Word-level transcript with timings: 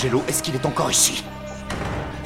Angelo 0.00 0.22
Est-ce 0.28 0.42
qu'il 0.42 0.54
est 0.54 0.64
encore 0.64 0.90
ici? 0.90 1.22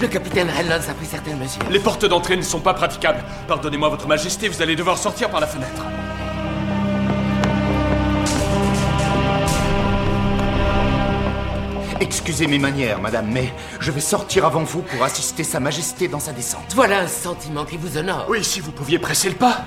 Le 0.01 0.07
capitaine 0.07 0.49
Reynolds 0.49 0.89
a 0.89 0.95
pris 0.95 1.07
certaines 1.07 1.39
mesures. 1.41 1.65
Les 1.71 1.81
portes 1.81 2.05
d'entrée 2.05 2.37
ne 2.37 2.43
sont 2.43 2.61
pas 2.61 2.73
praticables. 2.73 3.25
Pardonnez-moi, 3.49 3.89
Votre 3.89 4.07
Majesté, 4.07 4.49
vous 4.49 4.63
allez 4.63 4.77
devoir 4.77 4.97
sortir 4.97 5.29
par 5.29 5.41
la 5.41 5.49
fenêtre. 5.49 5.83
Excusez 12.01 12.47
mes 12.47 12.61
manières, 12.61 13.01
madame, 13.01 13.27
mais 13.33 13.53
je 13.81 13.91
vais 13.91 14.01
sortir 14.01 14.45
avant 14.45 14.63
vous 14.63 14.83
pour 14.83 15.03
assister 15.03 15.43
Sa 15.43 15.59
Majesté 15.59 16.07
dans 16.07 16.21
sa 16.21 16.31
descente. 16.31 16.75
Voilà 16.77 17.01
un 17.01 17.09
sentiment 17.09 17.65
qui 17.65 17.77
vous 17.77 17.99
honore. 17.99 18.27
Oui, 18.29 18.45
si 18.45 18.61
vous 18.61 18.71
pouviez 18.71 19.01
presser 19.01 19.31
le 19.31 19.35
pas. 19.35 19.65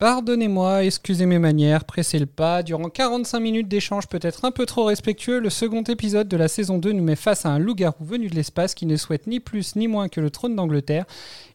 Pardonnez-moi, 0.00 0.84
excusez 0.84 1.26
mes 1.26 1.38
manières, 1.38 1.84
pressez 1.84 2.18
le 2.18 2.24
pas. 2.24 2.62
Durant 2.62 2.88
45 2.88 3.38
minutes 3.38 3.68
d'échange 3.68 4.06
peut-être 4.06 4.46
un 4.46 4.50
peu 4.50 4.64
trop 4.64 4.84
respectueux, 4.84 5.40
le 5.40 5.50
second 5.50 5.82
épisode 5.82 6.26
de 6.26 6.38
la 6.38 6.48
saison 6.48 6.78
2 6.78 6.92
nous 6.92 7.04
met 7.04 7.16
face 7.16 7.44
à 7.44 7.50
un 7.50 7.58
loup-garou 7.58 8.02
venu 8.02 8.28
de 8.28 8.34
l'espace 8.34 8.74
qui 8.74 8.86
ne 8.86 8.96
souhaite 8.96 9.26
ni 9.26 9.40
plus 9.40 9.76
ni 9.76 9.88
moins 9.88 10.08
que 10.08 10.22
le 10.22 10.30
trône 10.30 10.56
d'Angleterre. 10.56 11.04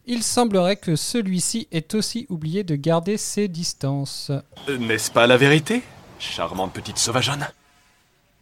Il 0.06 0.22
semblerait 0.22 0.76
que 0.76 0.94
celui-ci 0.94 1.66
ait 1.72 1.92
aussi 1.96 2.26
oublié 2.28 2.62
de 2.62 2.76
garder 2.76 3.16
ses 3.16 3.48
distances. 3.48 4.30
N'est-ce 4.68 5.10
pas 5.10 5.26
la 5.26 5.36
vérité 5.36 5.82
Charmante 6.20 6.72
petite 6.72 6.98
sauvageonne? 6.98 7.48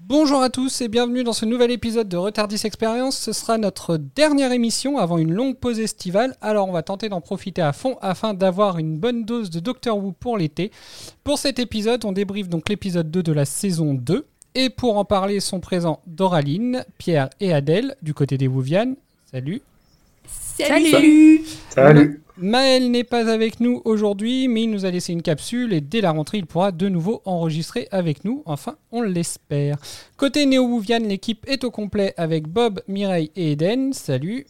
Bonjour 0.01 0.43
à 0.43 0.51
tous 0.51 0.81
et 0.81 0.89
bienvenue 0.89 1.25
dans 1.25 1.33
ce 1.33 1.47
nouvel 1.47 1.71
épisode 1.71 2.09
de 2.09 2.17
Retardis 2.17 2.61
Experience. 2.65 3.17
Ce 3.17 3.33
sera 3.33 3.59
notre 3.59 3.97
dernière 3.97 4.53
émission 4.53 4.99
avant 4.99 5.19
une 5.19 5.33
longue 5.33 5.57
pause 5.57 5.79
estivale, 5.79 6.37
alors 6.43 6.69
on 6.69 6.73
va 6.73 6.83
tenter 6.83 7.09
d'en 7.09 7.21
profiter 7.21 7.63
à 7.63 7.73
fond 7.73 7.97
afin 8.03 8.35
d'avoir 8.35 8.79
une 8.79 8.99
bonne 8.99 9.25
dose 9.25 9.51
de 9.51 9.61
Doctor 9.61 9.97
Who 9.97 10.13
pour 10.13 10.37
l'été. 10.37 10.73
Pour 11.23 11.39
cet 11.39 11.59
épisode, 11.59 12.05
on 12.05 12.13
débriefe 12.13 12.49
donc 12.49 12.69
l'épisode 12.69 13.11
2 13.11 13.23
de 13.23 13.33
la 13.33 13.45
saison 13.45 13.95
2. 13.95 14.27
Et 14.57 14.69
pour 14.69 14.99
en 14.99 15.05
parler 15.05 15.41
sont 15.41 15.61
présents 15.61 16.01
Doraline, 16.07 16.85
Pierre 16.99 17.31
et 17.41 17.53
Adèle 17.53 17.97
du 18.03 18.15
côté 18.15 18.37
des 18.37 18.49
Wouvian. 18.49 18.95
Salut. 19.31 19.63
Salut 20.57 21.41
Salut. 21.71 22.21
Maël 22.37 22.91
n'est 22.91 23.05
pas 23.05 23.29
avec 23.29 23.59
nous 23.59 23.83
aujourd'hui, 23.85 24.47
mais 24.47 24.65
il 24.65 24.71
nous 24.71 24.85
a 24.85 24.91
laissé 24.91 25.13
une 25.13 25.23
capsule 25.23 25.73
et 25.73 25.81
dès 25.81 26.01
la 26.01 26.13
rentrée, 26.13 26.39
il 26.39 26.47
pourra 26.47 26.71
de 26.71 26.89
nouveau 26.89 27.23
enregistrer 27.25 27.89
avec 27.91 28.25
nous. 28.25 28.43
Enfin, 28.47 28.77
on 28.93 29.03
l'espère. 29.03 29.77
Côté 30.17 30.47
Néo-Wouvian, 30.47 31.01
l'équipe 31.01 31.45
est 31.49 31.65
au 31.65 31.71
complet 31.71 32.15
avec 32.17 32.47
Bob, 32.47 32.83
Mireille 32.87 33.31
et 33.35 33.53
Eden. 33.53 33.93
Salut. 33.93 34.47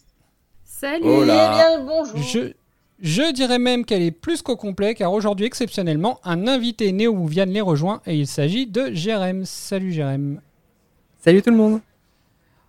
Salut 0.62 1.24
là. 1.26 1.52
Eh 1.52 1.56
bien, 1.56 1.84
bonjour 1.86 2.16
Je, 2.18 2.52
je 3.00 3.32
dirais 3.32 3.58
même 3.58 3.84
qu'elle 3.86 4.02
est 4.02 4.10
plus 4.10 4.42
qu'au 4.42 4.56
complet, 4.56 4.94
car 4.94 5.12
aujourd'hui, 5.12 5.46
exceptionnellement, 5.46 6.20
un 6.24 6.46
invité 6.46 6.92
Néo-Wouvian 6.92 7.46
les 7.46 7.62
rejoint 7.62 8.02
et 8.06 8.16
il 8.16 8.26
s'agit 8.26 8.66
de 8.66 8.90
Jérém. 8.92 9.44
Salut 9.46 9.92
Jérém. 9.92 10.40
Salut 11.22 11.40
tout 11.40 11.50
le 11.50 11.56
monde. 11.56 11.80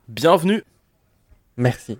Bienvenue. 0.07 0.63
Merci. 1.57 1.97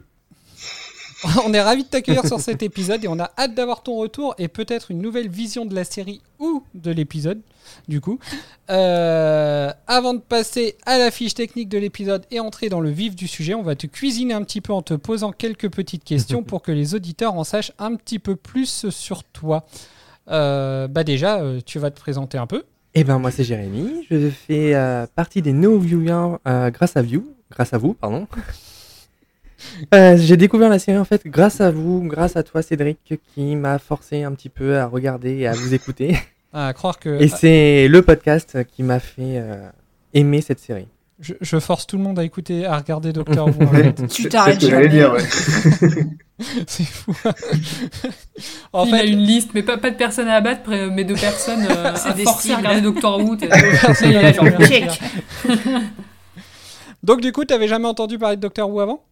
On 1.46 1.54
est 1.54 1.62
ravis 1.62 1.84
de 1.84 1.88
t'accueillir 1.88 2.26
sur 2.26 2.40
cet 2.40 2.62
épisode 2.64 3.04
et 3.04 3.08
on 3.08 3.20
a 3.20 3.32
hâte 3.38 3.56
d'avoir 3.56 3.84
ton 3.84 3.96
retour 3.96 4.36
et 4.38 4.48
peut-être 4.48 4.92
une 4.92 5.02
nouvelle 5.02 5.30
vision 5.30 5.66
de 5.66 5.74
la 5.74 5.84
série 5.84 6.22
ou 6.40 6.64
de 6.74 6.92
l'épisode, 6.92 7.42
du 7.88 8.02
coup. 8.02 8.20
Euh, 8.70 9.72
avant 9.88 10.14
de 10.14 10.20
passer 10.20 10.76
à 10.86 10.98
la 10.98 11.12
fiche 11.12 11.34
technique 11.34 11.70
de 11.70 11.78
l'épisode 11.78 12.26
et 12.32 12.40
entrer 12.40 12.70
dans 12.70 12.82
le 12.82 12.90
vif 12.90 13.16
du 13.16 13.28
sujet, 13.28 13.54
on 13.54 13.64
va 13.64 13.76
te 13.76 13.88
cuisiner 13.88 14.34
un 14.34 14.44
petit 14.44 14.62
peu 14.62 14.74
en 14.74 14.82
te 14.82 14.94
posant 14.94 15.32
quelques 15.32 15.70
petites 15.70 16.04
questions 16.04 16.44
pour 16.44 16.62
que 16.62 16.72
les 16.72 16.96
auditeurs 16.96 17.36
en 17.36 17.44
sachent 17.44 17.72
un 17.80 17.96
petit 17.96 18.20
peu 18.20 18.36
plus 18.36 18.90
sur 18.90 19.24
toi. 19.24 19.66
Euh, 20.30 20.88
bah 20.88 21.04
déjà, 21.04 21.40
euh, 21.40 21.62
tu 21.66 21.80
vas 21.80 21.92
te 21.92 22.00
présenter 22.00 22.38
un 22.38 22.48
peu. 22.48 22.64
Eh 22.94 23.04
ben 23.04 23.20
moi 23.20 23.30
c'est 23.32 23.44
Jérémy. 23.44 24.06
Je 24.10 24.30
fais 24.30 24.74
partie 25.16 25.42
des 25.42 25.54
No 25.54 25.78
Viewers 25.78 26.38
grâce 26.46 26.96
à 26.98 27.04
grâce 27.52 27.74
à 27.74 27.78
vous, 27.78 27.94
pardon. 27.94 28.28
Euh, 29.94 30.18
J'ai 30.18 30.38
découvert 30.38 30.70
la 30.70 30.80
série 30.80 30.98
en 30.98 31.06
fait 31.06 31.26
grâce 31.26 31.62
à 31.62 31.72
vous, 31.72 32.02
grâce 32.04 32.36
à 32.36 32.44
toi 32.44 32.62
Cédric, 32.62 33.20
qui 33.34 33.56
m'a 33.56 33.80
forcé 33.80 34.24
un 34.24 34.32
petit 34.32 34.50
peu 34.50 34.78
à 34.78 34.86
regarder 34.88 35.36
et 35.38 35.48
à 35.48 35.54
vous 35.54 35.74
écouter. 35.74 36.18
À 36.58 36.72
croire 36.72 37.00
que 37.00 37.22
Et 37.22 37.28
c'est 37.28 37.90
le 37.90 38.02
podcast 38.02 38.60
qui 38.66 38.82
m'a 38.82 39.02
fait 39.02 39.40
euh, 39.40 39.68
aimer 40.14 40.40
cette 40.40 40.60
série. 40.60 40.88
je, 41.20 41.34
je 41.42 41.60
force 41.60 41.86
tout 41.86 41.98
le 41.98 42.04
monde 42.04 42.18
à 42.18 42.24
écouter, 42.24 42.66
à 42.66 42.78
regarder 42.78 43.12
Doctor 43.12 43.48
Who. 43.48 43.54
Tu 44.10 44.30
t'arrêtes 44.30 44.62
C'est 44.62 44.70
ce 44.70 44.88
dire, 44.88 45.12
ouais. 45.12 45.20
C'est 46.66 46.86
fou. 46.86 47.14
en 48.72 48.86
Il 48.86 48.94
a 48.94 49.00
fait, 49.00 49.10
une 49.10 49.20
liste, 49.20 49.50
mais 49.54 49.64
pas, 49.64 49.78
pas 49.78 49.92
de 49.92 49.98
personnes 49.98 50.30
à 50.30 50.36
abattre, 50.36 50.70
mais 50.70 51.04
de 51.04 51.16
personnes 51.16 51.68
euh, 51.70 51.94
à 51.94 52.14
des 52.14 52.24
forcer 52.24 52.54
à 52.54 52.58
regarder 52.58 52.80
Doctor 52.80 53.20
Who. 53.20 53.36
Donc 57.04 57.20
du 57.20 57.34
coup, 57.34 57.44
t'avais 57.44 57.68
jamais 57.68 57.88
entendu 57.88 58.18
parler 58.18 58.38
de 58.38 58.42
Doctor 58.42 58.70
Who 58.70 58.80
avant? 58.80 59.04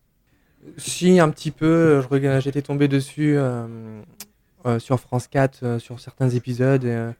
Si 0.77 1.19
un 1.19 1.29
petit 1.29 1.51
peu, 1.51 2.01
j'étais 2.39 2.61
tombé 2.61 2.87
dessus 2.87 3.35
euh, 3.37 3.65
euh, 4.65 4.79
sur 4.79 4.99
France 4.99 5.27
4 5.27 5.59
euh, 5.63 5.79
sur 5.79 5.99
certains 5.99 6.29
épisodes. 6.29 7.13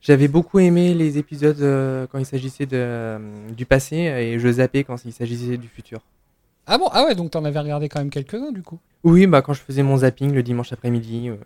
J'avais 0.00 0.28
beaucoup 0.28 0.58
aimé 0.58 0.94
les 0.94 1.18
épisodes 1.18 1.60
euh, 1.60 2.06
quand 2.10 2.18
il 2.18 2.26
s'agissait 2.26 2.66
de, 2.66 2.76
euh, 2.76 3.18
du 3.50 3.66
passé 3.66 3.96
et 3.96 4.38
je 4.38 4.48
zappais 4.52 4.84
quand 4.84 5.04
il 5.04 5.12
s'agissait 5.12 5.56
du 5.56 5.68
futur. 5.68 6.00
Ah 6.66 6.78
bon? 6.78 6.88
Ah 6.92 7.04
ouais, 7.04 7.14
donc 7.14 7.30
t'en 7.30 7.44
avais 7.44 7.58
regardé 7.60 7.88
quand 7.88 7.98
même 8.00 8.10
quelques-uns 8.10 8.52
du 8.52 8.62
coup? 8.62 8.78
Oui, 9.04 9.26
bah 9.26 9.40
quand 9.42 9.52
je 9.52 9.60
faisais 9.60 9.82
mon 9.82 9.98
zapping 9.98 10.32
le 10.32 10.42
dimanche 10.42 10.72
après-midi. 10.72 11.28
euh, 11.30 11.36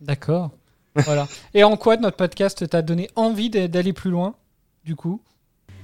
D'accord. 0.00 0.50
voilà. 0.96 1.28
Et 1.54 1.62
en 1.64 1.76
quoi 1.76 1.96
notre 1.96 2.16
podcast 2.16 2.68
t'a 2.68 2.82
donné 2.82 3.08
envie 3.16 3.48
d'a- 3.50 3.68
d'aller 3.68 3.92
plus 3.92 4.10
loin 4.10 4.34
du 4.84 4.96
coup? 4.96 5.20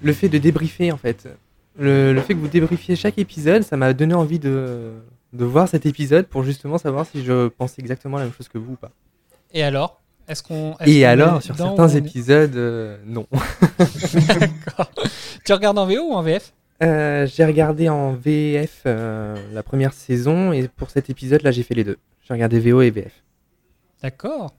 Le 0.03 0.13
fait 0.13 0.29
de 0.29 0.39
débriefer 0.39 0.93
en 0.93 0.97
fait. 0.97 1.29
Le, 1.79 2.13
le 2.13 2.21
fait 2.23 2.35
que 2.35 2.39
vous 2.39 2.49
débriefiez 2.49 2.97
chaque 2.97 3.19
épisode, 3.19 3.63
ça 3.63 3.77
m'a 3.77 3.93
donné 3.93 4.15
envie 4.15 4.39
de, 4.39 4.93
de 5.33 5.45
voir 5.45 5.69
cet 5.69 5.87
épisode 5.87 6.27
pour 6.27 6.43
justement 6.43 6.79
savoir 6.79 7.07
si 7.07 7.25
je 7.25 7.49
pensais 7.49 7.81
exactement 7.81 8.17
la 8.19 8.25
même 8.25 8.33
chose 8.33 8.49
que 8.49 8.59
vous 8.59 8.73
ou 8.73 8.77
pas. 8.77 8.91
Et 9.53 9.63
alors? 9.63 10.01
Est-ce 10.29 10.43
qu'on 10.43 10.75
Et 10.85 11.05
alors, 11.05 11.41
sur 11.41 11.57
certains 11.57 11.89
épisodes, 11.91 12.57
euh, 12.57 12.97
non. 13.07 13.27
D'accord. 13.79 14.91
Tu 15.45 15.53
regardes 15.53 15.79
en 15.79 15.87
VO 15.87 16.11
ou 16.11 16.15
en 16.15 16.23
VF 16.23 16.53
Euh, 16.83 17.27
j'ai 17.27 17.45
regardé 17.45 17.89
en 17.89 18.13
VF 18.13 18.83
euh, 18.87 19.37
la 19.53 19.63
première 19.63 19.93
saison 19.93 20.53
et 20.53 20.67
pour 20.69 20.91
cet 20.91 21.11
épisode 21.11 21.43
là 21.43 21.53
j'ai 21.53 21.63
fait 21.63 21.75
les 21.75 21.85
deux. 21.85 21.99
J'ai 22.27 22.35
regardé 22.35 22.59
VO 22.59 22.81
et 22.83 22.91
VF. 22.91 23.23
D'accord. 24.03 24.53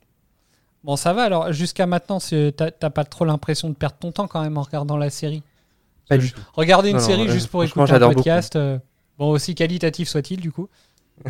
Bon, 0.84 0.96
ça 0.96 1.12
va 1.12 1.24
alors. 1.24 1.52
Jusqu'à 1.52 1.86
maintenant, 1.86 2.20
t'as 2.20 2.90
pas 2.90 3.04
trop 3.04 3.26
l'impression 3.26 3.70
de 3.70 3.76
perdre 3.76 3.98
ton 4.00 4.12
temps 4.14 4.28
quand 4.28 4.42
même 4.42 4.58
en 4.58 4.62
regardant 4.62 4.96
la 4.96 5.10
série? 5.10 5.44
Pas 6.10 6.16
Parce 6.16 6.26
du 6.28 6.32
que 6.32 6.38
tout. 6.38 6.46
Regarder 6.54 6.90
une 6.90 6.98
Non, 6.98 7.02
série 7.02 7.28
juste 7.30 7.50
pour 7.50 7.62
franchement, 7.64 7.86
écouter 7.86 8.04
un 8.04 8.10
podcast, 8.14 8.56
euh, 8.56 8.78
bon 9.18 9.30
aussi 9.32 9.56
qualitatif 9.56 10.08
soit-il 10.08 10.40
du 10.40 10.52
coup. 10.52 10.68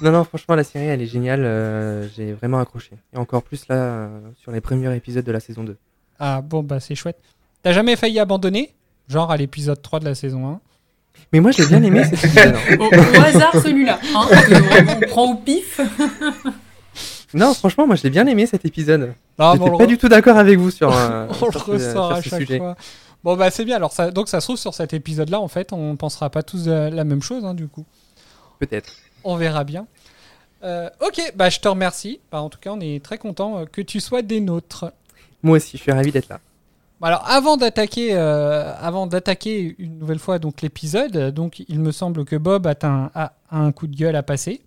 Non 0.00 0.10
non 0.12 0.24
franchement 0.24 0.54
la 0.54 0.64
série 0.64 0.86
elle 0.86 1.02
est 1.02 1.06
géniale, 1.06 1.42
euh, 1.44 2.08
j'ai 2.16 2.32
vraiment 2.32 2.58
accroché. 2.58 2.92
Et 3.12 3.18
encore 3.18 3.42
plus 3.42 3.68
là 3.68 3.76
euh, 3.76 4.20
sur 4.42 4.50
les 4.50 4.60
premiers 4.62 4.94
épisodes 4.96 5.24
de 5.24 5.30
la 5.32 5.40
saison 5.40 5.62
2. 5.62 5.76
Ah 6.18 6.40
bon, 6.40 6.62
bah 6.62 6.80
c'est 6.80 6.94
chouette. 6.94 7.18
T'as 7.62 7.72
jamais 7.72 7.94
failli 7.96 8.18
abandonner? 8.18 8.72
Genre 9.08 9.30
à 9.30 9.36
l'épisode 9.36 9.80
3 9.82 10.00
de 10.00 10.06
la 10.06 10.14
saison 10.14 10.48
1 10.48 10.60
Mais 11.32 11.40
moi 11.40 11.50
j'ai 11.50 11.66
bien 11.66 11.82
aimé 11.82 12.02
cet 12.10 12.24
épisode. 12.24 12.54
hein. 12.56 12.76
Au, 12.80 12.84
au 12.86 13.22
hasard, 13.22 13.52
celui-là. 13.62 14.00
Hein, 14.16 14.26
on 14.96 15.00
prend 15.06 15.32
au 15.32 15.34
pif. 15.36 15.80
Non 17.34 17.52
franchement 17.52 17.84
moi 17.88 17.96
je 17.96 18.04
l'ai 18.04 18.10
bien 18.10 18.26
aimé 18.28 18.46
cet 18.46 18.64
épisode. 18.64 19.12
J'étais 19.40 19.76
pas 19.76 19.86
du 19.86 19.98
tout 19.98 20.08
d'accord 20.08 20.36
avec 20.38 20.56
vous 20.56 20.70
sur, 20.70 20.96
euh, 20.96 21.26
On 21.42 21.46
le 21.46 21.50
sur 21.52 21.66
ressort 21.66 22.12
à 22.12 22.22
ce 22.22 22.28
chaque 22.28 22.40
sujet. 22.42 22.58
fois. 22.58 22.76
Bon 23.24 23.36
bah 23.36 23.50
c'est 23.50 23.64
bien. 23.64 23.76
Alors 23.76 23.92
ça, 23.92 24.12
donc 24.12 24.28
ça 24.28 24.40
se 24.40 24.46
trouve 24.46 24.58
sur 24.58 24.74
cet 24.74 24.94
épisode-là, 24.94 25.40
en 25.40 25.48
fait, 25.48 25.72
on 25.72 25.96
pensera 25.96 26.30
pas 26.30 26.44
tous 26.44 26.68
euh, 26.68 26.90
la 26.90 27.02
même 27.02 27.22
chose, 27.22 27.44
hein, 27.44 27.54
du 27.54 27.66
coup. 27.66 27.84
Peut-être. 28.60 28.92
On 29.24 29.34
verra 29.36 29.64
bien. 29.64 29.88
Euh, 30.62 30.88
ok, 31.00 31.32
bah 31.34 31.50
je 31.50 31.58
te 31.58 31.66
remercie. 31.66 32.20
Bah, 32.30 32.40
en 32.40 32.50
tout 32.50 32.58
cas, 32.60 32.70
on 32.70 32.80
est 32.80 33.02
très 33.02 33.18
content 33.18 33.64
que 33.66 33.80
tu 33.82 33.98
sois 33.98 34.22
des 34.22 34.40
nôtres. 34.40 34.92
Moi 35.42 35.56
aussi 35.56 35.76
je 35.76 35.82
suis 35.82 35.92
ravi 35.92 36.12
d'être 36.12 36.28
là. 36.28 36.38
Alors 37.02 37.24
avant 37.28 37.58
d'attaquer, 37.58 38.14
euh, 38.14 38.72
avant 38.80 39.06
d'attaquer 39.06 39.74
une 39.78 39.98
nouvelle 39.98 40.18
fois 40.18 40.38
donc 40.38 40.62
l'épisode, 40.62 41.16
euh, 41.16 41.30
donc 41.30 41.62
il 41.68 41.78
me 41.80 41.92
semble 41.92 42.24
que 42.24 42.34
Bob 42.34 42.66
a 42.66 42.74
un, 42.82 43.10
a 43.14 43.32
un 43.50 43.72
coup 43.72 43.86
de 43.86 43.94
gueule 43.94 44.16
à 44.16 44.22
passer, 44.22 44.62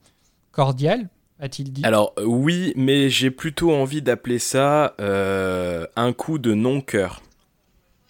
cordial, 0.51 1.09
a-t-il 1.39 1.73
dit. 1.73 1.81
Alors 1.83 2.13
euh, 2.19 2.25
oui, 2.25 2.73
mais 2.75 3.09
j'ai 3.09 3.31
plutôt 3.31 3.73
envie 3.73 4.03
d'appeler 4.03 4.37
ça 4.37 4.93
euh, 5.01 5.87
un 5.95 6.13
coup 6.13 6.37
de 6.37 6.53
non-cœur. 6.53 7.23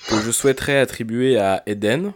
Que 0.07 0.21
je 0.21 0.31
souhaiterais 0.31 0.79
attribuer 0.79 1.37
à 1.37 1.63
Eden, 1.65 2.13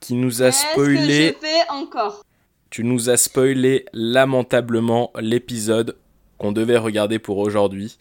qui 0.00 0.14
nous 0.14 0.42
a 0.42 0.50
que 0.50 0.56
spoilé. 0.56 1.36
encore? 1.70 2.24
Tu 2.70 2.84
nous 2.84 3.10
as 3.10 3.16
spoilé 3.16 3.84
lamentablement 3.92 5.12
l'épisode 5.20 5.96
qu'on 6.38 6.52
devait 6.52 6.78
regarder 6.78 7.18
pour 7.18 7.38
aujourd'hui. 7.38 7.98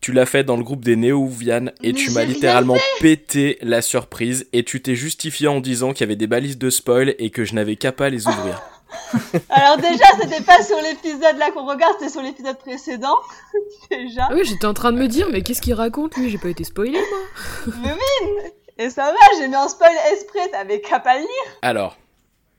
Tu 0.00 0.12
l'as 0.12 0.26
fait 0.26 0.44
dans 0.44 0.56
le 0.56 0.62
groupe 0.62 0.84
des 0.84 0.96
Néo-Vian 0.96 1.66
et 1.82 1.92
Mais 1.92 1.92
tu 1.94 2.10
m'as 2.10 2.24
littéralement 2.24 2.76
pété 3.00 3.58
la 3.62 3.80
surprise 3.80 4.46
et 4.52 4.62
tu 4.62 4.82
t'es 4.82 4.94
justifié 4.94 5.48
en 5.48 5.60
disant 5.60 5.92
qu'il 5.92 6.02
y 6.02 6.04
avait 6.04 6.16
des 6.16 6.26
balises 6.26 6.58
de 6.58 6.68
spoil 6.68 7.14
et 7.18 7.30
que 7.30 7.44
je 7.44 7.54
n'avais 7.54 7.76
qu'à 7.76 7.92
pas 7.92 8.10
les 8.10 8.26
ouvrir. 8.26 8.60
Alors 9.50 9.76
déjà, 9.78 10.04
c'était 10.20 10.42
pas 10.42 10.62
sur 10.62 10.76
l'épisode 10.80 11.36
là 11.38 11.50
qu'on 11.50 11.66
regarde, 11.66 11.94
c'était 11.98 12.10
sur 12.12 12.22
l'épisode 12.22 12.58
précédent. 12.58 13.16
déjà. 13.90 14.28
Ah 14.30 14.34
oui, 14.34 14.42
j'étais 14.44 14.66
en 14.66 14.74
train 14.74 14.92
de 14.92 14.98
me 14.98 15.08
dire, 15.08 15.28
mais 15.30 15.42
qu'est-ce 15.42 15.60
qu'il 15.60 15.74
raconte 15.74 16.16
lui? 16.16 16.30
J'ai 16.30 16.38
pas 16.38 16.48
été 16.48 16.64
spoilé 16.64 16.92
moi. 16.92 17.74
Mais 17.82 17.92
oui 17.92 18.50
Et 18.78 18.90
ça 18.90 19.04
va, 19.04 19.38
j'ai 19.38 19.48
mis 19.48 19.56
en 19.56 19.68
spoil 19.68 19.92
exprès, 20.12 20.48
t'avais 20.50 20.80
qu'à 20.80 21.00
pas 21.00 21.14
le 21.16 21.20
lire. 21.22 21.52
Alors, 21.62 21.96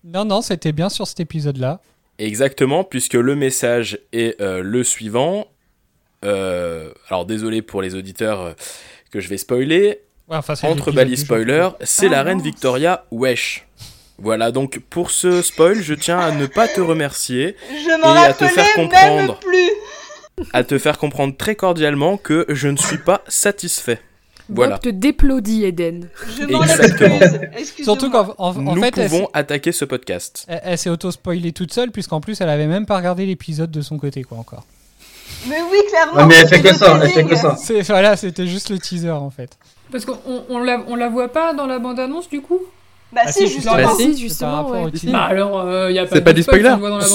Non, 0.04 0.26
non, 0.26 0.42
c'était 0.42 0.72
bien 0.74 0.90
sur 0.90 1.08
cet 1.08 1.20
épisode-là. 1.20 1.80
exactement, 2.18 2.84
puisque 2.84 3.14
le 3.14 3.36
message 3.36 4.00
est 4.12 4.40
euh, 4.42 4.62
le 4.62 4.84
suivant. 4.84 5.48
Euh, 6.26 6.92
alors 7.10 7.26
désolé 7.26 7.62
pour 7.62 7.82
les 7.82 7.94
auditeurs 7.94 8.42
euh, 8.42 8.54
que 9.12 9.20
je 9.20 9.30
vais 9.30 9.38
spoiler. 9.38 10.02
Ouais, 10.28 10.38
enfin, 10.38 10.56
Entre 10.64 10.92
spoiler, 11.16 11.70
c'est 11.82 12.08
Ah, 12.08 12.10
la 12.10 12.24
reine. 12.24 12.42
Victoria 12.42 13.06
Wesh. 13.12 13.67
Voilà, 14.20 14.52
donc 14.52 14.80
pour 14.90 15.12
ce 15.12 15.42
spoil, 15.42 15.82
je 15.82 15.94
tiens 15.94 16.18
à 16.20 16.32
ne 16.32 16.48
pas 16.48 16.68
te 16.68 16.82
remercier, 16.82 17.56
Je 17.72 17.90
Et 17.90 18.26
à 18.26 18.34
te 18.34 18.46
faire 18.46 18.74
comprendre. 18.74 19.40
plus. 19.40 19.70
à 20.54 20.64
te 20.64 20.78
faire 20.80 20.98
comprendre 20.98 21.36
très 21.38 21.56
cordialement 21.56 22.18
que 22.18 22.46
je 22.50 22.68
ne 22.68 22.78
suis 22.78 22.98
pas 22.98 23.22
satisfait. 23.28 24.00
Voilà. 24.50 24.76
Bob 24.76 24.82
te 24.84 24.90
déplaudit, 24.90 25.66
Eden. 25.66 26.08
Je 26.40 26.46
m'en 26.46 26.62
Exactement. 26.64 27.20
Surtout 27.84 28.10
qu'en 28.10 28.34
en, 28.38 28.56
en 28.56 28.76
Nous 28.76 28.82
fait, 28.82 28.92
pouvons 28.92 29.28
attaquer 29.34 29.72
ce 29.74 29.84
podcast. 29.84 30.46
elle- 30.48 30.62
elle 30.64 30.78
s'est 30.78 30.90
auto-spoilée 30.90 31.52
toute 31.52 31.74
seule, 31.74 31.92
puisqu'en 31.92 32.22
plus, 32.22 32.40
elle 32.40 32.50
avait 32.50 32.68
même 32.68 32.86
pas 32.86 32.96
regardé 32.98 33.26
l'épisode 33.26 33.72
de 33.72 33.82
son 33.82 33.98
côté, 33.98 34.24
quoi, 34.24 34.38
encore. 34.38 34.64
Mais 35.48 35.58
oui, 35.70 35.78
clairement. 35.90 36.14
Ouais, 36.22 36.26
mais 36.28 36.36
elle 36.42 36.48
fait 36.48 36.62
que 36.62 36.74
ça, 36.74 36.98
elle 37.04 37.10
fait 37.10 37.26
que 37.26 37.36
ça. 37.36 37.58
Voilà, 37.90 38.16
c'était 38.16 38.48
juste 38.48 38.70
le 38.70 38.80
teaser, 38.80 39.10
en 39.12 39.30
fait. 39.30 39.58
Parce 39.92 40.06
qu'on 40.06 40.18
on, 40.26 40.44
on 40.50 40.60
la, 40.60 40.82
on 40.88 40.96
la 40.96 41.10
voit 41.10 41.28
pas 41.28 41.54
dans 41.54 41.66
la 41.68 41.80
bande-annonce 41.80 42.30
du 42.30 42.42
coup? 42.42 42.62
Bah 43.14 43.22
Ah, 43.26 43.32
si, 43.32 43.48
justement. 43.48 43.76
Bah, 43.76 43.84
Ah, 43.88 43.94
si, 43.98 44.18
justement, 44.18 44.70
ouais. 44.70 44.92
teaser. 44.92 45.12
Bah 45.14 45.28
alors, 45.30 45.62
euh, 45.62 45.90
y 45.92 45.98
a 45.98 46.06
pas 46.06 46.16
C'est 46.16 46.22
pas 46.22 46.34
de 46.34 46.42
spoil, 46.42 46.62
voit 46.78 46.90
dans 46.90 46.98
la. 46.98 47.06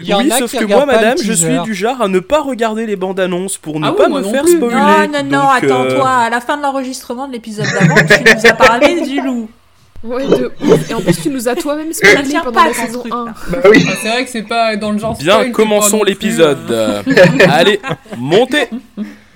Il 0.00 0.08
y 0.08 0.14
oui, 0.14 0.30
sauf 0.38 0.50
que 0.52 0.64
moi, 0.64 0.80
pas 0.80 0.86
madame, 0.86 1.18
je 1.22 1.32
suis 1.32 1.58
du 1.60 1.74
genre 1.74 2.00
à 2.00 2.08
ne 2.08 2.20
pas 2.20 2.40
regarder 2.40 2.86
les 2.86 2.96
bandes 2.96 3.20
annonces 3.20 3.58
pour 3.58 3.78
ne 3.78 3.86
Ah 3.88 3.92
pas 3.92 4.08
me 4.08 4.20
non 4.22 4.32
faire 4.32 4.44
plus. 4.44 4.56
spoiler. 4.56 4.74
Non, 4.76 5.08
non, 5.12 5.22
non, 5.24 5.30
Donc, 5.42 5.50
attends, 5.64 5.82
euh, 5.84 5.94
toi, 5.96 6.08
à 6.10 6.30
la 6.30 6.40
fin 6.40 6.56
de 6.56 6.62
l'enregistrement 6.62 7.28
de 7.28 7.32
l'épisode 7.34 7.66
d'avant, 7.66 7.96
tu 7.96 8.22
nous 8.34 8.46
as 8.50 8.52
parlé 8.56 9.00
du 9.02 9.20
loup. 9.20 9.50
Ouais, 10.04 10.26
de 10.26 10.52
ouf. 10.62 10.90
Et 10.90 10.94
en 10.94 11.00
plus, 11.00 11.20
tu 11.20 11.28
nous 11.30 11.48
as 11.48 11.54
toi-même 11.54 11.92
Ça 11.92 12.06
spoilé 12.08 12.34
pendant 12.42 12.52
pas 12.52 12.68
la 12.68 12.72
saison 12.74 13.00
truc, 13.00 13.12
1. 13.12 13.24
là. 13.26 13.34
Bah 13.50 13.58
oui. 13.70 13.86
Ah, 13.88 13.92
c'est 14.00 14.08
vrai 14.08 14.24
que 14.24 14.30
c'est 14.30 14.42
pas 14.42 14.76
dans 14.76 14.92
le 14.92 14.98
genre 14.98 15.16
Bien, 15.18 15.38
pas 15.38 15.50
commençons 15.50 16.02
l'épisode. 16.02 16.70
euh, 16.70 17.02
Allez, 17.50 17.80
montez 18.16 18.68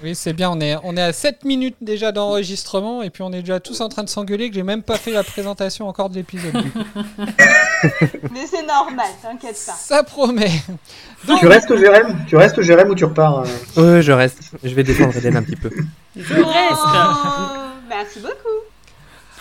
Oui, 0.02 0.14
c'est 0.14 0.32
bien, 0.32 0.50
on 0.50 0.60
est, 0.60 0.76
on 0.82 0.96
est 0.96 1.02
à 1.02 1.12
7 1.12 1.44
minutes 1.44 1.76
déjà 1.82 2.10
d'enregistrement, 2.10 3.02
et 3.02 3.10
puis 3.10 3.22
on 3.22 3.32
est 3.32 3.40
déjà 3.40 3.60
tous 3.60 3.80
en 3.82 3.90
train 3.90 4.02
de 4.02 4.08
s'engueuler 4.08 4.48
que 4.48 4.54
j'ai 4.54 4.62
même 4.62 4.82
pas 4.82 4.96
fait 4.96 5.10
la 5.10 5.22
présentation 5.22 5.88
encore 5.88 6.08
de 6.08 6.14
l'épisode. 6.14 6.54
Mais 8.32 8.46
c'est 8.46 8.66
normal, 8.66 9.08
t'inquiète 9.22 9.62
pas. 9.66 9.72
Ça 9.72 10.02
promet. 10.02 10.52
Tu 11.38 11.46
restes, 11.46 11.76
Jérém 11.76 12.16
Tu 12.26 12.36
restes, 12.36 12.62
Jérém, 12.62 12.88
ou 12.88 12.94
tu 12.94 13.04
repars 13.04 13.44
euh 13.76 13.96
Ouais, 13.96 14.02
je 14.02 14.12
reste. 14.12 14.52
Je 14.62 14.74
vais 14.74 14.84
défendre 14.84 15.14
Eden 15.16 15.36
un 15.36 15.42
petit 15.42 15.56
peu. 15.56 15.70
Je 16.16 16.34
reste. 16.34 16.80
Oh, 16.82 17.58
merci 17.88 18.20
beaucoup. 18.20 18.69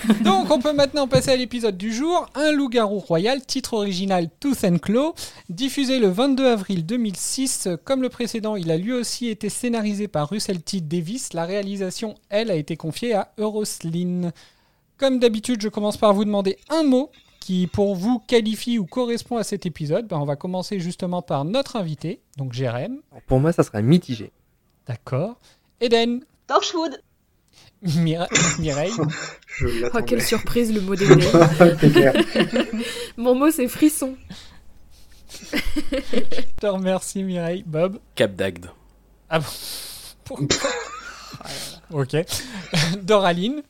Donc, 0.23 0.49
on 0.49 0.59
peut 0.59 0.73
maintenant 0.73 1.07
passer 1.07 1.31
à 1.31 1.35
l'épisode 1.35 1.77
du 1.77 1.93
jour. 1.93 2.25
Un 2.35 2.51
loup-garou 2.51 2.99
royal, 2.99 3.45
titre 3.45 3.73
original 3.73 4.29
Tooth 4.39 4.63
and 4.63 4.77
Claw, 4.77 5.13
diffusé 5.49 5.99
le 5.99 6.07
22 6.07 6.47
avril 6.47 6.85
2006. 6.85 7.69
Comme 7.83 8.01
le 8.01 8.09
précédent, 8.09 8.55
il 8.55 8.71
a 8.71 8.77
lui 8.77 8.93
aussi 8.93 9.27
été 9.27 9.49
scénarisé 9.49 10.07
par 10.07 10.29
Russell 10.29 10.61
T. 10.61 10.79
Davis. 10.79 11.33
La 11.33 11.45
réalisation, 11.45 12.15
elle, 12.29 12.49
a 12.49 12.55
été 12.55 12.77
confiée 12.77 13.13
à 13.13 13.33
Euroslin. 13.37 14.31
Comme 14.97 15.19
d'habitude, 15.19 15.61
je 15.61 15.69
commence 15.69 15.97
par 15.97 16.13
vous 16.13 16.25
demander 16.25 16.57
un 16.69 16.83
mot 16.83 17.11
qui, 17.39 17.67
pour 17.67 17.95
vous, 17.95 18.19
qualifie 18.19 18.79
ou 18.79 18.85
correspond 18.85 19.37
à 19.37 19.43
cet 19.43 19.65
épisode. 19.65 20.07
Ben, 20.07 20.17
on 20.17 20.25
va 20.25 20.35
commencer 20.35 20.79
justement 20.79 21.21
par 21.21 21.45
notre 21.45 21.75
invité, 21.75 22.21
donc 22.37 22.53
Jérém. 22.53 23.01
Pour 23.27 23.39
moi, 23.39 23.51
ça 23.51 23.63
sera 23.63 23.81
mitigé. 23.81 24.31
D'accord. 24.87 25.39
Eden, 25.81 26.23
Torchwood. 26.47 27.01
Mire- 27.81 28.27
Mireille, 28.59 28.91
Je 29.57 29.89
Oh, 29.93 30.01
quelle 30.05 30.21
surprise 30.21 30.73
le 30.73 30.81
mot 30.81 30.95
clair. 31.93 32.13
Mon 33.17 33.35
mot, 33.35 33.51
c'est 33.51 33.67
frisson. 33.69 34.15
je 35.51 36.41
te 36.59 36.67
remercie 36.67 37.23
Mireille. 37.23 37.63
Bob. 37.65 37.99
Cap 38.15 38.35
d'Agde. 38.35 38.67
Ah 39.29 39.39
bon? 39.39 39.45
Pourquoi? 40.25 40.69
Ok. 41.91 42.15
Doraline, 43.01 43.63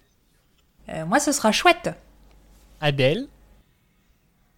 Euh, 0.90 1.06
moi, 1.06 1.20
ce 1.20 1.32
sera 1.32 1.52
chouette. 1.52 1.90
Adèle, 2.82 3.28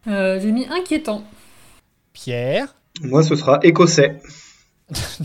Euh, 0.07 0.39
J'ai 0.39 0.51
mis 0.51 0.65
inquiétant. 0.67 1.23
Pierre. 2.13 2.73
Moi, 3.01 3.21
ce 3.23 3.35
sera 3.35 3.59
écossais. 3.63 4.21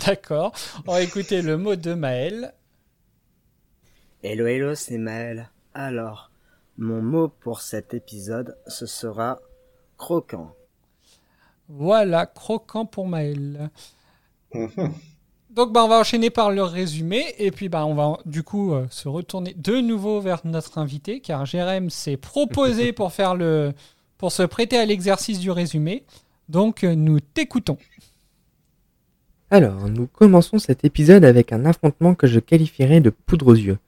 D'accord. 0.06 0.52
On 0.87 0.93
va 0.93 1.00
écouter 1.02 1.43
le 1.43 1.56
mot 1.56 1.76
de 1.76 1.94
Maël. 1.94 2.52
Hello 4.28 4.49
hello, 4.49 4.75
c'est 4.75 4.99
Maël. 4.99 5.50
Alors, 5.73 6.32
mon 6.78 7.00
mot 7.00 7.28
pour 7.28 7.61
cet 7.61 7.94
épisode, 7.94 8.56
ce 8.67 8.84
sera 8.84 9.38
croquant. 9.99 10.52
Voilà, 11.69 12.26
croquant 12.26 12.87
pour 12.87 13.06
Maël. 13.06 13.70
Mhm. 14.52 14.93
Donc 15.50 15.73
bah, 15.73 15.84
on 15.84 15.88
va 15.88 16.00
enchaîner 16.00 16.31
par 16.31 16.50
le 16.50 16.64
résumé 16.64 17.37
et 17.38 17.52
puis 17.52 17.69
bah, 17.69 17.87
on 17.87 17.94
va 17.94 18.19
du 18.26 18.43
coup 18.43 18.75
euh, 18.75 18.88
se 18.90 19.08
retourner 19.08 19.55
de 19.55 19.76
nouveau 19.76 20.20
vers 20.20 20.40
notre 20.44 20.78
invité 20.78 21.20
car 21.20 21.46
Jérém 21.46 21.88
s'est 21.88 22.17
proposé 22.17 22.93
pour 22.93 23.12
faire 23.12 23.37
le 23.37 23.75
pour 24.19 24.32
se 24.32 24.43
prêter 24.43 24.76
à 24.76 24.87
l'exercice 24.87 25.38
du 25.38 25.52
résumé. 25.52 26.02
Donc 26.49 26.82
euh, 26.82 26.96
nous 26.96 27.20
t'écoutons. 27.20 27.78
Alors, 29.52 29.88
nous 29.88 30.08
commençons 30.08 30.58
cet 30.58 30.84
épisode 30.84 31.25
avec 31.25 31.52
un 31.52 31.64
affrontement 31.64 32.17
que 32.17 32.26
je 32.26 32.40
qualifierais 32.40 33.00
de 33.00 33.11
poudre 33.11 33.46
aux 33.46 33.55
yeux. 33.55 33.78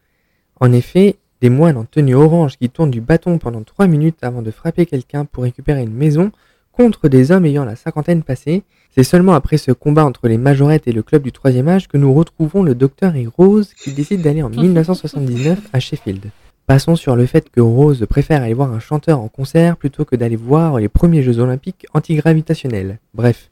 En 0.60 0.72
effet, 0.72 1.16
des 1.40 1.50
moines 1.50 1.76
en 1.76 1.84
tenue 1.84 2.14
orange 2.14 2.56
qui 2.58 2.68
tournent 2.68 2.90
du 2.90 3.00
bâton 3.00 3.38
pendant 3.38 3.62
3 3.62 3.86
minutes 3.86 4.18
avant 4.22 4.42
de 4.42 4.50
frapper 4.50 4.86
quelqu'un 4.86 5.24
pour 5.24 5.44
récupérer 5.44 5.82
une 5.82 5.94
maison 5.94 6.32
contre 6.72 7.08
des 7.08 7.32
hommes 7.32 7.44
ayant 7.44 7.64
la 7.64 7.76
cinquantaine 7.76 8.22
passée, 8.22 8.62
c'est 8.94 9.04
seulement 9.04 9.34
après 9.34 9.56
ce 9.56 9.72
combat 9.72 10.04
entre 10.04 10.28
les 10.28 10.38
majorettes 10.38 10.86
et 10.86 10.92
le 10.92 11.02
club 11.02 11.22
du 11.22 11.32
troisième 11.32 11.68
âge 11.68 11.88
que 11.88 11.96
nous 11.96 12.14
retrouvons 12.14 12.62
le 12.62 12.74
docteur 12.74 13.16
et 13.16 13.26
Rose 13.26 13.74
qui 13.74 13.92
décident 13.92 14.22
d'aller 14.22 14.42
en 14.42 14.48
1979 14.50 15.58
à 15.72 15.80
Sheffield. 15.80 16.30
Passons 16.66 16.96
sur 16.96 17.16
le 17.16 17.26
fait 17.26 17.50
que 17.50 17.60
Rose 17.60 18.04
préfère 18.08 18.42
aller 18.42 18.54
voir 18.54 18.72
un 18.72 18.78
chanteur 18.78 19.20
en 19.20 19.28
concert 19.28 19.76
plutôt 19.76 20.04
que 20.04 20.16
d'aller 20.16 20.36
voir 20.36 20.78
les 20.78 20.88
premiers 20.88 21.22
Jeux 21.22 21.38
olympiques 21.38 21.86
antigravitationnels. 21.94 22.98
Bref, 23.14 23.50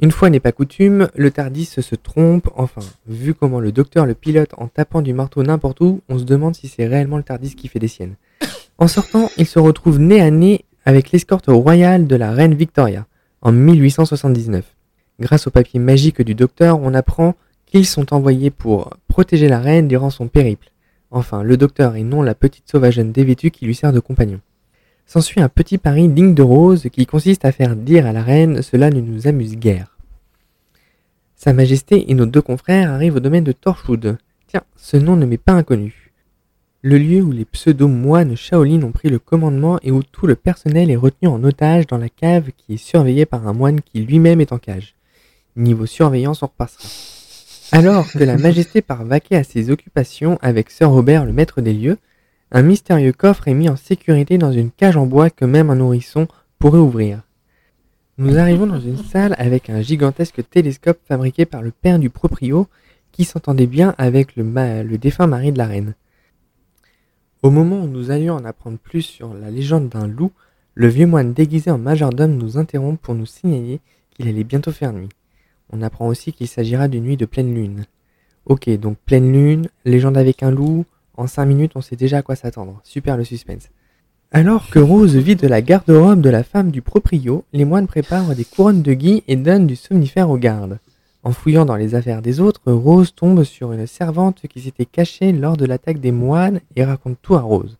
une 0.00 0.10
fois 0.10 0.30
n'est 0.30 0.40
pas 0.40 0.52
coutume, 0.52 1.08
le 1.14 1.30
Tardis 1.30 1.66
se 1.66 1.94
trompe, 1.94 2.48
enfin, 2.56 2.80
vu 3.06 3.34
comment 3.34 3.60
le 3.60 3.70
docteur 3.70 4.06
le 4.06 4.14
pilote 4.14 4.54
en 4.56 4.66
tapant 4.66 5.02
du 5.02 5.12
marteau 5.12 5.42
n'importe 5.42 5.80
où, 5.80 6.00
on 6.08 6.18
se 6.18 6.24
demande 6.24 6.54
si 6.54 6.68
c'est 6.68 6.86
réellement 6.86 7.18
le 7.18 7.22
Tardis 7.22 7.54
qui 7.54 7.68
fait 7.68 7.78
des 7.78 7.88
siennes. 7.88 8.14
En 8.78 8.88
sortant, 8.88 9.30
il 9.36 9.46
se 9.46 9.58
retrouve 9.58 9.98
nez 9.98 10.22
à 10.22 10.30
nez 10.30 10.64
avec 10.86 11.10
l'escorte 11.12 11.46
royale 11.48 12.06
de 12.06 12.16
la 12.16 12.32
reine 12.32 12.54
Victoria, 12.54 13.06
en 13.42 13.52
1879. 13.52 14.64
Grâce 15.20 15.46
au 15.46 15.50
papier 15.50 15.78
magique 15.78 16.22
du 16.22 16.34
docteur, 16.34 16.80
on 16.80 16.94
apprend 16.94 17.34
qu'ils 17.66 17.86
sont 17.86 18.14
envoyés 18.14 18.50
pour 18.50 18.96
protéger 19.06 19.48
la 19.48 19.60
reine 19.60 19.86
durant 19.86 20.08
son 20.08 20.28
périple. 20.28 20.70
Enfin, 21.10 21.42
le 21.42 21.56
docteur 21.56 21.96
et 21.96 22.04
non 22.04 22.22
la 22.22 22.34
petite 22.34 22.70
sauvageonne 22.70 23.12
dévêtue 23.12 23.50
qui 23.50 23.66
lui 23.66 23.74
sert 23.74 23.92
de 23.92 24.00
compagnon. 24.00 24.40
S'ensuit 25.10 25.40
un 25.40 25.48
petit 25.48 25.76
pari 25.76 26.06
digne 26.06 26.34
de 26.34 26.42
Rose 26.42 26.86
qui 26.92 27.04
consiste 27.04 27.44
à 27.44 27.50
faire 27.50 27.74
dire 27.74 28.06
à 28.06 28.12
la 28.12 28.22
reine 28.22 28.62
cela 28.62 28.90
ne 28.90 29.00
nous 29.00 29.26
amuse 29.26 29.56
guère. 29.56 29.98
Sa 31.34 31.52
Majesté 31.52 32.12
et 32.12 32.14
nos 32.14 32.26
deux 32.26 32.40
confrères 32.40 32.92
arrivent 32.92 33.16
au 33.16 33.20
domaine 33.20 33.42
de 33.42 33.50
Torchwood. 33.50 34.18
Tiens, 34.46 34.62
ce 34.76 34.96
nom 34.96 35.16
ne 35.16 35.26
m'est 35.26 35.36
pas 35.36 35.54
inconnu. 35.54 36.12
Le 36.82 36.96
lieu 36.96 37.22
où 37.22 37.32
les 37.32 37.44
pseudo-moines 37.44 38.36
Shaolin 38.36 38.84
ont 38.84 38.92
pris 38.92 39.08
le 39.08 39.18
commandement 39.18 39.80
et 39.82 39.90
où 39.90 40.04
tout 40.04 40.28
le 40.28 40.36
personnel 40.36 40.92
est 40.92 40.96
retenu 40.96 41.26
en 41.26 41.42
otage 41.42 41.88
dans 41.88 41.98
la 41.98 42.08
cave 42.08 42.50
qui 42.56 42.74
est 42.74 42.76
surveillée 42.76 43.26
par 43.26 43.48
un 43.48 43.52
moine 43.52 43.80
qui 43.80 44.02
lui-même 44.02 44.40
est 44.40 44.52
en 44.52 44.58
cage. 44.58 44.94
Niveau 45.56 45.86
surveillance, 45.86 46.44
on 46.44 46.46
repassera. 46.46 46.84
Alors 47.72 48.08
que 48.12 48.22
la 48.22 48.38
Majesté 48.38 48.80
part 48.80 49.04
vaquer 49.04 49.34
à 49.34 49.42
ses 49.42 49.72
occupations 49.72 50.38
avec 50.40 50.70
Sir 50.70 50.88
Robert, 50.88 51.26
le 51.26 51.32
maître 51.32 51.62
des 51.62 51.72
lieux, 51.72 51.98
un 52.52 52.62
mystérieux 52.62 53.12
coffre 53.12 53.48
est 53.48 53.54
mis 53.54 53.68
en 53.68 53.76
sécurité 53.76 54.38
dans 54.38 54.52
une 54.52 54.70
cage 54.70 54.96
en 54.96 55.06
bois 55.06 55.30
que 55.30 55.44
même 55.44 55.70
un 55.70 55.76
nourrisson 55.76 56.26
pourrait 56.58 56.78
ouvrir. 56.78 57.22
Nous 58.18 58.38
arrivons 58.38 58.66
dans 58.66 58.80
une 58.80 58.98
salle 58.98 59.34
avec 59.38 59.70
un 59.70 59.80
gigantesque 59.80 60.42
télescope 60.50 60.98
fabriqué 61.06 61.46
par 61.46 61.62
le 61.62 61.70
père 61.70 61.98
du 61.98 62.10
proprio 62.10 62.66
qui 63.12 63.24
s'entendait 63.24 63.66
bien 63.66 63.94
avec 63.98 64.36
le, 64.36 64.98
défunt 64.98 65.26
mari 65.26 65.52
de 65.52 65.58
la 65.58 65.66
reine. 65.66 65.94
Au 67.42 67.50
moment 67.50 67.82
où 67.82 67.86
nous 67.86 68.10
allions 68.10 68.34
en 68.34 68.44
apprendre 68.44 68.78
plus 68.78 69.02
sur 69.02 69.32
la 69.32 69.50
légende 69.50 69.88
d'un 69.88 70.06
loup, 70.06 70.32
le 70.74 70.88
vieux 70.88 71.06
moine 71.06 71.32
déguisé 71.32 71.70
en 71.70 71.78
majordome 71.78 72.36
nous 72.36 72.58
interrompt 72.58 73.00
pour 73.00 73.14
nous 73.14 73.26
signaler 73.26 73.80
qu'il 74.10 74.28
allait 74.28 74.44
bientôt 74.44 74.72
faire 74.72 74.92
nuit. 74.92 75.08
On 75.72 75.82
apprend 75.82 76.06
aussi 76.06 76.32
qu'il 76.32 76.48
s'agira 76.48 76.88
d'une 76.88 77.04
nuit 77.04 77.16
de 77.16 77.26
pleine 77.26 77.54
lune. 77.54 77.84
Ok, 78.44 78.68
donc 78.78 78.98
pleine 78.98 79.32
lune, 79.32 79.68
légende 79.84 80.18
avec 80.18 80.42
un 80.42 80.50
loup, 80.50 80.84
en 81.20 81.26
5 81.26 81.44
minutes 81.44 81.72
on 81.74 81.82
sait 81.82 81.96
déjà 81.96 82.18
à 82.18 82.22
quoi 82.22 82.34
s'attendre. 82.34 82.80
Super 82.82 83.16
le 83.16 83.24
suspense. 83.24 83.68
Alors 84.32 84.70
que 84.70 84.78
Rose 84.78 85.16
vide 85.16 85.44
la 85.44 85.60
garde-robe 85.60 86.20
de 86.20 86.30
la 86.30 86.42
femme 86.42 86.70
du 86.70 86.82
proprio, 86.82 87.44
les 87.52 87.64
moines 87.64 87.86
préparent 87.86 88.34
des 88.34 88.44
couronnes 88.44 88.82
de 88.82 88.94
gui 88.94 89.22
et 89.28 89.36
donnent 89.36 89.66
du 89.66 89.76
somnifère 89.76 90.30
aux 90.30 90.38
gardes. 90.38 90.78
En 91.22 91.32
fouillant 91.32 91.66
dans 91.66 91.76
les 91.76 91.94
affaires 91.94 92.22
des 92.22 92.40
autres, 92.40 92.62
Rose 92.72 93.14
tombe 93.14 93.44
sur 93.44 93.72
une 93.72 93.86
servante 93.86 94.46
qui 94.48 94.62
s'était 94.62 94.86
cachée 94.86 95.32
lors 95.32 95.58
de 95.58 95.66
l'attaque 95.66 96.00
des 96.00 96.12
moines 96.12 96.60
et 96.76 96.84
raconte 96.84 97.18
tout 97.20 97.34
à 97.34 97.40
Rose. 97.40 97.76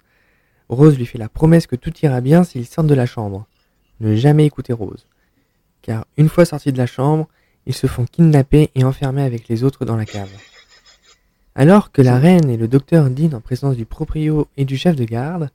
Rose 0.68 0.98
lui 0.98 1.06
fait 1.06 1.18
la 1.18 1.30
promesse 1.30 1.66
que 1.66 1.76
tout 1.76 1.92
ira 2.02 2.20
bien 2.20 2.44
s'ils 2.44 2.66
sortent 2.66 2.88
de 2.88 2.94
la 2.94 3.06
chambre. 3.06 3.46
Ne 4.00 4.16
jamais 4.16 4.44
écouter 4.44 4.74
Rose. 4.74 5.06
Car 5.80 6.04
une 6.18 6.28
fois 6.28 6.44
sortis 6.44 6.72
de 6.72 6.78
la 6.78 6.86
chambre, 6.86 7.26
ils 7.64 7.74
se 7.74 7.86
font 7.86 8.04
kidnapper 8.04 8.70
et 8.74 8.84
enfermer 8.84 9.22
avec 9.22 9.48
les 9.48 9.64
autres 9.64 9.86
dans 9.86 9.96
la 9.96 10.04
cave. 10.04 10.30
Alors 11.60 11.92
que 11.92 12.00
la 12.00 12.18
reine 12.18 12.48
et 12.48 12.56
le 12.56 12.68
docteur 12.68 13.10
dînent 13.10 13.34
en 13.34 13.42
présence 13.42 13.76
du 13.76 13.84
proprio 13.84 14.48
et 14.56 14.64
du 14.64 14.78
chef 14.78 14.96
de 14.96 15.04
garde, 15.04 15.50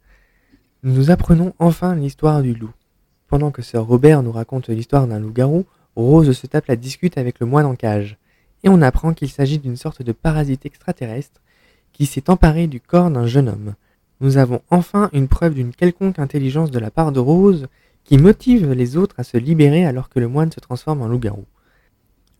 nous 0.83 1.09
apprenons 1.09 1.55
enfin 1.57 1.95
l'histoire 1.95 2.43
du 2.43 2.53
loup. 2.53 2.69
Pendant 3.27 3.49
que 3.49 3.63
sœur 3.63 3.87
Robert 3.87 4.21
nous 4.21 4.31
raconte 4.31 4.69
l'histoire 4.69 5.07
d'un 5.07 5.17
loup-garou, 5.17 5.65
Rose 5.95 6.31
se 6.31 6.45
tape 6.45 6.67
la 6.67 6.75
discute 6.75 7.17
avec 7.17 7.39
le 7.39 7.47
moine 7.47 7.65
en 7.65 7.73
cage, 7.73 8.19
et 8.63 8.69
on 8.69 8.83
apprend 8.83 9.15
qu'il 9.15 9.31
s'agit 9.31 9.57
d'une 9.57 9.77
sorte 9.77 10.03
de 10.03 10.11
parasite 10.11 10.67
extraterrestre 10.67 11.41
qui 11.91 12.05
s'est 12.05 12.29
emparé 12.29 12.67
du 12.67 12.79
corps 12.79 13.09
d'un 13.09 13.25
jeune 13.25 13.49
homme. 13.49 13.73
Nous 14.21 14.37
avons 14.37 14.61
enfin 14.69 15.09
une 15.11 15.27
preuve 15.27 15.55
d'une 15.55 15.73
quelconque 15.73 16.19
intelligence 16.19 16.69
de 16.69 16.77
la 16.77 16.91
part 16.91 17.13
de 17.13 17.19
Rose 17.19 17.65
qui 18.03 18.19
motive 18.19 18.73
les 18.73 18.95
autres 18.95 19.15
à 19.17 19.23
se 19.23 19.37
libérer 19.37 19.87
alors 19.87 20.09
que 20.09 20.19
le 20.19 20.27
moine 20.27 20.51
se 20.51 20.59
transforme 20.59 21.01
en 21.01 21.07
loup-garou. 21.07 21.45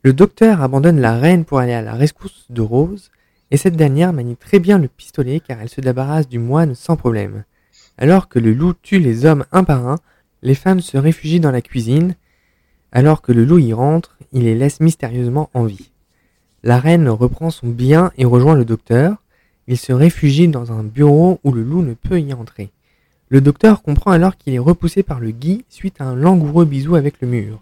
Le 0.03 0.13
docteur 0.13 0.62
abandonne 0.62 1.01
la 1.01 1.17
reine 1.17 1.45
pour 1.45 1.57
aller 1.57 1.74
à 1.74 1.81
la 1.81 1.95
rescousse 1.95 2.45
de 2.51 2.62
Rose, 2.62 3.10
et 3.51 3.57
cette 3.57 3.75
dernière 3.75 4.13
manie 4.13 4.37
très 4.37 4.59
bien 4.59 4.77
le 4.77 4.87
pistolet 4.87 5.39
car 5.39 5.61
elle 5.61 5.69
se 5.69 5.81
débarrasse 5.81 6.27
du 6.27 6.39
moine 6.39 6.75
sans 6.75 6.95
problème. 6.95 7.43
Alors 7.97 8.27
que 8.27 8.39
le 8.39 8.53
loup 8.53 8.73
tue 8.81 8.99
les 8.99 9.25
hommes 9.25 9.45
un 9.51 9.63
par 9.63 9.87
un, 9.87 9.97
les 10.41 10.55
femmes 10.55 10.81
se 10.81 10.97
réfugient 10.97 11.39
dans 11.39 11.51
la 11.51 11.61
cuisine. 11.61 12.15
Alors 12.91 13.21
que 13.21 13.31
le 13.31 13.45
loup 13.45 13.59
y 13.59 13.73
rentre, 13.73 14.17
il 14.31 14.43
les 14.43 14.55
laisse 14.55 14.79
mystérieusement 14.79 15.49
en 15.53 15.65
vie. 15.65 15.91
La 16.63 16.79
reine 16.79 17.07
reprend 17.09 17.51
son 17.51 17.67
bien 17.67 18.11
et 18.17 18.25
rejoint 18.25 18.55
le 18.55 18.65
docteur. 18.65 19.17
Il 19.67 19.77
se 19.77 19.93
réfugie 19.93 20.47
dans 20.47 20.71
un 20.71 20.83
bureau 20.83 21.39
où 21.43 21.51
le 21.51 21.63
loup 21.63 21.81
ne 21.81 21.93
peut 21.93 22.19
y 22.19 22.33
entrer. 22.33 22.71
Le 23.29 23.41
docteur 23.41 23.81
comprend 23.81 24.11
alors 24.11 24.37
qu'il 24.37 24.53
est 24.53 24.59
repoussé 24.59 25.01
par 25.01 25.19
le 25.19 25.31
gui 25.31 25.65
suite 25.69 25.99
à 25.99 26.05
un 26.05 26.15
langoureux 26.15 26.65
bisou 26.65 26.95
avec 26.95 27.21
le 27.21 27.27
mur. 27.27 27.59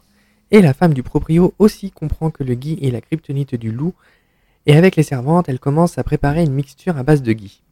Et 0.52 0.62
la 0.62 0.74
femme 0.74 0.94
du 0.94 1.04
proprio 1.04 1.54
aussi 1.58 1.92
comprend 1.92 2.30
que 2.30 2.44
le 2.44 2.54
gui 2.56 2.78
est 2.82 2.92
la 2.92 3.02
kryptonite 3.02 3.56
du 3.56 3.72
loup, 3.72 3.94
et 4.66 4.76
avec 4.76 4.96
les 4.96 5.04
servantes, 5.04 5.50
elle 5.50 5.60
commence 5.60 5.98
à 5.98 6.04
préparer 6.04 6.44
une 6.44 6.54
mixture 6.54 6.98
à 6.98 7.04
base 7.04 7.22
de 7.22 7.34
gui. 7.34 7.64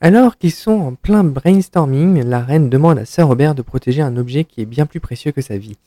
Alors 0.00 0.36
qu'ils 0.36 0.52
sont 0.52 0.72
en 0.72 0.94
plein 0.94 1.22
brainstorming, 1.22 2.24
la 2.24 2.40
reine 2.40 2.68
demande 2.68 2.98
à 2.98 3.04
Sir 3.04 3.28
Robert 3.28 3.54
de 3.54 3.62
protéger 3.62 4.02
un 4.02 4.16
objet 4.16 4.44
qui 4.44 4.60
est 4.60 4.66
bien 4.66 4.86
plus 4.86 4.98
précieux 4.98 5.30
que 5.30 5.40
sa 5.40 5.58
vie. 5.58 5.78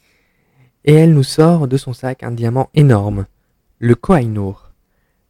Et 0.86 0.94
elle 0.94 1.14
nous 1.14 1.24
sort 1.24 1.68
de 1.68 1.78
son 1.78 1.94
sac 1.94 2.24
un 2.24 2.32
diamant 2.32 2.70
énorme, 2.76 3.26
le 3.80 3.96
Koh-i-Noor. 3.96 4.72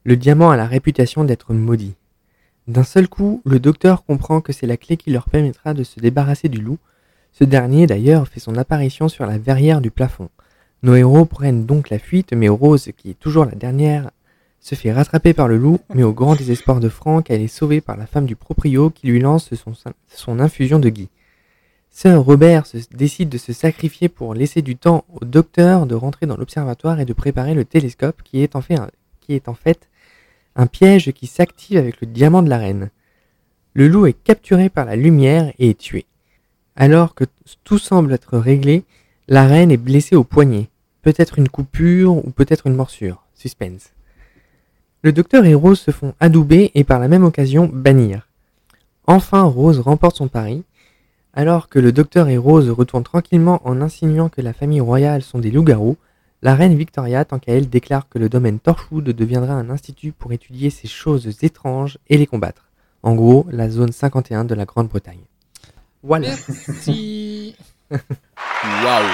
Le 0.04 0.16
diamant 0.16 0.52
a 0.52 0.56
la 0.56 0.68
réputation 0.68 1.24
d'être 1.24 1.54
maudit. 1.54 1.96
D'un 2.68 2.84
seul 2.84 3.08
coup, 3.08 3.42
le 3.44 3.60
docteur 3.60 4.06
comprend 4.06 4.42
que 4.42 4.54
c'est 4.54 4.68
la 4.68 4.78
clé 4.78 4.98
qui 4.98 5.12
leur 5.12 5.30
permettra 5.30 5.74
de 5.74 5.84
se 5.84 6.00
débarrasser 6.00 6.50
du 6.50 6.62
loup. 6.62 6.78
Ce 7.32 7.44
dernier, 7.44 7.88
d'ailleurs, 7.88 8.28
fait 8.28 8.40
son 8.40 8.56
apparition 8.56 9.08
sur 9.08 9.26
la 9.26 9.38
verrière 9.38 9.82
du 9.82 9.92
plafond. 9.92 10.30
Nos 10.84 10.96
héros 10.96 11.26
prennent 11.26 11.66
donc 11.66 11.90
la 11.90 12.00
fuite, 12.00 12.34
mais 12.34 12.50
Rose, 12.50 12.90
qui 12.98 13.12
est 13.12 13.20
toujours 13.20 13.46
la 13.46 13.56
dernière, 13.56 14.12
se 14.60 14.74
fait 14.74 14.92
rattraper 14.92 15.34
par 15.34 15.48
le 15.48 15.58
loup, 15.58 15.80
mais 15.94 16.02
au 16.02 16.12
grand 16.12 16.36
désespoir 16.36 16.80
de 16.80 16.90
Franck, 16.90 17.30
elle 17.30 17.42
est 17.42 17.48
sauvée 17.48 17.82
par 17.82 17.98
la 17.98 18.08
femme 18.08 18.26
du 18.26 18.36
proprio 18.36 18.90
qui 18.90 19.08
lui 19.08 19.20
lance 19.20 19.52
son, 20.08 20.40
infusion 20.40 20.80
de 20.80 20.90
gui. 20.90 21.10
Sir 21.92 22.20
Robert 22.22 22.66
décide 22.92 23.30
de 23.30 23.38
se 23.38 23.54
sacrifier 23.54 24.10
pour 24.10 24.34
laisser 24.34 24.64
du 24.64 24.76
temps 24.76 25.06
au 25.14 25.24
docteur 25.24 25.86
de 25.86 25.94
rentrer 25.94 26.26
dans 26.26 26.36
l'observatoire 26.36 27.00
et 27.00 27.06
de 27.06 27.14
préparer 27.14 27.54
le 27.54 27.64
télescope 27.64 28.22
qui 28.24 28.42
est 28.42 28.56
en 28.56 28.62
fait 28.62 28.76
un, 28.76 28.90
qui 29.22 29.34
est 29.34 29.48
en 29.48 29.54
fait 29.54 29.88
un 30.56 30.66
piège 30.66 31.12
qui 31.12 31.28
s'active 31.28 31.78
avec 31.78 32.02
le 32.02 32.08
diamant 32.08 32.42
de 32.42 32.50
la 32.50 32.58
reine. 32.58 32.90
Le 33.74 33.88
loup 33.88 34.08
est 34.08 34.14
capturé 34.24 34.70
par 34.70 34.86
la 34.86 34.96
lumière 34.96 35.54
et 35.60 35.70
est 35.70 35.78
tué. 35.78 36.06
Alors 36.76 37.14
que 37.14 37.26
tout 37.64 37.78
semble 37.78 38.14
être 38.14 38.38
réglé, 38.38 38.84
la 39.28 39.48
reine 39.48 39.72
est 39.72 39.78
blessée 39.78 40.16
au 40.16 40.24
poignet. 40.24 40.70
Peut-être 41.02 41.40
une 41.40 41.50
coupure 41.50 42.18
ou 42.18 42.30
peut-être 42.30 42.68
une 42.68 42.76
morsure. 42.76 43.24
Suspense. 43.34 43.92
Le 45.02 45.12
docteur 45.12 45.46
et 45.46 45.56
Rose 45.56 45.80
se 45.80 45.92
font 45.92 46.14
adouber 46.20 46.72
et 46.76 46.84
par 46.84 47.00
la 47.00 47.08
même 47.08 47.24
occasion 47.24 47.70
bannir. 47.72 48.28
Enfin, 49.08 49.42
Rose 49.42 49.80
remporte 49.80 50.18
son 50.18 50.28
pari. 50.28 50.64
Alors 51.34 51.70
que 51.70 51.80
le 51.80 51.92
docteur 51.92 52.28
et 52.30 52.38
Rose 52.38 52.70
retournent 52.70 53.04
tranquillement 53.04 53.62
en 53.66 53.82
insinuant 53.82 54.30
que 54.30 54.42
la 54.42 54.54
famille 54.54 54.80
royale 54.80 55.22
sont 55.22 55.40
des 55.40 55.52
loups-garous, 55.52 55.98
la 56.42 56.54
reine 56.54 56.76
Victoria, 56.76 57.26
tant 57.26 57.40
qu'à 57.40 57.54
elle, 57.54 57.70
déclare 57.70 58.08
que 58.08 58.20
le 58.20 58.30
domaine 58.30 58.60
Torchwood 58.60 59.06
deviendra 59.06 59.54
un 59.54 59.72
institut 59.72 60.12
pour 60.12 60.34
étudier 60.34 60.70
ces 60.70 60.88
choses 60.88 61.44
étranges 61.44 61.98
et 62.08 62.18
les 62.18 62.28
combattre. 62.28 62.70
En 63.02 63.16
gros, 63.16 63.48
la 63.50 63.70
zone 63.70 63.92
51 63.92 64.46
de 64.46 64.54
la 64.54 64.66
Grande-Bretagne. 64.66 65.24
Voilà. 66.04 66.30
Waouh. 67.92 69.10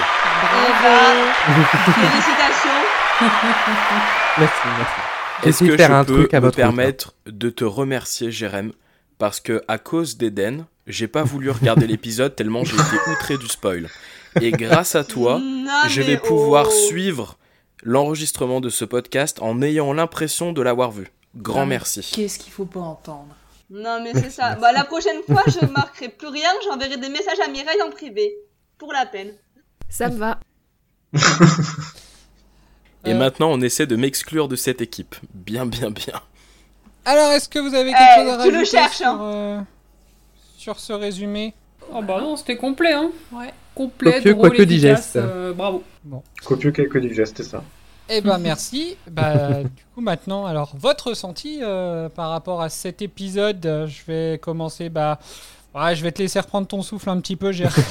Félicitations. 1.94 2.82
Merci, 4.38 4.60
merci. 4.78 5.00
Est-ce 5.44 5.64
que 5.64 5.76
faire 5.76 5.88
je 5.88 5.94
un 5.94 6.04
peux 6.04 6.14
truc 6.14 6.34
à 6.34 6.40
me 6.40 6.46
votre 6.46 6.56
permettre 6.56 7.14
de 7.26 7.50
te 7.50 7.64
remercier, 7.64 8.30
Jérém, 8.30 8.72
parce 9.18 9.40
que 9.40 9.62
à 9.68 9.76
cause 9.78 10.16
d'Eden, 10.16 10.64
j'ai 10.86 11.06
pas 11.06 11.22
voulu 11.22 11.50
regarder 11.50 11.86
l'épisode 11.86 12.34
tellement 12.34 12.64
j'ai 12.64 12.74
été 12.76 13.10
outré 13.10 13.36
du 13.38 13.46
spoil. 13.46 13.88
Et 14.40 14.50
grâce 14.50 14.94
à 14.94 15.04
toi, 15.04 15.38
Non, 15.38 15.88
je 15.88 16.00
vais 16.00 16.16
pouvoir 16.16 16.66
oh. 16.68 16.86
suivre 16.88 17.36
l'enregistrement 17.82 18.60
de 18.60 18.70
ce 18.70 18.84
podcast 18.84 19.38
en 19.42 19.60
ayant 19.60 19.92
l'impression 19.92 20.52
de 20.52 20.62
l'avoir 20.62 20.90
vu. 20.90 21.08
Grand 21.36 21.60
Non, 21.60 21.66
merci. 21.66 22.10
Qu'est-ce 22.14 22.38
qu'il 22.38 22.52
faut 22.52 22.64
pas 22.64 22.80
entendre 22.80 23.34
Non, 23.70 24.02
mais 24.02 24.12
c'est 24.14 24.30
ça. 24.30 24.54
Bah, 24.56 24.72
la 24.72 24.84
prochaine 24.84 25.22
fois, 25.26 25.42
je 25.46 25.66
marquerai 25.66 26.08
plus 26.08 26.28
rien. 26.28 26.50
J'enverrai 26.64 26.96
des 26.96 27.08
messages 27.08 27.40
à 27.40 27.48
Mireille 27.48 27.82
en 27.82 27.90
privé. 27.90 28.34
Pour 28.82 28.92
la 28.92 29.06
peine. 29.06 29.28
Ça 29.88 30.08
me 30.08 30.16
va. 30.16 30.40
Et 33.04 33.12
Euh. 33.12 33.16
maintenant, 33.16 33.50
on 33.52 33.60
essaie 33.60 33.86
de 33.86 33.94
m'exclure 33.94 34.48
de 34.48 34.56
cette 34.56 34.80
équipe. 34.80 35.14
Bien, 35.34 35.66
bien, 35.66 35.90
bien. 35.92 36.20
Alors, 37.04 37.30
est-ce 37.30 37.48
que 37.48 37.60
vous 37.60 37.74
avez 37.76 37.90
quelque 37.92 38.02
Eh, 38.18 38.22
chose 38.24 38.28
à 38.40 38.42
tu 38.42 38.50
le 38.50 38.56
rajouter 38.58 38.64
cherches, 38.76 38.96
sur, 38.96 39.06
hein. 39.06 39.20
euh, 39.22 39.60
sur 40.56 40.80
ce 40.80 40.92
résumé 40.92 41.54
Oh 41.92 42.02
bah 42.02 42.20
non, 42.20 42.36
c'était 42.36 42.56
complet, 42.56 42.92
hein 42.92 43.12
Ouais. 43.30 43.52
Complet, 43.76 44.14
Copieux, 44.14 44.34
drôle, 44.34 44.48
quoique 44.50 44.62
efficace, 44.62 44.70
digeste. 45.12 45.16
euh, 45.16 45.52
bravo. 45.52 45.84
Copieux 46.44 46.72
quelques 46.72 46.98
digestes, 46.98 47.36
c'est 47.36 47.42
ça. 47.44 47.62
Eh 48.08 48.20
ben 48.20 48.38
merci. 48.38 48.96
Bah, 49.08 49.62
du 49.62 49.84
coup 49.94 50.00
maintenant, 50.00 50.44
alors 50.46 50.72
votre 50.76 51.08
ressenti 51.10 51.60
euh, 51.62 52.08
par 52.08 52.30
rapport 52.30 52.60
à 52.62 52.68
cet 52.68 53.00
épisode, 53.00 53.64
euh, 53.64 53.86
je 53.86 54.02
vais 54.06 54.38
commencer. 54.38 54.88
Bah, 54.88 55.18
ouais, 55.74 55.96
je 55.96 56.02
vais 56.02 56.12
te 56.12 56.20
laisser 56.22 56.40
reprendre 56.40 56.66
ton 56.66 56.82
souffle 56.82 57.08
un 57.10 57.20
petit 57.20 57.36
peu, 57.36 57.52
Jérôme. 57.52 57.74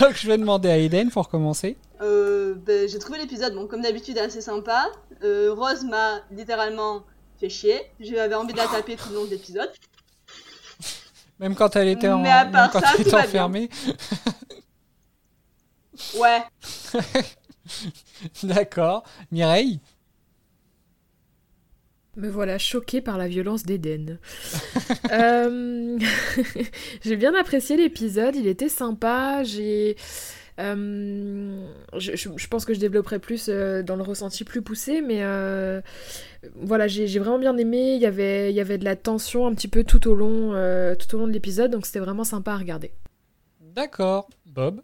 Donc 0.00 0.14
je 0.14 0.26
vais 0.26 0.38
demander 0.38 0.68
à 0.68 0.76
Eden 0.78 1.10
pour 1.10 1.28
commencer. 1.28 1.76
Euh, 2.00 2.54
ben, 2.54 2.88
j'ai 2.88 2.98
trouvé 2.98 3.18
l'épisode, 3.18 3.54
bon, 3.54 3.66
comme 3.66 3.82
d'habitude, 3.82 4.18
assez 4.18 4.40
sympa. 4.40 4.86
Euh, 5.24 5.52
Rose 5.56 5.84
m'a 5.84 6.20
littéralement 6.30 7.02
fait 7.38 7.48
chier. 7.48 7.80
J'avais 8.00 8.34
envie 8.34 8.52
de 8.52 8.58
la 8.58 8.66
taper 8.66 8.96
tout 8.96 9.08
le 9.10 9.14
long 9.16 9.24
de 9.24 9.30
l'épisode. 9.30 9.70
Même 11.38 11.54
quand 11.54 11.74
elle 11.76 11.88
était, 11.88 12.08
en, 12.08 12.18
Mais 12.18 12.30
à 12.30 12.44
même 12.44 12.52
part 12.52 12.70
quand 12.70 12.80
ça, 12.80 12.88
elle 12.90 12.96
tout 12.96 13.02
était 13.02 13.10
va 13.12 13.18
bien. 13.22 13.28
enfermée. 13.28 13.70
Ouais. 16.18 16.42
D'accord. 18.42 19.04
Mireille? 19.30 19.80
Me 22.16 22.28
voilà 22.28 22.58
choquée 22.58 23.00
par 23.00 23.18
la 23.18 23.28
violence 23.28 23.64
d'Eden. 23.64 24.18
Euh, 25.12 25.98
j'ai 27.04 27.16
bien 27.16 27.34
apprécié 27.34 27.76
l'épisode, 27.76 28.36
il 28.36 28.46
était 28.46 28.68
sympa. 28.68 29.42
J'ai, 29.42 29.96
euh, 30.60 31.66
je, 31.98 32.14
je- 32.16 32.28
je 32.36 32.46
pense 32.48 32.64
que 32.64 32.74
je 32.74 32.78
développerai 32.80 33.18
plus 33.18 33.46
euh, 33.48 33.82
dans 33.82 33.96
le 33.96 34.02
ressenti 34.02 34.44
plus 34.44 34.62
poussé, 34.62 35.00
mais 35.00 35.18
euh, 35.22 35.80
voilà, 36.54 36.86
j'ai 36.86 37.06
j'ai 37.08 37.18
vraiment 37.18 37.38
bien 37.40 37.56
aimé. 37.56 37.94
Il 37.96 38.00
y 38.02 38.06
avait, 38.06 38.50
il 38.52 38.56
y 38.56 38.60
avait 38.60 38.78
de 38.78 38.84
la 38.84 38.94
tension 38.96 39.46
un 39.46 39.54
petit 39.54 39.68
peu 39.68 39.82
tout 39.84 40.06
au 40.08 40.14
long, 40.14 40.52
euh, 40.54 40.94
tout 40.94 41.12
au 41.16 41.18
long 41.18 41.26
de 41.26 41.32
l'épisode, 41.32 41.70
donc 41.72 41.86
c'était 41.86 41.98
vraiment 42.00 42.24
sympa 42.24 42.52
à 42.52 42.56
regarder. 42.58 42.92
D'accord. 43.60 44.28
Bob 44.46 44.80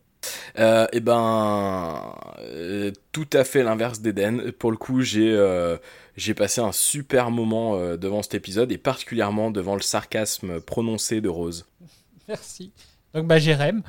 Euh, 0.58 0.86
et 0.92 1.00
ben, 1.00 2.14
euh, 2.40 2.90
tout 3.12 3.28
à 3.32 3.44
fait 3.44 3.62
l'inverse 3.62 4.00
d'Eden. 4.00 4.50
Pour 4.52 4.70
le 4.72 4.76
coup, 4.76 5.02
j'ai 5.02 5.30
euh, 5.32 5.76
j'ai 6.16 6.34
passé 6.34 6.60
un 6.60 6.72
super 6.72 7.30
moment 7.30 7.76
euh, 7.76 7.96
devant 7.96 8.22
cet 8.22 8.34
épisode 8.34 8.72
et 8.72 8.78
particulièrement 8.78 9.50
devant 9.50 9.74
le 9.74 9.82
sarcasme 9.82 10.60
prononcé 10.60 11.20
de 11.20 11.28
Rose. 11.28 11.66
Merci. 12.28 12.72
Donc, 13.14 13.26
bah, 13.26 13.38
Jérém. 13.38 13.82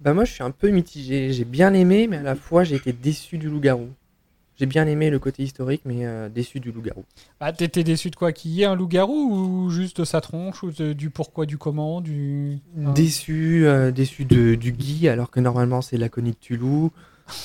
Bah 0.00 0.12
moi 0.12 0.24
je 0.24 0.32
suis 0.32 0.42
un 0.42 0.50
peu 0.50 0.68
mitigé. 0.70 1.32
J'ai 1.32 1.44
bien 1.44 1.72
aimé, 1.72 2.06
mais 2.08 2.18
à 2.18 2.22
la 2.22 2.34
fois 2.36 2.64
j'ai 2.64 2.74
été 2.76 2.92
déçu 2.92 3.38
du 3.38 3.48
loup-garou. 3.48 3.88
J'ai 4.56 4.66
bien 4.66 4.86
aimé 4.86 5.10
le 5.10 5.18
côté 5.18 5.42
historique, 5.42 5.82
mais 5.84 6.04
euh, 6.06 6.28
déçu 6.28 6.60
du 6.60 6.70
loup-garou. 6.70 7.04
Ah, 7.40 7.52
t'étais 7.52 7.82
déçu 7.82 8.10
de 8.10 8.16
quoi? 8.16 8.32
Qu'il 8.32 8.52
y 8.52 8.62
ait 8.62 8.66
un 8.66 8.76
loup-garou 8.76 9.12
ou 9.64 9.70
juste 9.70 10.00
de 10.00 10.04
sa 10.04 10.20
tronche 10.20 10.62
ou 10.62 10.70
de- 10.70 10.92
du 10.92 11.10
pourquoi, 11.10 11.44
du 11.46 11.58
comment 11.58 12.00
du... 12.00 12.58
Ah. 12.84 12.92
Déçu, 12.92 13.66
euh, 13.66 13.90
déçu 13.90 14.24
de, 14.24 14.54
du 14.54 14.70
Guy, 14.72 15.08
alors 15.08 15.30
que 15.30 15.40
normalement 15.40 15.80
c'est 15.82 15.96
l'aconie 15.96 16.32
de 16.32 16.36
Tulou. 16.36 16.92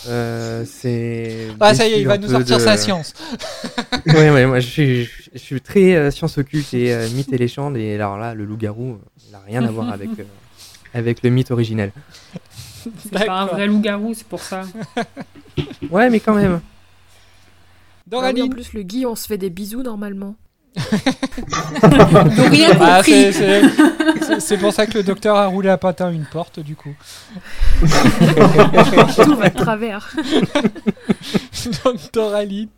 Euh, 0.08 0.66
c'est. 0.66 1.48
Ah, 1.60 1.74
ça 1.74 1.88
y 1.88 1.94
est, 1.94 2.02
il 2.02 2.08
va 2.08 2.18
nous 2.18 2.28
sortir 2.28 2.58
de- 2.58 2.62
sa 2.62 2.78
science. 2.78 3.14
oui, 4.08 4.14
ouais, 4.14 4.46
moi 4.46 4.60
je 4.60 4.68
suis, 4.68 5.10
je 5.34 5.38
suis 5.38 5.62
très 5.62 5.96
euh, 5.96 6.12
science 6.12 6.38
occulte 6.38 6.74
et 6.74 6.94
euh, 6.94 7.08
mythe 7.12 7.32
et 7.32 7.38
légende, 7.38 7.78
et 7.78 7.96
alors 7.96 8.18
là, 8.18 8.34
le 8.34 8.44
loup-garou, 8.46 9.00
il 9.26 9.32
n'a 9.32 9.40
rien 9.40 9.64
à 9.64 9.72
voir 9.72 9.90
avec, 9.92 10.10
euh, 10.20 10.24
avec 10.94 11.24
le 11.24 11.30
mythe 11.30 11.52
originel. 11.52 11.92
C'est 12.98 13.26
pas 13.26 13.40
un 13.42 13.46
vrai 13.46 13.68
loup-garou, 13.68 14.14
c'est 14.14 14.28
pour 14.28 14.42
ça. 14.42 14.64
Ouais, 15.90 16.10
mais 16.10 16.20
quand 16.20 16.36
même. 16.36 16.62
Ah 18.12 18.32
oui, 18.34 18.42
en 18.42 18.50
plus, 18.50 18.74
le 18.74 18.82
Guy, 18.84 19.06
on 19.06 19.16
se 19.16 19.28
fait 19.28 19.38
des 19.38 19.50
bisous 19.50 19.84
normalement. 19.84 20.36
Donc 20.76 22.50
rien 22.52 22.70
Ah, 22.80 22.98
compris. 22.98 23.12
c'est- 23.12 23.32
c'est 23.34 23.62
c'est- 24.24 24.40
c'est 24.40 24.58
pour 24.58 24.72
ça 24.74 24.86
que 24.86 24.94
le 24.98 25.04
docteur 25.04 25.36
a 25.36 25.48
roulé 25.48 25.70
à 25.70 25.78
patin 25.78 26.12
une 26.12 26.26
porte, 26.26 26.60
du 26.60 26.76
coup. 26.76 26.94
Tout 27.82 29.36
va 29.36 29.50
de 29.50 29.56
travers. 29.56 30.14
Donc, 31.84 32.12
Doraline. 32.14 32.70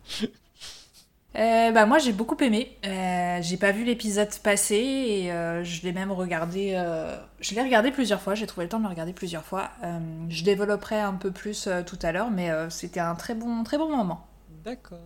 Euh, 1.34 1.70
bah 1.72 1.86
moi 1.86 1.96
j'ai 1.98 2.12
beaucoup 2.12 2.36
aimé. 2.42 2.76
Euh, 2.84 3.38
j'ai 3.40 3.56
pas 3.56 3.72
vu 3.72 3.84
l'épisode 3.84 4.28
passer 4.42 4.74
et 4.76 5.32
euh, 5.32 5.64
je 5.64 5.80
l'ai 5.82 5.92
même 5.92 6.12
regardé. 6.12 6.72
euh, 6.74 7.16
je 7.40 7.54
l'ai 7.54 7.62
regardé 7.62 7.90
plusieurs 7.90 8.20
fois. 8.20 8.34
J'ai 8.34 8.46
trouvé 8.46 8.66
le 8.66 8.68
temps 8.70 8.76
de 8.78 8.82
le 8.84 8.90
regarder 8.90 9.14
plusieurs 9.14 9.44
fois. 9.44 9.70
Euh, 9.82 9.98
je 10.28 10.44
développerai 10.44 11.00
un 11.00 11.14
peu 11.14 11.30
plus 11.30 11.66
euh, 11.68 11.82
tout 11.82 11.98
à 12.02 12.12
l'heure, 12.12 12.30
mais 12.30 12.50
euh, 12.50 12.68
c'était 12.68 13.00
un 13.00 13.14
très 13.14 13.34
bon, 13.34 13.64
très 13.64 13.78
bon 13.78 13.88
moment. 13.96 14.26
D'accord. 14.62 14.98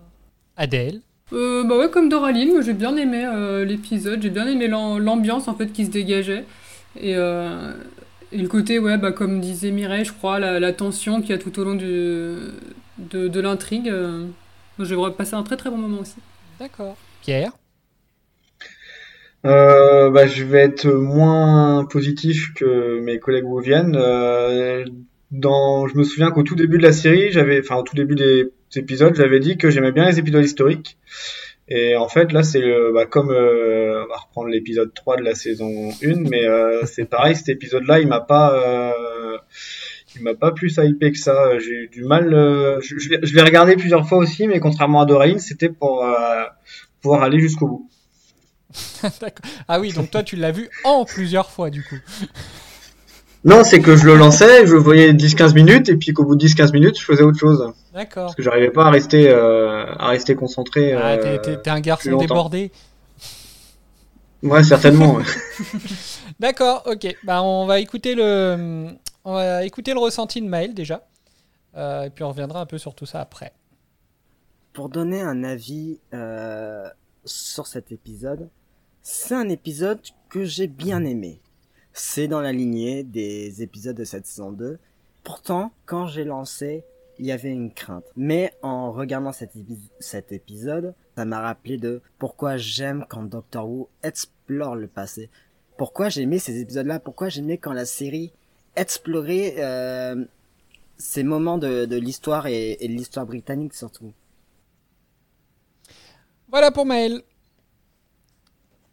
Adèle. 0.56 1.00
Euh, 1.32 1.64
bah 1.64 1.76
ouais, 1.76 1.90
comme 1.90 2.08
Doraline, 2.08 2.52
moi 2.52 2.62
j'ai 2.62 2.72
bien 2.72 2.96
aimé 2.96 3.24
euh, 3.26 3.64
l'épisode, 3.64 4.22
j'ai 4.22 4.30
bien 4.30 4.46
aimé 4.46 4.68
l'am- 4.68 4.98
l'ambiance 4.98 5.48
en 5.48 5.54
fait 5.56 5.72
qui 5.72 5.84
se 5.84 5.90
dégageait. 5.90 6.44
Et, 7.00 7.16
euh, 7.16 7.72
et 8.32 8.38
le 8.38 8.46
côté, 8.48 8.78
ouais, 8.78 8.96
bah 8.98 9.10
comme 9.12 9.40
disait 9.40 9.72
Mireille, 9.72 10.04
je 10.04 10.12
crois, 10.12 10.38
la, 10.38 10.60
la 10.60 10.72
tension 10.72 11.20
qu'il 11.20 11.30
y 11.30 11.32
a 11.34 11.38
tout 11.38 11.58
au 11.58 11.64
long 11.64 11.74
du, 11.74 11.84
de, 12.98 13.28
de 13.28 13.40
l'intrigue. 13.40 13.88
euh, 13.88 14.26
moi, 14.78 14.86
j'ai 14.86 14.94
vraiment 14.94 15.12
passé 15.14 15.34
un 15.34 15.42
très 15.42 15.56
très 15.56 15.70
bon 15.70 15.78
moment 15.78 16.00
aussi. 16.00 16.16
D'accord. 16.58 16.98
Pierre? 17.20 17.52
Euh, 19.44 20.10
bah, 20.10 20.26
je 20.26 20.44
vais 20.44 20.60
être 20.60 20.88
moins 20.88 21.84
positif 21.86 22.52
que 22.54 23.00
mes 23.00 23.18
collègues. 23.18 23.44
Euh, 23.94 24.84
dans, 25.30 25.86
je 25.88 25.96
me 25.96 26.04
souviens 26.04 26.30
qu'au 26.30 26.42
tout 26.42 26.54
début 26.56 26.78
de 26.78 26.82
la 26.82 26.92
série, 26.92 27.30
j'avais, 27.32 27.60
enfin 27.60 27.76
au 27.76 27.82
tout 27.82 27.94
début 27.96 28.14
des 28.14 28.46
épisodes, 28.78 29.14
j'avais 29.14 29.40
dit 29.40 29.56
que 29.56 29.70
j'aimais 29.70 29.92
bien 29.92 30.06
les 30.06 30.18
épisodes 30.18 30.44
historiques. 30.44 30.98
Et 31.68 31.96
en 31.96 32.08
fait, 32.08 32.32
là, 32.32 32.42
c'est 32.44 32.62
bah, 32.94 33.06
comme 33.06 33.30
euh, 33.30 34.04
on 34.04 34.08
va 34.08 34.16
reprendre 34.18 34.48
l'épisode 34.48 34.94
3 34.94 35.16
de 35.16 35.22
la 35.22 35.34
saison 35.34 35.90
1, 36.02 36.28
mais 36.30 36.46
euh, 36.46 36.84
c'est 36.84 37.06
pareil, 37.06 37.34
cet 37.34 37.48
épisode-là, 37.48 37.98
il 37.98 38.06
m'a 38.06 38.20
pas, 38.20 38.54
euh, 38.54 39.36
il 40.14 40.22
m'a 40.22 40.34
pas 40.34 40.52
plus 40.52 40.78
hypé 40.80 41.10
que 41.10 41.18
ça. 41.18 41.58
J'ai 41.58 41.72
eu 41.72 41.88
du 41.88 42.04
mal. 42.04 42.30
je, 42.82 42.98
je 42.98 43.16
je 43.20 43.34
l'ai 43.34 43.42
regardé 43.42 43.74
plusieurs 43.74 44.08
fois 44.08 44.18
aussi, 44.18 44.46
mais 44.46 44.60
contrairement 44.60 45.00
à 45.00 45.06
Doraline, 45.06 45.40
c'était 45.40 45.68
pour 45.68 46.06
pouvoir 47.00 47.22
aller 47.22 47.40
jusqu'au 47.40 47.66
bout. 47.66 47.90
Ah 49.68 49.80
oui, 49.80 49.92
donc 49.92 50.10
toi, 50.10 50.22
tu 50.22 50.36
l'as 50.36 50.52
vu 50.52 50.68
en 50.84 51.04
plusieurs 51.04 51.50
fois, 51.50 51.70
du 51.70 51.82
coup. 51.82 51.98
Non, 53.46 53.62
c'est 53.62 53.80
que 53.80 53.94
je 53.96 54.04
le 54.06 54.16
lançais, 54.16 54.66
je 54.66 54.72
le 54.72 54.80
voyais 54.80 55.12
10-15 55.12 55.54
minutes, 55.54 55.88
et 55.88 55.96
puis 55.96 56.12
qu'au 56.12 56.24
bout 56.24 56.34
de 56.34 56.44
10-15 56.46 56.72
minutes, 56.72 56.98
je 56.98 57.04
faisais 57.04 57.22
autre 57.22 57.38
chose. 57.38 57.72
D'accord. 57.94 58.24
Parce 58.24 58.34
que 58.34 58.42
j'arrivais 58.42 58.70
pas 58.72 58.86
à 58.86 58.90
rester, 58.90 59.30
euh, 59.30 59.86
à 59.98 60.08
rester 60.08 60.34
concentré. 60.34 60.92
Ah, 60.94 61.12
euh, 61.12 61.38
t'es- 61.38 61.40
t'es 61.56 61.62
t'es 61.62 61.70
un 61.70 61.80
garçon 61.80 62.16
débordé. 62.16 62.72
Ouais, 64.42 64.62
certainement. 64.64 65.14
ouais. 65.14 65.24
D'accord, 66.40 66.82
ok. 66.86 67.16
Bah, 67.24 67.42
on 67.42 67.66
va 67.66 67.78
écouter 67.80 68.14
le, 68.14 68.88
on 69.24 69.34
va 69.34 69.64
écouter 69.64 69.92
le 69.94 70.00
ressenti 70.00 70.42
de 70.42 70.48
Maël 70.48 70.74
déjà. 70.74 71.06
Euh, 71.76 72.02
et 72.04 72.10
puis 72.10 72.24
on 72.24 72.28
reviendra 72.30 72.60
un 72.60 72.66
peu 72.66 72.78
sur 72.78 72.94
tout 72.94 73.06
ça 73.06 73.20
après. 73.20 73.52
Pour 74.72 74.88
donner 74.88 75.22
un 75.22 75.44
avis 75.44 76.00
euh, 76.14 76.86
sur 77.24 77.66
cet 77.66 77.92
épisode, 77.92 78.48
c'est 79.02 79.34
un 79.34 79.48
épisode 79.48 80.00
que 80.28 80.44
j'ai 80.44 80.66
bien 80.66 81.04
aimé. 81.04 81.40
C'est 81.98 82.28
dans 82.28 82.42
la 82.42 82.52
lignée 82.52 83.04
des 83.04 83.62
épisodes 83.62 83.96
de 83.96 84.04
cette 84.04 84.26
saison 84.26 84.52
2. 84.52 84.78
Pourtant, 85.24 85.72
quand 85.86 86.06
j'ai 86.06 86.24
lancé, 86.24 86.84
il 87.18 87.24
y 87.24 87.32
avait 87.32 87.50
une 87.50 87.72
crainte. 87.72 88.04
Mais 88.16 88.52
en 88.60 88.92
regardant 88.92 89.32
cet, 89.32 89.56
épi- 89.56 89.78
cet 89.98 90.30
épisode, 90.30 90.92
ça 91.16 91.24
m'a 91.24 91.40
rappelé 91.40 91.78
de 91.78 92.02
pourquoi 92.18 92.58
j'aime 92.58 93.06
quand 93.08 93.22
Doctor 93.22 93.66
Who 93.66 93.88
explore 94.02 94.76
le 94.76 94.88
passé. 94.88 95.30
Pourquoi 95.78 96.10
j'aimais 96.10 96.38
ces 96.38 96.60
épisodes-là? 96.60 97.00
Pourquoi 97.00 97.30
j'aimais 97.30 97.56
quand 97.56 97.72
la 97.72 97.86
série 97.86 98.30
explorait 98.76 99.54
euh, 99.56 100.22
ces 100.98 101.22
moments 101.22 101.56
de, 101.56 101.96
l'histoire 101.96 102.46
et, 102.46 102.76
et 102.78 102.88
de 102.88 102.92
l'histoire 102.92 103.24
britannique 103.24 103.72
surtout? 103.72 104.12
Voilà 106.50 106.70
pour 106.70 106.84
Maël. 106.84 107.22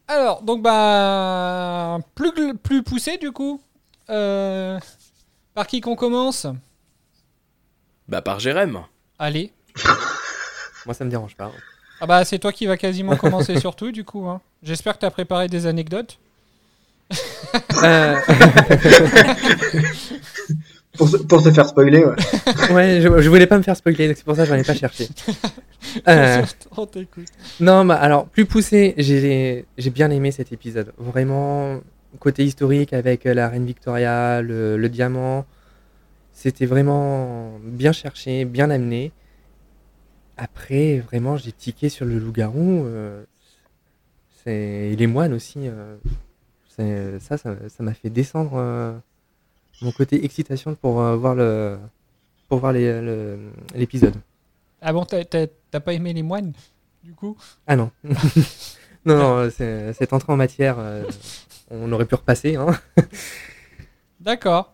Alors, 0.08 0.42
donc 0.42 0.62
bah 0.62 1.98
plus 2.16 2.56
plus 2.58 2.84
poussé 2.84 3.18
du 3.18 3.32
coup. 3.32 3.62
Euh, 4.10 4.80
par 5.54 5.66
qui 5.68 5.82
qu'on 5.82 5.96
commence? 5.96 6.46
Bah 8.08 8.22
par 8.22 8.40
Jérém. 8.40 8.84
Allez. 9.18 9.52
Moi, 10.86 10.94
ça 10.94 11.06
me 11.06 11.10
dérange 11.10 11.36
pas. 11.36 11.52
Ah 12.02 12.06
bah 12.08 12.26
c'est 12.26 12.38
toi 12.40 12.52
qui 12.52 12.66
va 12.66 12.76
quasiment 12.76 13.16
commencer 13.16 13.58
surtout 13.60 13.92
du 13.92 14.04
coup. 14.04 14.28
hein. 14.28 14.42
J'espère 14.62 14.96
que 14.96 15.00
t'as 15.00 15.10
préparé 15.12 15.48
des 15.48 15.66
anecdotes. 15.68 16.18
Euh, 17.84 18.20
pour, 20.98 21.10
se, 21.10 21.18
pour 21.18 21.42
se 21.42 21.52
faire 21.52 21.66
spoiler, 21.68 22.04
ouais. 22.06 22.16
ouais, 22.74 23.02
je, 23.02 23.22
je 23.22 23.30
voulais 23.30 23.48
pas 23.48 23.58
me 23.58 23.64
faire 23.64 23.76
spoiler, 23.78 24.08
donc 24.08 24.18
c'est 24.18 24.24
pour 24.26 24.36
ça 24.36 24.44
que 24.44 24.50
j'en 24.50 24.56
ai 24.56 24.64
pas 24.64 24.76
cherché. 24.76 25.08
Euh, 26.08 26.42
non, 27.60 27.86
bah, 27.86 27.96
alors, 27.96 28.26
plus 28.26 28.46
poussé, 28.46 28.96
j'ai 28.98 29.66
j'ai 29.78 29.90
bien 29.92 30.10
aimé 30.10 30.32
cet 30.32 30.52
épisode. 30.52 30.92
Vraiment, 30.98 31.82
côté 32.20 32.44
historique 32.44 32.94
avec 32.94 33.26
euh, 33.28 33.34
la 33.36 33.48
reine 33.48 33.66
Victoria, 33.66 34.42
le, 34.42 34.76
le 34.78 34.90
diamant, 34.90 35.46
c'était 36.32 36.66
vraiment 36.66 37.60
bien 37.64 37.92
cherché, 37.92 38.46
bien 38.46 38.72
amené. 38.72 39.12
Après, 40.38 41.00
vraiment, 41.00 41.38
j'ai 41.38 41.52
tiqué 41.52 41.90
sur 41.90 42.06
le 42.06 42.18
loup-garou. 42.18 42.86
euh, 42.86 43.24
c'est- 44.44 44.90
et 44.92 44.96
les 44.96 45.08
moines 45.08 45.34
aussi. 45.34 45.60
euh, 45.68 45.98
ça 47.20 47.38
ça 47.38 47.56
m'a 47.82 47.94
fait 47.94 48.10
descendre 48.10 48.54
euh, 48.56 48.94
mon 49.82 49.92
côté 49.92 50.24
excitation 50.26 50.76
pour 50.76 51.02
euh, 51.02 51.16
voir 51.16 51.36
le 51.36 51.78
pour 52.50 52.60
voir 52.60 52.74
l'épisode. 52.74 54.16
Ah 54.82 54.94
bon, 54.94 55.06
t'as- 55.06 55.26
pas 55.80 55.94
aimé 55.94 56.14
les 56.14 56.24
moines 56.24 56.54
du 57.04 57.14
coup? 57.14 57.36
Ah 57.68 57.76
non. 57.76 57.92
non, 59.06 59.18
non, 59.18 59.50
c'est- 59.50 59.94
cette 59.94 60.14
entrée 60.14 60.32
en 60.32 60.38
matière, 60.38 60.76
euh, 60.80 61.04
on 61.72 61.92
aurait 61.92 62.06
pu 62.06 62.16
repasser. 62.16 62.56
Hein. 62.56 62.68
D'accord. 64.20 64.74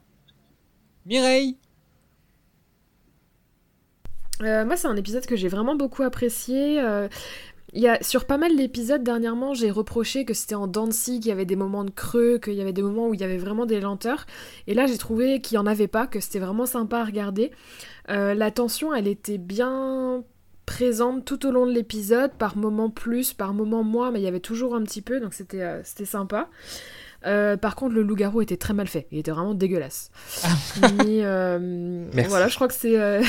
Mireille? 1.05 1.57
Euh, 4.41 4.63
moi, 4.63 4.77
c'est 4.77 4.87
un 4.87 4.95
épisode 4.95 5.25
que 5.25 5.35
j'ai 5.35 5.49
vraiment 5.49 5.75
beaucoup 5.75 6.03
apprécié. 6.03 6.79
Euh, 6.81 7.09
il 7.73 7.81
y 7.81 7.87
a, 7.87 8.01
sur 8.01 8.25
pas 8.25 8.37
mal 8.37 8.55
d'épisodes 8.55 9.03
dernièrement, 9.03 9.53
j'ai 9.53 9.71
reproché 9.71 10.25
que 10.25 10.33
c'était 10.33 10.55
en 10.55 10.67
Dancy, 10.67 11.19
qu'il 11.19 11.29
y 11.29 11.31
avait 11.31 11.45
des 11.45 11.55
moments 11.55 11.83
de 11.83 11.91
creux, 11.91 12.39
qu'il 12.39 12.53
y 12.53 12.61
avait 12.61 12.73
des 12.73 12.81
moments 12.81 13.07
où 13.07 13.13
il 13.13 13.21
y 13.21 13.23
avait 13.23 13.37
vraiment 13.37 13.65
des 13.65 13.79
lenteurs. 13.79 14.25
Et 14.67 14.73
là, 14.73 14.87
j'ai 14.87 14.97
trouvé 14.97 15.41
qu'il 15.41 15.55
n'y 15.55 15.59
en 15.59 15.67
avait 15.67 15.87
pas, 15.87 16.07
que 16.07 16.19
c'était 16.19 16.39
vraiment 16.39 16.65
sympa 16.65 16.99
à 16.99 17.05
regarder. 17.05 17.51
Euh, 18.09 18.33
la 18.33 18.51
tension, 18.51 18.93
elle 18.93 19.07
était 19.07 19.37
bien 19.37 20.23
présente 20.65 21.25
tout 21.25 21.47
au 21.47 21.51
long 21.51 21.65
de 21.65 21.71
l'épisode, 21.71 22.31
par 22.33 22.55
moments 22.55 22.89
plus, 22.89 23.33
par 23.33 23.53
moments 23.53 23.83
moins, 23.83 24.11
mais 24.11 24.19
il 24.19 24.23
y 24.23 24.27
avait 24.27 24.39
toujours 24.39 24.75
un 24.75 24.83
petit 24.83 25.01
peu, 25.01 25.19
donc 25.19 25.33
c'était 25.33 25.61
euh, 25.61 25.81
c'était 25.83 26.05
sympa. 26.05 26.49
Euh, 27.25 27.57
par 27.57 27.75
contre, 27.75 27.95
le 27.95 28.03
loup-garou 28.03 28.41
était 28.41 28.57
très 28.57 28.73
mal 28.73 28.87
fait. 28.87 29.07
Il 29.11 29.19
était 29.19 29.31
vraiment 29.31 29.53
dégueulasse. 29.53 30.11
Mais 30.81 31.23
euh, 31.23 31.59
Merci. 32.13 32.29
voilà, 32.29 32.47
je 32.47 32.55
crois 32.55 32.67
que 32.67 32.73
c'est, 32.73 32.99
euh, 32.99 33.21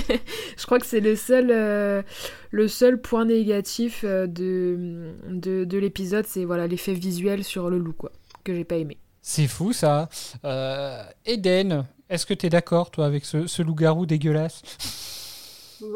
je 0.56 0.66
crois 0.66 0.78
que 0.78 0.86
c'est 0.86 1.00
le 1.00 1.14
seul, 1.14 2.04
le 2.50 2.68
seul 2.68 3.00
point 3.00 3.24
négatif 3.24 4.04
euh, 4.04 4.26
de, 4.26 5.12
de, 5.28 5.64
de 5.64 5.78
l'épisode, 5.78 6.26
c'est 6.26 6.44
voilà 6.44 6.66
l'effet 6.66 6.94
visuel 6.94 7.44
sur 7.44 7.70
le 7.70 7.78
loup, 7.78 7.92
quoi, 7.92 8.12
que 8.44 8.54
j'ai 8.54 8.64
pas 8.64 8.76
aimé. 8.76 8.98
C'est 9.22 9.46
fou 9.46 9.72
ça. 9.72 10.08
Euh, 10.44 11.02
Eden, 11.26 11.86
est-ce 12.08 12.24
que 12.24 12.34
tu 12.34 12.46
es 12.46 12.48
d'accord 12.48 12.90
toi 12.90 13.04
avec 13.06 13.24
ce, 13.24 13.46
ce 13.46 13.62
loup-garou 13.62 14.06
dégueulasse? 14.06 14.62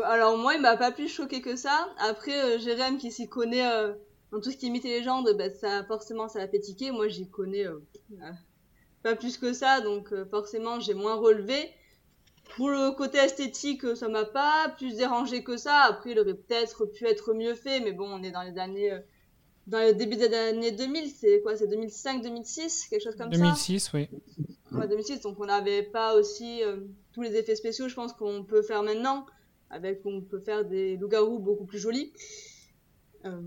Alors 0.05 0.37
moi, 0.37 0.55
il 0.55 0.61
m'a 0.61 0.77
pas 0.77 0.93
plus 0.93 1.09
choqué 1.09 1.41
que 1.41 1.57
ça. 1.57 1.89
Après, 1.99 2.39
euh, 2.39 2.59
Jérém 2.59 2.99
qui 2.99 3.11
s'y 3.11 3.29
connaît 3.29 3.67
euh, 3.67 3.95
dans 4.31 4.41
tout 4.41 4.51
ce 4.51 4.57
qui 4.57 4.67
imite 4.67 4.85
les 4.85 4.99
légendes, 4.99 5.29
bah, 5.37 5.51
ça 5.59 5.85
forcément 5.85 6.29
ça 6.29 6.39
l'a 6.41 6.49
fait 6.49 6.61
tiquer. 6.61 6.91
Moi, 6.91 7.09
j'y 7.09 7.29
connais 7.29 7.67
euh, 7.67 7.83
euh, 8.13 8.31
pas 9.03 9.17
plus 9.17 9.39
que 9.39 9.53
ça, 9.53 9.81
donc 9.81 10.13
euh, 10.13 10.25
forcément 10.31 10.79
j'ai 10.79 10.95
moins 10.95 11.17
relevé. 11.17 11.71
Pour 12.57 12.69
le 12.69 12.91
côté 12.93 13.19
esthétique, 13.19 13.97
ça 13.97 14.09
m'a 14.09 14.25
pas 14.25 14.69
plus 14.77 14.97
dérangé 14.97 15.43
que 15.43 15.57
ça. 15.57 15.83
Après, 15.89 16.11
il 16.11 16.19
aurait 16.19 16.35
peut-être 16.35 16.85
pu 16.87 17.07
être 17.07 17.33
mieux 17.33 17.55
fait, 17.55 17.81
mais 17.81 17.93
bon, 17.93 18.07
on 18.09 18.23
est 18.23 18.31
dans 18.31 18.43
les 18.43 18.59
années, 18.59 18.93
euh, 18.93 19.01
dans 19.67 19.79
le 19.79 19.95
début 19.95 20.17
des 20.17 20.33
années 20.35 20.73
2000. 20.73 21.11
C'est 21.11 21.41
quoi? 21.41 21.57
C'est 21.57 21.69
2005, 21.69 22.23
2006, 22.23 22.89
quelque 22.89 23.03
chose 23.03 23.17
comme 23.17 23.31
2006, 23.31 23.93
oui. 23.95 24.09
ça. 24.71 24.79
Ouais, 24.79 24.87
2006. 24.87 25.21
Donc 25.21 25.41
on 25.41 25.47
n'avait 25.47 25.83
pas 25.83 26.15
aussi 26.15 26.63
euh, 26.63 26.77
tous 27.13 27.23
les 27.23 27.37
effets 27.37 27.57
spéciaux, 27.57 27.89
je 27.89 27.95
pense 27.95 28.13
qu'on 28.13 28.45
peut 28.45 28.63
faire 28.63 28.83
maintenant, 28.83 29.25
avec 29.71 30.03
on 30.05 30.21
peut 30.21 30.41
faire 30.41 30.65
des 30.65 30.97
loups-garous 30.97 31.39
beaucoup 31.39 31.65
plus 31.65 31.79
jolis. 31.79 32.13
Euh, 33.25 33.41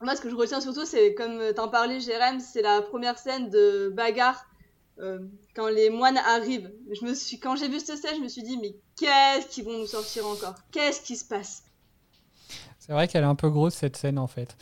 moi, 0.00 0.16
ce 0.16 0.22
que 0.22 0.30
je 0.30 0.34
retiens 0.34 0.60
surtout, 0.60 0.86
c'est 0.86 1.14
comme 1.14 1.40
t'en 1.54 1.68
parlais, 1.68 2.00
Jérém, 2.00 2.40
c'est 2.40 2.62
la 2.62 2.80
première 2.80 3.18
scène 3.18 3.50
de 3.50 3.90
bagarre 3.90 4.46
euh, 5.00 5.18
quand 5.54 5.68
les 5.68 5.90
moines 5.90 6.18
arrivent. 6.18 6.70
Je 6.92 7.04
me 7.04 7.14
suis, 7.14 7.38
quand 7.38 7.56
j'ai 7.56 7.68
vu 7.68 7.80
cette 7.80 7.98
scène, 7.98 8.16
je 8.16 8.22
me 8.22 8.28
suis 8.28 8.42
dit, 8.42 8.56
mais 8.58 8.74
qu'est-ce 8.96 9.46
qu'ils 9.48 9.64
vont 9.64 9.78
nous 9.78 9.86
sortir 9.86 10.26
encore? 10.26 10.54
Qu'est-ce 10.72 11.00
qui 11.00 11.16
se 11.16 11.24
passe? 11.24 11.62
C'est 12.78 12.92
vrai 12.92 13.08
qu'elle 13.08 13.22
est 13.24 13.26
un 13.26 13.34
peu 13.34 13.48
grosse 13.48 13.74
cette 13.74 13.96
scène 13.96 14.18
en 14.18 14.26
fait. 14.26 14.56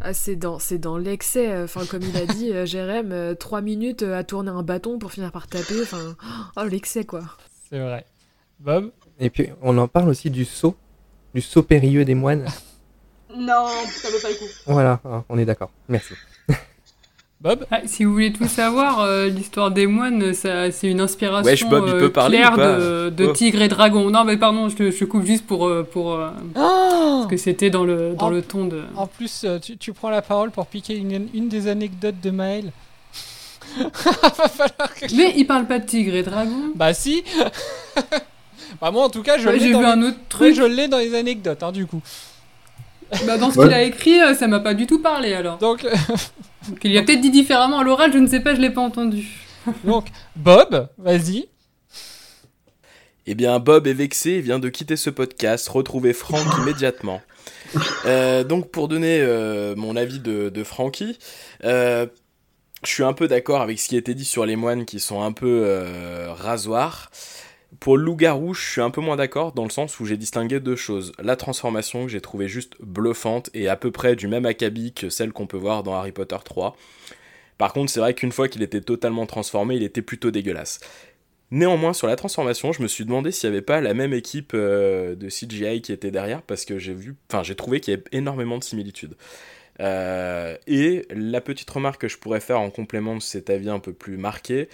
Ah, 0.00 0.14
c'est 0.14 0.36
dans, 0.36 0.58
c'est 0.58 0.78
dans 0.78 0.96
l'excès. 0.98 1.50
euh, 1.52 1.64
Enfin, 1.64 1.84
comme 1.86 2.02
il 2.02 2.16
a 2.16 2.26
dit, 2.26 2.52
euh, 2.52 2.66
Jérém, 2.66 3.36
trois 3.36 3.60
minutes 3.60 4.02
à 4.02 4.24
tourner 4.24 4.50
un 4.50 4.62
bâton 4.62 4.98
pour 4.98 5.12
finir 5.12 5.30
par 5.30 5.46
taper. 5.46 5.82
Enfin, 5.82 6.16
oh, 6.56 6.64
l'excès, 6.64 7.04
quoi. 7.04 7.22
C'est 7.70 7.78
vrai. 7.78 8.04
Bob? 8.60 8.92
Et 9.20 9.30
puis, 9.30 9.48
on 9.62 9.78
en 9.78 9.86
parle 9.88 10.08
aussi 10.08 10.30
du 10.30 10.44
saut, 10.44 10.76
du 11.34 11.40
saut 11.40 11.62
périlleux 11.62 12.04
des 12.04 12.14
moines. 12.16 12.46
Non, 13.34 13.66
ça 13.88 14.10
vaut 14.10 14.18
pas 14.20 14.28
le 14.30 14.34
coup. 14.36 14.44
voilà, 14.66 15.00
hein, 15.04 15.24
on 15.28 15.38
est 15.38 15.44
d'accord. 15.44 15.70
Merci. 15.88 16.14
Bob 17.42 17.66
Ah, 17.72 17.80
si 17.86 18.04
vous 18.04 18.12
voulez 18.12 18.32
tout 18.32 18.46
savoir, 18.46 19.00
euh, 19.00 19.26
l'histoire 19.26 19.72
des 19.72 19.88
moines, 19.88 20.32
ça, 20.32 20.70
c'est 20.70 20.86
une 20.86 21.00
inspiration 21.00 21.44
Wesh, 21.50 21.66
Bob, 21.68 21.84
il 21.88 21.94
euh, 21.94 21.98
peut 21.98 22.12
parler 22.12 22.38
claire 22.38 22.52
ou 22.52 22.56
pas 22.56 22.76
de, 22.78 23.10
de 23.10 23.24
Oh. 23.26 23.32
Tigre 23.32 23.62
et 23.62 23.68
Dragon. 23.68 24.10
Non, 24.10 24.22
mais 24.24 24.36
pardon, 24.36 24.68
je, 24.68 24.76
te- 24.76 24.90
je 24.92 25.04
coupe 25.04 25.24
juste 25.26 25.44
pour, 25.44 25.66
euh, 25.66 25.82
pour 25.82 26.12
euh, 26.14 26.28
parce 26.54 27.26
que 27.26 27.36
c'était 27.36 27.68
dans 27.70 27.84
le 27.84 28.14
dans 28.16 28.26
En- 28.26 28.30
le 28.30 28.42
ton 28.42 28.66
de. 28.66 28.82
En 28.94 29.08
plus, 29.08 29.44
tu, 29.60 29.76
tu 29.76 29.92
prends 29.92 30.10
la 30.10 30.22
parole 30.22 30.52
pour 30.52 30.66
piquer 30.68 30.96
une, 30.96 31.26
une 31.34 31.48
des 31.48 31.66
anecdotes 31.66 32.20
de 32.22 32.30
Maël. 32.30 32.70
Va 33.76 33.90
falloir 34.48 34.94
que 34.94 35.08
je- 35.08 35.16
Mais 35.16 35.32
il 35.36 35.44
parle 35.46 35.66
pas 35.66 35.80
de 35.80 35.86
Tigre 35.86 36.14
et 36.14 36.22
Dragon. 36.22 36.70
Bah 36.76 36.94
si 36.94 37.24
Bah 38.80 38.90
moi 38.92 39.04
en 39.04 39.08
tout 39.10 39.22
cas 39.22 39.36
je 39.38 39.46
Ouais, 39.48 39.54
l'ai 39.54 39.60
j'ai 39.66 39.72
dans 39.72 39.80
vu 39.80 39.84
les- 39.86 39.90
un 39.90 40.02
autre 40.02 40.16
Ouais, 40.16 40.22
truc. 40.28 40.54
je 40.54 40.62
l'ai 40.62 40.86
dans 40.88 40.98
les 40.98 41.14
anecdotes 41.16 41.62
hein, 41.64 41.72
du 41.72 41.86
coup. 41.86 42.00
Bah, 43.26 43.38
dans 43.38 43.50
ce 43.50 43.58
Ouais. 43.58 43.66
qu'il 43.66 43.74
a 43.74 43.82
écrit, 43.82 44.20
euh, 44.20 44.34
ça 44.34 44.46
m'a 44.48 44.60
pas 44.60 44.74
du 44.74 44.86
tout 44.86 45.00
parlé 45.00 45.32
alors. 45.34 45.58
Donc, 45.58 45.82
Donc, 46.68 46.78
il 46.84 46.96
a 46.96 47.02
peut-être 47.02 47.20
dit 47.20 47.30
différemment 47.30 47.80
à 47.80 47.84
l'oral, 47.84 48.12
je 48.12 48.18
ne 48.18 48.26
sais 48.26 48.40
pas, 48.40 48.54
je 48.54 48.60
l'ai 48.60 48.70
pas 48.70 48.80
entendu. 48.80 49.26
donc 49.84 50.06
Bob, 50.36 50.88
vas-y. 50.98 51.48
Eh 53.26 53.34
bien, 53.34 53.58
Bob 53.60 53.86
est 53.86 53.92
vexé 53.92 54.30
et 54.32 54.40
vient 54.40 54.58
de 54.58 54.68
quitter 54.68 54.96
ce 54.96 55.10
podcast. 55.10 55.68
Retrouvez 55.68 56.12
Franck 56.12 56.44
immédiatement. 56.58 57.20
Euh, 58.06 58.42
donc, 58.44 58.70
pour 58.70 58.88
donner 58.88 59.20
euh, 59.20 59.74
mon 59.76 59.96
avis 59.96 60.18
de, 60.18 60.48
de 60.48 60.64
Francky, 60.64 61.18
euh, 61.64 62.06
je 62.84 62.90
suis 62.90 63.04
un 63.04 63.12
peu 63.12 63.28
d'accord 63.28 63.60
avec 63.62 63.78
ce 63.78 63.88
qui 63.88 63.94
a 63.94 63.98
été 63.98 64.14
dit 64.14 64.24
sur 64.24 64.44
les 64.44 64.56
moines 64.56 64.84
qui 64.84 64.98
sont 64.98 65.22
un 65.22 65.32
peu 65.32 65.62
euh, 65.64 66.32
rasoirs. 66.32 67.10
Pour 67.82 67.98
loup-garou, 67.98 68.54
je 68.54 68.64
suis 68.64 68.80
un 68.80 68.90
peu 68.90 69.00
moins 69.00 69.16
d'accord 69.16 69.50
dans 69.50 69.64
le 69.64 69.70
sens 69.70 69.98
où 69.98 70.06
j'ai 70.06 70.16
distingué 70.16 70.60
deux 70.60 70.76
choses. 70.76 71.10
La 71.20 71.34
transformation 71.34 72.04
que 72.04 72.12
j'ai 72.12 72.20
trouvé 72.20 72.46
juste 72.46 72.76
bluffante 72.80 73.50
et 73.54 73.66
à 73.66 73.74
peu 73.74 73.90
près 73.90 74.14
du 74.14 74.28
même 74.28 74.46
acabit 74.46 74.92
que 74.92 75.10
celle 75.10 75.32
qu'on 75.32 75.48
peut 75.48 75.56
voir 75.56 75.82
dans 75.82 75.92
Harry 75.94 76.12
Potter 76.12 76.36
3. 76.44 76.76
Par 77.58 77.72
contre, 77.72 77.90
c'est 77.90 77.98
vrai 77.98 78.14
qu'une 78.14 78.30
fois 78.30 78.46
qu'il 78.46 78.62
était 78.62 78.82
totalement 78.82 79.26
transformé, 79.26 79.74
il 79.74 79.82
était 79.82 80.00
plutôt 80.00 80.30
dégueulasse. 80.30 80.78
Néanmoins, 81.50 81.92
sur 81.92 82.06
la 82.06 82.14
transformation, 82.14 82.70
je 82.70 82.82
me 82.82 82.86
suis 82.86 83.04
demandé 83.04 83.32
s'il 83.32 83.50
n'y 83.50 83.56
avait 83.56 83.64
pas 83.64 83.80
la 83.80 83.94
même 83.94 84.12
équipe 84.12 84.52
euh, 84.54 85.16
de 85.16 85.28
CGI 85.28 85.82
qui 85.82 85.90
était 85.90 86.12
derrière, 86.12 86.42
parce 86.42 86.64
que 86.64 86.78
j'ai 86.78 86.94
vu, 86.94 87.16
enfin, 87.28 87.42
j'ai 87.42 87.56
trouvé 87.56 87.80
qu'il 87.80 87.94
y 87.94 87.96
avait 87.96 88.04
énormément 88.12 88.58
de 88.58 88.64
similitudes. 88.64 89.16
Euh, 89.80 90.56
et 90.68 91.06
la 91.10 91.40
petite 91.40 91.68
remarque 91.70 92.02
que 92.02 92.08
je 92.08 92.18
pourrais 92.18 92.40
faire 92.40 92.60
en 92.60 92.70
complément 92.70 93.16
de 93.16 93.22
cet 93.22 93.50
avis 93.50 93.70
un 93.70 93.80
peu 93.80 93.92
plus 93.92 94.18
marqué, 94.18 94.68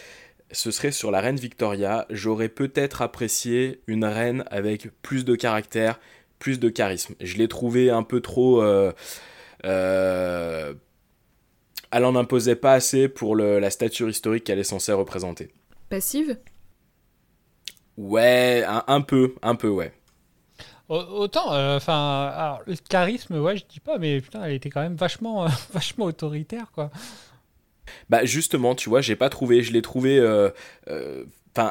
ce 0.53 0.71
serait 0.71 0.93
sur 0.93 1.11
la 1.11 1.21
reine 1.21 1.37
Victoria. 1.37 2.07
J'aurais 2.11 2.49
peut-être 2.49 3.03
apprécié 3.03 3.83
une 3.87 4.05
reine 4.05 4.45
avec 4.51 4.89
plus 5.03 5.25
de 5.25 5.35
caractère, 5.35 6.01
plus 6.39 6.59
de 6.61 6.69
charisme. 6.69 7.15
Je 7.21 7.37
l'ai 7.37 7.49
trouvé 7.49 7.91
un 7.91 8.03
peu 8.03 8.21
trop. 8.21 8.63
euh, 8.63 8.93
euh, 9.65 10.75
elle 11.91 12.05
en 12.05 12.17
imposait 12.17 12.57
pas 12.57 12.75
assez 12.75 13.09
pour 13.09 13.35
le- 13.35 13.59
la 13.59 13.71
stature 13.71 14.09
historique 14.09 14.45
qu'elle 14.45 14.59
est 14.59 14.65
censée 14.65 14.93
représenter. 14.93 15.51
Passive? 15.89 16.39
Ouais, 17.97 18.65
un, 18.67 18.85
un 18.87 19.01
peu, 19.01 19.35
un 19.43 19.55
peu, 19.55 19.69
ouais. 19.69 19.93
Au- 20.89 20.97
Autant, 20.97 21.53
euh, 21.53 21.77
enfin, 21.77 22.59
le 22.67 22.75
charisme, 22.89 23.37
ouais, 23.41 23.57
je 23.57 23.65
dis 23.69 23.81
pas, 23.81 23.99
mais 23.99 24.21
putain, 24.21 24.45
elle 24.45 24.53
était 24.55 24.71
quand 24.71 24.81
même 24.81 24.97
vachement, 24.97 25.45
euh, 25.45 25.49
vachement 25.73 26.07
autoritaire, 26.07 26.71
quoi. 26.73 26.91
Bah 28.11 28.25
justement, 28.25 28.75
tu 28.75 28.89
vois, 28.89 29.01
j'ai 29.01 29.17
pas 29.17 29.29
trouvé, 29.29 29.63
je 29.63 29.73
l'ai 29.73 29.83
trouvé. 29.83 30.19
euh, 30.19 30.51
euh, 30.89 31.25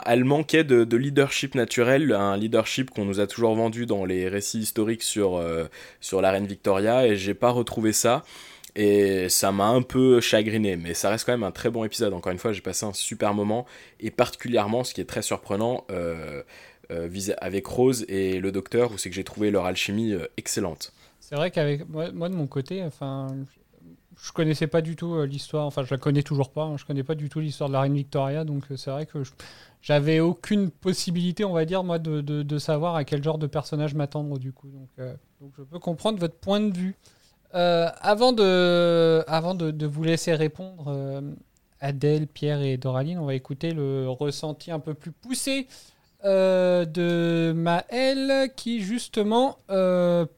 elle 0.05 0.25
manquait 0.25 0.63
de, 0.63 0.83
de 0.83 0.97
leadership 0.97 1.55
naturel, 1.55 2.11
un 2.11 2.35
leadership 2.35 2.89
qu'on 2.89 3.05
nous 3.05 3.19
a 3.19 3.27
toujours 3.27 3.55
vendu 3.55 3.85
dans 3.85 4.05
les 4.05 4.27
récits 4.27 4.59
historiques 4.59 5.03
sur, 5.03 5.37
euh, 5.37 5.65
sur 6.01 6.21
la 6.21 6.31
reine 6.31 6.45
Victoria, 6.45 7.07
et 7.07 7.15
j'ai 7.15 7.33
pas 7.33 7.51
retrouvé 7.51 7.93
ça. 7.93 8.23
Et 8.75 9.29
ça 9.29 9.51
m'a 9.51 9.67
un 9.67 9.81
peu 9.81 10.19
chagriné, 10.19 10.75
mais 10.75 10.93
ça 10.93 11.09
reste 11.09 11.25
quand 11.25 11.31
même 11.31 11.43
un 11.43 11.51
très 11.51 11.69
bon 11.69 11.83
épisode. 11.83 12.13
Encore 12.13 12.31
une 12.31 12.37
fois, 12.37 12.51
j'ai 12.51 12.61
passé 12.61 12.85
un 12.85 12.93
super 12.93 13.33
moment, 13.33 13.65
et 13.99 14.11
particulièrement, 14.11 14.83
ce 14.83 14.93
qui 14.93 15.01
est 15.01 15.05
très 15.05 15.21
surprenant, 15.21 15.85
euh, 15.89 16.43
euh, 16.91 17.09
avec 17.39 17.65
Rose 17.65 18.05
et 18.07 18.39
le 18.39 18.51
docteur, 18.51 18.91
où 18.91 18.97
c'est 18.97 19.09
que 19.09 19.15
j'ai 19.15 19.23
trouvé 19.23 19.51
leur 19.51 19.65
alchimie 19.65 20.13
excellente. 20.37 20.93
C'est 21.19 21.35
vrai 21.35 21.49
qu'avec 21.49 21.87
moi, 21.89 22.29
de 22.29 22.35
mon 22.35 22.47
côté, 22.47 22.83
enfin, 22.83 23.27
je 24.21 24.31
connaissais 24.31 24.67
pas 24.67 24.81
du 24.81 24.95
tout 24.95 25.13
euh, 25.13 25.25
l'histoire, 25.25 25.65
enfin, 25.65 25.83
je 25.83 25.93
la 25.93 25.97
connais 25.97 26.23
toujours 26.23 26.49
pas, 26.49 26.63
hein, 26.63 26.77
je 26.77 26.85
connais 26.85 27.03
pas 27.03 27.15
du 27.15 27.29
tout 27.29 27.39
l'histoire 27.39 27.69
de 27.69 27.73
la 27.73 27.81
reine 27.81 27.93
Victoria, 27.93 28.43
donc 28.43 28.63
euh, 28.71 28.77
c'est 28.77 28.89
vrai 28.89 29.05
que 29.05 29.19
j'avais 29.81 30.19
aucune 30.19 30.71
possibilité, 30.71 31.45
on 31.45 31.53
va 31.53 31.65
dire, 31.65 31.83
moi, 31.83 31.99
de, 31.99 32.57
savoir 32.57 32.95
à 32.95 33.03
quel 33.03 33.23
genre 33.23 33.37
de 33.37 33.47
personnage 33.47 33.93
m'attendre, 33.93 34.39
du 34.39 34.51
coup. 34.51 34.67
Donc, 34.69 34.89
euh, 34.99 35.13
je 35.57 35.63
peux 35.63 35.79
comprendre 35.79 36.19
votre 36.19 36.35
point 36.35 36.59
de 36.59 36.75
vue. 36.75 36.95
Avant 37.53 38.33
de, 38.33 39.23
avant 39.27 39.55
de, 39.55 39.85
vous 39.85 40.03
laisser 40.03 40.33
répondre, 40.33 41.23
Adèle, 41.79 42.27
Pierre 42.27 42.61
et 42.61 42.77
Doraline, 42.77 43.19
on 43.19 43.25
va 43.25 43.35
écouter 43.35 43.71
le 43.71 44.09
ressenti 44.09 44.71
un 44.71 44.79
peu 44.79 44.93
plus 44.93 45.11
poussé 45.11 45.67
de 46.23 47.53
Maël 47.55 48.51
qui 48.55 48.81
justement 48.81 49.59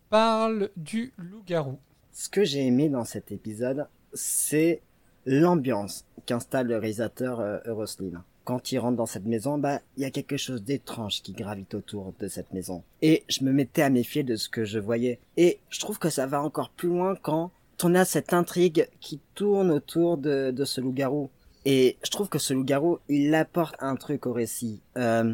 parle 0.09 0.69
du 0.77 1.13
loup-garou. 1.17 1.79
Ce 2.19 2.27
que 2.27 2.43
j'ai 2.43 2.67
aimé 2.67 2.89
dans 2.89 3.05
cet 3.05 3.31
épisode, 3.31 3.87
c'est 4.13 4.81
l'ambiance 5.25 6.03
qu'installe 6.25 6.67
le 6.67 6.75
réalisateur 6.75 7.39
euh, 7.39 7.59
Euroslin. 7.63 8.25
Quand 8.43 8.73
il 8.73 8.79
rentre 8.79 8.97
dans 8.97 9.05
cette 9.05 9.23
maison, 9.23 9.57
bah, 9.57 9.79
il 9.95 10.03
y 10.03 10.05
a 10.05 10.11
quelque 10.11 10.35
chose 10.35 10.61
d'étrange 10.61 11.21
qui 11.21 11.31
gravite 11.31 11.73
autour 11.75 12.13
de 12.19 12.27
cette 12.27 12.51
maison. 12.51 12.83
Et 13.01 13.23
je 13.29 13.45
me 13.45 13.53
mettais 13.53 13.83
à 13.83 13.89
méfier 13.89 14.23
de 14.23 14.35
ce 14.35 14.49
que 14.49 14.65
je 14.65 14.79
voyais. 14.79 15.21
Et 15.37 15.61
je 15.69 15.79
trouve 15.79 15.97
que 15.97 16.09
ça 16.09 16.27
va 16.27 16.43
encore 16.43 16.71
plus 16.71 16.89
loin 16.89 17.15
quand 17.15 17.51
on 17.83 17.95
a 17.95 18.03
cette 18.03 18.33
intrigue 18.33 18.89
qui 18.99 19.21
tourne 19.33 19.71
autour 19.71 20.17
de, 20.17 20.51
de 20.51 20.65
ce 20.65 20.81
loup-garou. 20.81 21.29
Et 21.63 21.95
je 22.03 22.11
trouve 22.11 22.27
que 22.27 22.37
ce 22.37 22.53
loup-garou, 22.53 22.99
il 23.07 23.33
apporte 23.33 23.77
un 23.79 23.95
truc 23.95 24.25
au 24.25 24.33
récit. 24.33 24.81
Euh, 24.97 25.33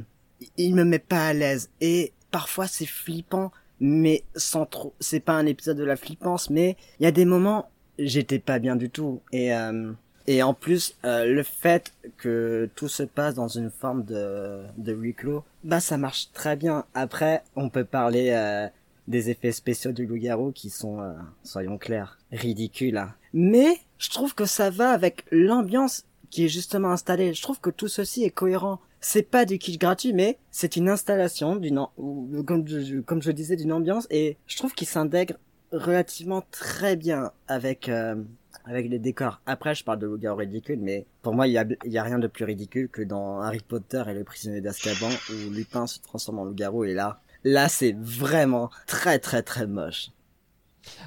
il 0.56 0.76
me 0.76 0.84
met 0.84 1.00
pas 1.00 1.30
à 1.30 1.34
l'aise. 1.34 1.72
Et 1.82 2.14
parfois 2.30 2.68
c'est 2.68 2.86
flippant, 2.86 3.52
mais 3.80 4.24
sans 4.36 4.66
trop. 4.66 4.94
C'est 5.00 5.20
pas 5.20 5.34
un 5.34 5.46
épisode 5.46 5.78
de 5.78 5.84
la 5.84 5.96
flippance, 5.96 6.50
mais 6.50 6.78
il 7.00 7.04
y 7.04 7.08
a 7.08 7.12
des 7.12 7.26
moments 7.26 7.70
j'étais 7.98 8.40
pas 8.40 8.60
bien 8.60 8.76
du 8.76 8.90
tout. 8.90 9.22
Et 9.32 9.54
euh, 9.54 9.92
et 10.28 10.42
en 10.44 10.54
plus 10.54 10.96
euh, 11.06 11.26
le 11.26 11.44
fait 11.44 11.94
que 12.18 12.70
tout 12.76 12.88
se 12.88 13.04
passe 13.04 13.36
dans 13.36 13.48
une 13.48 13.70
forme 13.70 14.04
de 14.04 14.64
de 14.78 14.94
huis 14.94 15.14
clos, 15.14 15.44
bah 15.64 15.80
ça 15.80 15.98
marche 15.98 16.32
très 16.34 16.56
bien. 16.56 16.86
Après, 16.94 17.44
on 17.56 17.70
peut 17.70 17.86
parler 17.86 18.32
euh, 18.32 18.68
des 19.08 19.30
effets 19.30 19.52
spéciaux 19.52 19.92
du 19.92 20.06
loup-garou 20.06 20.52
qui 20.52 20.70
sont, 20.72 21.00
soyons 21.44 21.78
clairs, 21.78 22.18
ridicules. 22.32 22.98
hein. 22.98 23.14
Mais 23.34 23.78
je 24.00 24.10
trouve 24.10 24.34
que 24.34 24.46
ça 24.46 24.72
va 24.72 24.90
avec 24.90 25.26
l'ambiance 25.32 26.06
qui 26.32 26.46
est 26.46 26.50
justement 26.50 26.90
installée. 26.92 27.34
Je 27.34 27.42
trouve 27.42 27.60
que 27.60 27.70
tout 27.70 27.88
ceci 27.88 28.24
est 28.24 28.32
cohérent. 28.32 28.80
C'est 29.08 29.22
pas 29.22 29.46
du 29.46 29.60
kitsch 29.60 29.78
gratuit, 29.78 30.14
mais 30.14 30.40
c'est 30.50 30.78
une 30.78 30.90
installation 30.90 31.58
d'une, 31.58 31.86
comme 32.44 32.66
je, 33.22 33.32
disais, 33.32 33.56
d'une 33.56 33.72
ambiance, 33.72 34.08
et 34.10 34.36
je 34.48 34.58
trouve 34.58 34.74
qu'il 34.74 34.88
s'intègre 34.88 35.36
relativement 35.72 36.44
très 36.50 36.96
bien 36.96 37.32
avec, 37.48 37.88
euh, 37.88 38.16
avec 38.66 38.90
les 38.90 38.98
décors. 38.98 39.42
Après, 39.46 39.76
je 39.76 39.84
parle 39.84 40.00
de 40.00 40.08
loup-garou 40.08 40.40
ridicule, 40.40 40.80
mais 40.82 41.06
pour 41.22 41.36
moi, 41.36 41.46
il 41.46 41.54
y 41.54 41.60
a, 41.60 41.66
y 41.86 42.00
a 42.00 42.04
rien 42.04 42.18
de 42.18 42.26
plus 42.26 42.46
ridicule 42.46 42.90
que 42.90 43.04
dans 43.04 43.42
Harry 43.42 43.60
Potter 43.60 44.02
et 44.08 44.14
le 44.16 44.24
prisonnier 44.24 44.60
d'Azkaban 44.60 45.12
où 45.30 45.52
Lupin 45.52 45.86
se 45.86 46.00
transforme 46.00 46.40
en 46.40 46.46
loup-garou 46.46 46.84
et 46.86 46.96
là, 46.96 47.22
là, 47.44 47.70
c'est 47.70 47.96
vraiment 48.00 48.72
très 48.88 49.20
très 49.20 49.44
très 49.44 49.68
moche. 49.68 50.10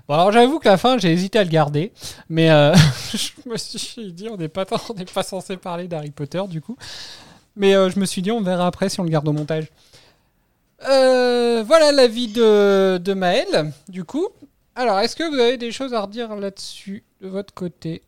Bon, 0.06 0.14
alors 0.14 0.30
j'avoue 0.30 0.60
que 0.60 0.68
la 0.68 0.76
fin, 0.76 0.98
j'ai 0.98 1.10
hésité 1.10 1.40
à 1.40 1.44
le 1.44 1.50
garder, 1.50 1.92
mais 2.28 2.48
euh, 2.52 2.72
je 3.12 3.50
me 3.50 3.56
suis 3.56 4.12
dit, 4.12 4.28
on 4.28 4.36
n'est 4.36 4.48
pas, 4.48 4.66
on 4.88 4.94
n'est 4.94 5.04
pas 5.04 5.24
censé 5.24 5.56
parler 5.56 5.88
d'Harry 5.88 6.12
Potter 6.12 6.42
du 6.48 6.60
coup. 6.60 6.76
Mais 7.58 7.74
euh, 7.74 7.90
je 7.90 7.98
me 7.98 8.06
suis 8.06 8.22
dit, 8.22 8.30
on 8.30 8.40
verra 8.40 8.66
après 8.66 8.88
si 8.88 9.00
on 9.00 9.02
le 9.02 9.10
garde 9.10 9.28
au 9.28 9.32
montage. 9.32 9.66
Euh, 10.88 11.62
voilà 11.66 11.92
l'avis 11.92 12.28
de, 12.28 12.98
de 12.98 13.12
Maël, 13.14 13.72
du 13.88 14.04
coup. 14.04 14.28
Alors, 14.76 15.00
est-ce 15.00 15.16
que 15.16 15.28
vous 15.28 15.38
avez 15.38 15.56
des 15.58 15.72
choses 15.72 15.92
à 15.92 16.00
redire 16.00 16.34
là-dessus 16.36 17.02
de 17.20 17.28
votre 17.28 17.52
côté? 17.52 18.00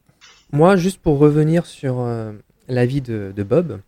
Moi, 0.52 0.76
juste 0.76 1.00
pour 1.00 1.18
revenir 1.18 1.66
sur 1.66 2.00
euh, 2.00 2.30
l'avis 2.68 3.00
de, 3.00 3.32
de 3.34 3.42
Bob, 3.42 3.80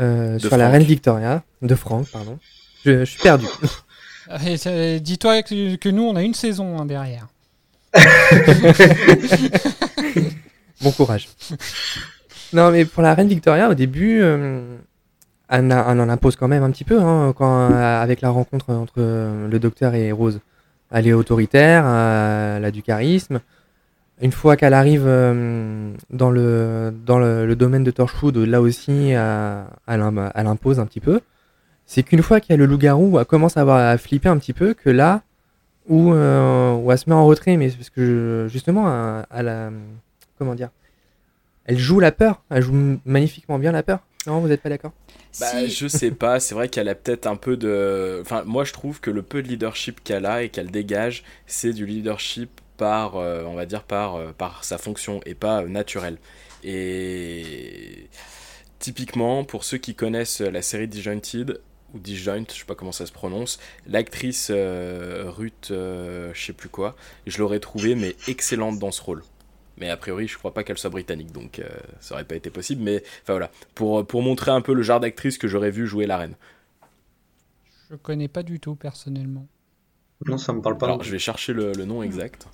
euh, 0.00 0.38
sur 0.38 0.56
la 0.56 0.70
reine 0.70 0.84
Victoria, 0.84 1.42
de 1.60 1.74
Franck, 1.74 2.08
pardon. 2.10 2.38
Je, 2.84 3.00
je 3.00 3.04
suis 3.10 3.22
perdu. 3.22 3.46
Euh, 4.28 4.98
Dis-toi 4.98 5.44
que, 5.44 5.76
que 5.76 5.88
nous, 5.88 6.02
on 6.02 6.16
a 6.16 6.22
une 6.24 6.34
saison 6.34 6.80
hein, 6.80 6.84
derrière. 6.84 7.28
bon 10.80 10.90
courage. 10.90 11.28
Non, 12.56 12.70
mais 12.70 12.86
pour 12.86 13.02
la 13.02 13.12
reine 13.12 13.28
Victoria, 13.28 13.68
au 13.68 13.74
début, 13.74 14.22
euh, 14.22 14.78
elle, 15.50 15.70
en 15.70 16.08
impose 16.08 16.36
quand 16.36 16.48
même 16.48 16.62
un 16.62 16.70
petit 16.70 16.84
peu, 16.84 16.98
hein, 17.02 17.34
quand, 17.36 17.70
euh, 17.70 18.02
avec 18.02 18.22
la 18.22 18.30
rencontre 18.30 18.70
entre 18.70 18.94
euh, 18.96 19.46
le 19.46 19.58
docteur 19.58 19.94
et 19.94 20.10
Rose. 20.10 20.40
Elle 20.90 21.06
est 21.06 21.12
autoritaire, 21.12 21.84
elle 21.84 22.64
a 22.64 22.70
du 22.70 22.82
charisme. 22.82 23.40
Une 24.22 24.32
fois 24.32 24.56
qu'elle 24.56 24.72
arrive 24.72 25.04
dans, 25.04 26.30
le, 26.30 26.94
dans 27.04 27.18
le, 27.18 27.54
domaine 27.56 27.84
de 27.84 27.90
Torchwood, 27.90 28.38
là 28.38 28.62
aussi, 28.62 29.10
elle, 29.10 29.20
im- 30.00 30.30
elle 30.34 30.46
impose 30.46 30.80
un 30.80 30.86
petit 30.86 31.00
peu. 31.00 31.20
C'est 31.84 32.04
qu'une 32.04 32.22
fois 32.22 32.40
qu'il 32.40 32.52
y 32.52 32.54
a 32.54 32.56
le 32.56 32.64
loup-garou, 32.64 33.18
elle 33.18 33.26
commence 33.26 33.58
à, 33.58 33.60
avoir, 33.60 33.78
à 33.78 33.98
flipper 33.98 34.30
un 34.30 34.38
petit 34.38 34.54
peu, 34.54 34.72
que 34.72 34.88
là, 34.88 35.20
où, 35.88 36.12
où 36.12 36.92
elle 36.92 36.98
se 36.98 37.10
met 37.10 37.14
en 37.16 37.26
retrait, 37.26 37.58
mais 37.58 37.68
parce 37.68 37.90
que 37.90 38.46
justement, 38.48 38.88
elle, 38.88 39.26
elle 39.40 39.48
a- 39.48 39.70
comment 40.38 40.54
dire, 40.54 40.70
elle 41.66 41.78
joue 41.78 42.00
la 42.00 42.12
peur, 42.12 42.42
elle 42.50 42.62
joue 42.62 42.98
magnifiquement 43.04 43.58
bien 43.58 43.72
la 43.72 43.82
peur. 43.82 44.00
Non, 44.26 44.40
vous 44.40 44.48
n'êtes 44.48 44.62
pas 44.62 44.68
d'accord? 44.70 44.92
Bah, 45.38 45.66
je 45.66 45.86
sais 45.86 46.10
pas, 46.10 46.40
c'est 46.40 46.54
vrai 46.54 46.68
qu'elle 46.68 46.88
a 46.88 46.94
peut-être 46.94 47.26
un 47.26 47.36
peu 47.36 47.56
de. 47.56 48.18
Enfin, 48.22 48.42
moi 48.44 48.64
je 48.64 48.72
trouve 48.72 49.00
que 49.00 49.10
le 49.10 49.22
peu 49.22 49.42
de 49.42 49.48
leadership 49.48 50.02
qu'elle 50.02 50.26
a 50.26 50.42
et 50.42 50.48
qu'elle 50.48 50.70
dégage, 50.70 51.22
c'est 51.46 51.72
du 51.72 51.86
leadership 51.86 52.60
par, 52.76 53.16
euh, 53.16 53.44
on 53.44 53.54
va 53.54 53.66
dire, 53.66 53.84
par, 53.84 54.16
euh, 54.16 54.32
par 54.36 54.64
sa 54.64 54.78
fonction 54.78 55.20
et 55.26 55.34
pas 55.34 55.62
euh, 55.62 55.68
naturel. 55.68 56.18
Et 56.64 58.08
typiquement, 58.78 59.44
pour 59.44 59.64
ceux 59.64 59.78
qui 59.78 59.94
connaissent 59.94 60.40
la 60.40 60.62
série 60.62 60.88
Disjointed, 60.88 61.60
ou 61.94 61.98
Disjoint, 61.98 62.44
je 62.48 62.58
sais 62.58 62.64
pas 62.64 62.74
comment 62.74 62.92
ça 62.92 63.06
se 63.06 63.12
prononce, 63.12 63.58
l'actrice 63.86 64.48
euh, 64.50 65.24
Ruth, 65.26 65.68
euh, 65.70 66.30
je 66.34 66.46
sais 66.46 66.52
plus 66.52 66.68
quoi, 66.68 66.96
je 67.26 67.38
l'aurais 67.38 67.60
trouvée 67.60 67.94
mais 67.94 68.16
excellente 68.28 68.78
dans 68.78 68.90
ce 68.90 69.02
rôle. 69.02 69.22
Mais 69.78 69.90
a 69.90 69.96
priori, 69.96 70.26
je 70.26 70.38
crois 70.38 70.54
pas 70.54 70.64
qu'elle 70.64 70.78
soit 70.78 70.90
britannique, 70.90 71.32
donc 71.32 71.58
euh, 71.58 71.68
ça 72.00 72.14
aurait 72.14 72.24
pas 72.24 72.36
été 72.36 72.50
possible. 72.50 72.82
Mais 72.82 73.02
enfin 73.22 73.34
voilà, 73.34 73.50
pour, 73.74 74.06
pour 74.06 74.22
montrer 74.22 74.50
un 74.50 74.60
peu 74.62 74.72
le 74.72 74.82
genre 74.82 75.00
d'actrice 75.00 75.36
que 75.38 75.48
j'aurais 75.48 75.70
vu 75.70 75.86
jouer 75.86 76.06
la 76.06 76.16
reine. 76.16 76.34
Je 77.90 77.96
connais 77.96 78.28
pas 78.28 78.42
du 78.42 78.58
tout 78.58 78.74
personnellement. 78.74 79.46
Non, 80.24 80.38
ça 80.38 80.52
me 80.52 80.62
parle 80.62 80.78
pas. 80.78 80.86
Alors, 80.86 81.02
je 81.02 81.10
vais 81.12 81.18
chercher 81.18 81.52
le, 81.52 81.72
le 81.72 81.84
nom 81.84 82.02
exact. 82.02 82.48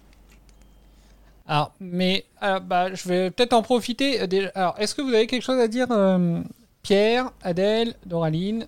Alors, 1.47 1.75
mais 1.81 2.25
euh, 2.43 2.61
bah, 2.61 2.93
je 2.95 3.09
vais 3.09 3.31
peut-être 3.31 3.53
en 3.53 3.63
profiter. 3.63 4.21
euh. 4.23 4.51
Alors, 4.55 4.75
est-ce 4.79 4.95
que 4.95 5.03
vous 5.03 5.13
avez 5.15 5.27
quelque 5.27 5.43
chose 5.43 5.61
à 5.61 5.69
dire, 5.69 5.87
euh, 5.91 6.41
Pierre, 6.83 7.31
Adèle, 7.43 7.95
Doraline? 8.05 8.67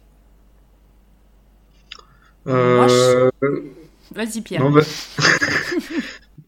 Euh, 2.46 3.30
Vas-y, 4.12 4.40
Pierre. 4.42 4.60
Non, 4.62 4.70
bah- 4.70 4.82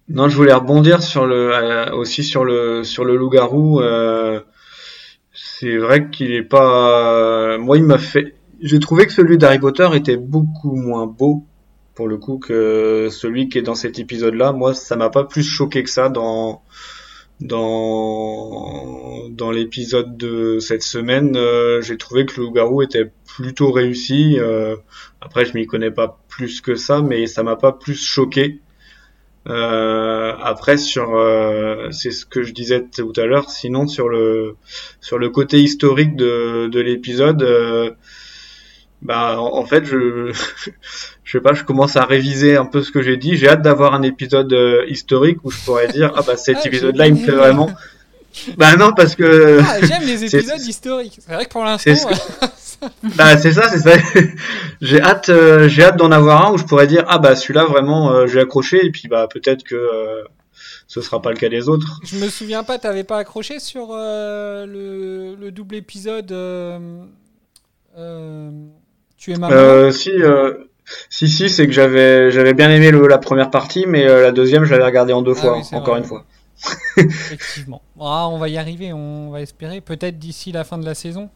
non, 0.09 0.29
je 0.29 0.37
voulais 0.37 0.53
rebondir 0.53 1.03
sur 1.03 1.27
le, 1.27 1.53
euh, 1.55 1.93
aussi 1.93 2.23
sur 2.23 2.45
le, 2.45 2.85
sur 2.85 3.05
le 3.05 3.17
loup-garou. 3.17 3.81
euh, 3.81 4.41
c'est 5.33 5.77
vrai 5.79 6.11
qu'il 6.11 6.33
est 6.33 6.43
pas. 6.43 7.59
Moi, 7.59 7.77
il 7.79 7.85
m'a 7.85 7.99
fait. 7.99 8.35
J'ai 8.63 8.81
trouvé 8.81 9.07
que 9.07 9.13
celui 9.13 9.39
d'Harry 9.39 9.59
Potter 9.59 9.89
était 9.95 10.17
beaucoup 10.17 10.75
moins 10.77 11.07
beau 11.07 11.45
pour 11.95 12.09
le 12.09 12.17
coup 12.19 12.39
que 12.39 13.09
celui 13.11 13.49
qui 13.49 13.59
est 13.59 13.63
dans 13.63 13.75
cet 13.75 13.99
épisode-là. 13.99 14.53
Moi, 14.53 14.75
ça 14.75 14.97
m'a 14.97 15.11
pas 15.11 15.25
plus 15.25 15.43
choqué 15.45 15.83
que 15.83 15.91
ça 15.91 16.09
dans 16.09 16.63
dans 17.41 19.29
dans 19.31 19.51
l'épisode 19.51 20.17
de 20.17 20.59
cette 20.61 20.83
semaine. 20.83 21.37
euh, 21.37 21.81
J'ai 21.83 21.97
trouvé 21.99 22.27
que 22.27 22.41
le 22.41 22.47
loup-garou 22.47 22.83
était 22.83 23.11
plutôt 23.27 23.73
réussi. 23.73 24.37
euh, 24.39 24.77
après, 25.21 25.45
je 25.45 25.55
m'y 25.55 25.67
connais 25.67 25.91
pas 25.91 26.21
plus 26.29 26.61
que 26.61 26.75
ça, 26.77 27.03
mais 27.03 27.27
ça 27.27 27.43
m'a 27.43 27.57
pas 27.57 27.73
plus 27.73 27.95
choqué. 27.97 28.61
Euh, 29.47 30.33
après, 30.43 30.77
sur, 30.77 31.17
euh, 31.17 31.89
c'est 31.93 32.11
ce 32.11 32.27
que 32.27 32.43
je 32.43 32.53
disais 32.53 32.85
tout 32.85 33.13
à 33.17 33.27
l'heure. 33.27 33.49
Sinon, 33.51 33.87
sur 33.87 34.09
le 34.09 34.57
sur 35.01 35.19
le 35.19 35.31
côté 35.31 35.61
historique 35.61 36.17
de 36.17 36.69
de 36.69 36.81
l'épisode, 36.81 37.43
euh, 37.43 37.91
bah 39.03 39.41
en, 39.41 39.57
en 39.59 39.65
fait, 39.65 39.85
je 39.85 40.33
je 41.25 41.33
sais 41.33 41.41
pas, 41.41 41.53
je 41.55 41.63
commence 41.63 41.97
à 41.97 42.05
réviser 42.05 42.57
un 42.57 42.67
peu 42.67 42.83
ce 42.83 42.91
que 42.91 43.03
j'ai 43.03 43.17
dit. 43.17 43.37
J'ai 43.37 43.49
hâte 43.49 43.63
d'avoir 43.63 43.95
un 43.95 44.03
épisode 44.03 44.53
euh, 44.53 44.85
historique 44.89 45.39
où 45.45 45.51
je 45.51 45.59
pourrais 45.65 45.89
dire 45.89 46.13
ah 46.17 46.23
bah 46.27 46.37
cet 46.37 46.59
Ah, 46.63 46.67
épisode-là, 46.67 47.07
il 47.07 47.15
me 47.15 47.23
plaît 47.25 47.35
vraiment. 47.35 47.71
Bah 48.59 48.77
non, 48.77 48.93
parce 48.93 49.15
que 49.15 49.61
Ah, 49.63 49.79
J'aime 49.87 50.03
les 50.07 50.25
épisodes 50.35 50.61
historiques. 50.61 51.19
C'est 51.25 51.33
vrai 51.33 51.45
que 51.45 51.51
pour 51.51 51.65
l'instant. 51.65 51.93
Bah 53.17 53.37
c'est 53.39 53.53
ça, 53.53 53.69
c'est 53.71 53.79
ça. 53.79 53.97
j'ai 54.81 55.01
hâte, 55.01 55.29
euh, 55.31 55.69
j'ai 55.69 55.83
hâte 55.85 55.97
d'en 55.97 56.11
avoir 56.13 56.47
un 56.47 56.53
où 56.53 56.59
je 56.59 56.65
pourrais 56.65 56.87
dire 56.87 57.05
ah 57.09 57.19
bah 57.19 57.35
celui-là 57.37 57.65
vraiment 57.65 58.11
euh, 58.13 58.27
j'ai 58.27 58.41
accroché 58.41 58.85
et 58.85 58.91
puis 58.91 59.09
bah 59.09 59.27
peut-être 59.33 59.63
que 59.65 59.75
euh, 59.75 60.23
ce 60.87 61.01
sera 61.01 61.21
pas 61.23 61.31
le 61.31 61.37
cas 61.37 61.49
des 61.49 61.69
autres. 61.69 62.01
Je 62.05 62.17
me 62.19 62.29
souviens 62.29 62.63
pas, 62.65 62.79
t'avais 62.79 63.05
pas 63.05 63.19
accroché 63.19 63.59
sur 63.61 63.89
euh, 63.93 64.67
le, 64.67 65.35
le 65.37 65.51
double 65.51 65.77
épisode 65.77 66.29
Tu 69.17 69.33
es 69.33 69.37
ma 69.37 69.49
maman? 69.49 69.53
Euh, 69.53 69.91
si 69.91 70.11
si 71.11 71.29
si 71.29 71.49
c'est 71.51 71.67
que 71.67 71.73
j'avais 71.73 72.31
j'avais 72.31 72.55
bien 72.55 72.71
aimé 72.71 72.91
le, 72.93 73.07
la 73.09 73.19
première 73.19 73.51
partie 73.51 73.87
mais 73.87 74.07
la 74.07 74.31
deuxième 74.33 74.65
je 74.65 74.71
l'avais 74.71 74.85
regardé 74.85 75.13
en 75.13 75.23
deux 75.23 75.35
Ah 75.37 75.41
fois 75.41 75.57
oui, 75.59 75.63
encore 75.73 75.95
vrai. 75.95 75.99
une 75.99 76.05
fois. 76.05 76.25
Effectivement. 76.97 77.83
Ah, 78.01 78.29
on 78.29 78.39
va 78.39 78.49
y 78.49 78.57
arriver, 78.57 78.93
on 78.93 79.31
va 79.31 79.41
espérer. 79.41 79.81
Peut-être 79.81 80.19
d'ici 80.19 80.53
la 80.53 80.65
fin 80.65 80.79
de 80.79 80.85
la 80.85 80.95
saison. 80.95 81.29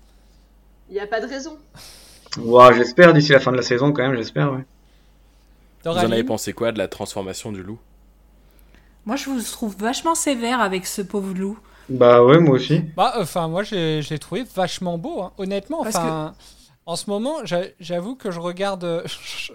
Il 0.90 0.94
n'y 0.94 1.00
a 1.00 1.07
pas 1.07 1.20
de 1.20 1.26
raison. 1.26 1.57
Ouah, 2.38 2.72
j'espère 2.72 3.12
d'ici 3.14 3.33
la 3.33 3.40
fin 3.40 3.53
de 3.53 3.57
la 3.57 3.62
saison 3.62 3.92
quand 3.92 4.03
même 4.03 4.16
j'espère 4.16 4.53
ouais. 4.53 4.64
Vous 5.85 5.90
en 5.90 5.96
avez 6.12 6.24
pensé 6.24 6.53
quoi 6.53 6.72
de 6.72 6.79
la 6.79 6.88
transformation 6.88 7.53
du 7.53 7.62
loup? 7.62 7.79
Moi, 9.07 9.16
je 9.16 9.31
vous 9.31 9.40
trouve 9.42 9.74
vachement 9.79 10.14
sévère 10.14 10.61
avec 10.61 10.87
ce 10.87 11.00
pauvre 11.00 11.33
loup. 11.35 11.59
Bah 11.88 12.22
ouais 12.22 12.38
moi 12.38 12.57
aussi. 12.57 12.81
Bah, 12.96 13.14
enfin, 13.16 13.48
moi, 13.48 13.62
j'ai 13.62 14.03
j'ai 14.03 14.18
trouvé 14.18 14.44
vachement 14.55 14.98
beau, 14.98 15.22
hein. 15.22 15.33
honnêtement. 15.38 15.83
Parce 15.83 15.96
Enfin, 15.96 16.35
en 16.87 16.96
ce 16.96 17.09
moment, 17.09 17.44
j'a- 17.44 17.64
j'avoue 17.81 18.14
que 18.14 18.31
je 18.31 18.38
regarde, 18.38 18.85
euh, 18.85 19.03
je, 19.07 19.53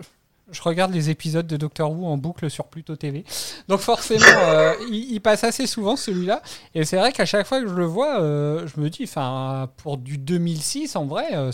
je 0.52 0.62
regarde 0.62 0.94
les 0.94 1.10
épisodes 1.10 1.48
de 1.48 1.58
Doctor 1.58 1.92
Who 1.92 2.06
en 2.06 2.18
boucle 2.18 2.50
sur 2.50 2.66
Pluto 2.66 2.96
TV. 2.96 3.24
Donc 3.68 3.80
forcément, 3.80 4.24
euh, 4.48 4.74
il, 4.90 5.14
il 5.14 5.20
passe 5.20 5.44
assez 5.44 5.66
souvent 5.68 5.96
celui-là. 5.96 6.42
Et 6.76 6.86
c'est 6.86 6.98
vrai 6.98 7.12
qu'à 7.12 7.26
chaque 7.26 7.48
fois 7.48 7.62
que 7.62 7.68
je 7.68 7.74
le 7.74 7.86
vois, 7.86 8.22
euh, 8.22 8.68
je 8.68 8.80
me 8.80 8.90
dis, 8.90 9.04
enfin, 9.06 9.70
pour 9.78 9.98
du 9.98 10.18
2006, 10.18 10.96
en 10.96 11.06
vrai, 11.06 11.36
euh, 11.36 11.52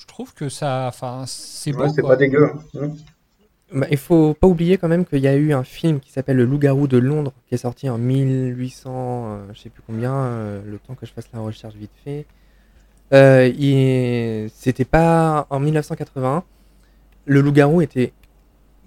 je 0.00 0.06
trouve 0.06 0.32
que 0.34 0.48
ça, 0.48 0.86
enfin, 0.88 1.24
c'est 1.26 1.74
Ouais, 1.76 1.86
beau. 1.88 1.92
c'est 1.94 2.02
pas 2.02 2.16
dégueu. 2.16 2.50
hein. 2.80 2.90
Bah, 3.72 3.88
il 3.90 3.96
faut 3.98 4.32
pas 4.32 4.46
oublier 4.46 4.78
quand 4.78 4.86
même 4.86 5.04
qu'il 5.04 5.18
y 5.18 5.26
a 5.26 5.34
eu 5.34 5.52
un 5.52 5.64
film 5.64 5.98
qui 5.98 6.12
s'appelle 6.12 6.36
Le 6.36 6.44
Loup-garou 6.44 6.86
de 6.86 6.98
Londres, 6.98 7.32
qui 7.48 7.56
est 7.56 7.58
sorti 7.58 7.90
en 7.90 7.98
1800, 7.98 8.90
euh, 8.94 9.38
je 9.52 9.58
sais 9.60 9.70
plus 9.70 9.82
combien, 9.84 10.14
euh, 10.14 10.62
le 10.64 10.78
temps 10.78 10.94
que 10.94 11.04
je 11.04 11.12
fasse 11.12 11.26
la 11.34 11.40
recherche 11.40 11.74
vite 11.74 11.90
fait. 12.04 12.26
Euh, 13.12 13.48
il- 13.58 14.48
C'était 14.54 14.84
pas 14.84 15.46
en 15.50 15.58
1981. 15.60 16.44
Le 17.26 17.40
Loup-garou 17.40 17.82
était 17.82 18.12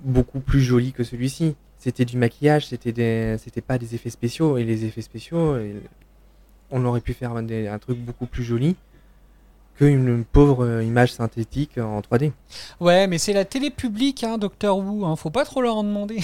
beaucoup 0.04 0.40
plus 0.40 0.62
joli 0.62 0.92
que 0.94 1.04
celui-ci. 1.04 1.56
C'était 1.78 2.06
du 2.06 2.18
maquillage, 2.18 2.68
c'était 2.68 2.92
des... 2.92 3.38
c'était 3.44 3.62
pas 3.62 3.78
des 3.78 3.96
effets 3.96 4.10
spéciaux. 4.10 4.58
Et 4.58 4.64
les 4.64 4.86
effets 4.86 5.02
spéciaux, 5.02 5.38
euh, 5.54 5.80
on 6.72 6.84
aurait 6.86 7.02
pu 7.02 7.14
faire 7.14 7.42
des- 7.44 7.68
un 7.68 7.80
truc 7.80 7.98
beaucoup 8.00 8.26
plus 8.26 8.44
joli 8.44 8.76
qu'une 9.78 10.26
pauvre 10.26 10.66
euh, 10.66 10.84
image 10.84 11.14
synthétique 11.14 11.78
en 11.78 12.02
3D. 12.02 12.32
Ouais, 12.82 13.08
mais 13.08 13.18
c'est 13.18 13.32
la 13.34 13.46
télé 13.46 13.70
publique, 13.70 14.24
hein, 14.26 14.38
Doctor 14.38 14.78
Who. 14.78 15.06
Hein, 15.06 15.16
faut 15.16 15.30
pas 15.30 15.46
trop 15.46 15.62
leur 15.62 15.78
en 15.78 15.84
demander. 15.86 16.20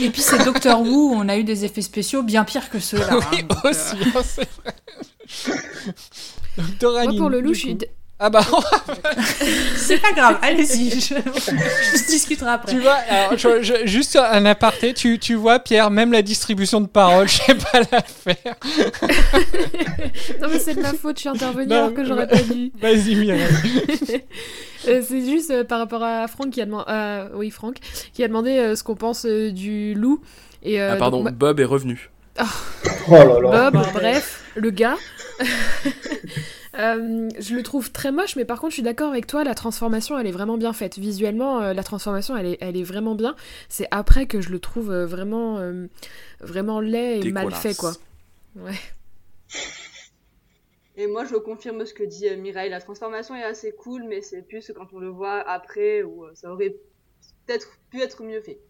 Et 0.00 0.08
puis 0.10 0.22
c'est 0.22 0.42
Doctor 0.44 0.80
Who, 0.82 1.12
on 1.14 1.28
a 1.28 1.36
eu 1.36 1.44
des 1.44 1.64
effets 1.66 1.82
spéciaux 1.82 2.22
bien 2.22 2.44
pires 2.44 2.68
que 2.70 2.78
ceux-là. 2.78 3.18
oui, 3.32 3.38
hein, 3.50 3.56
euh, 3.64 3.70
aussi, 3.70 3.96
hein, 4.14 4.22
c'est 4.22 4.48
vrai. 4.62 4.74
Doctor 6.56 6.92
Moi, 6.92 7.00
Aline, 7.02 7.18
pour 7.18 7.30
le 7.30 7.40
loup, 7.40 7.54
je 7.54 7.58
suis. 7.60 7.78
Ah 8.26 8.30
bah. 8.30 8.40
c'est 9.76 10.00
pas 10.00 10.12
grave, 10.12 10.38
allez-y, 10.40 10.98
je, 10.98 11.14
je 11.14 12.06
discuterai 12.06 12.52
après. 12.52 12.72
Tu 12.72 12.80
vois, 12.80 12.94
alors, 13.10 13.36
je- 13.36 13.60
je- 13.62 13.84
juste 13.86 14.16
un 14.16 14.46
aparté, 14.46 14.94
tu, 14.94 15.18
tu 15.18 15.34
vois, 15.34 15.58
Pierre, 15.58 15.90
même 15.90 16.10
la 16.10 16.22
distribution 16.22 16.80
de 16.80 16.86
parole, 16.86 17.28
je 17.28 17.34
sais 17.34 17.54
pas 17.54 17.80
la 17.92 18.00
faire. 18.00 18.54
non 20.40 20.48
mais 20.50 20.58
c'est 20.58 20.74
de 20.74 20.80
ma 20.80 20.94
faute, 20.94 21.16
je 21.16 21.20
suis 21.20 21.28
intervenue 21.28 21.66
Non, 21.66 21.76
alors 21.76 21.92
que 21.92 22.02
j'aurais 22.02 22.26
bah- 22.26 22.38
pas 22.38 22.42
dû. 22.54 22.72
Vas-y, 22.80 23.14
Mireille. 23.14 23.42
Euh, 24.88 25.02
c'est 25.06 25.24
juste 25.26 25.50
euh, 25.50 25.62
par 25.64 25.78
rapport 25.80 26.02
à 26.02 26.26
Franck 26.26 26.48
qui 26.48 26.62
a 26.62 26.64
demandé, 26.64 27.28
oui 27.34 27.50
Franck, 27.50 27.76
qui 28.14 28.24
a 28.24 28.28
demandé 28.28 28.56
euh, 28.56 28.74
ce 28.74 28.82
qu'on 28.84 28.96
pense 28.96 29.26
euh, 29.26 29.50
du 29.50 29.92
loup. 29.92 30.22
Et, 30.62 30.80
euh, 30.80 30.92
ah, 30.94 30.96
pardon, 30.96 31.22
donc, 31.22 31.34
Bob 31.34 31.60
est 31.60 31.64
revenu. 31.64 32.08
Oh 32.40 33.12
là 33.12 33.24
là. 33.42 33.70
Bob, 33.70 33.86
bref, 33.92 34.44
le 34.54 34.70
gars. 34.70 34.96
Euh, 36.78 37.28
je 37.38 37.54
le 37.54 37.62
trouve 37.62 37.92
très 37.92 38.10
moche, 38.10 38.36
mais 38.36 38.44
par 38.44 38.60
contre, 38.60 38.70
je 38.70 38.76
suis 38.76 38.82
d'accord 38.82 39.10
avec 39.10 39.26
toi, 39.26 39.44
la 39.44 39.54
transformation, 39.54 40.18
elle 40.18 40.26
est 40.26 40.32
vraiment 40.32 40.56
bien 40.56 40.72
faite. 40.72 40.98
Visuellement, 40.98 41.60
euh, 41.60 41.72
la 41.72 41.82
transformation, 41.82 42.36
elle 42.36 42.46
est, 42.46 42.58
elle 42.60 42.76
est 42.76 42.82
vraiment 42.82 43.14
bien. 43.14 43.36
C'est 43.68 43.86
après 43.90 44.26
que 44.26 44.40
je 44.40 44.50
le 44.50 44.58
trouve 44.58 44.90
euh, 44.90 45.06
vraiment, 45.06 45.58
euh, 45.58 45.86
vraiment 46.40 46.80
laid 46.80 47.24
et 47.24 47.32
mal 47.32 47.52
fait, 47.52 47.76
quoi. 47.76 47.92
Ouais. 48.56 48.74
Et 50.96 51.08
moi, 51.08 51.24
je 51.24 51.34
confirme 51.34 51.84
ce 51.84 51.92
que 51.92 52.04
dit 52.04 52.30
Mireille. 52.36 52.70
La 52.70 52.80
transformation 52.80 53.34
est 53.34 53.42
assez 53.42 53.72
cool, 53.72 54.04
mais 54.04 54.22
c'est 54.22 54.42
plus 54.42 54.70
quand 54.76 54.92
on 54.92 55.00
le 55.00 55.08
voit 55.08 55.40
après 55.40 56.04
où 56.04 56.24
ça 56.34 56.52
aurait 56.52 56.76
peut-être 57.46 57.80
pu 57.90 58.00
être 58.00 58.22
mieux 58.22 58.40
fait. 58.40 58.60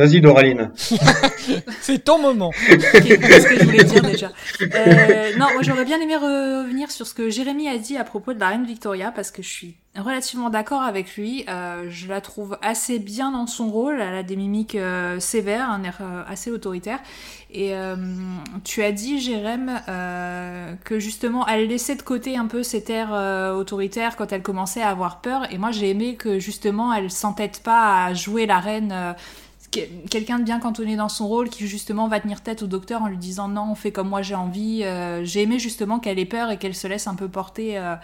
Vas-y, 0.00 0.22
Doraline. 0.22 0.70
C'est 1.82 2.04
ton 2.04 2.18
moment. 2.18 2.52
Qu'est-ce 2.68 3.46
que 3.46 3.58
je 3.58 3.64
voulais 3.66 3.84
dire 3.84 4.00
déjà 4.02 4.30
Euh, 4.62 5.32
Non, 5.36 5.48
moi 5.52 5.60
j'aurais 5.60 5.84
bien 5.84 6.00
aimé 6.00 6.16
revenir 6.16 6.90
sur 6.90 7.06
ce 7.06 7.12
que 7.12 7.28
Jérémy 7.28 7.68
a 7.68 7.76
dit 7.76 7.98
à 7.98 8.04
propos 8.04 8.32
de 8.32 8.40
la 8.40 8.48
reine 8.48 8.64
Victoria 8.64 9.12
parce 9.12 9.30
que 9.30 9.42
je 9.42 9.48
suis 9.48 9.76
relativement 9.98 10.48
d'accord 10.48 10.80
avec 10.80 11.16
lui. 11.16 11.44
Euh, 11.50 11.84
je 11.90 12.08
la 12.08 12.22
trouve 12.22 12.56
assez 12.62 12.98
bien 12.98 13.32
dans 13.32 13.46
son 13.46 13.68
rôle. 13.68 14.00
Elle 14.00 14.14
a 14.14 14.22
des 14.22 14.36
mimiques 14.36 14.74
euh, 14.74 15.20
sévères, 15.20 15.68
un 15.68 15.82
air 15.82 15.98
euh, 16.00 16.22
assez 16.26 16.50
autoritaire. 16.50 17.00
Et 17.52 17.74
euh, 17.74 17.96
tu 18.64 18.82
as 18.82 18.92
dit, 18.92 19.20
Jérém, 19.20 19.82
euh, 19.88 20.72
que 20.82 20.98
justement 20.98 21.46
elle 21.46 21.68
laissait 21.68 21.96
de 21.96 22.02
côté 22.02 22.38
un 22.38 22.46
peu 22.46 22.62
cet 22.62 22.88
air 22.88 23.10
euh, 23.12 23.52
autoritaire 23.52 24.16
quand 24.16 24.32
elle 24.32 24.42
commençait 24.42 24.80
à 24.80 24.88
avoir 24.88 25.20
peur. 25.20 25.52
Et 25.52 25.58
moi 25.58 25.72
j'ai 25.72 25.90
aimé 25.90 26.14
que 26.16 26.38
justement 26.38 26.90
elle 26.94 27.10
s'entête 27.10 27.60
pas 27.62 28.06
à 28.06 28.14
jouer 28.14 28.46
la 28.46 28.60
reine. 28.60 29.14
Que- 29.72 30.06
quelqu'un 30.08 30.38
de 30.38 30.44
bien 30.44 30.58
cantonné 30.60 30.96
dans 30.96 31.08
son 31.08 31.28
rôle 31.28 31.48
qui 31.48 31.66
justement 31.66 32.08
va 32.08 32.20
tenir 32.20 32.42
tête 32.42 32.62
au 32.62 32.66
docteur 32.66 33.02
en 33.02 33.06
lui 33.08 33.16
disant 33.16 33.48
non 33.48 33.68
on 33.70 33.74
fait 33.74 33.92
comme 33.92 34.08
moi 34.08 34.22
j'ai 34.22 34.34
envie 34.34 34.82
Euh, 34.84 35.24
j'ai 35.24 35.42
aimé 35.42 35.58
justement 35.58 35.98
qu'elle 36.00 36.18
ait 36.18 36.24
peur 36.26 36.50
et 36.50 36.58
qu'elle 36.58 36.74
se 36.74 36.86
laisse 36.86 37.06
un 37.06 37.14
peu 37.14 37.28
porter 37.28 37.78
euh, 37.78 37.94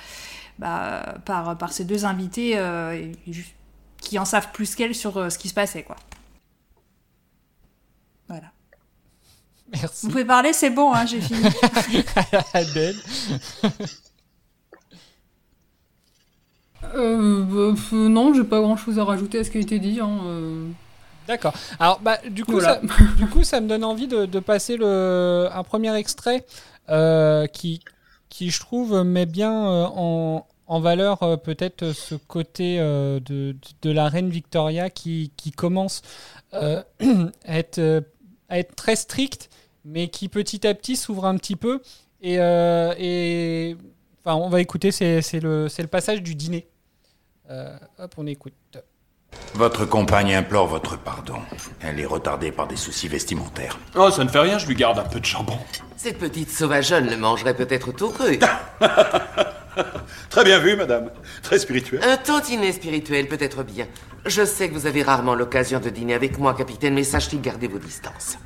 bah, 0.58 1.16
par, 1.24 1.56
par 1.58 1.72
ces 1.72 1.84
deux 1.84 2.04
invités 2.04 2.52
euh, 2.56 3.12
qui 4.00 4.18
en 4.18 4.24
savent 4.24 4.52
plus 4.52 4.74
qu'elle 4.74 4.94
sur 4.94 5.16
euh, 5.16 5.30
ce 5.30 5.38
qui 5.38 5.48
se 5.48 5.54
passait 5.54 5.82
quoi 5.82 5.96
voilà 8.28 8.52
Merci. 9.72 10.06
vous 10.06 10.12
pouvez 10.12 10.24
parler 10.24 10.52
c'est 10.52 10.70
bon 10.70 10.92
hein, 10.94 11.06
j'ai 11.06 11.20
fini 11.20 11.42
Adèle. 12.54 12.96
Euh, 16.94 17.42
bah, 17.42 17.74
non, 17.92 18.32
j'ai 18.32 18.44
pas 18.44 18.60
grand 18.60 18.76
chose 18.76 18.98
à 18.98 19.04
rajouter 19.04 19.40
à 19.40 19.44
ce 19.44 19.50
qui 19.50 19.58
a 19.58 19.60
été 19.60 19.78
dit. 19.78 19.98
Hein, 20.00 20.18
euh. 20.24 20.68
D'accord. 21.26 21.52
Alors, 21.78 22.00
bah, 22.00 22.18
du, 22.30 22.44
coup, 22.44 22.52
Voilà. 22.52 22.80
ça, 22.80 23.04
du 23.16 23.26
coup, 23.26 23.42
ça 23.42 23.60
me 23.60 23.68
donne 23.68 23.84
envie 23.84 24.06
de, 24.06 24.26
de 24.26 24.38
passer 24.40 24.76
le, 24.76 25.48
un 25.52 25.62
premier 25.62 25.94
extrait 25.96 26.44
euh, 26.88 27.46
qui, 27.46 27.80
qui, 28.28 28.50
je 28.50 28.60
trouve, 28.60 29.02
met 29.02 29.26
bien 29.26 29.52
euh, 29.68 29.84
en, 29.94 30.46
en 30.66 30.80
valeur 30.80 31.22
euh, 31.22 31.36
peut-être 31.36 31.92
ce 31.92 32.14
côté 32.14 32.78
euh, 32.78 33.18
de, 33.20 33.56
de 33.82 33.90
la 33.90 34.08
reine 34.08 34.30
Victoria 34.30 34.90
qui, 34.90 35.32
qui 35.36 35.50
commence 35.50 36.02
à, 36.52 36.84
être, 37.46 38.04
à 38.48 38.58
être 38.58 38.74
très 38.76 38.96
stricte, 38.96 39.50
mais 39.84 40.08
qui 40.08 40.28
petit 40.28 40.66
à 40.66 40.74
petit 40.74 40.96
s'ouvre 40.96 41.24
un 41.26 41.36
petit 41.36 41.56
peu. 41.56 41.82
Et, 42.22 42.34
et 42.36 43.76
enfin, 44.24 44.36
on 44.36 44.48
va 44.48 44.60
écouter, 44.60 44.90
c'est 44.90 45.40
le, 45.40 45.66
le 45.76 45.86
passage 45.86 46.22
du 46.22 46.34
dîner. 46.34 46.66
Hop, 47.98 48.14
on 48.16 48.26
écoute. 48.26 48.54
Votre 49.56 49.86
compagne 49.86 50.34
implore 50.34 50.66
votre 50.66 50.98
pardon. 50.98 51.38
Elle 51.80 51.98
est 51.98 52.06
retardée 52.06 52.52
par 52.52 52.66
des 52.66 52.76
soucis 52.76 53.08
vestimentaires. 53.08 53.78
Oh, 53.94 54.10
ça 54.10 54.22
ne 54.22 54.28
fait 54.28 54.40
rien, 54.40 54.58
je 54.58 54.66
lui 54.66 54.74
garde 54.74 54.98
un 54.98 55.04
peu 55.04 55.18
de 55.18 55.24
jambon. 55.24 55.58
Cette 55.96 56.18
petite 56.18 56.50
sauvageonne 56.50 57.08
le 57.08 57.16
mangerait 57.16 57.54
peut-être 57.54 57.90
tout 57.92 58.10
cru. 58.10 58.38
Très 60.30 60.44
bien 60.44 60.58
vu, 60.58 60.76
madame. 60.76 61.10
Très 61.42 61.58
spirituel. 61.58 62.02
Un 62.04 62.18
tantinet 62.18 62.72
spirituel 62.72 63.28
peut 63.28 63.38
être 63.40 63.62
bien. 63.62 63.86
Je 64.26 64.44
sais 64.44 64.68
que 64.68 64.74
vous 64.74 64.86
avez 64.86 65.02
rarement 65.02 65.34
l'occasion 65.34 65.80
de 65.80 65.88
dîner 65.88 66.12
avec 66.12 66.38
moi, 66.38 66.52
capitaine, 66.52 66.92
mais 66.92 67.04
sachez 67.04 67.38
garder 67.38 67.66
vos 67.66 67.78
distances. 67.78 68.36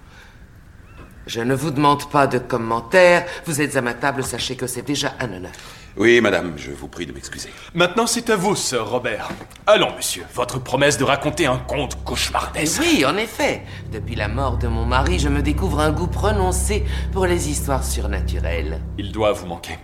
Je 1.27 1.41
ne 1.41 1.55
vous 1.55 1.73
demande 1.73 2.09
pas 2.09 2.29
de 2.29 2.39
commentaires. 2.39 3.27
Vous 3.47 3.61
êtes 3.61 3.77
à 3.77 3.83
ma 3.83 3.95
table, 3.95 4.23
sachez 4.23 4.55
que 4.55 4.69
c'est 4.69 4.83
déjà 4.83 5.15
un 5.19 5.33
honneur. 5.33 5.53
Oui, 5.97 6.21
madame, 6.21 6.55
je 6.57 6.71
vous 6.71 6.89
prie 6.89 7.07
de 7.07 7.13
m'excuser. 7.13 7.51
Maintenant, 7.75 8.07
c'est 8.07 8.31
à 8.31 8.37
vous, 8.37 8.55
Sir 8.55 8.89
Robert. 8.89 9.29
Allons, 9.67 9.95
monsieur, 9.97 10.25
votre 10.35 10.59
promesse 10.63 10.97
de 10.99 11.05
raconter 11.05 11.47
un 11.47 11.59
conte 11.59 12.03
cauchemardesque. 12.05 12.81
oui, 12.81 13.05
en 13.05 13.17
effet. 13.17 13.63
Depuis 13.93 14.15
la 14.15 14.29
mort 14.29 14.57
de 14.57 14.69
mon 14.69 14.87
mari, 14.87 15.19
je 15.19 15.29
me 15.29 15.43
découvre 15.43 15.81
un 15.81 15.91
goût 15.91 16.07
prononcé 16.07 16.85
pour 17.13 17.27
les 17.27 17.51
histoires 17.51 17.85
surnaturelles. 17.85 18.81
Il 18.99 19.13
doit 19.13 19.33
vous 19.33 19.47
manquer. 19.47 19.79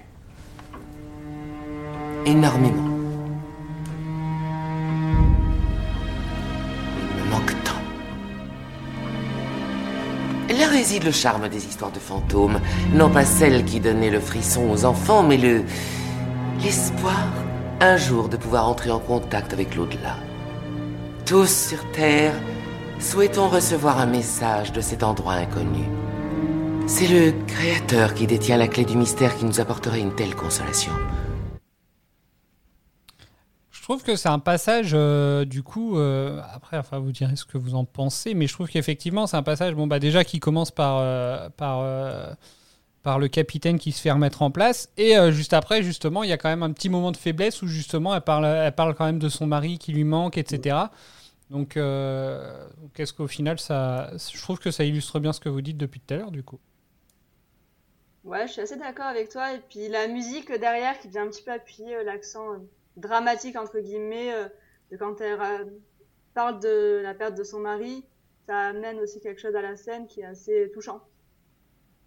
Énormément. 2.25 2.96
Là 10.49 10.69
réside 10.69 11.05
le 11.05 11.11
charme 11.11 11.49
des 11.49 11.67
histoires 11.67 11.91
de 11.91 11.99
fantômes. 11.99 12.61
Non 12.95 13.11
pas 13.11 13.25
celles 13.25 13.65
qui 13.65 13.81
donnaient 13.81 14.11
le 14.11 14.21
frisson 14.21 14.71
aux 14.71 14.85
enfants, 14.85 15.23
mais 15.23 15.37
le. 15.37 15.65
l'espoir, 16.63 17.27
un 17.81 17.97
jour, 17.97 18.29
de 18.29 18.37
pouvoir 18.37 18.69
entrer 18.69 18.91
en 18.91 19.01
contact 19.01 19.53
avec 19.53 19.75
l'au-delà. 19.75 20.17
Tous 21.25 21.51
sur 21.51 21.91
Terre, 21.91 22.35
souhaitons 23.01 23.49
recevoir 23.49 23.99
un 23.99 24.07
message 24.07 24.73
de 24.73 24.81
cet 24.81 25.03
endroit 25.03 25.35
inconnu. 25.35 25.85
C'est 26.87 27.09
le 27.09 27.33
Créateur 27.49 28.15
qui 28.15 28.29
détient 28.29 28.57
la 28.57 28.69
clé 28.69 28.85
du 28.85 28.97
mystère 28.97 29.37
qui 29.37 29.45
nous 29.45 29.61
apporterait 29.61 30.01
une 30.01 30.15
telle 30.15 30.37
consolation. 30.37 30.93
Je 33.87 33.93
trouve 33.93 34.03
que 34.03 34.17
c'est 34.17 34.29
un 34.29 34.41
passage, 34.41 34.91
euh, 34.95 35.45
du 35.45 35.63
coup, 35.63 35.97
euh, 35.97 36.43
après, 36.53 36.77
enfin, 36.77 36.99
vous 36.99 37.13
direz 37.13 37.37
ce 37.37 37.45
que 37.45 37.57
vous 37.57 37.77
en 37.77 37.85
pensez, 37.85 38.35
mais 38.35 38.49
je 38.49 38.53
trouve 38.53 38.69
qu'effectivement, 38.69 39.29
c'est 39.29 39.37
un 39.37 39.45
passage, 39.45 39.77
bon, 39.77 39.87
bah, 39.87 40.01
déjà, 40.01 40.25
qui 40.25 40.41
commence 40.41 40.73
par, 40.73 40.99
euh, 40.99 41.49
par, 41.51 42.37
par 43.05 43.21
le 43.21 43.29
capitaine 43.29 43.79
qui 43.79 43.93
se 43.93 44.01
fait 44.01 44.11
remettre 44.11 44.43
en 44.43 44.51
place, 44.51 44.91
et 44.97 45.15
juste 45.31 45.53
après, 45.53 45.85
justement, 45.85 46.25
il 46.25 46.31
y 46.31 46.33
a 46.33 46.37
quand 46.37 46.49
même 46.49 46.65
un 46.65 46.73
petit 46.73 46.89
moment 46.89 47.13
de 47.13 47.17
faiblesse 47.17 47.63
où, 47.63 47.69
justement, 47.69 48.13
elle 48.13 48.23
parle, 48.23 48.47
elle 48.47 48.75
parle 48.75 48.93
quand 48.97 49.05
même 49.05 49.21
de 49.21 49.29
son 49.29 49.47
mari 49.47 49.79
qui 49.79 49.93
lui 49.93 50.03
manque, 50.03 50.37
etc. 50.37 50.79
Donc, 51.51 51.77
euh, 51.77 52.67
donc 52.81 52.99
est-ce 52.99 53.13
qu'au 53.13 53.29
final, 53.29 53.61
ça, 53.61 54.11
je 54.17 54.43
trouve 54.43 54.59
que 54.59 54.73
ça 54.73 54.83
illustre 54.83 55.21
bien 55.21 55.33
ce 55.33 55.39
que 55.39 55.49
vous 55.49 55.61
dites 55.61 55.77
depuis 55.77 56.01
tout 56.01 56.13
à 56.13 56.17
l'heure, 56.17 56.33
du 56.33 56.43
coup. 56.43 56.59
Ouais, 58.25 58.49
je 58.49 58.53
suis 58.55 58.63
assez 58.63 58.77
d'accord 58.77 59.07
avec 59.07 59.29
toi. 59.29 59.53
Et 59.53 59.61
puis 59.61 59.87
la 59.87 60.09
musique 60.09 60.51
derrière 60.51 60.99
qui 60.99 61.07
vient 61.07 61.23
un 61.23 61.29
petit 61.29 61.45
peu 61.45 61.53
appuyer 61.53 62.03
l'accent 62.05 62.57
dramatique, 62.97 63.57
entre 63.57 63.79
guillemets, 63.81 64.33
euh, 64.33 64.49
de 64.91 64.97
quand 64.97 65.21
elle 65.21 65.41
euh, 65.41 65.65
parle 66.35 66.61
de 66.61 67.01
la 67.03 67.15
perte 67.15 67.37
de 67.37 67.45
son 67.45 67.61
mari, 67.61 68.05
ça 68.47 68.59
amène 68.69 68.99
aussi 69.01 69.21
quelque 69.21 69.41
chose 69.41 69.55
à 69.57 69.63
la 69.63 69.77
scène 69.77 70.07
qui 70.07 70.21
est 70.21 70.25
assez 70.27 70.71
touchant. 70.73 71.01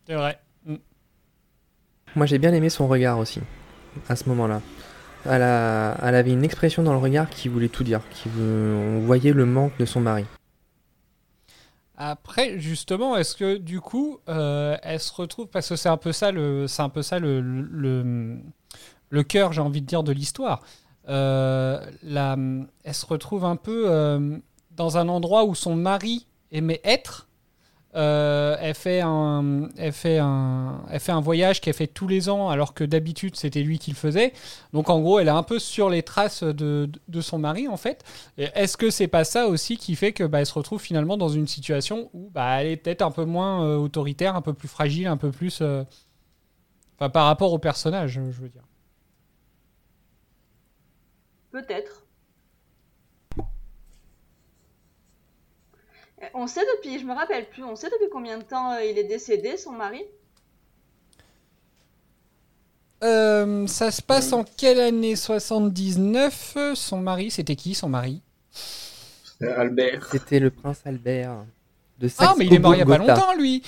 C'est 0.07 0.15
vrai. 0.15 0.39
Mm. 0.65 0.75
Moi 2.15 2.25
j'ai 2.25 2.39
bien 2.39 2.53
aimé 2.53 2.69
son 2.69 2.87
regard 2.87 3.19
aussi, 3.19 3.39
à 4.07 4.15
ce 4.15 4.27
moment-là. 4.29 4.61
Elle, 5.25 5.41
a- 5.41 5.97
elle 6.01 6.15
avait 6.15 6.31
une 6.31 6.43
expression 6.45 6.81
dans 6.81 6.93
le 6.93 6.97
regard 6.99 7.29
qui 7.29 7.49
voulait 7.49 7.67
tout 7.69 7.83
dire, 7.83 8.01
qui 8.09 8.29
veut- 8.29 8.73
on 8.75 8.99
voyait 9.01 9.33
le 9.33 9.45
manque 9.45 9.77
de 9.77 9.85
son 9.85 9.99
mari. 9.99 10.25
Après, 11.97 12.57
justement, 12.59 13.17
est-ce 13.17 13.35
que 13.35 13.57
du 13.57 13.81
coup, 13.81 14.19
euh, 14.29 14.77
elle 14.83 15.01
se 15.01 15.13
retrouve 15.13 15.47
parce 15.47 15.67
que 15.67 15.75
c'est 15.75 15.89
un 15.89 15.97
peu 15.97 16.13
ça 16.13 16.31
le, 16.31 16.65
c'est 16.67 16.81
un 16.81 16.87
peu 16.87 17.01
ça 17.01 17.19
le, 17.19 17.41
le, 17.41 17.61
le, 17.63 18.37
le 19.09 19.23
cœur, 19.23 19.51
j'ai 19.51 19.59
envie 19.59 19.81
de 19.81 19.85
dire, 19.85 20.01
de 20.03 20.13
l'histoire. 20.13 20.61
Euh, 21.07 21.85
elle 22.03 22.93
se 22.93 23.05
retrouve 23.05 23.45
un 23.45 23.55
peu 23.55 23.85
euh, 23.87 24.37
dans 24.71 24.97
un 24.97 25.07
endroit 25.09 25.45
où 25.45 25.55
son 25.55 25.75
mari 25.75 26.27
aimait 26.51 26.81
être. 26.83 27.27
Euh, 27.95 28.55
elle, 28.61 28.75
fait 28.75 29.01
un, 29.01 29.67
fait 29.91 30.19
un, 30.19 31.21
voyage 31.21 31.59
qu'elle 31.59 31.73
fait 31.73 31.87
tous 31.87 32.07
les 32.07 32.29
ans 32.29 32.49
alors 32.49 32.75
que 32.75 32.83
d'habitude 32.83 33.35
c'était 33.35 33.63
lui 33.63 33.79
qui 33.79 33.89
le 33.89 33.95
faisait. 33.95 34.33
Donc 34.73 34.91
en 34.91 34.99
gros 34.99 35.17
elle 35.17 35.27
est 35.27 35.31
un 35.31 35.41
peu 35.41 35.57
sur 35.57 35.89
les 35.89 36.03
traces 36.03 36.43
de, 36.43 36.91
son 37.19 37.39
mari 37.39 37.67
en 37.67 37.77
fait. 37.77 38.03
Est-ce 38.37 38.77
que 38.77 38.91
c'est 38.91 39.07
pas 39.07 39.23
ça 39.23 39.47
aussi 39.47 39.75
qui 39.75 39.95
fait 39.95 40.11
que 40.11 40.23
bah, 40.23 40.45
se 40.45 40.53
retrouve 40.53 40.79
finalement 40.79 41.17
dans 41.17 41.29
une 41.29 41.47
situation 41.47 42.11
où 42.13 42.29
bah, 42.29 42.61
elle 42.61 42.67
est 42.67 42.77
peut-être 42.77 43.01
un 43.01 43.09
peu 43.09 43.25
moins 43.25 43.75
autoritaire, 43.77 44.35
un 44.35 44.41
peu 44.41 44.53
plus 44.53 44.67
fragile, 44.67 45.07
un 45.07 45.17
peu 45.17 45.31
plus... 45.31 45.63
Enfin 46.95 47.09
par 47.09 47.25
rapport 47.25 47.53
au 47.53 47.59
personnage 47.59 48.11
je 48.11 48.41
veux 48.41 48.49
dire. 48.49 48.68
Peut-être. 51.51 52.03
Euh, 56.21 56.25
On 56.33 56.47
sait 56.47 56.65
depuis, 56.75 56.99
je 56.99 57.05
me 57.05 57.13
rappelle 57.13 57.49
plus, 57.49 57.63
on 57.63 57.75
sait 57.75 57.89
depuis 57.89 58.09
combien 58.11 58.37
de 58.37 58.43
temps 58.43 58.73
euh, 58.73 58.83
il 58.83 58.97
est 58.97 59.05
décédé, 59.05 59.57
son 59.57 59.71
mari? 59.71 60.03
Euh, 63.03 63.65
ça 63.67 63.91
se 63.91 64.01
passe 64.01 64.33
en 64.33 64.43
quelle 64.43 64.79
année? 64.79 65.15
79 65.15 66.57
Son 66.75 66.99
mari, 66.99 67.31
c'était 67.31 67.55
qui 67.55 67.73
son 67.73 67.87
mari? 67.89 68.21
Albert. 69.41 70.09
C'était 70.11 70.39
le 70.39 70.49
prince 70.49 70.81
Albert 70.85 71.45
de 71.99 72.09
Ah, 72.17 72.35
mais 72.37 72.45
il 72.45 72.53
est 72.53 72.59
mort 72.59 72.75
il 72.75 72.79
y 72.79 72.81
a 72.81 72.85
pas 72.85 72.97
longtemps, 72.97 73.33
lui 73.35 73.63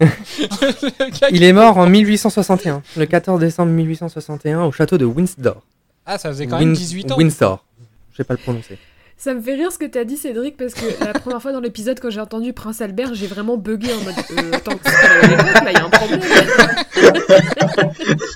Il 1.30 1.42
est 1.42 1.52
mort 1.52 1.76
en 1.78 1.88
1861, 1.88 2.82
le 2.96 3.06
14 3.06 3.40
décembre 3.40 3.72
1861 3.72 4.64
au 4.64 4.72
château 4.72 4.96
de 4.96 5.04
Windsor. 5.04 5.62
Ah, 6.10 6.16
ça 6.18 6.30
faisait 6.30 6.46
quand 6.46 6.58
même 6.58 6.70
Win- 6.72 6.76
18 6.76 7.12
ans. 7.12 7.16
Windsor. 7.18 7.64
Je 8.12 8.16
sais 8.16 8.24
pas 8.24 8.32
le 8.34 8.40
prononcer. 8.40 8.78
Ça 9.16 9.34
me 9.34 9.40
fait 9.42 9.54
rire 9.56 9.70
ce 9.72 9.78
que 9.78 9.84
t'as 9.84 10.04
dit, 10.04 10.16
Cédric, 10.16 10.56
parce 10.56 10.74
que 10.74 11.04
la 11.04 11.12
première 11.12 11.42
fois 11.42 11.52
dans 11.52 11.60
l'épisode, 11.60 11.98
quand 12.00 12.08
j'ai 12.08 12.20
entendu 12.20 12.52
Prince 12.52 12.80
Albert, 12.80 13.14
j'ai 13.14 13.26
vraiment 13.26 13.56
bugué 13.56 13.92
en 13.92 14.00
mode 14.02 14.14
euh, 14.30 14.52
Attends, 14.52 14.78
c'est 14.84 15.28
même 15.28 15.36
là, 15.38 15.70
il 15.70 15.72
y 15.72 15.76
a 15.76 15.84
un 15.84 15.90
problème. 15.90 16.20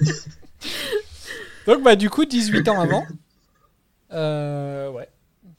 Donc, 1.66 1.82
bah, 1.82 1.96
du 1.96 2.10
coup, 2.10 2.24
18 2.24 2.68
ans 2.68 2.80
avant. 2.80 3.04
Euh, 4.12 4.90
ouais. 4.90 5.08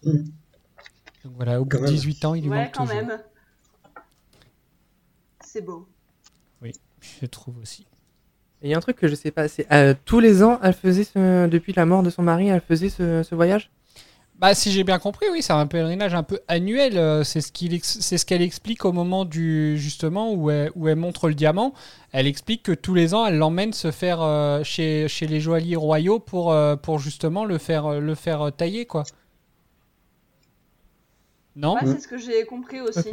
Donc 0.03 1.34
voilà, 1.38 1.61
au 1.61 1.66
bout 1.66 1.78
de 1.80 1.86
18 1.86 2.26
ans, 2.26 2.36
il 2.36 2.43
lui 2.43 2.49
Ouais, 2.49 2.64
manque 2.66 2.74
quand 2.74 2.86
toujours. 2.86 3.01
même. 3.01 3.20
C'est 5.43 5.61
beau. 5.61 5.88
Oui, 6.61 6.74
je 7.22 7.26
trouve 7.26 7.57
aussi. 7.61 7.86
Et 8.64 8.68
il 8.68 8.72
y 8.72 8.74
a 8.74 8.78
un 8.78 8.82
truc 8.82 8.95
que 8.95 9.07
je 9.07 9.16
sais 9.16 9.32
pas, 9.32 9.47
c'est 9.49 9.72
euh, 9.74 9.93
tous 10.05 10.20
les 10.22 10.41
ans, 10.41 10.57
elle 10.64 10.74
faisait 10.74 11.03
ce- 11.03 11.47
depuis 11.47 11.74
la 11.74 11.86
mort 11.86 12.01
de 12.01 12.09
son 12.09 12.24
mari, 12.24 12.47
elle 12.47 12.61
faisait 12.61 12.89
ce, 12.89 13.22
ce 13.22 13.36
voyage? 13.36 13.70
Bah, 14.39 14.55
si 14.55 14.72
j'ai 14.72 14.84
bien 14.84 14.99
compris, 14.99 15.26
oui, 15.32 15.41
c'est 15.41 15.53
un 15.53 15.68
pèlerinage 15.68 16.14
un 16.16 16.24
peu 16.24 16.39
annuel. 16.47 16.97
euh, 16.97 17.24
C'est 17.24 17.41
ce 17.41 17.51
ex- 17.74 17.99
c'est 18.01 18.18
ce 18.18 18.26
qu'elle 18.26 18.41
explique 18.41 18.84
au 18.86 18.91
moment 18.91 19.26
du 19.26 19.78
justement 19.78 20.34
où 20.34 20.49
elle, 20.49 20.72
où 20.76 20.88
elle 20.88 20.95
montre 20.97 21.28
le 21.28 21.36
diamant. 21.36 21.74
Elle 22.11 22.28
explique 22.28 22.64
que 22.64 22.72
tous 22.72 22.93
les 22.93 23.14
ans, 23.14 23.26
elle 23.26 23.38
l'emmène 23.38 23.74
se 23.74 23.91
faire 23.91 24.22
euh, 24.22 24.64
chez, 24.64 25.07
chez 25.07 25.28
les 25.28 25.39
joailliers 25.39 25.76
royaux 25.76 26.20
pour, 26.20 26.51
euh, 26.51 26.76
pour 26.76 26.99
justement 26.99 27.45
le 27.45 27.57
faire 27.57 27.99
le 28.01 28.16
faire 28.16 28.51
tailler 28.55 28.86
quoi. 28.86 29.03
Non? 31.55 31.76
Ouais, 31.76 31.82
c'est 31.86 31.99
ce 31.99 32.07
que 32.07 32.18
j'ai 32.18 32.45
compris 32.45 32.82
aussi. 32.82 33.09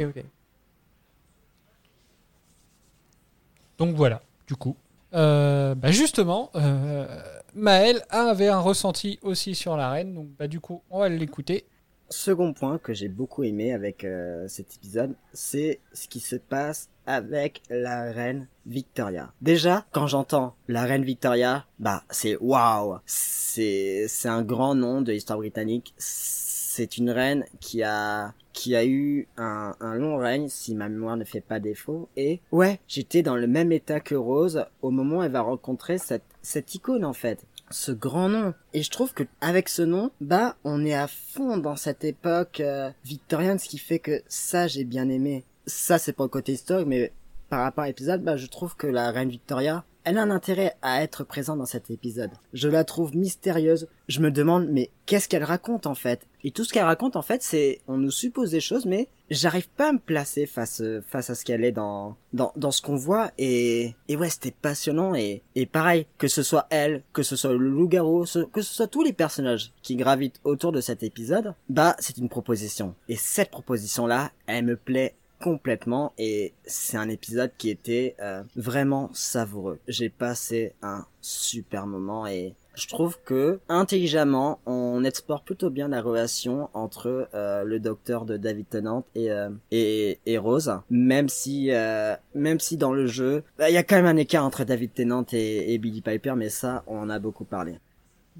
Donc 3.77 3.95
voilà, 3.95 4.21
du 4.47 4.55
coup. 4.55 4.75
Euh, 5.13 5.75
bah 5.75 5.91
justement, 5.91 6.51
euh, 6.55 7.05
Maël 7.53 8.03
avait 8.09 8.47
un 8.47 8.59
ressenti 8.59 9.19
aussi 9.21 9.55
sur 9.55 9.75
la 9.75 9.89
reine, 9.89 10.13
donc 10.13 10.27
bah 10.37 10.47
du 10.47 10.59
coup, 10.59 10.81
on 10.89 10.99
va 10.99 11.09
l'écouter. 11.09 11.65
Second 12.09 12.53
point 12.53 12.77
que 12.77 12.93
j'ai 12.93 13.07
beaucoup 13.07 13.43
aimé 13.43 13.73
avec 13.73 14.03
euh, 14.03 14.45
cet 14.49 14.75
épisode, 14.75 15.15
c'est 15.31 15.79
ce 15.93 16.07
qui 16.09 16.19
se 16.19 16.35
passe 16.35 16.89
avec 17.05 17.61
la 17.69 18.11
reine 18.11 18.47
Victoria. 18.65 19.31
Déjà, 19.41 19.85
quand 19.91 20.07
j'entends 20.07 20.55
la 20.67 20.83
reine 20.83 21.03
Victoria, 21.03 21.65
bah 21.79 22.03
c'est 22.09 22.37
waouh, 22.37 22.99
c'est 23.05 24.05
c'est 24.07 24.29
un 24.29 24.43
grand 24.43 24.75
nom 24.75 25.01
de 25.01 25.11
l'histoire 25.13 25.39
britannique. 25.39 25.93
C'est 25.97 26.97
une 26.97 27.09
reine 27.09 27.45
qui 27.59 27.83
a 27.83 28.33
qui 28.53 28.75
a 28.75 28.85
eu 28.85 29.27
un, 29.37 29.75
un 29.79 29.95
long 29.95 30.17
règne, 30.17 30.47
si 30.49 30.75
ma 30.75 30.89
mémoire 30.89 31.17
ne 31.17 31.23
fait 31.23 31.41
pas 31.41 31.59
défaut. 31.59 32.09
Et 32.17 32.41
ouais, 32.51 32.79
j'étais 32.87 33.21
dans 33.21 33.35
le 33.35 33.47
même 33.47 33.71
état 33.71 33.99
que 33.99 34.15
Rose 34.15 34.65
au 34.81 34.91
moment 34.91 35.17
où 35.17 35.23
elle 35.23 35.31
va 35.31 35.41
rencontrer 35.41 35.97
cette 35.97 36.23
cette 36.41 36.73
icône 36.73 37.05
en 37.05 37.13
fait 37.13 37.45
ce 37.71 37.91
grand 37.91 38.29
nom. 38.29 38.53
Et 38.73 38.83
je 38.83 38.91
trouve 38.91 39.13
que 39.13 39.23
avec 39.39 39.69
ce 39.69 39.81
nom, 39.81 40.11
bah, 40.21 40.55
on 40.63 40.85
est 40.85 40.93
à 40.93 41.07
fond 41.07 41.57
dans 41.57 41.75
cette 41.75 42.03
époque 42.03 42.59
euh, 42.59 42.91
victorienne, 43.05 43.59
ce 43.59 43.69
qui 43.69 43.77
fait 43.77 43.99
que 43.99 44.21
ça, 44.27 44.67
j'ai 44.67 44.83
bien 44.83 45.09
aimé. 45.09 45.43
Ça, 45.65 45.97
c'est 45.97 46.13
pour 46.13 46.25
le 46.25 46.29
côté 46.29 46.53
historique, 46.53 46.87
mais 46.87 47.11
par 47.49 47.61
rapport 47.61 47.83
à 47.83 47.87
l'épisode, 47.87 48.23
bah, 48.23 48.37
je 48.37 48.47
trouve 48.47 48.75
que 48.75 48.87
la 48.87 49.11
reine 49.11 49.29
Victoria, 49.29 49.83
elle 50.03 50.17
a 50.17 50.23
un 50.23 50.31
intérêt 50.31 50.75
à 50.81 51.03
être 51.03 51.23
présente 51.23 51.59
dans 51.59 51.65
cet 51.65 51.91
épisode. 51.91 52.31
Je 52.53 52.67
la 52.67 52.83
trouve 52.83 53.15
mystérieuse. 53.15 53.87
Je 54.07 54.19
me 54.19 54.31
demande, 54.31 54.67
mais 54.69 54.89
qu'est-ce 55.05 55.29
qu'elle 55.29 55.43
raconte 55.43 55.85
en 55.85 55.95
fait? 55.95 56.27
Et 56.43 56.51
tout 56.51 56.63
ce 56.63 56.73
qu'elle 56.73 56.83
raconte 56.83 57.15
en 57.15 57.21
fait, 57.21 57.43
c'est, 57.43 57.81
on 57.87 57.97
nous 57.97 58.11
suppose 58.11 58.51
des 58.51 58.59
choses, 58.59 58.85
mais 58.85 59.07
j'arrive 59.29 59.69
pas 59.69 59.89
à 59.89 59.93
me 59.93 59.99
placer 59.99 60.45
face 60.45 60.83
face 61.07 61.29
à 61.29 61.35
ce 61.35 61.45
qu'elle 61.45 61.63
est 61.63 61.71
dans 61.71 62.17
dans 62.33 62.51
dans 62.55 62.71
ce 62.71 62.81
qu'on 62.81 62.95
voit. 62.95 63.31
Et 63.37 63.95
et 64.07 64.15
ouais, 64.15 64.29
c'était 64.29 64.51
passionnant 64.51 65.15
et 65.15 65.41
et 65.55 65.65
pareil 65.65 66.05
que 66.17 66.27
ce 66.27 66.43
soit 66.43 66.67
elle, 66.69 67.03
que 67.13 67.23
ce 67.23 67.35
soit 67.35 67.51
le 67.51 67.57
loup-garou, 67.57 68.25
que 68.53 68.61
ce 68.61 68.73
soit 68.73 68.87
tous 68.87 69.03
les 69.03 69.13
personnages 69.13 69.71
qui 69.81 69.95
gravitent 69.95 70.39
autour 70.43 70.71
de 70.71 70.81
cet 70.81 71.03
épisode, 71.03 71.53
bah 71.69 71.95
c'est 71.99 72.17
une 72.17 72.29
proposition. 72.29 72.95
Et 73.07 73.15
cette 73.15 73.51
proposition 73.51 74.07
là, 74.07 74.31
elle 74.47 74.65
me 74.65 74.75
plaît 74.75 75.15
complètement 75.41 76.13
et 76.17 76.53
c'est 76.65 76.97
un 76.97 77.09
épisode 77.09 77.51
qui 77.57 77.69
était 77.69 78.15
euh, 78.21 78.43
vraiment 78.55 79.09
savoureux. 79.13 79.79
J'ai 79.87 80.09
passé 80.09 80.73
un 80.81 81.05
super 81.19 81.87
moment 81.87 82.27
et 82.27 82.53
je 82.73 82.87
trouve 82.87 83.17
que 83.25 83.59
intelligemment 83.69 84.59
on 84.65 85.03
explore 85.03 85.43
plutôt 85.43 85.69
bien 85.69 85.89
la 85.89 86.01
relation 86.01 86.69
entre 86.73 87.27
euh, 87.33 87.63
le 87.63 87.79
docteur 87.79 88.25
de 88.25 88.37
David 88.37 88.69
Tennant 88.69 89.03
et 89.15 89.31
euh, 89.31 89.49
et, 89.71 90.19
et 90.25 90.37
Rose 90.37 90.71
même 90.89 91.27
si 91.29 91.71
euh, 91.71 92.15
même 92.33 92.59
si 92.59 92.77
dans 92.77 92.93
le 92.93 93.07
jeu 93.07 93.43
bah, 93.57 93.69
il 93.69 93.73
y 93.73 93.77
a 93.77 93.83
quand 93.83 93.95
même 93.97 94.05
un 94.05 94.17
écart 94.17 94.45
entre 94.45 94.63
David 94.63 94.93
Tennant 94.93 95.25
et, 95.33 95.73
et 95.73 95.77
Billy 95.77 96.01
Piper 96.01 96.33
mais 96.35 96.49
ça 96.49 96.83
on 96.87 96.99
en 96.99 97.09
a 97.09 97.19
beaucoup 97.19 97.43
parlé. 97.45 97.77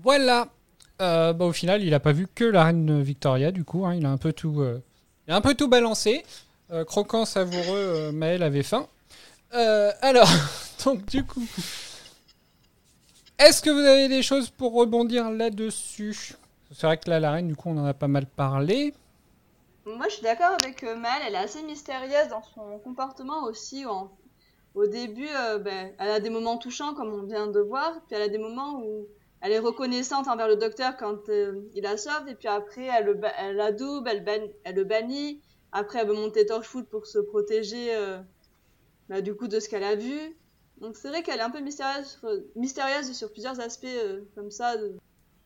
Voilà. 0.02 0.48
Bah, 1.00 1.34
au 1.40 1.52
final, 1.52 1.82
il 1.82 1.94
a 1.96 2.00
pas 2.00 2.12
vu 2.12 2.28
que 2.28 2.44
la 2.46 2.64
reine 2.66 3.02
Victoria, 3.02 3.52
du 3.52 3.64
coup. 3.64 3.88
hein, 3.88 3.96
il 3.96 4.06
a 4.06 4.12
un 4.12 4.18
peu 4.18 4.34
tout, 4.34 4.64
il 5.28 5.34
a 5.34 5.36
un 5.36 5.42
peu 5.42 5.56
tout 5.56 5.68
balancé. 5.68 6.24
Croquant, 6.86 7.26
savoureux, 7.26 8.12
Maël 8.14 8.44
avait 8.44 8.62
faim. 8.62 8.88
Alors, 9.52 10.30
donc 10.86 11.06
du 11.08 11.24
coup, 11.24 11.44
est-ce 13.42 13.62
que 13.62 13.70
vous 13.70 13.80
avez 13.80 14.08
des 14.08 14.22
choses 14.22 14.50
pour 14.50 14.74
rebondir 14.74 15.32
là-dessus? 15.32 16.34
C'est 16.72 16.86
vrai 16.86 16.98
que 16.98 17.10
là, 17.10 17.20
la 17.20 17.32
reine, 17.32 17.48
du 17.48 17.56
coup, 17.56 17.70
on 17.70 17.78
en 17.78 17.86
a 17.86 17.94
pas 17.94 18.08
mal 18.08 18.26
parlé. 18.26 18.94
Moi, 19.86 20.06
je 20.10 20.14
suis 20.16 20.24
d'accord 20.24 20.56
avec 20.62 20.84
euh, 20.84 20.96
Mal, 20.96 21.22
elle 21.26 21.34
est 21.34 21.38
assez 21.38 21.64
mystérieuse 21.64 22.28
dans 22.30 22.44
son 22.44 22.80
comportement 22.80 23.44
aussi. 23.46 23.84
Au 24.76 24.88
début, 24.88 25.28
euh, 25.28 25.58
ben, 25.58 25.94
elle 26.00 26.12
a 26.12 26.20
des 26.20 26.30
moments 26.30 26.58
touchants, 26.58 26.94
comme 26.94 27.12
on 27.14 27.24
vient 27.24 27.48
de 27.48 27.60
voir, 27.60 27.94
puis 28.06 28.16
elle 28.16 28.22
a 28.22 28.28
des 28.30 28.38
moments 28.38 28.80
où 28.84 29.08
elle 29.42 29.52
est 29.52 29.60
reconnaissante 29.60 30.28
envers 30.28 30.48
le 30.48 30.56
docteur 30.56 30.96
quand 30.98 31.28
euh, 31.30 31.68
il 31.74 31.82
la 31.84 31.98
sauve, 31.98 32.28
et 32.30 32.36
puis 32.36 32.48
après, 32.48 32.86
elle, 32.86 33.06
le 33.06 33.20
elle 33.39 33.56
l'adoube, 33.56 34.08
elle, 34.08 34.24
ban- 34.24 34.52
elle 34.64 34.76
le 34.76 34.84
bannit. 34.84 35.42
Après, 35.72 36.00
elle 36.00 36.08
veut 36.08 36.14
monter 36.14 36.46
Torchwood 36.46 36.86
pour 36.88 37.08
se 37.08 37.18
protéger 37.18 37.89
bah, 39.10 39.22
du 39.22 39.36
coup 39.36 39.48
de 39.48 39.60
ce 39.60 39.68
qu'elle 39.70 39.84
a 39.84 39.96
vu. 39.96 40.38
Donc 40.82 40.96
c'est 40.98 41.10
vrai 41.10 41.22
qu'elle 41.24 41.40
est 41.40 41.44
un 41.44 41.52
peu 41.52 41.62
mystérieuse, 41.62 42.08
sur- 42.20 42.40
mystérieuse 42.56 43.14
sur 43.14 43.32
plusieurs 43.32 43.60
aspects 43.60 43.86
euh, 43.86 44.22
comme 44.36 44.50
ça, 44.52 44.76
de, 44.78 44.98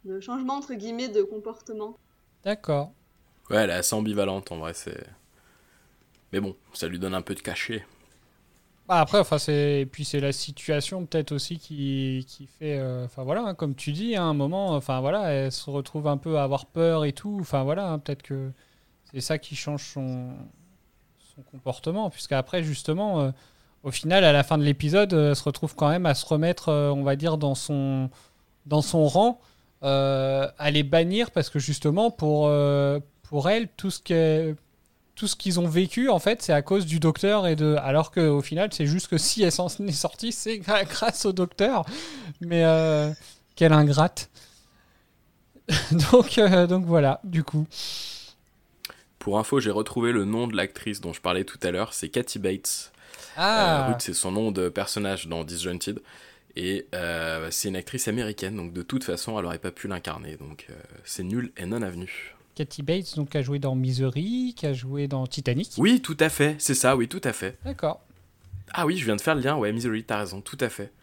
de 0.05 0.19
changement 0.21 0.55
entre 0.55 0.73
guillemets 0.73 1.09
de 1.09 1.21
comportement. 1.23 1.97
D'accord. 2.43 2.91
Ouais, 3.49 3.57
elle 3.57 3.69
est 3.69 3.73
assez 3.73 3.93
ambivalente 3.95 4.51
en 4.51 4.57
vrai, 4.57 4.73
c'est. 4.73 5.05
Mais 6.31 6.39
bon, 6.39 6.55
ça 6.73 6.87
lui 6.87 6.99
donne 6.99 7.13
un 7.13 7.21
peu 7.21 7.35
de 7.35 7.41
cachet. 7.41 7.85
Bah, 8.87 8.99
après, 8.99 9.19
enfin, 9.19 9.39
c'est 9.39 9.81
et 9.81 9.85
puis 9.85 10.05
c'est 10.05 10.19
la 10.19 10.31
situation 10.31 11.05
peut-être 11.05 11.31
aussi 11.31 11.57
qui, 11.57 12.23
qui 12.27 12.45
fait, 12.45 12.77
euh, 12.77 13.05
enfin 13.05 13.23
voilà, 13.23 13.41
hein, 13.41 13.55
comme 13.55 13.75
tu 13.75 13.91
dis, 13.91 14.15
à 14.15 14.23
un 14.23 14.33
moment, 14.33 14.69
enfin 14.75 15.01
voilà, 15.01 15.29
elle 15.31 15.51
se 15.51 15.69
retrouve 15.69 16.07
un 16.07 16.17
peu 16.17 16.37
à 16.37 16.43
avoir 16.43 16.67
peur 16.67 17.03
et 17.03 17.11
tout. 17.11 17.37
Enfin 17.41 17.63
voilà, 17.63 17.89
hein, 17.89 17.99
peut-être 17.99 18.21
que 18.21 18.51
c'est 19.11 19.21
ça 19.21 19.37
qui 19.39 19.55
change 19.55 19.83
son, 19.83 20.35
son 21.35 21.41
comportement, 21.41 22.09
puisqu'après 22.11 22.63
justement, 22.63 23.21
euh, 23.21 23.31
au 23.85 23.91
final, 23.91 24.23
à 24.23 24.33
la 24.33 24.43
fin 24.43 24.57
de 24.57 24.63
l'épisode, 24.63 25.13
euh, 25.13 25.35
se 25.35 25.43
retrouve 25.43 25.75
quand 25.75 25.87
même 25.87 26.07
à 26.07 26.15
se 26.15 26.25
remettre, 26.25 26.69
euh, 26.69 26.89
on 26.89 27.03
va 27.03 27.15
dire, 27.15 27.37
dans 27.37 27.53
son 27.53 28.09
dans 28.65 28.81
son 28.81 29.07
rang, 29.07 29.39
euh, 29.83 30.49
à 30.57 30.71
les 30.71 30.81
bannir 30.81 31.29
parce 31.29 31.51
que 31.51 31.59
justement 31.59 32.09
pour 32.09 32.47
euh, 32.47 32.99
pour 33.21 33.47
elle, 33.47 33.69
tout 33.69 33.91
ce 33.91 34.01
qu'ils 35.35 35.59
ont 35.59 35.67
vécu, 35.67 36.09
en 36.09 36.17
fait, 36.17 36.41
c'est 36.41 36.51
à 36.51 36.63
cause 36.63 36.87
du 36.87 36.99
docteur 36.99 37.45
et 37.45 37.55
de. 37.55 37.75
Alors 37.79 38.09
qu'au 38.09 38.41
final, 38.41 38.69
c'est 38.73 38.87
juste 38.87 39.07
que 39.07 39.19
si 39.19 39.43
elle 39.43 39.51
s'en 39.51 39.67
est 39.87 39.91
sortie, 39.91 40.31
c'est 40.31 40.57
grâce 40.57 41.25
au 41.25 41.31
docteur. 41.31 41.85
Mais 42.41 42.63
quelle 43.55 43.73
ingrate. 43.73 44.31
donc, 46.11 46.39
donc 46.39 46.85
voilà, 46.85 47.19
du 47.23 47.43
coup. 47.43 47.67
Pour 49.19 49.37
info, 49.37 49.59
j'ai 49.59 49.71
retrouvé 49.71 50.11
le 50.11 50.25
nom 50.25 50.47
de 50.47 50.55
l'actrice 50.55 51.01
dont 51.01 51.13
je 51.13 51.21
parlais 51.21 51.43
tout 51.43 51.59
à 51.61 51.69
l'heure, 51.69 51.93
c'est 51.93 52.09
Kathy 52.09 52.39
Bates. 52.39 52.91
Ah. 53.37 53.87
Euh, 53.87 53.91
Ruth, 53.91 54.01
c'est 54.01 54.13
son 54.13 54.31
nom 54.31 54.51
de 54.51 54.69
personnage 54.69 55.27
dans 55.27 55.43
Disjointed. 55.43 55.99
Et 56.55 56.87
euh, 56.95 57.49
c'est 57.51 57.67
une 57.67 57.75
actrice 57.75 58.07
américaine, 58.07 58.55
donc 58.55 58.71
de 58.71 58.81
toute 58.81 59.03
façon, 59.03 59.37
elle 59.37 59.45
aurait 59.45 59.59
pas 59.59 59.71
pu 59.71 59.87
l'incarner. 59.87 60.37
Donc 60.37 60.67
euh, 60.69 60.73
c'est 61.03 61.23
nul 61.23 61.51
et 61.57 61.65
non 61.65 61.81
avenu. 61.81 62.33
Kathy 62.55 62.83
Bates, 62.83 63.17
donc, 63.17 63.31
qui 63.31 63.37
a 63.37 63.41
joué 63.41 63.59
dans 63.59 63.75
Misery, 63.75 64.53
qui 64.55 64.65
a 64.65 64.71
joué 64.71 65.09
dans 65.09 65.27
Titanic. 65.27 65.73
Oui, 65.77 66.01
tout 66.01 66.15
à 66.21 66.29
fait, 66.29 66.55
c'est 66.57 66.73
ça, 66.73 66.95
oui, 66.95 67.09
tout 67.09 67.19
à 67.25 67.33
fait. 67.33 67.57
D'accord. 67.65 67.99
Ah 68.71 68.85
oui, 68.85 68.95
je 68.95 69.03
viens 69.03 69.17
de 69.17 69.21
faire 69.21 69.35
le 69.35 69.41
lien, 69.41 69.57
ouais, 69.57 69.73
Misery, 69.73 70.05
t'as 70.05 70.19
raison, 70.19 70.39
tout 70.39 70.57
à 70.61 70.69
fait. 70.69 70.93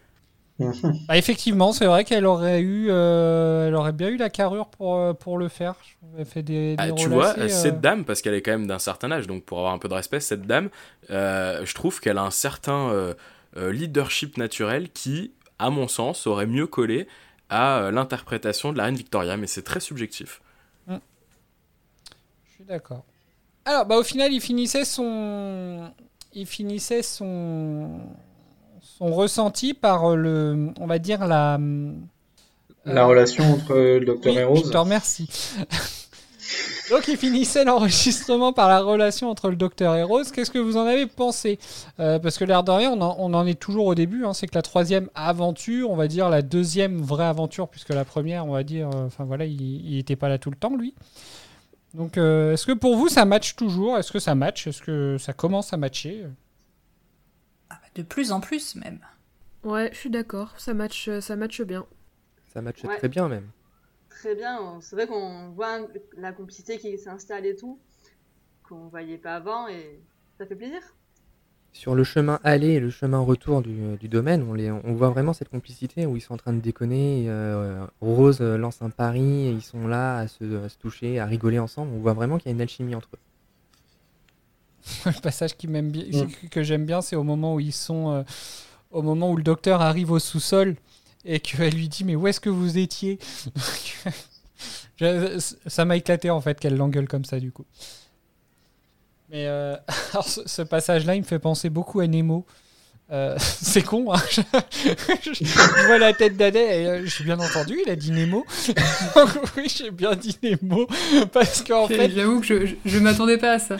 Bah, 1.09 1.17
effectivement, 1.17 1.73
c'est 1.73 1.87
vrai 1.87 2.05
qu'elle 2.05 2.27
aurait 2.27 2.61
eu, 2.61 2.87
euh, 2.91 3.69
elle 3.69 3.75
aurait 3.75 3.93
bien 3.93 4.09
eu 4.09 4.17
la 4.17 4.31
carrure 4.31 4.67
pour, 4.69 4.97
euh, 4.97 5.13
pour 5.13 5.39
le 5.39 5.49
faire. 5.49 5.75
Elle 6.19 6.25
fait 6.25 6.43
des, 6.43 6.75
Ah, 6.79 6.89
des 6.89 6.95
tu 6.95 7.05
rôles 7.05 7.15
vois, 7.15 7.31
assez, 7.31 7.41
euh, 7.43 7.49
cette 7.49 7.81
dame, 7.81 8.05
parce 8.05 8.23
qu'elle 8.23 8.35
est 8.35 8.43
quand 8.43 8.53
même 8.53 8.67
d'un 8.67 8.79
certain 8.79 9.11
âge, 9.11 9.27
donc 9.27 9.45
pour 9.45 9.59
avoir 9.59 9.73
un 9.73 9.79
peu 9.79 9.89
de 9.89 9.95
respect, 9.95 10.21
cette 10.21 10.43
dame, 10.43 10.69
euh, 11.11 11.65
je 11.65 11.75
trouve 11.75 12.01
qu'elle 12.01 12.19
a 12.19 12.23
un 12.23 12.31
certain 12.31 12.91
euh, 12.91 13.15
leadership 13.73 14.37
naturel 14.39 14.91
qui, 14.91 15.33
à 15.59 15.71
mon 15.71 15.89
sens, 15.89 16.27
aurait 16.27 16.47
mieux 16.47 16.67
collé 16.67 17.07
à 17.51 17.91
l'interprétation 17.93 18.73
de 18.73 18.79
la 18.79 18.85
reine 18.85 18.97
Victoria, 18.97 19.37
mais 19.37 19.47
c'est 19.47 19.63
très 19.63 19.81
subjectif. 19.81 20.41
Je 20.89 20.95
suis 22.55 22.65
d'accord. 22.65 23.05
Alors, 23.65 23.87
bah, 23.87 23.97
au 23.97 24.03
final, 24.03 24.33
il 24.33 24.41
finissait 24.41 24.85
son, 24.85 25.93
il 26.33 26.47
finissait 26.47 27.03
son, 27.03 28.01
son 29.03 29.13
ressenti 29.15 29.75
par 29.75 30.13
euh, 30.13 30.17
le, 30.17 30.69
on 30.79 30.87
va 30.87 30.99
dire 31.01 31.27
la, 31.27 31.59
La 32.85 33.05
relation 33.05 33.45
entre 33.53 33.75
le 33.75 34.05
docteur 34.05 34.33
Oui, 34.33 34.39
et 34.39 34.45
Rose. 34.45 34.63
Je 34.67 34.71
te 34.71 34.77
remercie. 34.77 35.29
Donc 36.91 37.09
il 37.09 37.17
finissait 37.17 37.65
l'enregistrement 37.65 38.53
par 38.53 38.69
la 38.69 38.81
relation 38.81 39.31
entre 39.31 39.49
le 39.49 39.57
docteur 39.57 39.97
et 39.97 40.03
Rose. 40.03 40.31
Qu'est-ce 40.31 40.51
que 40.51 40.59
vous 40.59 40.77
en 40.77 40.87
avez 40.87 41.07
pensé? 41.07 41.59
Euh, 42.01 42.19
Parce 42.19 42.37
que 42.39 42.45
l'air 42.45 42.63
de 42.63 42.71
rien, 42.71 42.93
on 42.93 43.01
en, 43.01 43.17
on 43.19 43.33
en 43.35 43.47
est 43.47 43.59
toujours 43.59 43.87
au 43.87 43.95
début. 43.95 44.25
hein. 44.25 44.35
C'est 44.35 44.47
que 44.47 44.55
la 44.55 44.63
troisième 44.63 45.09
aventure, 45.15 45.91
on 45.91 45.97
va 45.97 46.07
dire 46.09 46.29
la 46.29 46.43
deuxième 46.43 47.01
vraie 47.01 47.25
aventure, 47.25 47.69
puisque 47.69 47.89
la 47.91 48.05
première, 48.05 48.47
on 48.47 48.53
va 48.53 48.63
dire, 48.63 48.89
euh, 48.95 49.07
enfin 49.07 49.25
voilà, 49.25 49.47
il 49.47 49.97
n'était 49.97 50.17
pas 50.17 50.29
là 50.29 50.39
tout 50.39 50.51
le 50.51 50.57
temps, 50.57 50.77
lui. 50.77 50.95
Donc 51.95 52.19
euh, 52.19 52.53
est-ce 52.53 52.67
que 52.67 52.73
pour 52.73 52.97
vous 52.97 53.09
ça 53.09 53.25
match 53.25 53.55
toujours? 53.57 53.97
Est-ce 53.99 54.13
que 54.13 54.19
ça 54.19 54.35
match 54.35 54.67
Est-ce 54.67 54.83
que 54.83 55.17
ça 55.19 55.33
commence 55.33 55.73
à 55.73 55.77
matcher? 55.77 56.25
De 57.95 58.03
plus 58.03 58.33
en 58.33 58.41
plus, 58.41 58.75
même. 58.77 59.01
Ouais, 59.65 59.91
je 59.93 59.99
suis 59.99 60.11
d'accord, 60.11 60.55
ça 60.59 60.75
match, 60.75 61.09
ça 61.21 61.37
match 61.37 61.61
bien. 61.63 61.87
Ça 62.53 62.63
matche 62.63 62.85
Ouais. 62.85 62.97
très 62.99 63.09
bien 63.09 63.29
même. 63.29 63.49
Très 64.09 64.35
bien, 64.35 64.61
on- 64.61 64.81
c'est 64.81 64.97
vrai 64.97 65.07
qu'on 65.07 65.51
voit 65.51 65.81
la 66.17 66.33
complicité 66.33 66.79
qui 66.79 66.97
s'installe 66.99 67.47
et 67.47 67.57
tout, 67.57 67.79
qu'on 68.69 68.89
voyait 68.89 69.19
pas 69.19 69.37
avant, 69.37 69.69
et 69.69 70.01
ça 70.39 70.47
fait 70.47 70.57
plaisir. 70.57 70.81
Sur 71.73 71.95
le 71.95 72.05
chemin 72.05 72.39
aller 72.45 72.73
et 72.73 72.81
le 72.81 72.91
chemin 72.91 73.19
retour 73.21 73.63
du, 73.63 73.97
du 73.97 74.09
domaine, 74.09 74.43
on, 74.43 74.53
les, 74.53 74.71
on 74.71 74.93
voit 74.93 75.09
vraiment 75.09 75.33
cette 75.33 75.49
complicité 75.49 76.05
où 76.05 76.17
ils 76.17 76.21
sont 76.21 76.35
en 76.35 76.37
train 76.37 76.53
de 76.53 76.61
déconner. 76.61 77.25
euh, 77.29 77.87
Rose 78.03 78.43
euh, 78.43 78.59
lance 78.59 78.83
un 78.83 78.91
pari 78.91 79.47
et 79.47 79.51
ils 79.51 79.63
sont 79.63 79.89
là 79.89 80.19
à 80.19 80.29
se, 80.29 80.65
à 80.65 80.69
se 80.69 80.77
toucher, 80.77 81.19
à 81.19 81.25
rigoler 81.25 81.59
ensemble. 81.59 81.93
On 81.95 82.01
voit 82.01 82.13
vraiment 82.13 82.37
qu'il 82.37 82.49
y 82.49 82.53
a 82.53 82.55
une 82.55 82.61
alchimie 82.61 82.95
entre 82.95 83.09
eux. 83.15 83.19
le 85.07 85.21
passage 85.21 85.57
qui 85.57 85.69
m'aime 85.69 85.91
bien, 85.91 86.25
Mm. 86.25 86.49
que 86.51 86.63
j'aime 86.63 86.85
bien, 86.87 87.01
c'est 87.03 87.17
au 87.17 87.23
moment 87.25 87.55
où 87.55 87.61
ils 87.61 87.73
sont, 87.73 88.11
euh, 88.11 88.23
au 88.91 89.03
moment 89.03 89.31
où 89.31 89.37
le 89.37 89.43
docteur 89.43 89.81
arrive 89.81 90.11
au 90.11 90.19
sous-sol 90.19 90.77
et 91.25 91.41
qu'elle 91.41 91.75
lui 91.75 91.89
dit 91.89 92.05
mais 92.05 92.17
où 92.17 92.27
est-ce 92.27 92.41
que 92.41 92.51
vous 92.51 92.79
étiez? 92.79 93.19
Je- 94.97 95.39
Ça 95.67 95.85
m'a 95.85 95.97
éclaté 95.97 96.31
en 96.31 96.41
fait 96.41 96.59
qu'elle 96.61 96.77
l'engueule 96.77 97.09
comme 97.09 97.25
ça 97.25 97.41
du 97.41 97.51
coup. 97.53 97.65
Mais 99.31 99.47
euh, 99.47 99.77
alors, 100.13 100.29
ce, 100.29 100.41
ce 100.47 100.63
passage-là, 100.63 101.15
il 101.15 101.23
me 101.23 101.27
fait 101.27 101.39
penser 101.39 101.71
beaucoup 101.71 102.01
à 102.01 102.07
Nemo. 102.07 102.45
Euh, 103.13 103.37
c'est 103.63 103.83
con, 103.83 104.13
hein 104.15 104.23
je, 104.31 104.41
je- 105.33 105.45
je 105.45 105.87
vois 105.87 105.99
la 105.99 106.15
tête 106.15 106.37
d'Adèle 106.37 106.71
et 106.83 106.87
euh, 106.87 107.03
j'ai 107.07 107.25
bien 107.25 107.39
entendu, 107.39 107.79
il 107.85 107.91
a 107.91 107.97
dit 107.97 108.11
Nemo. 108.11 108.47
oui, 109.57 109.67
j'ai 109.75 109.91
bien 109.91 110.15
dit 110.15 110.39
Nemo 110.43 110.87
parce 111.31 111.63
qu'en 111.63 111.87
fait, 111.89 112.11
J'avoue 112.11 112.41
que 112.41 112.47
je, 112.47 112.67
je, 112.67 112.75
je 112.87 112.99
m'attendais 112.99 113.37
pas 113.37 113.53
à 113.53 113.59
ça. 113.59 113.77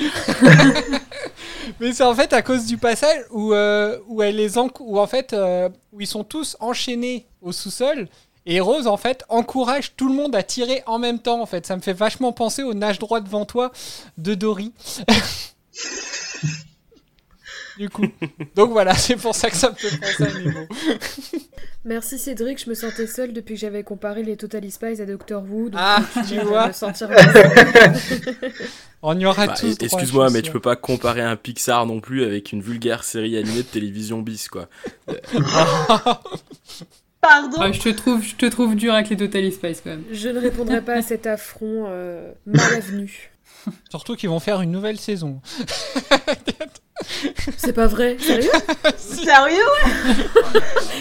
Mais 1.81 1.93
c'est 1.93 2.03
en 2.05 2.15
fait 2.15 2.33
à 2.35 2.43
cause 2.43 2.67
du 2.67 2.77
passage 2.77 3.25
où, 3.31 3.55
euh, 3.55 3.99
où 4.09 4.23
elle 4.23 4.37
les 4.37 4.59
en... 4.59 4.69
où 4.81 4.99
en 4.99 5.07
fait 5.07 5.33
euh, 5.33 5.69
où 5.93 6.01
ils 6.03 6.07
sont 6.07 6.25
tous 6.25 6.57
enchaînés 6.61 7.27
au 7.41 7.53
sous-sol 7.53 8.09
et 8.45 8.61
Rose 8.61 8.87
en 8.87 8.97
fait 8.97 9.25
encourage 9.29 9.95
tout 9.97 10.09
le 10.09 10.15
monde 10.15 10.35
à 10.37 10.43
tirer 10.43 10.83
en 10.87 10.99
même 10.99 11.21
temps 11.21 11.41
en 11.41 11.47
fait. 11.47 11.65
Ça 11.67 11.77
me 11.77 11.81
fait 11.81 11.93
vachement 11.95 12.33
penser 12.33 12.63
au 12.65 12.75
nage 12.75 12.99
droit 12.99 13.21
devant 13.21 13.47
toi 13.47 13.73
de 14.19 14.35
Dory. 14.35 14.73
Du 17.79 17.89
coup. 17.89 18.05
Donc 18.55 18.71
voilà, 18.71 18.95
c'est 18.95 19.17
pour 19.17 19.35
ça 19.35 19.51
que 19.51 19.57
ça 19.57 19.71
me 19.71 19.75
fait 19.75 19.97
penser 19.99 20.25
à 20.25 20.39
Nemo. 20.39 20.61
Merci 21.85 22.17
Cédric, 22.19 22.63
je 22.65 22.71
me 22.71 22.75
sentais 22.75 23.09
seule 23.09 23.33
depuis 23.33 23.55
que 23.55 23.61
j'avais 23.61 23.83
comparé 23.83 24.23
les 24.23 24.37
Totally 24.37 24.71
Spies 24.71 25.01
à 25.01 25.05
Doctor 25.07 25.43
Who. 25.43 25.69
donc 25.71 25.81
Ah, 25.83 26.01
tu 26.29 26.39
vois. 26.41 26.69
me 26.69 26.73
sentir. 26.73 27.09
On 29.03 29.19
y 29.19 29.27
aura 29.27 29.49
Bah, 29.49 29.55
tous. 29.59 29.77
Excuse-moi, 29.81 30.31
mais 30.31 30.43
tu 30.43 30.53
peux 30.53 30.61
pas 30.61 30.77
comparer 30.77 31.23
un 31.23 31.35
Pixar 31.35 31.85
non 31.87 32.01
plus 32.01 32.23
avec 32.25 32.53
une 32.53 32.63
vulgaire 32.63 33.03
série 33.03 33.37
animée 33.37 33.59
de 33.59 33.69
télévision 33.69 34.23
bis, 34.23 34.47
quoi. 34.49 34.69
Pardon 37.21 37.57
Ah, 37.61 37.71
je, 37.73 37.81
te 37.81 37.89
trouve, 37.89 38.23
je 38.23 38.35
te 38.35 38.47
trouve 38.47 38.75
dur 38.77 38.95
avec 38.95 39.09
les 39.09 39.17
Total 39.17 39.51
Spice 39.53 39.81
quand 39.83 39.91
même. 39.91 40.05
Je 40.13 40.29
ne 40.29 40.39
répondrai 40.41 40.81
pas 40.83 40.95
à 40.95 41.03
cet 41.03 41.27
affront 41.27 41.87
euh, 41.89 42.33
mal 42.47 42.75
avenu. 42.75 43.32
Surtout 43.91 44.17
qu'ils 44.17 44.29
vont 44.29 44.41
faire 44.41 44.61
une 44.61 44.73
nouvelle 44.73 44.99
saison. 44.99 45.41
C'est 47.57 47.73
pas 47.73 47.87
vrai, 47.89 48.17
sérieux? 48.21 48.51
Sérieux 48.97 49.57
ouais? 49.57 49.91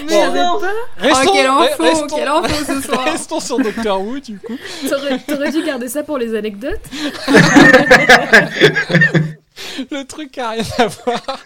Mais 0.09 0.26
Bon, 0.28 0.34
non 0.34 0.59
Restons, 0.97 1.22
Oh, 1.28 1.32
quelle 1.34 1.45
info, 1.47 1.84
restons- 1.84 2.07
quelle 2.16 2.28
info 2.28 2.66
ce 2.66 2.82
soir. 2.82 3.03
Restons 3.05 3.39
sur 3.39 3.59
Doctor 3.59 4.01
Who 4.01 4.20
du 4.20 4.39
coup. 4.39 4.57
T'aurais 4.89 5.20
t'aurais 5.20 5.51
dû 5.51 5.62
garder 5.64 5.88
ça 5.89 6.01
pour 6.03 6.18
les 6.18 6.34
anecdotes 6.36 6.82
le 9.91 10.03
truc 10.05 10.38
a 10.39 10.49
rien 10.51 10.64
à 10.80 10.88
voir. 10.88 11.22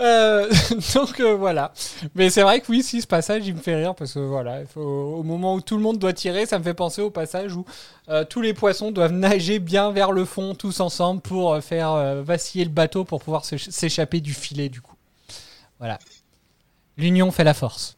Euh, 0.00 0.50
donc 0.94 1.20
euh, 1.20 1.34
voilà. 1.36 1.72
Mais 2.14 2.28
c'est 2.30 2.42
vrai 2.42 2.60
que 2.60 2.66
oui, 2.70 2.82
si 2.82 3.00
ce 3.00 3.06
passage 3.06 3.46
il 3.46 3.54
me 3.54 3.60
fait 3.60 3.76
rire 3.76 3.94
parce 3.94 4.14
que 4.14 4.18
voilà, 4.18 4.62
au 4.76 5.22
moment 5.22 5.54
où 5.54 5.60
tout 5.60 5.76
le 5.76 5.82
monde 5.82 5.98
doit 5.98 6.12
tirer, 6.12 6.46
ça 6.46 6.58
me 6.58 6.64
fait 6.64 6.74
penser 6.74 7.00
au 7.00 7.10
passage 7.10 7.54
où 7.54 7.64
euh, 8.08 8.24
tous 8.24 8.40
les 8.40 8.54
poissons 8.54 8.90
doivent 8.90 9.12
nager 9.12 9.58
bien 9.60 9.92
vers 9.92 10.10
le 10.12 10.24
fond 10.24 10.54
tous 10.54 10.80
ensemble 10.80 11.20
pour 11.20 11.56
faire 11.62 12.22
vaciller 12.24 12.64
le 12.64 12.70
bateau 12.70 13.04
pour 13.04 13.22
pouvoir 13.22 13.44
s'éch- 13.44 13.70
s'échapper 13.70 14.20
du 14.20 14.34
filet 14.34 14.68
du 14.68 14.80
coup. 14.80 14.94
Voilà. 15.78 15.98
L'union 16.96 17.30
fait 17.30 17.44
la 17.44 17.54
force. 17.54 17.96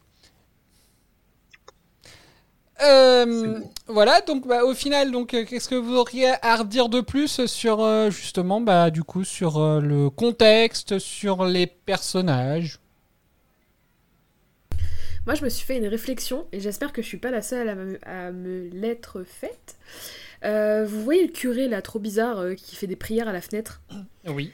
Euh, 2.83 3.59
voilà, 3.87 4.21
donc 4.21 4.47
bah, 4.47 4.63
au 4.63 4.73
final, 4.73 5.11
donc 5.11 5.33
euh, 5.33 5.45
qu'est-ce 5.45 5.67
que 5.67 5.75
vous 5.75 5.95
auriez 5.95 6.33
à 6.41 6.57
redire 6.57 6.89
de 6.89 7.01
plus 7.01 7.45
sur 7.45 7.81
euh, 7.81 8.11
justement, 8.11 8.61
bah 8.61 8.91
du 8.91 9.03
coup, 9.03 9.23
sur 9.23 9.57
euh, 9.57 9.81
le 9.81 10.09
contexte, 10.09 10.99
sur 10.99 11.45
les 11.45 11.67
personnages? 11.67 12.79
Moi, 15.25 15.35
je 15.35 15.43
me 15.43 15.49
suis 15.49 15.65
fait 15.65 15.77
une 15.77 15.87
réflexion 15.87 16.45
et 16.53 16.59
j'espère 16.59 16.93
que 16.93 17.01
je 17.01 17.07
suis 17.07 17.17
pas 17.17 17.31
la 17.31 17.41
seule 17.41 17.67
à 17.67 17.75
me, 17.75 17.99
à 18.07 18.31
me 18.31 18.69
l'être 18.69 19.23
faite. 19.23 19.75
Euh, 20.45 20.85
vous 20.87 21.03
voyez 21.03 21.25
le 21.25 21.33
curé 21.33 21.67
là, 21.67 21.81
trop 21.81 21.99
bizarre, 21.99 22.39
euh, 22.39 22.53
qui 22.53 22.75
fait 22.75 22.87
des 22.87 22.95
prières 22.95 23.27
à 23.27 23.33
la 23.33 23.41
fenêtre? 23.41 23.81
Oui. 24.27 24.51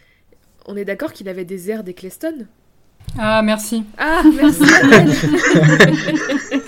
On 0.66 0.78
est 0.78 0.86
d'accord 0.86 1.14
qu'il 1.14 1.30
avait 1.30 1.46
des 1.46 1.70
airs 1.70 1.84
d'Eccleston? 1.84 2.48
Ah, 3.20 3.42
merci. 3.44 3.84
Ah, 3.98 4.24
merci. 4.34 4.64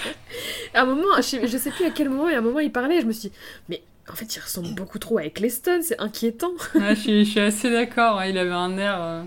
À 0.73 0.81
un 0.81 0.86
moment, 0.86 1.03
je 1.17 1.21
sais, 1.21 1.47
je 1.47 1.57
sais 1.57 1.71
plus 1.71 1.86
à 1.86 1.91
quel 1.91 2.09
moment, 2.09 2.29
et 2.29 2.36
à 2.36 2.39
un 2.39 2.41
moment 2.41 2.59
il 2.59 2.71
parlait, 2.71 2.97
et 2.97 3.01
je 3.01 3.05
me 3.05 3.11
suis 3.11 3.29
dit, 3.29 3.36
mais 3.69 3.81
en 4.11 4.15
fait 4.15 4.36
il 4.36 4.39
ressemble 4.39 4.73
beaucoup 4.75 4.99
trop 4.99 5.17
à 5.17 5.25
Eccleston, 5.25 5.79
c'est 5.81 5.99
inquiétant. 5.99 6.51
Je, 6.75 6.93
suis, 6.95 7.25
je 7.25 7.29
suis 7.31 7.39
assez 7.39 7.69
d'accord, 7.71 8.19
hein, 8.19 8.25
il 8.27 8.38
avait 8.38 8.51
un 8.51 8.77
air. 8.77 8.95
euh, 8.99 9.23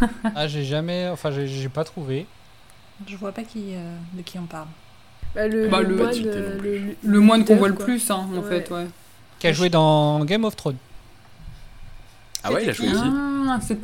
Ah, 0.34 0.46
j'ai 0.48 0.64
jamais, 0.64 1.08
enfin, 1.08 1.30
j'ai- 1.30 1.46
j'ai 1.48 1.68
pas 1.68 1.84
trouvé. 1.84 2.26
Je 3.06 3.16
vois 3.16 3.32
pas 3.32 3.42
qui, 3.42 3.74
euh, 3.74 3.96
de 4.14 4.22
qui 4.22 4.38
on 4.38 4.46
parle. 4.46 4.68
Bah, 5.34 5.48
le, 5.48 5.68
Bah, 5.68 5.80
le 5.82 5.88
le- 5.88 5.94
moine, 5.96 6.06
Pas 6.08 6.12
tilté 6.14 6.30
euh, 6.34 6.58
le, 6.62 6.78
le- 6.78 6.96
Le 7.02 7.20
moine 7.20 7.44
qu'on 7.44 7.56
voit 7.56 7.68
le 7.68 7.74
plus, 7.74 8.10
hein, 8.10 8.28
en 8.32 8.38
Ouais. 8.38 8.48
fait, 8.62 8.70
ouais. 8.70 8.86
Qui 9.38 9.48
a 9.48 9.52
joué 9.52 9.68
dans 9.70 10.24
Game 10.24 10.44
of 10.44 10.54
Thrones. 10.56 10.76
Ah 12.44 12.52
ouais, 12.52 12.64
il 12.64 12.70
a 12.70 12.72
joué 12.72 12.86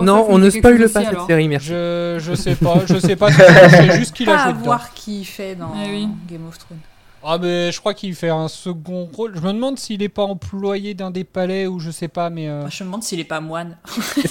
Non, 0.00 0.26
on 0.28 0.38
ne 0.38 0.50
chose 0.50 0.60
pas 0.60 0.70
cette 0.88 1.20
série, 1.26 1.48
merci. 1.48 1.68
Je, 1.68 2.16
je 2.20 2.34
sais 2.34 2.54
pas, 2.56 2.74
je 2.86 2.98
sais 2.98 3.16
pas. 3.16 3.30
Je 3.30 3.36
sais 3.36 3.92
juste 3.92 4.14
qu'il 4.14 4.28
a 4.28 4.34
Pas 4.36 4.42
joué 4.44 4.52
dedans. 4.54 4.64
voir 4.64 4.92
qui 4.94 5.20
il 5.20 5.24
fait 5.24 5.54
dans 5.54 5.72
Eh. 5.76 6.06
Game 6.30 6.46
of 6.48 6.58
Thrones. 6.58 6.78
Ah 7.22 7.36
mais 7.36 7.72
je 7.72 7.80
crois 7.80 7.94
qu'il 7.94 8.14
fait 8.14 8.28
un 8.28 8.46
second 8.46 9.08
rôle. 9.12 9.32
Je 9.34 9.40
me 9.40 9.52
demande 9.52 9.76
s'il 9.78 10.02
est 10.04 10.08
pas 10.08 10.22
employé 10.22 10.94
d'un 10.94 11.10
des 11.10 11.24
palais 11.24 11.66
ou 11.66 11.80
je 11.80 11.90
sais 11.90 12.06
pas, 12.06 12.30
mais. 12.30 12.48
euh, 12.48 12.68
je 12.70 12.84
me 12.84 12.88
demande 12.88 13.02
s'il 13.02 13.18
est 13.18 13.24
pas 13.24 13.40
moine. 13.40 13.76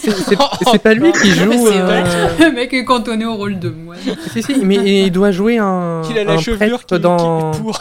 C'est 0.71 0.80
pas 0.82 0.93
lui 0.93 1.11
qui 1.11 1.32
joue. 1.32 1.67
Euh, 1.67 2.30
Le 2.39 2.51
mec 2.53 2.73
est 2.73 2.86
cantonné 2.86 3.25
au 3.25 3.36
rôle 3.36 3.59
de 3.59 3.69
moine. 3.69 3.99
Si, 4.32 4.41
si, 4.41 4.63
mais 4.63 5.05
il 5.05 5.11
doit 5.11 5.32
jouer 5.32 5.57
un, 5.57 6.01
qu'il 6.05 6.17
a 6.17 6.23
la 6.23 6.34
un 6.34 6.38
chevelure 6.39 6.86
qui, 6.86 6.97
dans. 6.99 7.51
qui 7.51 7.57
est 7.57 7.61
pour. 7.61 7.80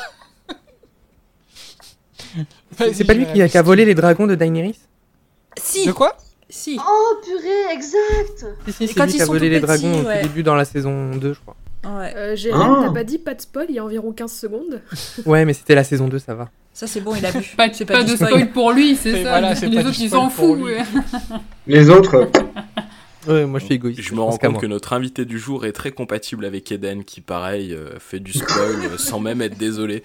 C'est 2.92 3.04
pas 3.04 3.14
lui 3.14 3.26
qui 3.32 3.40
a, 3.42 3.46
a 3.60 3.62
volé 3.62 3.84
les 3.84 3.94
dragons 3.94 4.26
de 4.26 4.34
Daenerys? 4.34 4.78
Si 5.62 5.86
De 5.86 5.92
quoi? 5.92 6.16
Si 6.48 6.78
Oh 6.80 7.16
purée, 7.24 7.74
exact 7.74 8.46
Si, 8.66 8.72
si, 8.72 8.86
c'est 8.88 8.94
quand 8.94 9.06
lui 9.06 9.12
qui 9.14 9.22
a 9.22 9.26
volé 9.26 9.48
les 9.48 9.60
petits, 9.60 9.66
dragons 9.82 10.00
au 10.02 10.06
ouais. 10.06 10.22
début 10.22 10.42
dans 10.42 10.54
la 10.54 10.64
saison 10.64 11.16
2, 11.16 11.32
je 11.32 11.40
crois. 11.40 11.56
Ouais. 11.84 12.12
Euh, 12.16 12.36
Ah. 12.52 12.82
t'as 12.86 12.92
pas 12.92 13.04
dit 13.04 13.18
pas 13.18 13.34
de 13.34 13.40
spoil, 13.40 13.66
il 13.68 13.74
y 13.74 13.78
a 13.78 13.84
environ 13.84 14.12
15 14.12 14.32
secondes. 14.32 14.80
Ouais, 15.26 15.44
mais 15.44 15.52
c'était 15.52 15.74
la 15.74 15.84
saison 15.84 16.08
2, 16.08 16.18
ça 16.18 16.34
va. 16.34 16.48
Ça, 16.72 16.86
c'est 16.86 17.00
bon, 17.00 17.14
il 17.14 17.24
a 17.24 17.32
bu. 17.32 17.42
Pas, 17.56 17.68
pas, 17.68 18.02
du 18.04 18.12
de 18.12 18.16
spoil 18.16 18.50
pour 18.52 18.72
lui, 18.72 18.96
c'est 18.96 19.22
ça. 19.22 19.30
voilà, 19.30 19.54
les 19.54 19.76
pas 19.82 19.88
autres, 19.88 20.00
ils 20.00 20.10
s'en 20.10 20.28
foutent. 20.28 20.60
ouais. 20.60 20.82
Les 21.66 21.90
autres, 21.90 22.28
Ouais, 23.26 23.44
moi 23.44 23.58
je 23.58 23.64
suis 23.64 23.74
égoïste. 23.74 24.00
Je 24.02 24.14
me 24.14 24.20
rends 24.20 24.36
compte 24.36 24.60
que 24.60 24.66
notre 24.66 24.92
invité 24.92 25.24
du 25.24 25.38
jour 25.40 25.66
est 25.66 25.72
très 25.72 25.90
compatible 25.90 26.44
avec 26.44 26.70
Eden, 26.70 27.02
qui 27.02 27.20
pareil 27.20 27.72
euh, 27.74 27.98
fait 27.98 28.20
du 28.20 28.32
spoil 28.32 28.76
euh, 28.84 28.98
sans 28.98 29.18
même 29.18 29.42
être 29.42 29.58
désolé. 29.58 30.04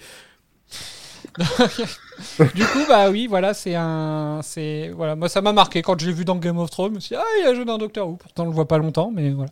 du 2.54 2.64
coup, 2.66 2.84
bah 2.88 3.10
oui, 3.10 3.26
voilà, 3.26 3.54
c'est 3.54 3.74
un, 3.74 4.40
c'est 4.42 4.90
voilà, 4.94 5.16
moi 5.16 5.28
ça 5.28 5.40
m'a 5.40 5.52
marqué 5.52 5.82
quand 5.82 5.98
je 5.98 6.06
l'ai 6.06 6.12
vu 6.12 6.24
dans 6.24 6.36
Game 6.36 6.58
of 6.58 6.70
Thrones. 6.70 6.90
Je 6.90 6.94
me 6.96 7.00
suis 7.00 7.14
dit, 7.16 7.20
ah, 7.20 7.40
il 7.40 7.46
a 7.46 7.54
joué 7.54 7.64
dans 7.64 7.78
Doctor 7.78 8.08
Who. 8.08 8.16
Pourtant, 8.16 8.44
on 8.44 8.46
le 8.46 8.52
voit 8.52 8.68
pas 8.68 8.78
longtemps, 8.78 9.10
mais 9.12 9.30
voilà. 9.30 9.50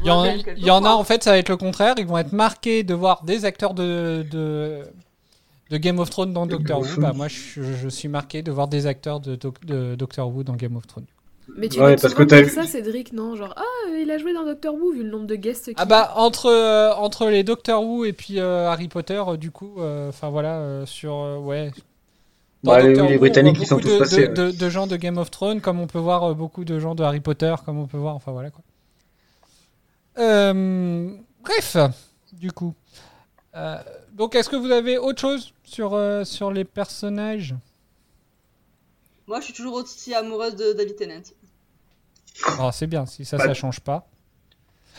Il 0.00 0.06
y 0.06 0.10
en, 0.10 0.24
il 0.24 0.64
y 0.64 0.70
en 0.70 0.84
a 0.84 0.90
en 0.90 1.04
fait, 1.04 1.22
ça 1.22 1.30
va 1.30 1.38
être 1.38 1.48
le 1.48 1.56
contraire. 1.56 1.94
Ils 1.98 2.06
vont 2.06 2.18
être 2.18 2.32
marqués 2.32 2.82
de 2.82 2.92
voir 2.92 3.22
des 3.22 3.44
acteurs 3.44 3.72
de, 3.72 4.26
de, 4.30 4.82
de 5.70 5.76
Game 5.76 5.98
of 5.98 6.10
Thrones 6.10 6.32
dans 6.32 6.46
Doctor 6.46 6.80
Who. 6.80 7.00
Bah, 7.00 7.12
moi, 7.14 7.28
je, 7.28 7.62
je, 7.62 7.88
suis 7.88 8.08
marqué 8.08 8.42
de 8.42 8.50
voir 8.50 8.68
des 8.68 8.86
acteurs 8.86 9.20
de, 9.20 9.38
de 9.64 9.94
Doctor 9.94 10.28
Who 10.28 10.42
dans 10.42 10.54
Game 10.54 10.76
of 10.76 10.86
Thrones. 10.86 11.06
Mais 11.54 11.68
tu 11.68 11.80
ouais, 11.80 11.96
parce 11.96 12.14
que 12.14 12.34
as 12.34 12.48
ça, 12.48 12.64
Cédric, 12.64 13.12
non 13.12 13.36
Genre, 13.36 13.54
ah, 13.56 13.90
il 13.96 14.10
a 14.10 14.18
joué 14.18 14.32
dans 14.32 14.44
Doctor 14.44 14.74
Who, 14.74 14.92
vu 14.92 15.04
le 15.04 15.10
nombre 15.10 15.26
de 15.26 15.36
guests. 15.36 15.66
Qui... 15.66 15.74
Ah 15.76 15.84
bah, 15.84 16.12
entre, 16.16 16.46
euh, 16.46 16.92
entre 16.94 17.28
les 17.28 17.44
Doctor 17.44 17.82
Who 17.84 18.04
et 18.04 18.12
puis 18.12 18.40
euh, 18.40 18.68
Harry 18.68 18.88
Potter, 18.88 19.22
euh, 19.26 19.36
du 19.36 19.50
coup, 19.50 19.76
enfin 20.08 20.28
voilà, 20.30 20.84
sur. 20.86 21.14
ouais. 21.42 21.70
Bah, 22.64 22.80
les, 22.80 22.94
les 22.94 23.18
Britanniques, 23.18 23.58
ils 23.60 23.66
sont 23.66 23.78
tous 23.78 23.92
de, 23.94 23.98
passés. 23.98 24.28
De, 24.28 24.50
de, 24.50 24.70
gens 24.70 24.88
de 24.88 24.96
Game 24.96 25.18
of 25.18 25.30
Thrones, 25.30 25.60
comme 25.60 25.78
on 25.78 25.86
peut 25.86 26.00
voir 26.00 26.34
beaucoup 26.34 26.64
de 26.64 26.80
gens 26.80 26.96
de 26.96 27.04
Harry 27.04 27.20
Potter, 27.20 27.54
comme 27.64 27.78
on 27.78 27.86
peut 27.86 27.98
voir, 27.98 28.16
enfin 28.16 28.32
voilà 28.32 28.50
quoi. 28.50 28.64
bref, 30.16 31.76
du 32.32 32.50
coup. 32.50 32.74
donc, 34.14 34.34
est-ce 34.34 34.48
que 34.48 34.56
vous 34.56 34.72
avez 34.72 34.98
autre 34.98 35.20
chose 35.20 35.52
sur, 35.62 36.00
sur 36.24 36.50
les 36.50 36.64
personnages? 36.64 37.54
Moi, 39.26 39.40
je 39.40 39.46
suis 39.46 39.54
toujours 39.54 39.74
aussi 39.74 40.14
amoureuse 40.14 40.56
de 40.56 40.72
David 40.72 40.96
Tennant. 40.96 41.22
Oh, 42.60 42.70
c'est 42.72 42.86
bien, 42.86 43.06
si 43.06 43.24
ça, 43.24 43.38
ça 43.38 43.54
change 43.54 43.80
pas. 43.80 44.06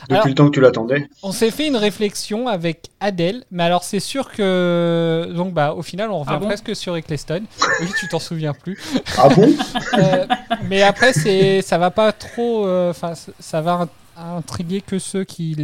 Depuis 0.09 0.29
le 0.29 0.35
temps 0.35 0.47
que 0.47 0.53
tu 0.53 0.61
l'attendais. 0.61 1.09
On 1.23 1.31
s'est 1.31 1.49
fait 1.49 1.67
une 1.67 1.75
réflexion 1.75 2.47
avec 2.47 2.89
Adèle, 2.99 3.43
mais 3.49 3.63
alors 3.63 3.83
c'est 3.83 3.99
sûr 3.99 4.31
que. 4.31 5.31
Donc, 5.35 5.53
bah, 5.53 5.73
au 5.73 5.81
final, 5.81 6.11
on 6.11 6.19
revient 6.19 6.37
ah 6.41 6.45
presque 6.45 6.75
sur 6.75 6.95
Eccleston. 6.95 7.43
Oui, 7.81 7.87
tu 7.99 8.07
t'en 8.07 8.19
souviens 8.19 8.53
plus. 8.53 8.77
Ah 9.17 9.29
bon? 9.29 9.53
Euh, 9.97 10.27
Mais 10.65 10.83
après, 10.83 11.13
c'est, 11.13 11.61
ça 11.61 11.77
va 11.77 11.89
pas 11.89 12.11
trop. 12.11 12.67
Euh, 12.67 12.91
enfin, 12.91 13.13
ça 13.39 13.61
va 13.61 13.87
intriguer 14.15 14.81
que 14.81 14.99
ceux 14.99 15.23
qui 15.23 15.55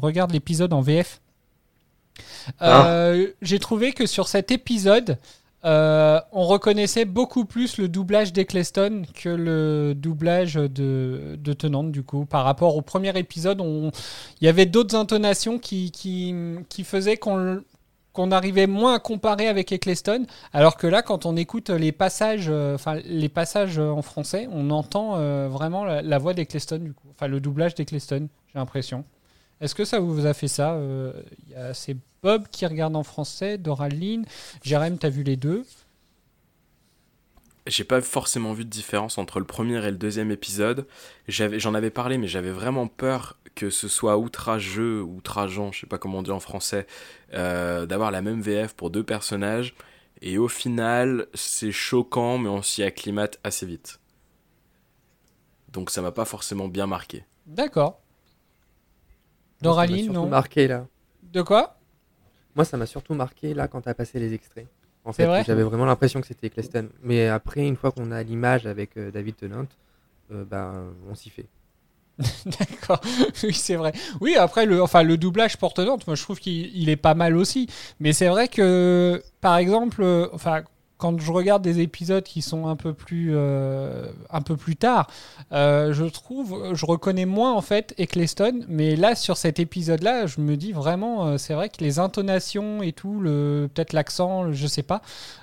regardent 0.00 0.32
l'épisode 0.32 0.72
en 0.72 0.80
VF. 0.80 1.20
Ah. 2.58 2.86
Euh, 2.86 3.28
j'ai 3.42 3.58
trouvé 3.58 3.92
que 3.92 4.06
sur 4.06 4.28
cet 4.28 4.50
épisode, 4.50 5.18
euh, 5.64 6.20
on 6.32 6.44
reconnaissait 6.44 7.04
beaucoup 7.04 7.44
plus 7.44 7.76
le 7.76 7.88
doublage 7.88 8.32
d'Eccleston 8.32 9.02
que 9.14 9.28
le 9.28 9.94
doublage 9.94 10.54
de, 10.54 11.36
de 11.38 11.52
Tenante, 11.52 11.92
du 11.92 12.02
coup. 12.02 12.24
Par 12.24 12.44
rapport 12.44 12.76
au 12.76 12.82
premier 12.82 13.16
épisode, 13.18 13.60
il 13.60 14.44
y 14.44 14.48
avait 14.48 14.66
d'autres 14.66 14.96
intonations 14.96 15.58
qui, 15.58 15.90
qui, 15.90 16.34
qui 16.68 16.84
faisaient 16.84 17.16
qu'on 17.16 17.62
qu'on 18.12 18.32
arrivait 18.32 18.66
moins 18.66 18.94
à 18.94 18.98
comparer 18.98 19.46
avec 19.46 19.70
Eccleston, 19.70 20.26
alors 20.52 20.76
que 20.76 20.88
là, 20.88 21.00
quand 21.00 21.26
on 21.26 21.36
écoute 21.36 21.70
les 21.70 21.92
passages, 21.92 22.48
euh, 22.48 22.76
en 22.76 24.02
français, 24.02 24.48
on 24.50 24.70
entend 24.70 25.16
euh, 25.16 25.48
vraiment 25.48 25.84
la, 25.84 26.18
voix 26.18 26.34
d'Eccleston, 26.34 26.78
du 26.78 26.92
coup, 26.92 27.06
enfin 27.12 27.28
le 27.28 27.38
doublage 27.38 27.76
d'Eccleston, 27.76 28.26
j'ai 28.52 28.58
l'impression. 28.58 29.04
Est-ce 29.60 29.76
que 29.76 29.84
ça 29.84 30.00
vous 30.00 30.26
a 30.26 30.34
fait 30.34 30.48
ça 30.48 30.76
Bob 32.22 32.48
qui 32.48 32.66
regarde 32.66 32.96
en 32.96 33.02
français, 33.02 33.58
Doraline. 33.58 34.24
Jérém, 34.62 34.98
t'as 34.98 35.08
vu 35.08 35.22
les 35.22 35.36
deux? 35.36 35.64
J'ai 37.66 37.84
pas 37.84 38.00
forcément 38.00 38.52
vu 38.52 38.64
de 38.64 38.70
différence 38.70 39.18
entre 39.18 39.38
le 39.38 39.44
premier 39.44 39.84
et 39.84 39.90
le 39.90 39.96
deuxième 39.96 40.30
épisode. 40.30 40.86
J'en 41.28 41.74
avais, 41.74 41.90
parlé, 41.90 42.18
mais 42.18 42.26
j'avais 42.26 42.50
vraiment 42.50 42.88
peur 42.88 43.36
que 43.54 43.70
ce 43.70 43.88
soit 43.88 44.16
outrageux, 44.16 45.02
outrageant, 45.02 45.72
je 45.72 45.80
sais 45.80 45.86
pas 45.86 45.98
comment 45.98 46.18
on 46.18 46.22
dit 46.22 46.30
en 46.30 46.40
français, 46.40 46.86
euh, 47.34 47.84
d'avoir 47.86 48.10
la 48.10 48.22
même 48.22 48.40
VF 48.40 48.74
pour 48.74 48.90
deux 48.90 49.04
personnages. 49.04 49.74
Et 50.22 50.38
au 50.38 50.48
final, 50.48 51.26
c'est 51.34 51.72
choquant, 51.72 52.38
mais 52.38 52.48
on 52.48 52.62
s'y 52.62 52.82
acclimate 52.82 53.38
assez 53.44 53.66
vite. 53.66 54.00
Donc 55.68 55.90
ça 55.90 56.02
m'a 56.02 56.12
pas 56.12 56.24
forcément 56.24 56.68
bien 56.68 56.86
marqué. 56.86 57.24
D'accord. 57.46 58.00
Doraline, 59.60 60.12
non 60.12 60.26
marqué 60.26 60.66
là. 60.66 60.86
De 61.22 61.42
quoi? 61.42 61.79
Moi, 62.54 62.64
ça 62.64 62.76
m'a 62.76 62.86
surtout 62.86 63.14
marqué 63.14 63.54
là 63.54 63.68
quand 63.68 63.82
tu 63.82 63.88
as 63.88 63.94
passé 63.94 64.18
les 64.18 64.34
extraits. 64.34 64.66
En 65.04 65.12
fait, 65.12 65.44
j'avais 65.44 65.62
vraiment 65.62 65.86
l'impression 65.86 66.20
que 66.20 66.26
c'était 66.26 66.48
Eccleston. 66.48 66.88
Mais 67.02 67.28
après, 67.28 67.66
une 67.66 67.76
fois 67.76 67.90
qu'on 67.90 68.10
a 68.10 68.22
l'image 68.22 68.66
avec 68.66 68.96
euh, 68.96 69.10
David 69.10 69.36
Tennant, 69.36 69.66
euh, 70.30 70.44
ben, 70.44 70.92
on 71.08 71.14
s'y 71.14 71.30
fait. 71.30 71.46
D'accord, 72.44 73.00
oui 73.44 73.54
c'est 73.54 73.76
vrai. 73.76 73.92
Oui 74.20 74.36
après 74.36 74.66
le, 74.66 74.82
enfin 74.82 75.02
le 75.02 75.16
doublage 75.16 75.56
Tennant, 75.74 75.98
moi 76.06 76.16
je 76.16 76.22
trouve 76.22 76.38
qu'il 76.38 76.88
est 76.88 76.96
pas 76.96 77.14
mal 77.14 77.34
aussi. 77.34 77.66
Mais 77.98 78.12
c'est 78.12 78.28
vrai 78.28 78.48
que 78.48 79.22
par 79.40 79.56
exemple, 79.56 80.02
euh, 80.02 80.28
enfin 80.32 80.62
quand 81.00 81.18
je 81.18 81.32
regarde 81.32 81.62
des 81.62 81.80
épisodes 81.80 82.22
qui 82.22 82.42
sont 82.42 82.66
un 82.66 82.76
peu 82.76 82.92
plus, 82.92 83.30
euh, 83.32 84.12
un 84.28 84.42
peu 84.42 84.56
plus 84.56 84.76
tard, 84.76 85.10
euh, 85.50 85.94
je 85.94 86.04
trouve, 86.04 86.74
je 86.74 86.86
reconnais 86.86 87.24
moins 87.24 87.54
en 87.54 87.62
fait 87.62 87.94
Eccleston, 87.96 88.64
mais 88.68 88.96
là 88.96 89.14
sur 89.14 89.38
cet 89.38 89.58
épisode-là, 89.58 90.26
je 90.26 90.42
me 90.42 90.56
dis 90.56 90.72
vraiment, 90.72 91.26
euh, 91.26 91.38
c'est 91.38 91.54
vrai 91.54 91.70
que 91.70 91.82
les 91.82 91.98
intonations 91.98 92.82
et 92.82 92.92
tout, 92.92 93.18
le, 93.18 93.70
peut-être 93.74 93.94
l'accent, 93.94 94.52
je 94.52 94.66
sais 94.66 94.82
pas, 94.82 95.00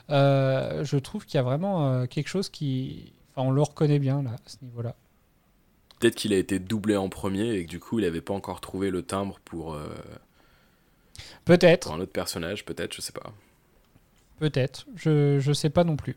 je 0.09 0.97
trouve 0.97 1.25
qu'il 1.25 1.35
y 1.35 1.39
a 1.39 1.43
vraiment 1.43 2.05
quelque 2.05 2.29
chose 2.29 2.49
qui, 2.49 3.11
enfin, 3.35 3.47
on 3.47 3.51
le 3.51 3.61
reconnaît 3.63 3.99
bien 3.99 4.21
là 4.21 4.31
à 4.31 4.49
ce 4.49 4.57
niveau-là. 4.61 4.93
Peut-être 5.99 6.15
qu'il 6.15 6.33
a 6.33 6.37
été 6.37 6.59
doublé 6.59 6.95
en 6.95 7.09
premier 7.09 7.53
et 7.53 7.65
que 7.65 7.69
du 7.69 7.79
coup 7.79 7.97
il 7.97 8.05
n'avait 8.05 8.21
pas 8.21 8.35
encore 8.35 8.61
trouvé 8.61 8.91
le 8.91 9.01
timbre 9.01 9.39
pour. 9.43 9.75
Peut-être. 11.45 11.87
Pour 11.87 11.95
un 11.95 11.99
autre 11.99 12.11
personnage, 12.11 12.63
peut-être, 12.63 12.93
je 12.93 13.01
sais 13.01 13.11
pas. 13.11 13.33
Peut-être, 14.39 14.85
je 14.95 15.45
ne 15.47 15.53
sais 15.53 15.69
pas 15.69 15.83
non 15.83 15.95
plus. 15.95 16.15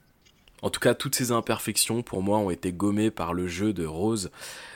En 0.62 0.68
tout 0.68 0.80
cas, 0.80 0.94
toutes 0.94 1.14
ces 1.14 1.32
imperfections, 1.32 2.02
pour 2.02 2.22
moi, 2.22 2.38
ont 2.38 2.50
été 2.50 2.72
gommées 2.72 3.10
par 3.10 3.32
le 3.32 3.48
jeu 3.48 3.72
de 3.72 3.86
Rose. 3.86 4.30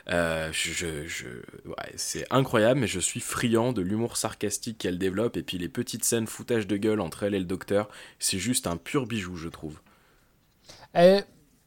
Euh, 0.08 0.48
je, 0.52 1.06
je 1.06 1.26
ouais, 1.66 1.92
c'est 1.96 2.24
incroyable, 2.30 2.80
mais 2.80 2.86
je 2.86 3.00
suis 3.00 3.20
friand 3.20 3.72
de 3.72 3.82
l'humour 3.82 4.16
sarcastique 4.16 4.78
qu'elle 4.78 4.98
développe. 4.98 5.36
Et 5.36 5.42
puis 5.42 5.58
les 5.58 5.68
petites 5.68 6.04
scènes 6.04 6.26
foutage 6.26 6.66
de 6.66 6.76
gueule 6.76 7.00
entre 7.00 7.24
elle 7.24 7.34
et 7.34 7.38
le 7.38 7.44
docteur, 7.44 7.88
c'est 8.18 8.38
juste 8.38 8.66
un 8.66 8.76
pur 8.76 9.06
bijou, 9.06 9.36
je 9.36 9.48
trouve. 9.48 9.80
Et 10.94 11.20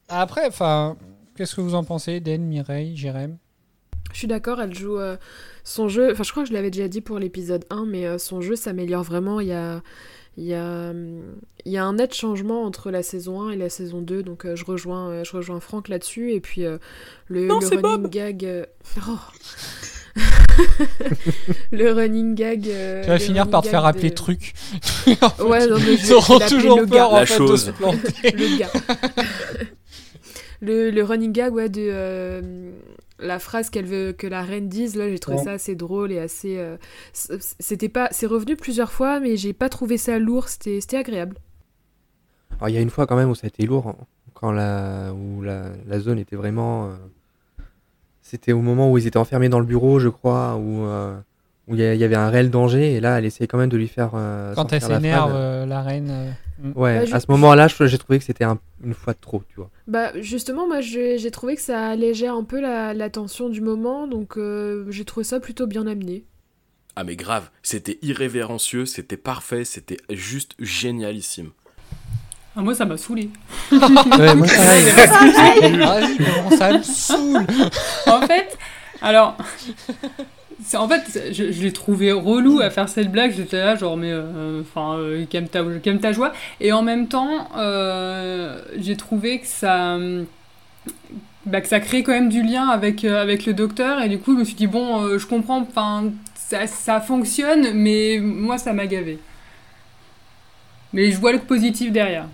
après, 0.08 0.46
enfin, 0.48 0.96
qu'est-ce 1.36 1.54
que 1.54 1.60
vous 1.60 1.74
en 1.74 1.84
pensez, 1.84 2.18
Den, 2.18 2.42
Mireille, 2.42 2.96
Jérém? 2.96 3.36
Je 4.12 4.18
suis 4.18 4.26
d'accord, 4.26 4.60
elle 4.60 4.74
joue 4.74 4.98
euh, 4.98 5.16
son 5.64 5.88
jeu. 5.88 6.10
Enfin, 6.10 6.24
je 6.24 6.30
crois 6.30 6.42
que 6.42 6.48
je 6.48 6.54
l'avais 6.54 6.70
déjà 6.70 6.88
dit 6.88 7.02
pour 7.02 7.18
l'épisode 7.18 7.66
1, 7.70 7.84
mais 7.84 8.06
euh, 8.06 8.18
son 8.18 8.40
jeu 8.40 8.56
s'améliore 8.56 9.02
vraiment. 9.04 9.38
Il 9.38 9.48
y 9.48 9.52
a, 9.52 9.82
il 10.38 10.44
y 10.44 10.54
a, 10.54 10.92
il 11.64 11.72
y 11.72 11.76
a 11.76 11.84
un 11.84 11.94
net 11.94 12.14
changement 12.14 12.62
entre 12.62 12.92
la 12.92 13.02
saison 13.02 13.42
1 13.42 13.50
et 13.50 13.56
la 13.56 13.68
saison 13.68 14.00
2, 14.00 14.22
donc 14.22 14.46
euh, 14.46 14.54
je, 14.54 14.64
rejoins, 14.64 15.10
euh, 15.10 15.24
je 15.24 15.36
rejoins 15.36 15.58
Franck 15.58 15.88
là-dessus. 15.88 16.32
Et 16.32 16.38
puis 16.38 16.64
euh, 16.64 16.78
le, 17.26 17.52
running 17.52 18.08
gag. 18.08 18.66
Oh. 19.06 19.18
le 21.72 21.92
running 21.92 22.34
gag. 22.34 22.62
tu 22.62 23.08
vas 23.08 23.18
finir 23.18 23.50
par 23.50 23.62
te 23.62 23.68
faire 23.68 23.84
appeler 23.84 24.12
truc. 24.12 24.54
ouais, 25.06 25.66
non, 25.66 25.76
mais 25.78 25.94
Ils 25.94 26.12
auront 26.12 26.38
toujours 26.38 26.86
peur 26.86 27.12
en 27.12 27.26
fait, 27.26 27.44
de 27.44 27.56
se 27.56 27.70
planter. 27.72 28.30
le 28.32 28.58
gars. 28.58 28.70
le, 30.60 30.90
le, 30.90 31.04
running 31.04 31.32
gag, 31.32 31.52
ouais, 31.52 31.68
de 31.68 32.72
la 33.18 33.38
phrase 33.38 33.70
qu'elle 33.70 33.86
veut 33.86 34.12
que 34.12 34.26
la 34.26 34.42
reine 34.42 34.68
dise 34.68 34.96
là 34.96 35.08
j'ai 35.08 35.18
trouvé 35.18 35.38
ça 35.38 35.52
assez 35.52 35.74
drôle 35.74 36.12
et 36.12 36.18
assez 36.18 36.58
euh, 36.58 36.76
c'était 37.12 37.88
pas 37.88 38.08
c'est 38.12 38.26
revenu 38.26 38.56
plusieurs 38.56 38.92
fois 38.92 39.20
mais 39.20 39.36
j'ai 39.36 39.52
pas 39.52 39.68
trouvé 39.68 39.96
ça 39.96 40.18
lourd 40.18 40.48
c'était 40.48 40.96
agréable. 40.96 41.36
Alors 42.56 42.68
il 42.68 42.74
y 42.74 42.78
a 42.78 42.80
une 42.80 42.90
fois 42.90 43.06
quand 43.06 43.16
même 43.16 43.30
où 43.30 43.34
ça 43.34 43.46
a 43.46 43.48
été 43.48 43.66
lourd 43.66 43.88
hein, 43.88 43.96
quand 44.34 44.52
la 44.52 45.12
où 45.12 45.42
la, 45.42 45.70
la 45.86 46.00
zone 46.00 46.18
était 46.18 46.36
vraiment 46.36 46.86
euh, 46.86 46.96
c'était 48.22 48.52
au 48.52 48.60
moment 48.60 48.90
où 48.90 48.98
ils 48.98 49.06
étaient 49.06 49.18
enfermés 49.18 49.48
dans 49.48 49.60
le 49.60 49.66
bureau 49.66 49.98
je 49.98 50.08
crois 50.08 50.56
où 50.56 50.86
où 51.68 51.74
il 51.74 51.80
y, 51.80 52.04
avait 52.04 52.16
un 52.16 52.30
réel 52.30 52.50
danger 52.50 52.94
et 52.94 53.00
là 53.00 53.18
elle 53.18 53.24
essayait 53.24 53.46
quand 53.46 53.58
même 53.58 53.68
de 53.68 53.76
lui 53.76 53.88
faire 53.88 54.12
quand 54.54 54.72
elle 54.72 54.80
s'énerve 54.80 55.66
la 55.66 55.82
reine 55.82 56.34
Mm. 56.60 56.72
Ouais, 56.74 57.06
bah, 57.06 57.16
à 57.16 57.20
ce 57.20 57.26
moment-là, 57.30 57.68
j'ai 57.68 57.98
trouvé 57.98 58.18
que 58.18 58.24
c'était 58.24 58.44
une 58.84 58.94
fois 58.94 59.12
de 59.12 59.18
trop, 59.20 59.42
tu 59.48 59.56
vois. 59.56 59.70
Bah 59.86 60.10
justement, 60.20 60.66
moi 60.66 60.80
j'ai 60.80 61.30
trouvé 61.30 61.56
que 61.56 61.62
ça 61.62 61.88
allégeait 61.88 62.26
un 62.26 62.44
peu 62.44 62.60
la, 62.60 63.10
tension 63.10 63.48
du 63.48 63.60
moment, 63.60 64.06
donc 64.06 64.36
euh, 64.36 64.84
j'ai 64.90 65.04
trouvé 65.04 65.24
ça 65.24 65.40
plutôt 65.40 65.66
bien 65.66 65.86
amené. 65.86 66.24
Ah 66.96 67.04
mais 67.04 67.16
grave, 67.16 67.48
c'était 67.62 67.98
irrévérencieux, 68.02 68.84
c'était 68.84 69.16
parfait, 69.16 69.64
c'était 69.64 69.98
juste 70.10 70.54
génialissime. 70.58 71.50
Ah, 72.56 72.62
moi 72.62 72.74
ça 72.74 72.84
m'a 72.84 72.96
saoulé. 72.96 73.30
ouais, 73.70 74.34
moi 74.34 74.48
ça 76.58 76.76
me 76.76 76.82
saoule. 76.82 77.46
en 78.06 78.20
fait, 78.22 78.58
alors 79.00 79.36
en 80.74 80.88
fait, 80.88 81.32
je, 81.32 81.62
l'ai 81.62 81.72
trouvé 81.72 82.12
relou 82.12 82.60
à 82.60 82.70
faire 82.70 82.88
cette 82.88 83.10
blague. 83.10 83.32
J'étais 83.32 83.58
là, 83.58 83.76
genre, 83.76 83.96
mais 83.96 84.10
euh, 84.10 84.62
enfin, 84.62 84.98
euh, 84.98 85.24
calme, 85.26 85.48
ta, 85.48 86.12
joie? 86.12 86.32
Et 86.60 86.72
en 86.72 86.82
même 86.82 87.08
temps, 87.08 87.48
euh, 87.56 88.60
j'ai 88.76 88.96
trouvé 88.96 89.40
que 89.40 89.46
ça. 89.46 89.98
bah, 91.46 91.60
que 91.60 91.68
ça 91.68 91.80
crée 91.80 92.02
quand 92.02 92.12
même 92.12 92.28
du 92.28 92.42
lien 92.42 92.68
avec, 92.68 93.04
euh, 93.04 93.22
avec 93.22 93.46
le 93.46 93.54
docteur. 93.54 94.02
Et 94.02 94.08
du 94.08 94.18
coup, 94.18 94.34
je 94.34 94.40
me 94.40 94.44
suis 94.44 94.54
dit, 94.54 94.66
bon, 94.66 95.16
je 95.16 95.26
comprends, 95.26 95.60
enfin, 95.60 96.10
ça, 96.34 97.00
fonctionne, 97.00 97.72
mais 97.74 98.18
moi, 98.20 98.58
ça 98.58 98.72
m'a 98.72 98.86
gavé. 98.86 99.18
Mais 100.92 101.12
je 101.12 101.18
vois 101.18 101.32
le 101.32 101.38
positif 101.38 101.92
derrière. 101.92 102.26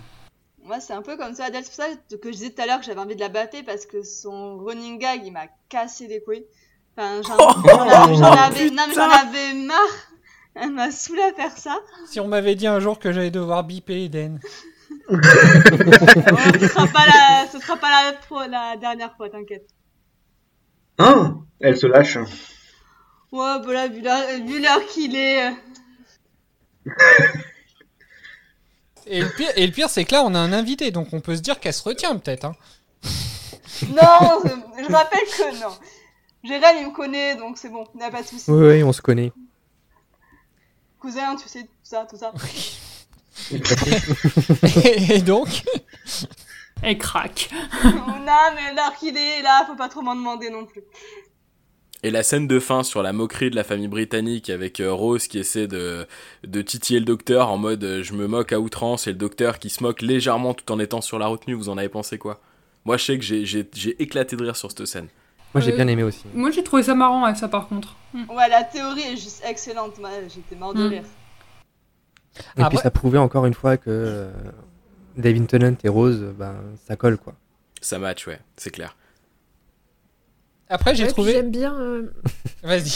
Moi, 0.63 0.79
c'est 0.79 0.93
un 0.93 1.03
peu 1.03 1.15
comme 1.15 1.35
ça, 1.35 1.45
Adèle. 1.45 1.63
C'est 1.63 1.73
ça 1.73 1.85
que 2.09 2.29
je 2.29 2.37
disais 2.37 2.49
tout 2.49 2.61
à 2.61 2.65
l'heure 2.65 2.79
que 2.79 2.85
j'avais 2.85 2.99
envie 2.99 3.15
de 3.15 3.19
la 3.19 3.29
battre 3.29 3.57
parce 3.65 3.85
que 3.85 4.01
son 4.01 4.57
running 4.57 4.97
gag, 4.97 5.21
il 5.23 5.31
m'a 5.31 5.45
cassé 5.69 6.07
les 6.07 6.21
couilles. 6.21 6.45
Enfin, 6.97 7.21
j'en 7.23 7.37
j'en 7.37 7.79
avais, 7.81 8.15
j'en 8.15 8.31
avais- 8.31 8.69
non, 8.69 8.83
mais 8.87 8.93
j'en 8.93 9.09
avais 9.09 9.53
marre. 9.53 9.79
Elle 10.55 10.71
m'a 10.71 10.89
saoulé 10.91 11.21
à 11.21 11.33
faire 11.33 11.57
ça. 11.57 11.77
Si 12.07 12.19
on 12.21 12.27
m'avait 12.27 12.55
dit 12.55 12.67
un 12.67 12.79
jour 12.79 12.97
que 12.99 13.11
j'allais 13.11 13.31
devoir 13.31 13.63
biper 13.65 14.05
Eden. 14.05 14.39
Ce 15.09 16.67
sera 16.67 16.87
pas 16.87 17.05
la, 17.05 17.45
ce 17.51 17.59
sera 17.59 17.75
pas 17.75 18.13
la, 18.47 18.77
dernière 18.77 19.13
fois, 19.17 19.29
t'inquiète. 19.29 19.67
Hein? 20.97 21.39
Elle 21.59 21.77
se 21.77 21.87
lâche. 21.87 22.17
Ouais, 23.31 23.59
bah 23.65 23.73
là, 23.73 23.87
vu 23.89 24.01
l'heure 24.01 24.23
vu 24.45 24.61
l'heure 24.61 24.85
qu'il 24.87 25.15
est. 25.15 25.47
euh, 25.47 25.51
Et 29.07 29.21
le 29.21 29.29
pire, 29.29 29.51
et 29.55 29.67
le 29.67 29.73
pire, 29.73 29.89
c'est 29.89 30.05
que 30.05 30.13
là, 30.15 30.23
on 30.23 30.33
a 30.33 30.39
un 30.39 30.53
invité, 30.53 30.91
donc 30.91 31.09
on 31.11 31.19
peut 31.19 31.35
se 31.35 31.41
dire 31.41 31.59
qu'elle 31.59 31.73
se 31.73 31.83
retient 31.83 32.15
peut-être. 32.17 32.45
Hein. 32.45 32.55
Non, 33.89 34.39
je, 34.45 34.83
je 34.87 34.91
rappelle 34.91 35.19
que 35.25 35.59
non. 35.61 35.73
Jérém, 36.45 36.77
il 36.79 36.87
me 36.87 36.91
connaît, 36.91 37.35
donc 37.35 37.57
c'est 37.57 37.69
bon, 37.69 37.85
il 37.95 37.97
n'y 37.97 38.03
a 38.03 38.11
pas 38.11 38.21
de 38.21 38.27
souci. 38.27 38.51
Oui, 38.51 38.67
oui, 38.67 38.83
on 38.83 38.93
se 38.93 39.01
connaît. 39.01 39.31
Cousin, 40.99 41.35
tu 41.35 41.49
sais, 41.49 41.63
tout 41.63 41.69
ça, 41.81 42.05
tout 42.07 42.17
ça. 42.17 42.31
et, 45.11 45.21
donc? 45.21 45.63
Elle 46.83 46.97
craque. 46.99 47.49
non, 47.83 48.53
mais 48.53 48.75
l'heure 48.75 48.95
qu'il 48.99 49.17
est 49.17 49.41
là, 49.41 49.65
faut 49.65 49.75
pas 49.75 49.89
trop 49.89 50.01
m'en 50.01 50.15
demander 50.15 50.51
non 50.51 50.65
plus. 50.65 50.83
Et 52.03 52.11
la 52.11 52.21
scène 52.21 52.47
de 52.47 52.59
fin 52.59 52.83
sur 52.83 53.01
la 53.01 53.11
moquerie 53.11 53.49
de 53.49 53.55
la 53.55 53.63
famille 53.63 53.87
britannique 53.87 54.51
avec 54.51 54.79
euh, 54.79 54.93
Rose 54.93 55.27
qui 55.27 55.39
essaie 55.39 55.65
de, 55.65 56.05
de 56.43 56.61
titiller 56.61 56.99
le 56.99 57.05
docteur 57.05 57.49
en 57.49 57.57
mode 57.57 57.83
euh, 57.83 58.03
je 58.03 58.13
me 58.13 58.27
moque 58.27 58.53
à 58.53 58.59
outrance 58.59 59.07
et 59.07 59.11
le 59.11 59.17
docteur 59.17 59.57
qui 59.57 59.71
se 59.71 59.81
moque 59.81 60.03
légèrement 60.03 60.53
tout 60.53 60.71
en 60.71 60.77
étant 60.77 61.01
sur 61.01 61.17
la 61.17 61.25
retenue, 61.25 61.55
vous 61.55 61.69
en 61.69 61.79
avez 61.79 61.89
pensé 61.89 62.19
quoi? 62.19 62.39
Moi 62.83 62.97
je 62.97 63.05
sais 63.05 63.17
que 63.17 63.25
j'ai 63.25 64.01
éclaté 64.03 64.35
de 64.35 64.43
rire 64.43 64.55
sur 64.55 64.69
cette 64.69 64.85
scène. 64.85 65.07
Moi, 65.55 65.61
j'ai 65.61 65.71
Euh, 65.71 65.75
bien 65.77 65.87
aimé 65.87 66.03
aussi. 66.03 66.25
Moi, 66.33 66.51
j'ai 66.51 66.63
trouvé 66.63 66.83
ça 66.83 66.93
marrant 66.95 67.23
avec 67.23 67.37
ça, 67.37 67.47
par 67.47 67.67
contre. 67.69 67.95
Ouais, 68.13 68.49
la 68.49 68.63
théorie 68.63 69.03
est 69.13 69.17
juste 69.17 69.41
excellente. 69.47 69.97
Moi, 69.99 70.09
j'étais 70.27 70.55
mort 70.55 70.73
de 70.73 70.83
Mm. 70.85 70.89
rire. 70.89 71.03
Et 72.57 72.63
puis, 72.65 72.77
ça 72.77 72.91
prouvait 72.91 73.17
encore 73.17 73.45
une 73.45 73.53
fois 73.53 73.77
que 73.77 73.83
euh, 73.87 74.31
David 75.15 75.47
Tennant 75.47 75.75
et 75.83 75.87
Rose, 75.89 76.25
ben, 76.37 76.55
ça 76.85 76.97
colle, 76.97 77.17
quoi. 77.17 77.33
Ça 77.79 77.97
match, 77.99 78.27
ouais, 78.27 78.39
c'est 78.57 78.69
clair. 78.69 78.97
Après, 80.67 80.93
j'ai 80.95 81.03
Ouais, 81.03 81.09
trouvé. 81.11 81.31
J'aime 81.33 81.51
bien. 81.51 81.73
euh, 81.79 82.11
Vas-y. 82.63 82.89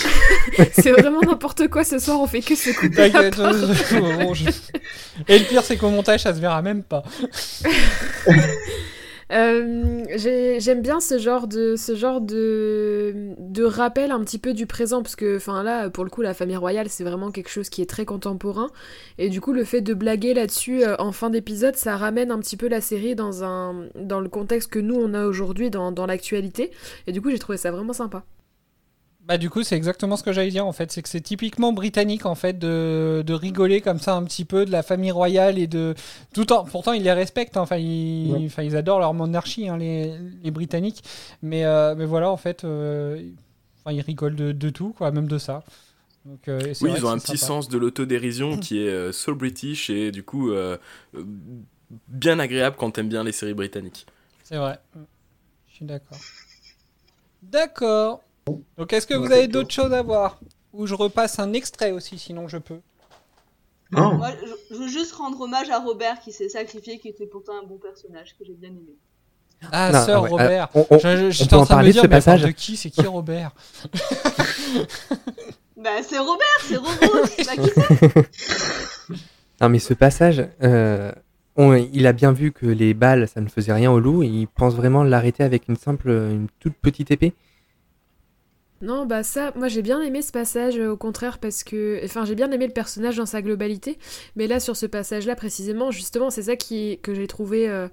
c'est 0.73 0.91
vraiment 0.91 1.21
n'importe 1.21 1.67
quoi 1.69 1.83
ce 1.85 1.97
soir, 1.99 2.19
on 2.19 2.27
fait 2.27 2.41
que 2.41 2.55
se 2.55 2.71
couper 2.71 2.89
la 2.95 3.09
T'inquiète, 3.09 3.35
parole. 3.37 3.55
je- 3.73 3.99
bon, 3.99 4.33
je- 4.33 4.49
Et 5.27 5.37
le 5.39 5.45
pire, 5.45 5.63
c'est 5.63 5.77
qu'au 5.77 5.91
montage, 5.91 6.23
ça 6.23 6.33
se 6.33 6.39
verra 6.41 6.61
même 6.61 6.83
pas. 6.83 7.03
Euh, 9.31 10.03
j'ai- 10.15 10.59
J'aime 10.59 10.81
bien 10.81 10.99
ce 10.99 11.19
genre 11.19 11.47
de 11.47 11.75
ce 11.75 11.95
genre 11.95 12.19
de, 12.19 13.35
de 13.37 13.63
rappel 13.63 14.09
un 14.11 14.21
petit 14.23 14.39
peu 14.39 14.53
du 14.53 14.65
présent 14.65 15.03
parce 15.03 15.15
que 15.15 15.37
enfin 15.37 15.61
là 15.61 15.89
pour 15.91 16.03
le 16.03 16.09
coup 16.09 16.21
la 16.23 16.33
famille 16.33 16.55
royale 16.55 16.89
c'est 16.89 17.03
vraiment 17.03 17.29
quelque 17.29 17.49
chose 17.49 17.69
qui 17.69 17.83
est 17.83 17.85
très 17.89 18.05
contemporain 18.05 18.71
et 19.19 19.29
du 19.29 19.39
coup 19.39 19.53
le 19.53 19.63
fait 19.63 19.81
de 19.81 19.93
blaguer 19.93 20.33
là-dessus 20.33 20.83
euh, 20.83 20.95
en 20.97 21.11
fin 21.11 21.29
d'épisode 21.29 21.75
ça 21.75 21.95
ramène 21.95 22.31
un 22.31 22.39
petit 22.39 22.57
peu 22.57 22.67
la 22.67 22.81
série 22.81 23.13
dans 23.15 23.43
un 23.43 23.85
dans 23.95 24.19
le 24.19 24.29
contexte 24.29 24.71
que 24.71 24.79
nous 24.79 24.95
on 24.95 25.13
a 25.13 25.25
aujourd'hui 25.27 25.69
dans, 25.69 25.91
dans 25.91 26.07
l'actualité 26.07 26.71
et 27.05 27.11
du 27.11 27.21
coup 27.21 27.29
j'ai 27.29 27.39
trouvé 27.39 27.57
ça 27.59 27.69
vraiment 27.69 27.93
sympa. 27.93 28.23
Bah 29.29 29.37
du 29.37 29.51
coup 29.51 29.61
c'est 29.61 29.75
exactement 29.77 30.17
ce 30.17 30.23
que 30.23 30.33
j'allais 30.33 30.49
dire 30.49 30.65
en 30.65 30.71
fait, 30.73 30.91
c'est 30.91 31.03
que 31.03 31.07
c'est 31.07 31.21
typiquement 31.21 31.71
britannique 31.71 32.25
en 32.25 32.33
fait 32.33 32.57
de, 32.57 33.23
de 33.23 33.33
rigoler 33.35 33.79
comme 33.79 33.99
ça 33.99 34.15
un 34.15 34.23
petit 34.23 34.43
peu 34.43 34.65
de 34.65 34.71
la 34.71 34.81
famille 34.81 35.11
royale 35.11 35.59
et 35.59 35.67
de 35.67 35.93
tout 36.33 36.51
en 36.51 36.65
pourtant 36.65 36.93
ils 36.93 37.03
les 37.03 37.13
respectent 37.13 37.55
hein. 37.55 37.61
enfin 37.61 37.77
ils, 37.77 38.31
Ouais. 38.31 38.45
enfin, 38.47 38.63
ils 38.63 38.75
adorent 38.75 38.99
leur 38.99 39.13
monarchie 39.13 39.69
hein, 39.69 39.77
les, 39.77 40.15
les 40.43 40.49
britanniques 40.49 41.03
mais 41.43 41.63
euh, 41.63 41.93
mais 41.95 42.05
voilà 42.05 42.31
en 42.31 42.37
fait 42.37 42.63
euh, 42.63 43.21
enfin 43.85 43.95
ils 43.95 44.01
rigolent 44.01 44.35
de, 44.35 44.51
de 44.51 44.69
tout 44.71 44.93
quoi 44.97 45.11
même 45.11 45.27
de 45.27 45.37
ça. 45.37 45.63
Donc, 46.25 46.47
euh, 46.47 46.73
Oui, 46.81 46.91
ils 46.97 47.05
ont 47.05 47.09
un 47.09 47.17
petit 47.19 47.37
sympa. 47.37 47.45
sens 47.61 47.69
de 47.69 47.77
l'autodérision 47.77 48.57
qui 48.57 48.79
est 48.83 48.89
euh, 48.89 49.11
so 49.11 49.35
british 49.35 49.91
et 49.91 50.11
du 50.11 50.23
coup 50.23 50.51
bien 52.07 52.39
agréable 52.39 52.75
quand 52.79 52.89
t'aimes 52.91 53.09
bien 53.09 53.23
les 53.23 53.31
séries 53.31 53.53
britanniques. 53.53 54.07
C'est 54.43 54.57
vrai. 54.57 54.79
Je 55.67 55.75
suis 55.75 55.85
d'accord. 55.85 56.17
D'accord. 57.43 58.21
Donc 58.77 58.93
est-ce 58.93 59.05
que 59.07 59.13
vous 59.13 59.31
avez 59.31 59.47
d'autres 59.47 59.71
choses 59.73 59.93
à 59.93 60.01
voir 60.01 60.39
Ou 60.73 60.87
je 60.87 60.93
repasse 60.95 61.39
un 61.39 61.53
extrait 61.53 61.91
aussi 61.91 62.17
sinon 62.17 62.47
je 62.47 62.57
peux? 62.57 62.79
Oh. 63.95 64.11
Moi, 64.13 64.29
je, 64.45 64.75
je 64.75 64.79
veux 64.81 64.87
juste 64.87 65.13
rendre 65.13 65.41
hommage 65.41 65.69
à 65.71 65.79
Robert 65.79 66.19
qui 66.19 66.31
s'est 66.31 66.49
sacrifié, 66.49 66.99
qui 66.99 67.07
était 67.07 67.25
pourtant 67.25 67.53
un 67.61 67.65
bon 67.65 67.77
personnage 67.77 68.35
que 68.37 68.45
j'ai 68.45 68.53
bien 68.53 68.69
aimé. 68.69 68.95
Ah, 69.71 69.91
Non, 69.91 70.05
sœur 70.05 70.23
ouais, 70.23 70.29
Robert. 70.29 70.69
euh, 70.75 70.83
on- 70.91 70.95
on- 70.95 70.99
Je- 70.99 71.07
je- 71.17 71.25
on 71.25 71.29
J'étais 71.31 71.49
peut 71.49 71.55
en 71.55 71.61
en 71.61 71.65
train 71.65 71.73
de 71.75 71.77
parler 71.77 71.87
me 71.87 71.89
de 71.89 71.93
dire, 71.93 72.01
ce 72.03 72.07
mais 72.07 72.15
passage 72.15 72.41
de 72.43 72.51
qui 72.51 72.77
C'est 72.77 72.89
qui 72.91 73.01
Robert? 73.07 73.51
Bah, 75.77 75.89
c'est 76.03 76.19
Robert, 76.19 76.45
c'est 76.67 76.75
Roro, 76.75 77.25
c'est 77.25 77.45
pas 77.45 77.55
qui 77.55 77.69
c'est 78.37 79.15
Non, 79.61 79.69
mais 79.69 79.79
ce 79.79 79.93
passage, 79.93 80.45
euh, 80.61 81.11
on- 81.55 81.73
il 81.73 82.05
a 82.05 82.11
bien 82.13 82.31
vu 82.33 82.51
que 82.51 82.65
les 82.65 82.93
balles, 82.93 83.27
ça 83.27 83.39
ne 83.41 83.47
faisait 83.47 83.71
rien 83.73 83.89
au 83.91 83.99
loup, 83.99 84.21
et 84.23 84.27
il 84.27 84.47
pense 84.47 84.75
vraiment 84.75 85.03
l'arrêter 85.03 85.41
avec 85.43 85.67
une 85.69 85.77
simple, 85.77 86.09
une 86.09 86.47
toute 86.59 86.75
petite 86.75 87.11
épée. 87.11 87.33
Non, 88.81 89.05
bah 89.05 89.23
ça, 89.23 89.51
moi 89.57 89.67
j'ai 89.67 89.81
bien 89.81 90.01
aimé 90.01 90.21
ce 90.21 90.31
passage, 90.31 90.77
euh, 90.79 90.91
au 90.91 90.97
contraire, 90.97 91.39
parce 91.39 91.63
que. 91.65 91.99
Enfin, 92.05 92.23
j'ai 92.23 92.35
bien 92.35 92.49
aimé 92.51 92.65
le 92.65 92.71
personnage 92.73 93.17
dans 93.17 93.25
sa 93.25 93.41
globalité, 93.41 93.97
mais 94.37 94.47
là, 94.47 94.59
sur 94.61 94.77
ce 94.77 94.85
passage-là, 94.85 95.35
précisément, 95.35 95.91
justement, 95.91 96.29
c'est 96.29 96.43
ça 96.43 96.55
qui, 96.55 96.99
que 97.01 97.13
j'ai 97.13 97.27
trouvé. 97.27 97.69
euh, 97.69 97.87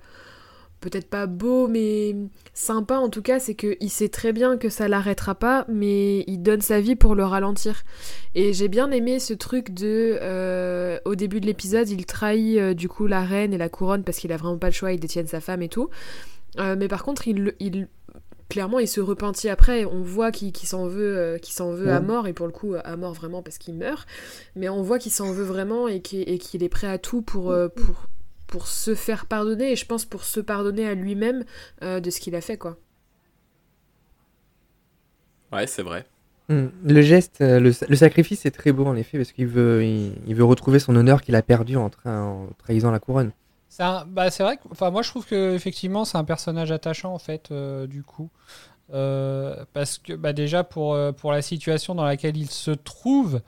Peut-être 0.80 1.08
pas 1.08 1.26
beau, 1.26 1.68
mais 1.68 2.14
sympa 2.54 2.98
en 2.98 3.08
tout 3.08 3.22
cas, 3.22 3.40
c'est 3.40 3.54
qu'il 3.54 3.90
sait 3.90 4.10
très 4.10 4.32
bien 4.32 4.58
que 4.58 4.68
ça 4.68 4.88
l'arrêtera 4.88 5.34
pas, 5.34 5.64
mais 5.68 6.20
il 6.28 6.38
donne 6.42 6.60
sa 6.60 6.80
vie 6.80 6.96
pour 6.96 7.14
le 7.14 7.24
ralentir. 7.24 7.82
Et 8.34 8.52
j'ai 8.52 8.68
bien 8.68 8.90
aimé 8.90 9.18
ce 9.18 9.32
truc 9.34 9.72
de. 9.72 10.18
euh, 10.20 10.98
au 11.06 11.14
début 11.14 11.40
de 11.40 11.46
l'épisode, 11.46 11.88
il 11.88 12.04
trahit 12.06 12.60
du 12.76 12.88
coup 12.90 13.06
la 13.06 13.22
reine 13.24 13.54
et 13.54 13.58
la 13.58 13.70
couronne 13.70 14.04
parce 14.04 14.18
qu'il 14.18 14.32
a 14.32 14.36
vraiment 14.36 14.58
pas 14.58 14.68
le 14.68 14.74
choix, 14.74 14.92
il 14.92 15.00
détienne 15.00 15.26
sa 15.26 15.40
femme 15.40 15.62
et 15.62 15.68
tout. 15.70 15.88
Mais 16.58 16.88
par 16.88 17.02
contre, 17.04 17.28
il, 17.28 17.54
il 17.60 17.88
clairement 18.48 18.78
il 18.78 18.88
se 18.88 19.00
repentit 19.00 19.48
après 19.48 19.84
on 19.84 20.02
voit 20.02 20.30
qu'il 20.32 20.54
s'en 20.66 20.86
veut 20.86 21.16
euh, 21.16 21.38
qu'il 21.38 21.54
s'en 21.54 21.72
veut 21.72 21.90
à 21.92 22.00
Ouais. 22.00 22.00
mort 22.00 22.26
et 22.28 22.32
pour 22.32 22.46
le 22.46 22.52
coup 22.52 22.74
à 22.82 22.96
mort 22.96 23.12
vraiment 23.14 23.42
parce 23.42 23.58
qu'il 23.58 23.74
meurt 23.74 24.06
mais 24.54 24.68
on 24.68 24.82
voit 24.82 24.98
qu'il 24.98 25.12
s'en 25.12 25.32
veut 25.32 25.44
vraiment 25.44 25.88
et 25.88 26.00
qu'il 26.00 26.62
est 26.62 26.68
prêt 26.68 26.86
à 26.88 26.98
tout 26.98 27.22
pour 27.22 27.50
euh, 27.50 27.68
pour 27.68 28.06
pour 28.46 28.68
se 28.68 28.94
faire 28.94 29.26
pardonner 29.26 29.72
et 29.72 29.76
je 29.76 29.84
pense 29.86 30.04
pour 30.04 30.22
se 30.24 30.38
pardonner 30.40 30.86
à 30.86 30.94
lui-même 30.94 31.44
euh, 31.82 31.98
de 32.00 32.10
ce 32.10 32.20
qu'il 32.20 32.34
a 32.36 32.40
fait 32.40 32.56
quoi 32.56 32.76
Ouais, 35.52 35.66
c'est 35.66 35.82
vrai. 35.82 36.06
Hmm, 36.48 36.66
Le 36.84 37.02
geste, 37.02 37.38
le, 37.40 37.72
le 37.88 37.96
sacrifice 37.96 38.46
est 38.46 38.50
très 38.52 38.72
beau 38.72 38.84
en 38.86 38.94
effet, 38.96 39.18
parce 39.18 39.32
qu'il 39.32 39.46
veut, 39.46 39.84
il, 39.84 40.12
il 40.26 40.34
veut 40.34 40.44
retrouver 40.44 40.78
son 40.78 40.94
honneur 40.94 41.22
qu'il 41.22 41.34
a 41.34 41.42
perdu 41.42 41.76
en, 41.76 41.88
tra- 41.88 42.08
en 42.20 42.48
trahissant 42.58 42.90
la 42.90 43.00
couronne. 43.00 43.32
C'est 43.68 43.84
bah, 44.06 44.28
vrai 44.28 44.56
que 44.56 44.90
moi 44.90 45.02
je 45.02 45.10
trouve 45.10 45.26
que 45.26 45.54
effectivement 45.54 46.04
c'est 46.04 46.18
un 46.18 46.24
personnage 46.24 46.72
attachant 46.72 47.12
en 47.12 47.18
fait 47.18 47.50
euh, 47.50 47.86
du 47.86 48.02
coup. 48.02 48.30
Euh, 48.94 49.64
parce 49.72 49.98
que 49.98 50.12
bah, 50.12 50.32
déjà 50.32 50.62
pour, 50.62 50.94
euh, 50.94 51.10
pour 51.10 51.32
la 51.32 51.42
situation 51.42 51.96
dans 51.96 52.04
laquelle 52.04 52.36
il 52.36 52.48
se 52.48 52.70
trouve 52.70 53.40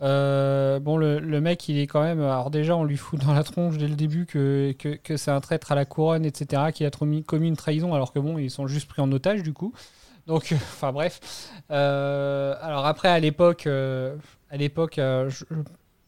bon 0.00 0.96
le, 0.96 1.18
le 1.18 1.40
mec 1.40 1.68
il 1.68 1.78
est 1.78 1.86
quand 1.86 2.02
même 2.02 2.20
alors 2.20 2.50
déjà 2.50 2.76
on 2.76 2.84
lui 2.84 2.96
fout 2.96 3.18
dans 3.20 3.32
la 3.32 3.42
tronche 3.42 3.78
dès 3.78 3.88
le 3.88 3.96
début 3.96 4.26
que, 4.26 4.72
que, 4.78 4.96
que 4.96 5.16
c'est 5.16 5.30
un 5.30 5.40
traître 5.40 5.72
à 5.72 5.74
la 5.74 5.84
couronne 5.84 6.26
etc 6.26 6.70
qui 6.74 6.84
a 6.84 6.90
commis, 6.90 7.24
une 7.30 7.56
trahison 7.56 7.94
alors 7.94 8.12
que 8.12 8.18
bon 8.18 8.36
ils 8.38 8.50
sont 8.50 8.66
juste 8.66 8.88
pris 8.88 9.02
en 9.02 9.10
otage 9.12 9.42
du 9.42 9.52
coup. 9.52 9.72
Donc 10.26 10.52
enfin 10.52 10.92
bref. 10.92 11.50
Alors 11.68 12.86
après 12.86 13.08
à 13.08 13.18
l'époque 13.18 13.66
à 13.66 14.56
l'époque 14.56 15.00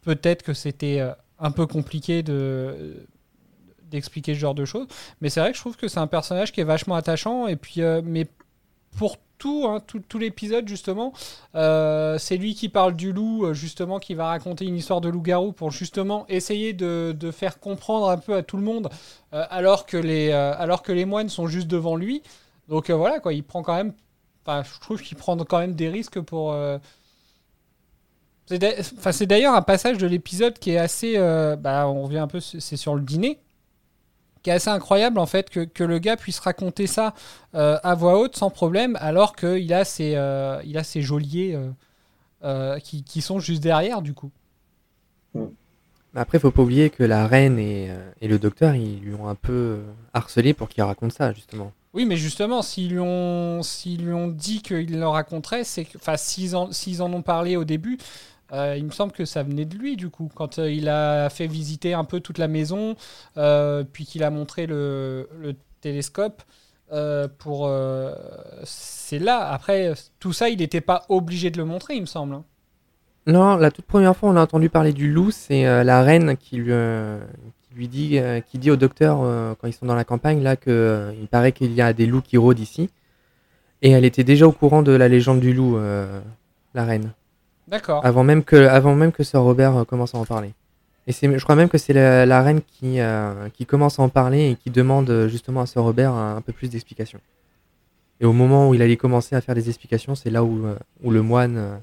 peut-être 0.02 0.42
que 0.42 0.52
c'était 0.52 1.02
un 1.38 1.50
peu 1.50 1.66
compliqué 1.66 2.22
de 2.22 3.06
d'expliquer 3.96 4.34
ce 4.34 4.38
genre 4.38 4.54
de 4.54 4.64
choses. 4.64 4.86
Mais 5.20 5.30
c'est 5.30 5.40
vrai 5.40 5.50
que 5.50 5.56
je 5.56 5.62
trouve 5.62 5.76
que 5.76 5.88
c'est 5.88 5.98
un 5.98 6.06
personnage 6.06 6.52
qui 6.52 6.60
est 6.60 6.64
vachement 6.64 6.94
attachant. 6.94 7.46
Et 7.46 7.56
puis, 7.56 7.82
euh, 7.82 8.02
mais 8.04 8.26
pour 8.98 9.16
tout, 9.38 9.66
hein, 9.66 9.82
tout, 9.86 10.18
l'épisode, 10.18 10.66
justement, 10.68 11.12
euh, 11.54 12.16
c'est 12.18 12.36
lui 12.36 12.54
qui 12.54 12.68
parle 12.68 12.96
du 12.96 13.12
loup, 13.12 13.44
euh, 13.44 13.54
justement, 13.54 13.98
qui 13.98 14.14
va 14.14 14.28
raconter 14.28 14.64
une 14.64 14.76
histoire 14.76 15.00
de 15.00 15.08
loup-garou 15.08 15.52
pour 15.52 15.70
justement 15.70 16.26
essayer 16.28 16.72
de, 16.72 17.14
faire 17.32 17.60
comprendre 17.60 18.08
un 18.08 18.16
peu 18.16 18.34
à 18.34 18.42
tout 18.42 18.56
le 18.56 18.62
monde, 18.62 18.88
alors, 19.32 19.84
que 19.84 19.96
les, 19.96 20.32
alors 20.32 20.82
que 20.82 20.92
les 20.92 21.04
moines 21.04 21.28
sont 21.28 21.46
juste 21.46 21.66
devant 21.66 21.96
lui. 21.96 22.22
Donc 22.68 22.90
voilà, 22.90 23.20
quoi, 23.20 23.34
il 23.34 23.44
prend 23.44 23.62
quand 23.62 23.74
même. 23.74 23.92
Enfin, 24.46 24.62
je 24.62 24.80
trouve 24.80 25.02
qu'il 25.02 25.16
prend 25.16 25.36
quand 25.36 25.58
même 25.58 25.74
des 25.74 25.90
risques 25.90 26.20
pour. 26.20 26.56
c'est 28.46 29.26
d'ailleurs 29.26 29.54
un 29.54 29.62
passage 29.62 29.98
de 29.98 30.06
l'épisode 30.06 30.58
qui 30.58 30.70
est 30.70 30.78
assez. 30.78 31.18
bah, 31.58 31.86
on 31.88 32.04
revient 32.04 32.18
un 32.18 32.28
peu, 32.28 32.40
c'est 32.40 32.76
sur 32.78 32.94
le 32.94 33.02
dîner. 33.02 33.38
Qui 34.46 34.50
est 34.50 34.54
assez 34.54 34.70
incroyable 34.70 35.18
en 35.18 35.26
fait 35.26 35.50
que, 35.50 35.64
que 35.64 35.82
le 35.82 35.98
gars 35.98 36.16
puisse 36.16 36.38
raconter 36.38 36.86
ça 36.86 37.14
euh, 37.56 37.78
à 37.82 37.96
voix 37.96 38.16
haute 38.20 38.36
sans 38.36 38.48
problème 38.48 38.96
alors 39.00 39.34
qu'il 39.34 39.74
a 39.74 39.84
ses, 39.84 40.14
euh, 40.14 40.62
il 40.64 40.78
a 40.78 40.84
ses 40.84 41.02
geôliers 41.02 41.58
euh, 42.44 42.78
qui, 42.78 43.02
qui 43.02 43.22
sont 43.22 43.40
juste 43.40 43.60
derrière 43.60 44.02
du 44.02 44.14
coup. 44.14 44.30
Après, 46.14 46.38
faut 46.38 46.52
pas 46.52 46.62
oublier 46.62 46.90
que 46.90 47.02
la 47.02 47.26
reine 47.26 47.58
et, 47.58 47.90
et 48.20 48.28
le 48.28 48.38
docteur, 48.38 48.76
ils 48.76 49.00
lui 49.00 49.14
ont 49.14 49.26
un 49.28 49.34
peu 49.34 49.80
harcelé 50.14 50.54
pour 50.54 50.68
qu'il 50.68 50.82
raconte 50.82 51.12
ça, 51.12 51.34
justement. 51.34 51.72
Oui, 51.92 52.06
mais 52.06 52.16
justement, 52.16 52.62
s'ils 52.62 52.90
lui 52.90 53.00
ont, 53.00 53.62
s'ils 53.62 54.06
lui 54.06 54.14
ont 54.14 54.28
dit 54.28 54.62
qu'il 54.62 54.98
le 54.98 55.06
raconterait, 55.06 55.64
c'est 55.64 55.84
que, 55.84 55.98
enfin, 55.98 56.16
s'ils 56.16 56.56
en, 56.56 56.72
s'ils 56.72 57.02
en 57.02 57.12
ont 57.12 57.20
parlé 57.20 57.56
au 57.56 57.64
début, 57.64 57.98
il 58.52 58.84
me 58.84 58.90
semble 58.90 59.12
que 59.12 59.24
ça 59.24 59.42
venait 59.42 59.64
de 59.64 59.76
lui, 59.76 59.96
du 59.96 60.08
coup, 60.10 60.30
quand 60.34 60.58
euh, 60.58 60.70
il 60.70 60.88
a 60.88 61.28
fait 61.30 61.46
visiter 61.46 61.94
un 61.94 62.04
peu 62.04 62.20
toute 62.20 62.38
la 62.38 62.48
maison, 62.48 62.96
euh, 63.36 63.84
puis 63.90 64.04
qu'il 64.06 64.22
a 64.22 64.30
montré 64.30 64.66
le, 64.66 65.28
le 65.40 65.54
télescope. 65.80 66.42
euh, 66.92 67.26
pour, 67.38 67.66
euh, 67.66 68.14
c'est 68.64 69.18
là. 69.18 69.48
Après, 69.50 69.92
tout 70.20 70.32
ça, 70.32 70.48
il 70.48 70.58
n'était 70.58 70.80
pas 70.80 71.04
obligé 71.08 71.50
de 71.50 71.58
le 71.58 71.64
montrer, 71.64 71.94
il 71.96 72.02
me 72.02 72.06
semble. 72.06 72.34
hein. 72.34 72.44
Non, 73.26 73.56
la 73.56 73.70
toute 73.72 73.86
première 73.86 74.16
fois 74.16 74.30
on 74.30 74.36
a 74.36 74.42
entendu 74.42 74.68
parler 74.70 74.92
du 74.92 75.10
loup, 75.12 75.32
c'est 75.32 75.66
euh, 75.66 75.82
la 75.82 76.02
reine 76.02 76.36
qui 76.36 76.56
lui, 76.58 76.70
euh, 76.70 77.18
qui 77.68 77.74
lui 77.74 77.88
dit, 77.88 78.18
euh, 78.18 78.40
qui 78.40 78.58
dit 78.58 78.70
au 78.70 78.76
docteur 78.76 79.18
euh, 79.22 79.54
quand 79.60 79.66
ils 79.66 79.72
sont 79.72 79.86
dans 79.86 79.96
la 79.96 80.04
campagne 80.04 80.42
là 80.42 80.54
que 80.54 80.70
euh, 80.70 81.12
il 81.20 81.26
paraît 81.26 81.50
qu'il 81.52 81.72
y 81.74 81.80
a 81.82 81.92
des 81.92 82.06
loups 82.06 82.22
qui 82.22 82.36
rôdent 82.36 82.60
ici. 82.60 82.88
Et 83.82 83.90
elle 83.90 84.04
était 84.04 84.24
déjà 84.24 84.46
au 84.46 84.52
courant 84.52 84.82
de 84.82 84.92
la 84.92 85.08
légende 85.08 85.40
du 85.40 85.52
loup, 85.52 85.76
euh, 85.76 86.20
la 86.74 86.84
reine. 86.84 87.12
D'accord. 87.68 88.04
Avant 88.04 88.24
même 88.24 88.44
que, 88.44 88.56
avant 88.56 88.94
même 88.94 89.12
que 89.12 89.24
Sir 89.24 89.42
Robert 89.42 89.76
euh, 89.76 89.84
commence 89.84 90.14
à 90.14 90.18
en 90.18 90.24
parler. 90.24 90.52
Et 91.06 91.12
c'est, 91.12 91.38
je 91.38 91.42
crois 91.44 91.54
même 91.54 91.68
que 91.68 91.78
c'est 91.78 91.92
la, 91.92 92.26
la 92.26 92.42
reine 92.42 92.60
qui, 92.62 93.00
euh, 93.00 93.48
qui 93.50 93.64
commence 93.64 93.98
à 93.98 94.02
en 94.02 94.08
parler 94.08 94.50
et 94.50 94.56
qui 94.56 94.70
demande 94.70 95.08
euh, 95.10 95.28
justement 95.28 95.60
à 95.60 95.66
Sir 95.66 95.82
Robert 95.82 96.12
un, 96.12 96.36
un 96.36 96.40
peu 96.40 96.52
plus 96.52 96.68
d'explications. 96.68 97.20
Et 98.20 98.24
au 98.24 98.32
moment 98.32 98.68
où 98.68 98.74
il 98.74 98.82
allait 98.82 98.96
commencer 98.96 99.36
à 99.36 99.40
faire 99.40 99.54
des 99.54 99.68
explications, 99.68 100.14
c'est 100.14 100.30
là 100.30 100.42
où, 100.42 100.66
où 101.02 101.10
le 101.10 101.22
moine 101.22 101.56
euh, 101.58 101.76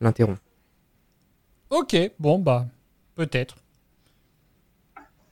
l'interrompt. 0.00 0.38
Ok, 1.70 1.96
bon, 2.18 2.38
bah, 2.38 2.66
peut-être. 3.16 3.56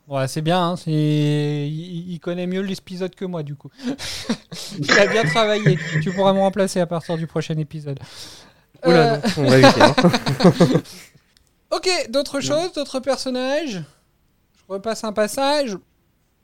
Ouais, 0.09 0.27
c'est 0.27 0.43
bien, 0.43 0.73
hein, 0.73 0.75
il 0.87 2.19
connaît 2.21 2.49
mieux 2.49 2.61
l'épisode 2.61 3.15
que 3.15 3.25
moi, 3.25 3.43
du 3.45 3.55
coup. 3.55 3.71
il 4.79 4.99
a 4.99 5.07
bien 5.07 5.25
travaillé. 5.25 5.79
Tu 6.03 6.13
pourras 6.13 6.33
me 6.33 6.41
remplacer 6.41 6.81
à 6.81 6.87
partir 6.87 7.17
du 7.17 7.27
prochain 7.27 7.57
épisode. 7.57 8.01
Oula, 8.85 9.15
Euh, 9.15 9.17
non, 9.17 9.23
on 9.39 9.49
va 9.51 9.59
éviter, 9.59 9.81
hein. 9.83 9.95
ok, 11.71 11.89
d'autres 12.11 12.41
choses, 12.41 12.73
d'autres 12.73 13.01
personnages? 13.01 13.83
Je 14.57 14.73
repasse 14.73 15.05
un 15.05 15.13
passage. 15.13 15.77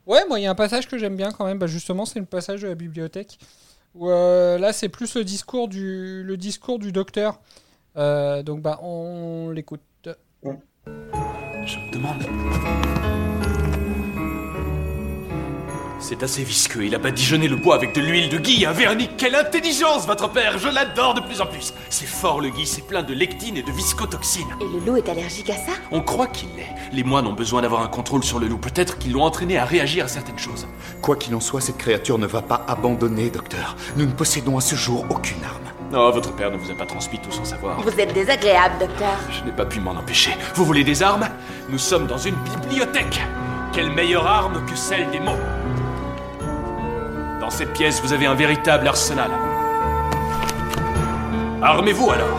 Ouais, 0.06 0.24
moi, 0.28 0.38
il 0.40 0.42
y 0.44 0.46
a 0.46 0.50
un 0.50 0.54
passage 0.54 0.88
que 0.88 0.96
j'aime 0.98 1.16
bien 1.16 1.32
quand 1.32 1.44
même. 1.44 1.58
Bah, 1.58 1.66
justement, 1.66 2.06
c'est 2.06 2.18
le 2.18 2.24
passage 2.26 2.62
de 2.62 2.68
la 2.68 2.74
bibliothèque. 2.74 3.38
Où, 3.94 4.08
euh, 4.10 4.58
là, 4.58 4.72
c'est 4.72 4.88
plus 4.88 5.14
le 5.16 5.24
discours 5.24 5.68
du, 5.68 6.22
le 6.22 6.36
discours 6.36 6.78
du 6.78 6.92
docteur. 6.92 7.40
Euh, 7.96 8.42
donc, 8.42 8.62
bah, 8.62 8.78
on 8.82 9.50
l'écoute. 9.50 9.80
Je 10.86 11.76
me 11.78 11.92
demande. 11.92 12.94
C'est 16.00 16.22
assez 16.22 16.44
visqueux. 16.44 16.84
Il 16.84 16.94
a 16.94 16.98
badigeonné 16.98 17.48
le 17.48 17.56
bois 17.56 17.74
avec 17.74 17.92
de 17.92 18.00
l'huile 18.00 18.28
de 18.28 18.38
gui, 18.38 18.64
un 18.64 18.72
vernis. 18.72 19.10
Quelle 19.18 19.34
intelligence, 19.34 20.06
votre 20.06 20.30
père 20.30 20.56
Je 20.56 20.68
l'adore 20.68 21.14
de 21.14 21.20
plus 21.20 21.40
en 21.40 21.46
plus. 21.46 21.74
C'est 21.90 22.06
fort 22.06 22.40
le 22.40 22.50
gui, 22.50 22.66
c'est 22.66 22.86
plein 22.86 23.02
de 23.02 23.12
lectine 23.12 23.56
et 23.56 23.62
de 23.62 23.72
viscotoxine. 23.72 24.46
Et 24.60 24.64
le 24.64 24.78
loup 24.86 24.96
est 24.96 25.08
allergique 25.08 25.50
à 25.50 25.54
ça? 25.54 25.72
On 25.90 26.00
croit 26.00 26.28
qu'il 26.28 26.50
l'est. 26.56 26.72
Les 26.92 27.02
moines 27.02 27.26
ont 27.26 27.32
besoin 27.32 27.62
d'avoir 27.62 27.82
un 27.82 27.88
contrôle 27.88 28.22
sur 28.22 28.38
le 28.38 28.46
loup. 28.46 28.58
Peut-être 28.58 28.98
qu'ils 28.98 29.12
l'ont 29.12 29.24
entraîné 29.24 29.58
à 29.58 29.64
réagir 29.64 30.04
à 30.04 30.08
certaines 30.08 30.38
choses. 30.38 30.68
Quoi 31.02 31.16
qu'il 31.16 31.34
en 31.34 31.40
soit, 31.40 31.60
cette 31.60 31.78
créature 31.78 32.18
ne 32.18 32.26
va 32.26 32.42
pas 32.42 32.64
abandonner, 32.68 33.30
docteur. 33.30 33.76
Nous 33.96 34.06
ne 34.06 34.12
possédons 34.12 34.56
à 34.56 34.60
ce 34.60 34.76
jour 34.76 35.04
aucune 35.10 35.42
arme. 35.44 35.64
Non, 35.90 36.10
votre 36.12 36.32
père 36.32 36.50
ne 36.52 36.58
vous 36.58 36.70
a 36.70 36.74
pas 36.74 36.86
transmis 36.86 37.18
tout 37.18 37.32
son 37.32 37.44
savoir. 37.44 37.80
Vous 37.80 37.98
êtes 37.98 38.12
désagréable, 38.14 38.74
docteur. 38.78 39.16
Je 39.32 39.44
n'ai 39.44 39.52
pas 39.56 39.66
pu 39.66 39.80
m'en 39.80 39.92
empêcher. 39.92 40.30
Vous 40.54 40.64
voulez 40.64 40.84
des 40.84 41.02
armes? 41.02 41.28
Nous 41.70 41.78
sommes 41.78 42.06
dans 42.06 42.18
une 42.18 42.36
bibliothèque. 42.36 43.20
Quelle 43.72 43.90
meilleure 43.90 44.26
arme 44.26 44.64
que 44.66 44.76
celle 44.76 45.10
des 45.10 45.20
mots 45.20 45.32
Dans 47.48 47.56
cette 47.56 47.72
pièce, 47.72 48.02
vous 48.02 48.12
avez 48.12 48.26
un 48.26 48.34
véritable 48.34 48.86
arsenal. 48.86 49.30
Armez-vous 51.62 52.10
alors 52.10 52.38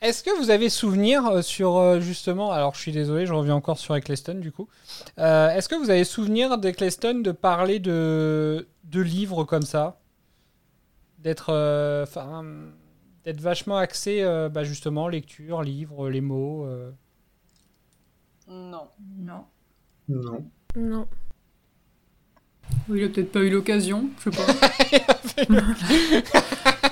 Est-ce 0.00 0.22
que 0.22 0.30
vous 0.38 0.50
avez 0.50 0.68
souvenir 0.68 1.26
euh, 1.26 1.42
sur 1.42 1.78
euh, 1.78 1.98
justement, 1.98 2.52
alors 2.52 2.76
je 2.76 2.80
suis 2.80 2.92
désolé, 2.92 3.26
je 3.26 3.34
reviens 3.34 3.56
encore 3.56 3.76
sur 3.76 3.96
Eccleston 3.96 4.34
du 4.34 4.52
coup. 4.52 4.68
Euh, 5.18 5.50
Est-ce 5.50 5.68
que 5.68 5.74
vous 5.74 5.90
avez 5.90 6.04
souvenir 6.04 6.58
d'Eccleston 6.58 7.22
de 7.24 7.32
parler 7.32 7.80
de, 7.80 8.68
de 8.84 9.00
livres 9.00 9.42
comme 9.42 9.62
ça? 9.62 9.98
D'être 11.18 11.48
euh, 11.52 12.04
enfin, 12.04 12.44
d'être 13.24 13.40
vachement 13.40 13.78
axé 13.78 14.22
euh, 14.22 14.48
bah, 14.48 14.62
justement 14.62 15.08
lecture, 15.08 15.62
livres, 15.62 16.08
les 16.08 16.20
mots. 16.20 16.66
euh. 16.66 16.92
Non. 18.46 18.86
Non. 19.18 19.44
Non. 20.08 20.44
Non. 20.76 21.06
Il 22.92 23.02
a 23.04 23.08
peut-être 23.08 23.32
pas 23.32 23.40
eu 23.40 23.50
l'occasion, 23.50 24.08
je 24.24 24.30
sais 24.30 24.36
pas. 24.36 24.46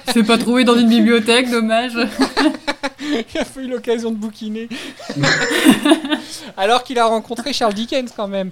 il 0.06 0.12
s'est 0.12 0.22
pas 0.24 0.38
trouvé 0.38 0.64
dans 0.64 0.76
une 0.76 0.88
bibliothèque, 0.88 1.50
dommage. 1.50 1.92
il 3.00 3.38
a 3.38 3.44
pas 3.44 3.60
eu 3.60 3.68
l'occasion 3.68 4.10
de 4.10 4.16
bouquiner. 4.16 4.68
Alors 6.56 6.82
qu'il 6.84 6.98
a 6.98 7.06
rencontré 7.06 7.52
Charles 7.52 7.74
Dickens 7.74 8.12
quand 8.16 8.28
même. 8.28 8.50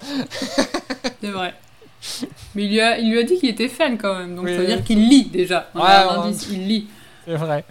C'est 1.21 1.31
vrai. 1.31 1.55
Mais 2.55 2.65
il 2.65 2.71
lui 2.71 2.81
a, 2.81 2.99
il 2.99 3.11
lui 3.11 3.19
a 3.19 3.23
dit 3.23 3.39
qu'il 3.39 3.49
était 3.49 3.69
fan 3.69 3.97
quand 3.97 4.19
même, 4.19 4.35
donc 4.37 4.45
Oui, 4.45 4.53
ça 4.55 4.61
veut 4.61 4.67
dire 4.67 4.85
qu'il 4.85 5.09
lit 5.09 5.25
déjà. 5.27 5.71
On 5.75 5.81
a 5.81 5.85
Ouais, 5.85 5.91
un 6.11 6.21
ouais. 6.21 6.27
indice, 6.29 6.49
il 6.51 6.67
lit. 6.67 6.89
C'est 7.25 7.37
vrai. 7.37 7.65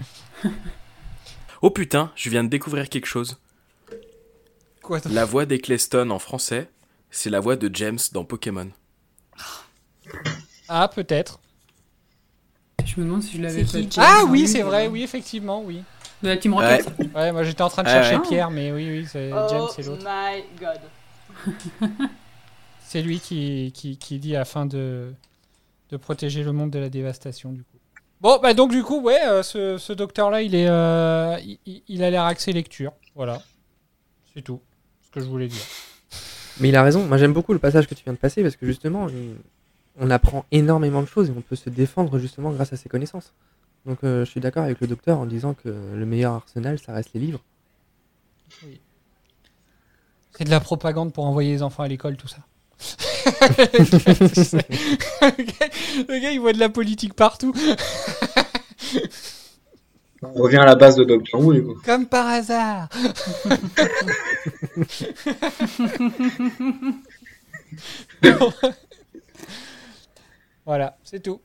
Oh 1.62 1.70
putain, 1.70 2.12
je 2.16 2.30
viens 2.30 2.43
de 2.43 2.49
découvrir 2.49 2.89
quelque 2.89 3.05
chose. 3.07 3.38
Quoi 4.82 4.99
La 5.12 5.26
voix 5.26 5.45
d'Eccleston 5.45 6.09
en 6.09 6.20
français, 6.20 6.70
c'est 7.12 7.30
la 7.30 7.39
voix 7.39 7.55
de 7.55 7.70
James 7.74 7.99
dans 8.14 8.26
Pokémon. 8.26 8.70
Ah, 10.68 10.88
peut-être. 10.88 11.39
Je 12.86 12.99
me 12.99 13.05
demande 13.05 13.22
si 13.24 13.38
je 13.38 13.41
l'avais 13.41 13.64
fait. 13.64 13.88
Ah 13.97 14.24
oui, 14.28 14.47
c'est 14.47 14.64
vrai, 14.64 14.88
oui, 14.88 15.03
effectivement, 15.03 15.62
oui. 15.62 15.84
De 16.24 16.28
la 16.30 16.38
Team 16.38 16.53
Rocket 16.53 16.88
Ouais, 17.16 17.32
moi 17.32 17.43
j'étais 17.43 17.62
en 17.64 17.70
train 17.70 17.84
de 17.84 17.88
chercher 17.88 18.16
ouais. 18.18 18.22
Pierre, 18.28 18.51
mais 18.51 18.72
oui, 18.72 18.88
oui, 18.89 19.07
c'est 19.12 19.30
James, 19.30 19.62
Oh 19.62 19.70
c'est 19.76 19.84
l'autre. 19.84 20.03
my 20.05 20.43
god. 20.59 21.89
C'est 22.86 23.01
lui 23.01 23.20
qui, 23.20 23.72
qui, 23.74 23.97
qui 23.97 24.20
dit 24.20 24.36
afin 24.36 24.66
de, 24.66 25.14
de 25.89 25.97
protéger 25.97 26.43
le 26.43 26.51
monde 26.51 26.70
de 26.72 26.80
la 26.80 26.89
dévastation, 26.89 27.51
du 27.51 27.64
coup. 27.64 27.78
Bon, 28.20 28.39
bah 28.39 28.53
donc 28.53 28.70
du 28.72 28.84
coup, 28.84 29.01
ouais, 29.01 29.20
euh, 29.24 29.41
ce, 29.41 29.78
ce 29.80 29.93
docteur-là, 29.93 30.41
il 30.43 30.53
est, 30.53 30.68
euh, 30.70 31.39
il 31.66 32.03
a 32.03 32.12
l'air 32.12 32.26
axé 32.26 32.51
lecture. 32.53 32.93
Voilà. 33.16 33.41
C'est 34.34 34.43
tout 34.43 34.62
ce 35.03 35.09
que 35.09 35.22
je 35.22 35.26
voulais 35.26 35.47
dire. 35.47 35.64
Mais 36.60 36.70
il 36.70 36.76
a 36.76 36.84
raison. 36.84 37.06
Moi, 37.06 37.18
j'aime 37.18 37.34
beaucoup 37.34 37.54
le 37.54 37.60
passage 37.60 37.88
que 37.88 37.95
tu 37.95 38.04
viens 38.04 38.14
de 38.14 38.18
passer 38.18 38.43
parce 38.43 38.56
que 38.56 38.66
justement, 38.66 39.08
on 39.99 40.10
apprend 40.10 40.45
énormément 40.52 41.02
de 41.02 41.08
choses 41.08 41.30
et 41.30 41.34
on 41.36 41.41
peut 41.41 41.56
se 41.56 41.70
défendre 41.70 42.18
justement 42.20 42.52
grâce 42.52 42.74
à 42.74 42.78
ses 42.78 42.89
connaissances. 42.89 43.34
Donc, 43.86 43.99
euh, 44.04 44.26
je 44.26 44.30
suis 44.30 44.39
d'accord 44.39 44.64
avec 44.64 44.80
le 44.80 44.88
docteur 44.88 45.18
en 45.18 45.26
disant 45.26 45.54
que 45.54 45.70
le 45.70 46.06
meilleur 46.06 46.34
arsenal, 46.34 46.80
ça 46.80 46.93
reste 46.93 47.12
les 47.14 47.20
livres. 47.20 47.41
C'est 50.38 50.43
de 50.43 50.49
la 50.49 50.60
propagande 50.60 51.14
pour 51.14 51.26
envoyer 51.26 51.54
les 51.54 51.64
enfants 51.64 51.84
à 51.84 51.88
l'école, 51.88 52.18
tout 52.18 52.28
ça. 52.28 52.38
le, 53.41 53.47
gars, 55.43 55.70
le 56.10 56.20
gars, 56.20 56.32
il 56.32 56.39
voit 56.39 56.54
de 56.54 56.60
la 56.60 56.70
politique 56.70 57.14
partout. 57.14 57.54
On 60.24 60.34
revient 60.34 60.57
à 60.57 60.65
la 60.65 60.76
base 60.76 60.97
de 60.97 61.03
Doctor 61.03 61.41
Who, 61.41 61.53
du 61.53 61.63
coup. 61.63 61.82
Comme 61.84 62.05
par 62.05 62.28
hasard. 62.28 62.89
voilà, 70.65 70.95
c'est 71.03 71.22
tout. 71.22 71.41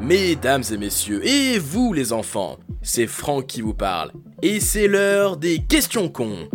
Mesdames 0.00 0.62
et 0.72 0.78
messieurs, 0.78 1.20
et 1.26 1.58
vous 1.58 1.92
les 1.92 2.14
enfants, 2.14 2.56
c'est 2.80 3.06
Franck 3.06 3.46
qui 3.46 3.60
vous 3.60 3.74
parle. 3.74 4.12
Et 4.40 4.60
c'est 4.60 4.88
l'heure 4.88 5.36
des 5.36 5.58
questions 5.58 6.08
cons. 6.08 6.48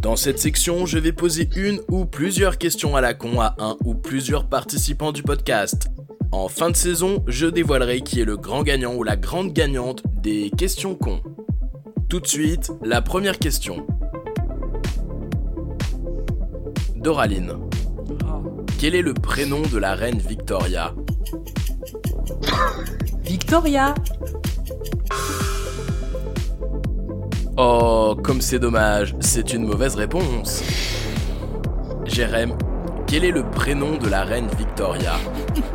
Dans 0.00 0.14
cette 0.14 0.38
section, 0.38 0.86
je 0.86 0.96
vais 0.96 1.12
poser 1.12 1.48
une 1.56 1.80
ou 1.90 2.04
plusieurs 2.04 2.56
questions 2.56 2.94
à 2.94 3.00
la 3.00 3.14
con 3.14 3.40
à 3.40 3.56
un 3.58 3.76
ou 3.84 3.94
plusieurs 3.94 4.48
participants 4.48 5.10
du 5.10 5.24
podcast. 5.24 5.88
En 6.30 6.46
fin 6.48 6.70
de 6.70 6.76
saison, 6.76 7.24
je 7.26 7.46
dévoilerai 7.46 8.02
qui 8.02 8.20
est 8.20 8.24
le 8.24 8.36
grand 8.36 8.62
gagnant 8.62 8.94
ou 8.94 9.02
la 9.02 9.16
grande 9.16 9.52
gagnante 9.52 10.02
des 10.22 10.50
questions 10.56 10.94
cons. 10.94 11.20
Tout 12.08 12.20
de 12.20 12.28
suite, 12.28 12.70
la 12.82 13.02
première 13.02 13.40
question. 13.40 13.84
Doraline. 16.94 17.54
Quel 18.78 18.94
est 18.94 19.02
le 19.02 19.14
prénom 19.14 19.62
de 19.62 19.78
la 19.78 19.96
reine 19.96 20.18
Victoria? 20.18 20.94
Victoria 23.24 23.94
Oh, 27.60 28.14
comme 28.22 28.40
c'est 28.40 28.60
dommage, 28.60 29.16
c'est 29.18 29.52
une 29.52 29.64
mauvaise 29.66 29.96
réponse. 29.96 30.62
Jérém, 32.06 32.56
quel 33.08 33.24
est 33.24 33.32
le 33.32 33.42
prénom 33.42 33.96
de 33.96 34.08
la 34.08 34.22
reine 34.22 34.46
Victoria? 34.56 35.14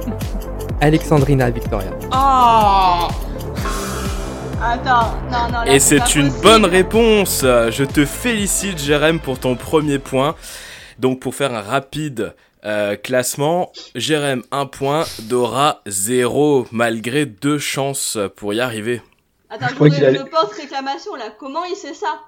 Alexandrina 0.82 1.50
Victoria. 1.50 1.92
Oh 2.14 3.08
Attends, 4.62 5.12
non, 5.30 5.52
non. 5.52 5.66
là, 5.66 5.74
Et 5.76 5.80
c'est 5.82 6.16
une 6.16 6.30
possible. 6.30 6.42
bonne 6.42 6.66
réponse. 6.66 7.42
Je 7.42 7.84
te 7.84 8.06
félicite, 8.06 8.80
Jérém, 8.82 9.20
pour 9.20 9.38
ton 9.38 9.56
premier 9.56 10.00
point. 10.00 10.36
Donc, 11.00 11.20
pour 11.20 11.36
faire 11.36 11.54
un 11.54 11.62
rapide 11.62 12.34
euh, 12.64 12.96
classement, 12.96 13.74
Jérém 13.94 14.42
1 14.54 14.68
point, 14.68 15.04
Dora 15.24 15.82
0, 15.86 16.66
malgré 16.72 17.26
deux 17.26 17.58
chances 17.60 18.18
pour 18.38 18.54
y 18.54 18.62
arriver. 18.62 19.02
Attends, 19.54 19.68
Je 19.70 19.76
crois 19.76 19.90
je, 19.90 19.96
qu'il 19.96 20.06
a- 20.06 20.14
je 20.14 20.24
porte 20.24 20.54
réclamation 20.54 21.16
là. 21.16 21.26
Comment 21.40 21.64
il 21.66 21.76
sait 21.76 21.94
ça? 21.94 22.20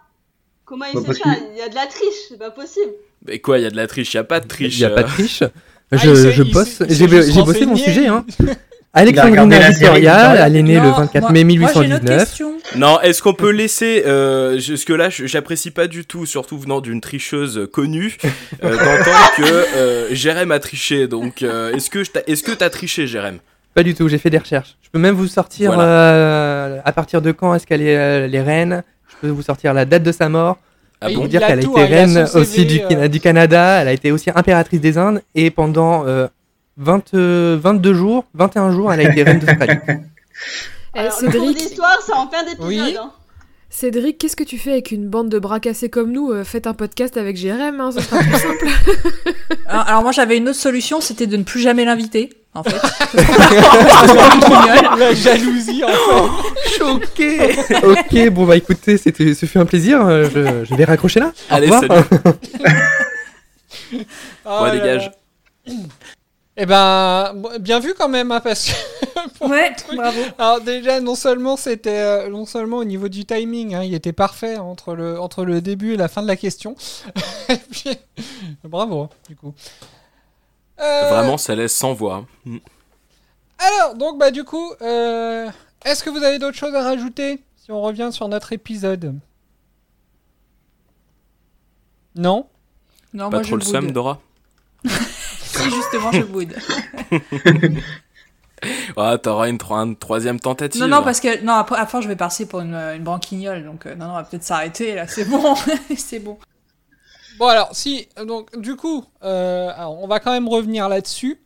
Comment 0.66 0.86
il 0.94 1.00
Bah, 1.02 1.14
sait 1.14 1.20
ça? 1.22 1.30
Il 1.54 1.58
y 1.58 1.62
a 1.62 1.70
de 1.70 1.76
la 1.76 1.86
triche, 1.88 2.16
c'est 2.30 2.38
pas 2.40 2.52
possible. 2.52 2.92
Mais 3.28 3.40
quoi, 3.40 3.58
il 3.60 3.64
y 3.64 3.68
a 3.68 3.70
de 3.72 3.76
la 3.78 3.88
triche? 3.88 4.14
Il 4.14 4.18
n'y 4.18 4.22
a 4.22 4.24
pas 4.26 4.40
de 4.40 4.48
triche. 4.48 4.76
Il 4.76 4.80
n'y 4.80 4.86
a 4.86 4.90
pas 4.92 5.04
de 5.04 5.08
euh. 5.08 5.12
triche. 5.12 5.44
Ah, 5.92 5.98
je 5.98 6.42
il 6.42 6.52
bosse. 6.52 6.82
J'ai 6.90 7.06
bossé 7.08 7.66
mon 7.68 7.76
sujet. 7.76 8.08
Hein. 8.08 8.26
Alexandrina 8.94 9.70
Victoria, 9.70 10.36
elle 10.48 10.56
est 10.56 10.64
née 10.64 10.76
le 10.76 10.82
Non, 10.82 10.92
24 10.94 11.22
moi- 11.22 11.32
mai 11.32 11.44
Moi, 11.44 11.70
j'ai 11.76 11.84
une 11.86 11.94
autre 11.94 12.04
1819. 12.04 12.20
question. 12.20 12.54
Non, 12.76 13.00
est-ce 13.02 13.22
qu'on 13.22 13.34
peut 13.34 13.52
laisser, 13.52 14.04
euh, 14.06 14.58
je- 14.58 14.74
parce 14.74 14.86
que 14.86 14.94
là, 14.94 15.10
je- 15.10 15.26
j'apprécie 15.28 15.70
pas 15.72 15.88
du 15.88 16.06
tout, 16.06 16.26
surtout 16.26 16.58
venant 16.58 16.80
d'une 16.82 17.02
tricheuse 17.02 17.68
connue, 17.72 18.18
euh, 18.64 18.70
d'entendre 18.72 19.32
que 19.38 19.44
euh, 19.78 20.08
Jérém 20.16 20.52
a 20.52 20.60
triché. 20.60 21.08
Donc, 21.08 21.44
euh, 21.44 21.74
est-ce 21.74 21.90
que 21.90 22.00
est-ce 22.26 22.42
que 22.42 22.52
t'as 22.54 22.70
triché, 22.70 23.06
Jérém? 23.06 23.40
Pas 23.76 23.84
du 23.84 23.94
tout, 23.94 24.08
j'ai 24.08 24.18
fait 24.18 24.30
des 24.32 24.38
recherches. 24.40 24.78
Je 24.82 24.90
peux 24.90 25.00
même 25.00 25.14
vous 25.16 25.28
sortir 25.28 25.74
Voilà. 25.74 25.84
euh, 25.90 26.80
à 26.86 26.92
partir 26.94 27.22
de 27.22 27.32
quand 27.32 27.54
est-ce 27.54 27.68
qu'elle 27.68 27.82
est 27.82 27.98
euh, 27.98 28.26
les 28.28 28.42
reines. 28.42 28.84
Je 29.10 29.16
peux 29.22 29.28
vous 29.30 29.42
sortir 29.44 29.74
la 29.74 29.86
date 29.86 30.02
de 30.04 30.12
sa 30.12 30.30
mort. 30.30 30.58
Ah 31.02 31.08
pour 31.08 31.24
bon 31.24 31.28
dire 31.28 31.42
Il 31.42 31.44
a 31.44 31.48
qu'elle 31.48 31.60
a 31.60 31.62
été 31.62 31.70
hein, 31.80 31.84
a 31.84 31.86
reine 31.86 32.28
aussi 32.36 32.66
du, 32.66 32.80
euh. 32.90 33.08
du 33.10 33.20
Canada. 33.20 33.82
Elle 33.82 33.90
a 33.90 33.94
été 33.94 34.12
aussi 34.14 34.32
impératrice 34.34 34.80
des 34.80 34.98
Indes 34.98 35.22
et 35.36 35.52
pendant 35.52 36.08
euh, 36.08 36.28
20, 36.78 37.14
euh, 37.16 37.58
22 37.62 37.94
jours, 37.94 38.24
21 38.34 38.72
jours, 38.72 38.92
elle 38.94 39.06
a 39.06 39.12
été 39.12 39.24
reine 39.24 39.40
d'Australie. 39.40 39.80
Eh, 40.98 41.00
Alors, 41.00 41.18
le 41.22 41.26
cours 41.28 41.34
Cédric, 41.34 41.58
d'histoire, 41.58 41.98
c'est 42.06 42.14
en 42.14 42.30
fin 42.30 42.44
d'épisode. 42.44 42.68
Oui. 42.68 42.96
hein. 42.98 43.12
Cédric, 43.70 44.18
qu'est-ce 44.18 44.38
que 44.38 44.46
tu 44.46 44.58
fais 44.58 44.72
avec 44.72 44.92
une 44.92 45.10
bande 45.10 45.28
de 45.28 45.40
bras 45.40 45.60
cassés 45.60 45.90
comme 45.90 46.14
nous 46.14 46.32
Faites 46.46 46.68
un 46.68 46.74
podcast 46.74 47.18
avec 47.18 47.36
Jérém, 47.36 47.82
hein, 47.82 47.92
ce 47.92 48.00
sera 48.00 48.20
plus 48.22 48.32
simple. 48.40 48.68
Alors, 49.68 49.88
alors 49.90 50.04
moi 50.04 50.14
j'avais 50.14 50.38
une 50.38 50.48
autre 50.48 50.58
solution, 50.60 51.02
c'était 51.02 51.28
de 51.28 51.36
ne 51.36 51.44
plus 51.44 51.60
jamais 51.60 51.84
l'inviter, 51.84 52.30
en 52.56 52.64
fait. 52.64 52.76
La 54.98 55.14
jalousie, 55.14 55.84
en 55.84 55.88
fait. 55.88 56.70
Choqué 56.78 57.56
Ok, 57.84 58.30
bon 58.32 58.46
bah 58.46 58.56
écoutez, 58.58 58.98
c'était, 58.98 59.34
ce 59.34 59.46
fut 59.46 59.60
un 59.60 59.66
plaisir. 59.66 60.06
euh, 60.06 60.30
Je, 60.34 60.66
je 60.66 60.76
vais 60.76 60.86
raccrocher 60.86 61.20
là. 61.20 61.32
Au 61.52 61.54
Allez, 61.54 61.70
revoir. 61.70 61.82
salut. 61.82 62.04
Oh 64.46 64.60
Ouais, 64.64 64.70
là 64.70 64.76
dégage. 64.78 65.12
Eh 66.58 66.66
ben, 66.66 67.34
bien 67.60 67.80
vu 67.80 67.94
quand 67.98 68.08
même, 68.10 68.32
hein, 68.32 68.40
parce 68.40 68.70
que. 68.70 69.46
Ouais, 69.46 69.74
bravo. 69.96 70.22
Alors 70.38 70.62
déjà, 70.62 71.02
non 71.02 71.16
seulement 71.16 71.58
c'était, 71.58 71.90
euh, 72.00 72.30
non 72.30 72.46
seulement 72.46 72.78
au 72.78 72.84
niveau 72.86 73.10
du 73.10 73.26
timing, 73.26 73.76
hein, 73.76 73.84
il 73.84 73.94
était 73.94 74.14
parfait 74.14 74.56
entre 74.58 74.94
le 74.96 75.20
entre 75.20 75.44
le 75.44 75.60
début 75.62 75.94
et 75.94 75.98
la 75.98 76.08
fin 76.08 76.22
de 76.22 76.28
la 76.28 76.36
question. 76.38 76.76
Et 77.50 77.58
puis, 77.58 77.90
bravo, 78.64 79.02
hein, 79.04 79.10
du 79.28 79.36
coup. 79.36 79.54
Euh, 80.80 81.10
Vraiment, 81.10 81.38
ça 81.38 81.56
laisse 81.56 81.74
sans 81.76 81.94
voix. 81.94 82.26
Mm. 82.46 82.58
Alors, 83.58 83.96
donc 83.96 84.18
bah 84.20 84.32
du 84.32 84.44
coup, 84.44 84.74
euh, 84.82 85.50
est-ce 85.86 86.04
que 86.04 86.10
vous 86.10 86.24
avez 86.24 86.40
d'autres 86.40 86.58
choses 86.58 86.76
à 86.76 86.84
rajouter 86.84 87.42
si 87.56 87.72
on 87.72 87.82
revient 87.82 88.10
sur 88.12 88.28
notre 88.28 88.52
épisode? 88.54 89.16
Non? 92.16 92.48
Non, 93.14 93.30
Pas 93.30 93.38
moi 93.38 93.42
trop 93.44 93.52
je 93.52 93.56
le 93.56 93.62
seum. 93.62 93.92
Dora? 93.92 94.20
Si, 95.56 95.72
justement, 95.72 96.12
je 96.12 96.22
boude. 96.24 96.54
Ouais, 98.98 99.18
t'auras 99.24 99.48
une, 99.48 99.58
tro- 99.58 99.76
une 99.76 99.96
troisième 99.96 100.38
tentative. 100.38 100.82
Non, 100.82 100.88
non, 100.90 101.02
parce 101.02 101.22
que 101.22 101.42
non, 101.46 101.54
après, 101.54 101.78
après 101.78 102.02
je 102.02 102.10
vais 102.10 102.18
passer 102.18 102.46
pour 102.46 102.60
une, 102.60 102.74
une 102.76 103.04
branquignole, 103.04 103.64
donc 103.64 103.86
euh, 103.86 103.96
non, 103.96 104.08
non, 104.08 104.12
on 104.12 104.16
va 104.16 104.24
peut-être 104.24 104.44
s'arrêter 104.44 104.96
là, 104.96 105.08
c'est 105.08 105.24
bon, 105.24 105.56
c'est 105.98 106.20
bon. 106.20 106.38
Bon 107.38 107.48
alors, 107.48 107.70
si, 107.74 108.08
donc 108.26 108.58
du 108.58 108.76
coup, 108.76 109.04
euh, 109.24 109.72
on 109.80 110.08
va 110.08 110.20
quand 110.20 110.32
même 110.32 110.48
revenir 110.48 110.88
là-dessus. 110.88 111.42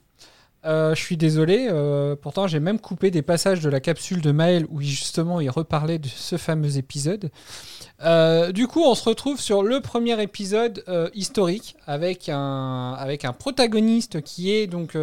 Euh, 0.66 0.94
je 0.94 1.02
suis 1.02 1.16
désolé, 1.16 1.68
euh, 1.70 2.18
pourtant 2.22 2.46
j'ai 2.46 2.60
même 2.60 2.80
coupé 2.80 3.12
des 3.12 3.22
passages 3.22 3.62
de 3.62 3.70
la 3.70 3.80
capsule 3.80 4.20
de 4.20 4.32
Maël 4.34 4.68
où 4.70 4.82
justement 4.82 5.40
il 5.40 5.50
reparlait 5.50 6.00
de 6.00 6.10
ce 6.10 6.36
fameux 6.36 6.78
épisode. 6.78 7.32
Du 8.54 8.68
coup, 8.68 8.84
on 8.84 8.94
se 8.94 9.08
retrouve 9.08 9.40
sur 9.40 9.64
le 9.64 9.80
premier 9.80 10.22
épisode 10.22 10.84
historique 11.14 11.76
avec 11.88 12.30
un, 12.30 12.98
protagoniste 13.40 14.22
qui 14.22 14.52
est 14.52 14.68
donc, 14.68 14.96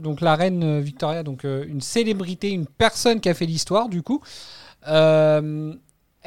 donc 0.00 0.20
la 0.20 0.36
reine 0.36 0.80
Victoria, 0.80 1.22
donc 1.22 1.44
une 1.44 1.80
célébrité, 1.80 2.50
une 2.50 2.66
personne 2.66 3.20
qui 3.20 3.28
a 3.28 3.34
fait 3.34 3.46
l'histoire 3.46 3.88
du 3.88 4.02
coup. 4.02 4.22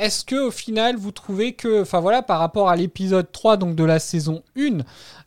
Est-ce 0.02 0.26
que 0.26 0.36
au 0.48 0.52
final 0.52 0.96
vous 0.98 1.12
trouvez 1.12 1.54
que, 1.54 1.82
enfin 1.82 2.00
voilà, 2.00 2.22
par 2.22 2.40
rapport 2.40 2.70
à 2.70 2.76
l'épisode 2.76 3.32
3 3.32 3.58
donc 3.58 3.76
de 3.76 3.84
la 3.84 4.00
saison 4.00 4.42
1, 4.58 4.80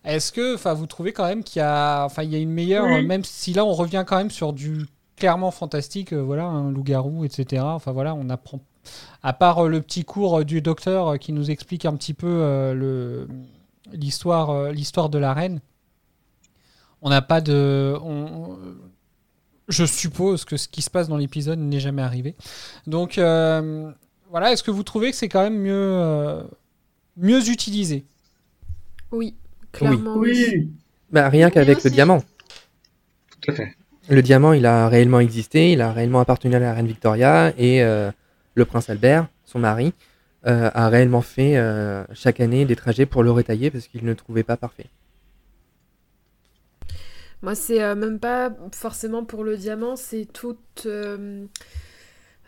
est-ce 0.04 0.32
que, 0.32 0.54
enfin 0.54 0.74
vous 0.74 0.86
trouvez 0.86 1.12
quand 1.12 1.26
même 1.26 1.42
qu'il 1.44 1.60
y 1.60 1.62
a, 1.62 2.04
enfin 2.04 2.22
il 2.24 2.30
y 2.30 2.34
a 2.34 2.38
une 2.38 2.50
meilleure, 2.50 2.84
Oui. 2.84 3.06
même 3.06 3.24
si 3.24 3.52
là 3.54 3.64
on 3.64 3.72
revient 3.72 4.04
quand 4.06 4.16
même 4.16 4.30
sur 4.30 4.52
du 4.52 4.86
clairement 5.16 5.50
fantastique, 5.52 6.12
euh, 6.12 6.20
voilà, 6.22 6.44
un 6.44 6.70
loup-garou, 6.72 7.24
etc. 7.24 7.62
Enfin 7.64 7.92
voilà, 7.92 8.14
on 8.14 8.28
apprend, 8.30 8.60
à 9.22 9.32
part 9.32 9.64
euh, 9.64 9.68
le 9.68 9.80
petit 9.80 10.04
cours 10.04 10.40
euh, 10.40 10.44
du 10.44 10.60
docteur 10.60 11.18
qui 11.20 11.32
nous 11.32 11.50
explique 11.50 11.84
un 11.84 11.94
petit 11.96 12.14
peu 12.14 12.26
euh, 12.28 12.74
le 12.74 13.28
l'histoire, 13.92 14.50
euh, 14.50 14.72
l'histoire 14.72 15.08
de 15.08 15.18
la 15.18 15.32
reine. 15.34 15.60
On 17.02 17.10
n'a 17.10 17.22
pas 17.22 17.40
de, 17.40 17.94
on- 18.02 18.56
je 19.68 19.84
suppose 19.84 20.44
que 20.44 20.56
ce 20.56 20.68
qui 20.68 20.82
se 20.82 20.90
passe 20.90 21.08
dans 21.08 21.16
l'épisode 21.16 21.58
n'est 21.58 21.80
jamais 21.80 22.02
arrivé. 22.02 22.34
Donc 22.86 23.18
euh, 23.18 23.90
voilà, 24.34 24.50
est-ce 24.50 24.64
que 24.64 24.72
vous 24.72 24.82
trouvez 24.82 25.12
que 25.12 25.16
c'est 25.16 25.28
quand 25.28 25.44
même 25.44 25.58
mieux, 25.60 25.72
euh, 25.72 26.42
mieux 27.16 27.48
utilisé? 27.48 28.04
Oui, 29.12 29.36
clairement. 29.70 30.16
Oui, 30.16 30.72
Bah, 31.12 31.28
rien 31.28 31.50
qu'avec 31.50 31.84
le 31.84 31.90
diamant. 31.90 32.20
tout 33.30 33.52
à 33.52 33.54
fait. 33.54 33.76
Le 34.08 34.22
diamant, 34.22 34.52
il 34.52 34.66
a 34.66 34.88
réellement 34.88 35.20
existé, 35.20 35.70
il 35.70 35.80
a 35.80 35.92
réellement 35.92 36.18
appartenu 36.18 36.52
à 36.56 36.58
la 36.58 36.74
reine 36.74 36.88
Victoria 36.88 37.52
et 37.56 37.84
euh, 37.84 38.10
le 38.56 38.64
prince 38.64 38.90
Albert, 38.90 39.28
son 39.44 39.60
mari, 39.60 39.92
euh, 40.48 40.68
a 40.74 40.88
réellement 40.88 41.22
fait 41.22 41.56
euh, 41.56 42.02
chaque 42.12 42.40
année 42.40 42.64
des 42.64 42.74
trajets 42.74 43.06
pour 43.06 43.22
le 43.22 43.30
retailler 43.30 43.70
parce 43.70 43.86
qu'il 43.86 44.02
ne 44.02 44.08
le 44.08 44.16
trouvait 44.16 44.42
pas 44.42 44.56
parfait. 44.56 44.86
Moi, 47.40 47.54
c'est 47.54 47.80
euh, 47.80 47.94
même 47.94 48.18
pas 48.18 48.50
forcément 48.72 49.24
pour 49.24 49.44
le 49.44 49.56
diamant, 49.56 49.94
c'est 49.94 50.24
toute. 50.24 50.88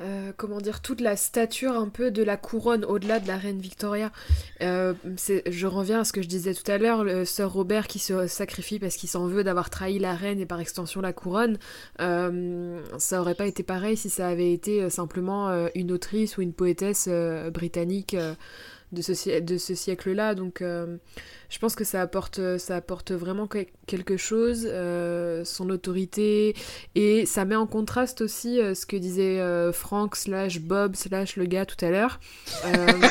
Euh, 0.00 0.32
comment 0.36 0.58
dire, 0.58 0.80
toute 0.80 1.00
la 1.00 1.16
stature 1.16 1.72
un 1.72 1.88
peu 1.88 2.10
de 2.10 2.22
la 2.22 2.36
couronne 2.36 2.84
au-delà 2.84 3.20
de 3.20 3.28
la 3.28 3.36
reine 3.36 3.60
Victoria. 3.60 4.12
Euh, 4.62 4.94
je 5.46 5.66
reviens 5.66 6.00
à 6.00 6.04
ce 6.04 6.12
que 6.12 6.22
je 6.22 6.28
disais 6.28 6.54
tout 6.54 6.70
à 6.70 6.78
l'heure, 6.78 7.04
le 7.04 7.24
Sir 7.24 7.50
Robert 7.50 7.86
qui 7.86 7.98
se 7.98 8.26
sacrifie 8.26 8.78
parce 8.78 8.96
qu'il 8.96 9.08
s'en 9.08 9.26
veut 9.26 9.44
d'avoir 9.44 9.70
trahi 9.70 9.98
la 9.98 10.14
reine 10.14 10.40
et 10.40 10.46
par 10.46 10.60
extension 10.60 11.00
la 11.00 11.12
couronne. 11.12 11.58
Euh, 12.00 12.80
ça 12.98 13.20
aurait 13.20 13.34
pas 13.34 13.46
été 13.46 13.62
pareil 13.62 13.96
si 13.96 14.10
ça 14.10 14.28
avait 14.28 14.52
été 14.52 14.90
simplement 14.90 15.68
une 15.74 15.92
autrice 15.92 16.36
ou 16.36 16.42
une 16.42 16.52
poétesse 16.52 17.08
britannique 17.52 18.16
de 18.92 19.02
ce, 19.02 19.12
siè- 19.12 19.40
de 19.44 19.58
ce 19.58 19.74
siècle-là. 19.74 20.34
Donc 20.34 20.62
euh, 20.62 20.96
je 21.50 21.58
pense 21.58 21.74
que 21.74 21.84
ça 21.84 22.00
apporte, 22.00 22.58
ça 22.58 22.76
apporte 22.76 23.12
vraiment 23.12 23.46
que- 23.46 23.66
quelque 23.86 24.16
chose, 24.16 24.66
euh, 24.70 25.44
son 25.44 25.70
autorité, 25.70 26.54
et 26.94 27.26
ça 27.26 27.44
met 27.44 27.56
en 27.56 27.66
contraste 27.66 28.20
aussi 28.20 28.60
euh, 28.60 28.74
ce 28.74 28.86
que 28.86 28.96
disait 28.96 29.40
Frank 29.72 30.16
slash 30.16 30.60
Bob 30.60 30.96
slash 30.96 31.36
le 31.36 31.44
gars 31.46 31.66
tout 31.66 31.82
à 31.84 31.90
l'heure, 31.90 32.18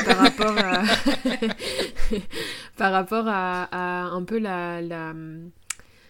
par 0.06 0.18
rapport 0.18 0.56
à... 0.58 0.82
par 2.76 2.92
rapport 2.92 3.26
à, 3.28 3.64
à 3.64 4.04
un 4.08 4.22
peu 4.22 4.38
la... 4.38 4.80
la 4.82 5.12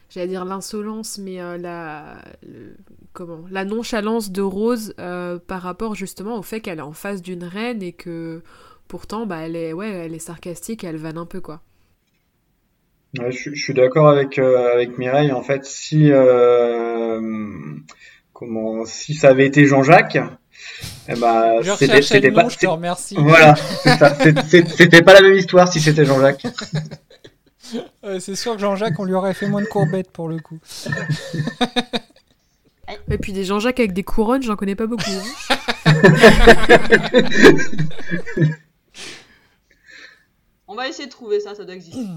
J'allais 0.08 0.28
dire 0.28 0.44
l'insolence, 0.44 1.18
mais 1.18 1.40
euh, 1.40 1.58
la, 1.58 2.18
le- 2.46 2.76
comment, 3.12 3.40
la 3.50 3.64
nonchalance 3.64 4.30
de 4.30 4.40
Rose 4.40 4.94
euh, 5.00 5.38
par 5.44 5.62
rapport 5.62 5.96
justement 5.96 6.38
au 6.38 6.42
fait 6.42 6.60
qu'elle 6.60 6.78
est 6.78 6.82
en 6.82 6.92
face 6.92 7.20
d'une 7.22 7.42
reine 7.42 7.82
et 7.82 7.92
que 7.92 8.40
pourtant 8.88 9.26
bah, 9.26 9.38
elle, 9.44 9.56
est, 9.56 9.72
ouais, 9.72 9.90
elle 9.90 10.14
est 10.14 10.18
sarcastique 10.18 10.84
et 10.84 10.88
elle 10.88 10.96
vanne 10.96 11.18
un 11.18 11.26
peu 11.26 11.40
quoi. 11.40 11.62
Ouais, 13.18 13.30
je, 13.32 13.36
suis- 13.38 13.56
je 13.56 13.62
suis 13.62 13.74
d'accord 13.74 14.08
avec 14.08 14.38
euh, 14.38 14.72
avec 14.72 14.98
Mireille. 14.98 15.32
En 15.32 15.42
fait, 15.42 15.64
si 15.64 16.10
euh, 16.12 17.20
comment 18.32 18.84
si 18.84 19.14
ça 19.14 19.28
avait 19.28 19.46
été 19.46 19.64
Jean-Jacques, 19.66 20.18
eh 21.08 21.14
ben 21.14 21.62
Je 21.62 21.70
c'était 21.72 21.92
recherchais 21.92 22.02
c'était 22.02 22.28
le 22.28 22.34
pas 22.34 22.42
nom, 22.42 22.48
je 22.48 22.58
te 22.58 22.66
remercie. 22.66 23.14
voilà, 23.18 23.54
c'est 23.54 23.96
ça. 23.96 24.14
C'est- 24.20 24.42
c'est- 24.48 24.68
C'était 24.68 25.02
pas 25.02 25.14
la 25.14 25.22
même 25.22 25.36
histoire 25.36 25.72
si 25.72 25.80
c'était 25.80 26.04
Jean-Jacques. 26.04 26.46
Euh, 28.04 28.20
c'est 28.20 28.36
sûr 28.36 28.52
que 28.54 28.60
Jean-Jacques, 28.60 28.96
on 29.00 29.04
lui 29.04 29.14
aurait 29.14 29.34
fait 29.34 29.48
moins 29.48 29.60
de 29.60 29.66
courbettes 29.66 30.12
pour 30.12 30.28
le 30.28 30.38
coup. 30.38 30.60
Et 33.10 33.18
puis 33.18 33.32
des 33.32 33.42
Jean-Jacques 33.42 33.80
avec 33.80 33.92
des 33.92 34.04
couronnes, 34.04 34.44
j'en 34.44 34.54
connais 34.54 34.76
pas 34.76 34.86
beaucoup. 34.86 35.10
hein. 35.10 35.90
On 40.76 40.78
va 40.78 40.88
essayer 40.88 41.06
de 41.06 41.10
trouver 41.10 41.40
ça, 41.40 41.54
ça 41.54 41.64
doit 41.64 41.74
exister. 41.74 42.04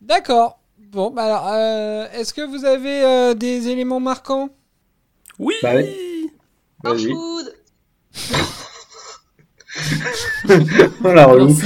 D'accord. 0.00 0.60
Bon, 0.78 1.10
bah 1.10 1.24
alors, 1.24 1.48
euh, 1.48 2.06
est-ce 2.12 2.32
que 2.32 2.42
vous 2.42 2.64
avez 2.64 3.02
euh, 3.02 3.34
des 3.34 3.66
éléments 3.66 3.98
marquants? 3.98 4.50
Oui 5.40 5.56
Bah 5.60 5.74
oui. 5.74 6.30
Oh 6.84 6.94
la 11.02 11.26
relou. 11.26 11.52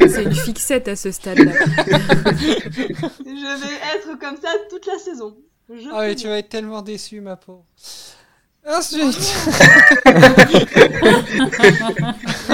C'est 0.00 0.24
une 0.24 0.34
fixette 0.34 0.88
à 0.88 0.94
ce 0.94 1.12
stade-là. 1.12 1.50
Je 1.50 3.58
vais 3.58 3.76
être 3.96 4.18
comme 4.20 4.36
ça 4.36 4.50
toute 4.68 4.84
la 4.84 4.98
saison. 4.98 5.34
Je 5.70 5.88
Ah 5.90 6.00
oui, 6.00 6.14
tu 6.14 6.28
vas 6.28 6.36
être 6.36 6.50
tellement 6.50 6.82
déçu, 6.82 7.22
ma 7.22 7.36
pauvre. 7.36 7.64
Ensuite. 8.66 9.18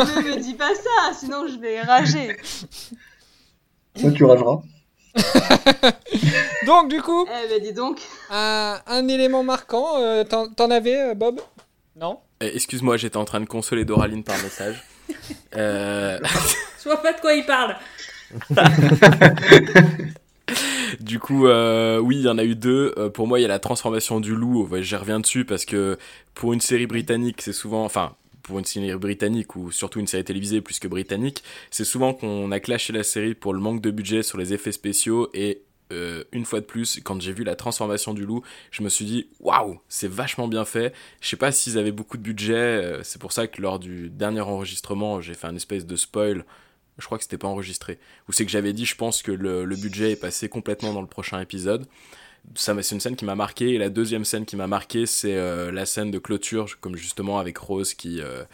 ne 0.04 0.22
me 0.22 0.40
dis 0.40 0.54
pas 0.54 0.74
ça, 0.74 1.12
sinon 1.18 1.46
je 1.48 1.58
vais 1.60 1.80
rager. 1.82 2.36
Ça, 3.96 4.10
tu 4.10 4.24
rageras. 4.24 4.60
donc, 6.66 6.88
du 6.88 7.02
coup, 7.02 7.26
Eh 7.26 7.48
ben 7.48 7.62
dis 7.62 7.72
donc. 7.72 8.00
un, 8.30 8.78
un 8.86 9.08
élément 9.08 9.42
marquant, 9.42 9.98
euh, 10.00 10.24
t'en 10.24 10.70
avais, 10.70 11.10
euh, 11.10 11.14
Bob? 11.14 11.40
Non? 11.96 12.20
Euh, 12.42 12.50
Excuse-moi, 12.54 12.96
j'étais 12.96 13.16
en 13.16 13.24
train 13.24 13.40
de 13.40 13.46
consoler 13.46 13.84
Doraline 13.84 14.22
par 14.24 14.36
message. 14.42 14.82
Euh, 15.56 16.18
Je 16.82 16.84
vois 16.88 17.02
pas 17.02 17.12
de 17.12 17.20
quoi 17.20 17.34
il 17.34 17.44
parle. 17.44 17.76
du 21.00 21.18
coup, 21.18 21.46
euh, 21.46 21.98
oui, 21.98 22.16
il 22.16 22.22
y 22.22 22.28
en 22.28 22.38
a 22.38 22.44
eu 22.44 22.54
deux. 22.54 22.94
Euh, 22.96 23.10
pour 23.10 23.26
moi, 23.26 23.38
il 23.38 23.42
y 23.42 23.44
a 23.44 23.48
la 23.48 23.58
transformation 23.58 24.20
du 24.20 24.34
loup. 24.34 24.66
Ouais, 24.66 24.82
J'y 24.82 24.96
reviens 24.96 25.20
dessus 25.20 25.44
parce 25.44 25.64
que 25.64 25.98
pour 26.34 26.52
une 26.52 26.60
série 26.60 26.86
britannique, 26.86 27.42
c'est 27.42 27.52
souvent, 27.52 27.84
enfin, 27.84 28.14
pour 28.42 28.58
une 28.58 28.64
série 28.64 28.94
britannique 28.94 29.56
ou 29.56 29.70
surtout 29.70 30.00
une 30.00 30.06
série 30.06 30.24
télévisée 30.24 30.60
plus 30.60 30.78
que 30.78 30.88
britannique, 30.88 31.42
c'est 31.70 31.84
souvent 31.84 32.14
qu'on 32.14 32.50
a 32.50 32.60
clashé 32.60 32.92
la 32.92 33.02
série 33.02 33.34
pour 33.34 33.52
le 33.52 33.60
manque 33.60 33.82
de 33.82 33.90
budget 33.90 34.22
sur 34.22 34.38
les 34.38 34.54
effets 34.54 34.72
spéciaux 34.72 35.28
et 35.34 35.62
euh, 35.90 36.22
une 36.32 36.44
fois 36.44 36.60
de 36.60 36.66
plus, 36.66 37.00
quand 37.02 37.18
j'ai 37.20 37.32
vu 37.32 37.44
la 37.44 37.56
transformation 37.56 38.12
du 38.12 38.26
loup, 38.26 38.42
je 38.70 38.82
me 38.82 38.90
suis 38.90 39.06
dit 39.06 39.28
waouh, 39.40 39.78
c'est 39.88 40.08
vachement 40.08 40.46
bien 40.46 40.66
fait. 40.66 40.94
Je 41.20 41.28
sais 41.28 41.36
pas 41.36 41.50
s'ils 41.50 41.78
avaient 41.78 41.92
beaucoup 41.92 42.18
de 42.18 42.22
budget, 42.22 43.00
c'est 43.02 43.20
pour 43.20 43.32
ça 43.32 43.46
que 43.46 43.60
lors 43.60 43.78
du 43.78 44.10
dernier 44.10 44.40
enregistrement, 44.40 45.20
j'ai 45.20 45.34
fait 45.34 45.46
un 45.46 45.56
espèce 45.56 45.86
de 45.86 45.96
spoil. 45.96 46.44
Je 46.98 47.06
crois 47.06 47.18
que 47.18 47.24
c'était 47.24 47.38
pas 47.38 47.48
enregistré. 47.48 47.98
Ou 48.28 48.32
c'est 48.32 48.44
que 48.44 48.50
j'avais 48.50 48.72
dit, 48.72 48.84
je 48.84 48.96
pense 48.96 49.22
que 49.22 49.32
le, 49.32 49.64
budget 49.76 50.12
est 50.12 50.16
passé 50.16 50.48
complètement 50.48 50.92
dans 50.92 51.00
le 51.00 51.06
prochain 51.06 51.40
épisode. 51.40 51.86
Ça, 52.54 52.74
c'est 52.82 52.94
une 52.94 53.00
scène 53.00 53.16
qui 53.16 53.24
m'a 53.24 53.34
marqué. 53.34 53.74
Et 53.74 53.78
la 53.78 53.88
deuxième 53.88 54.24
scène 54.24 54.46
qui 54.46 54.56
m'a 54.56 54.66
marqué, 54.66 55.06
c'est 55.06 55.36
euh, 55.36 55.70
la 55.70 55.86
scène 55.86 56.10
de 56.10 56.18
clôture, 56.18 56.66
comme 56.80 56.96
justement 56.96 57.38
avec 57.38 57.58
Rose 57.58 57.94
qui, 57.94 58.20
euh, 58.20 58.44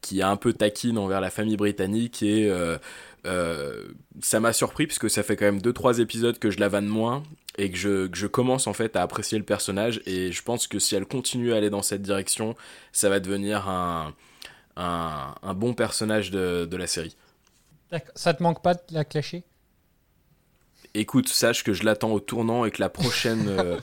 qui 0.00 0.20
est 0.20 0.24
un 0.24 0.36
peu 0.36 0.52
taquine 0.52 0.96
envers 0.96 1.20
la 1.20 1.30
famille 1.30 1.56
britannique. 1.56 2.22
Et 2.22 2.48
euh, 2.50 2.78
euh, 3.26 3.84
ça 4.20 4.40
m'a 4.40 4.52
surpris, 4.52 4.86
puisque 4.86 5.10
ça 5.10 5.22
fait 5.22 5.36
quand 5.36 5.44
même 5.44 5.60
2-3 5.60 6.00
épisodes 6.00 6.38
que 6.38 6.50
je 6.50 6.58
la 6.58 6.68
vanne 6.68 6.86
moins. 6.86 7.22
Et 7.58 7.70
que 7.70 7.76
je, 7.76 8.06
que 8.06 8.16
je 8.16 8.26
commence 8.26 8.66
en 8.66 8.72
fait 8.72 8.96
à 8.96 9.02
apprécier 9.02 9.36
le 9.36 9.44
personnage. 9.44 10.00
Et 10.06 10.32
je 10.32 10.42
pense 10.42 10.66
que 10.66 10.78
si 10.78 10.94
elle 10.94 11.04
continue 11.04 11.52
à 11.52 11.56
aller 11.56 11.68
dans 11.68 11.82
cette 11.82 12.00
direction, 12.00 12.56
ça 12.92 13.10
va 13.10 13.20
devenir 13.20 13.68
un, 13.68 14.14
un, 14.76 15.34
un 15.42 15.54
bon 15.54 15.74
personnage 15.74 16.30
de, 16.30 16.64
de 16.64 16.76
la 16.76 16.86
série. 16.86 17.14
Ça 18.14 18.34
te 18.34 18.42
manque 18.42 18.62
pas 18.62 18.74
de 18.74 18.80
la 18.90 19.04
clasher? 19.04 19.44
Écoute, 20.94 21.28
sache 21.28 21.64
que 21.64 21.72
je 21.72 21.84
l'attends 21.84 22.12
au 22.12 22.20
tournant 22.20 22.66
et 22.66 22.70
que 22.70 22.80
la 22.80 22.90
prochaine, 22.90 23.46
euh, 23.48 23.78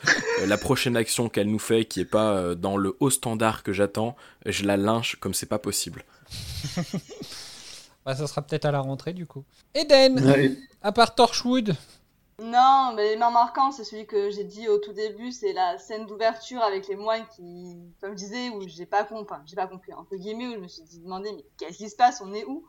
la 0.45 0.57
prochaine 0.57 0.95
action 0.95 1.27
qu'elle 1.27 1.49
nous 1.49 1.59
fait, 1.59 1.85
qui 1.85 2.01
est 2.01 2.05
pas 2.05 2.33
euh, 2.33 2.55
dans 2.55 2.77
le 2.77 2.95
haut 2.99 3.09
standard 3.09 3.63
que 3.63 3.73
j'attends, 3.73 4.15
je 4.45 4.63
la 4.65 4.77
lynche 4.77 5.15
comme 5.15 5.33
c'est 5.33 5.47
pas 5.47 5.59
possible. 5.59 6.03
Bah, 8.05 8.15
ça 8.15 8.25
sera 8.25 8.41
peut-être 8.41 8.65
à 8.65 8.71
la 8.71 8.79
rentrée, 8.79 9.13
du 9.13 9.27
coup. 9.27 9.43
Eden 9.75 10.19
Ouais. 10.25 10.57
À 10.81 10.91
part 10.91 11.13
Torchwood 11.13 11.75
Non, 12.41 12.93
mais 12.95 13.03
l'élément 13.03 13.29
marquant, 13.29 13.71
c'est 13.71 13.83
celui 13.83 14.07
que 14.07 14.31
j'ai 14.31 14.45
dit 14.45 14.67
au 14.67 14.79
tout 14.79 14.93
début, 14.93 15.31
c'est 15.31 15.53
la 15.53 15.77
scène 15.77 16.07
d'ouverture 16.07 16.61
avec 16.63 16.87
les 16.87 16.95
moines 16.95 17.25
qui, 17.35 17.77
comme 18.01 18.11
je 18.13 18.17
disais, 18.17 18.49
où 18.49 18.67
j'ai 18.67 18.85
pas 18.85 19.03
compris, 19.03 19.27
enfin, 19.29 19.43
j'ai 19.45 19.55
pas 19.55 19.67
compris, 19.67 19.93
entre 19.93 20.15
guillemets, 20.15 20.47
où 20.47 20.53
je 20.53 20.59
me 20.59 20.67
suis 20.67 20.81
dit, 20.83 20.99
demandé, 20.99 21.31
mais 21.35 21.45
qu'est-ce 21.57 21.77
qui 21.77 21.89
se 21.89 21.95
passe, 21.95 22.21
on 22.25 22.33
est 22.33 22.45
où? 22.45 22.65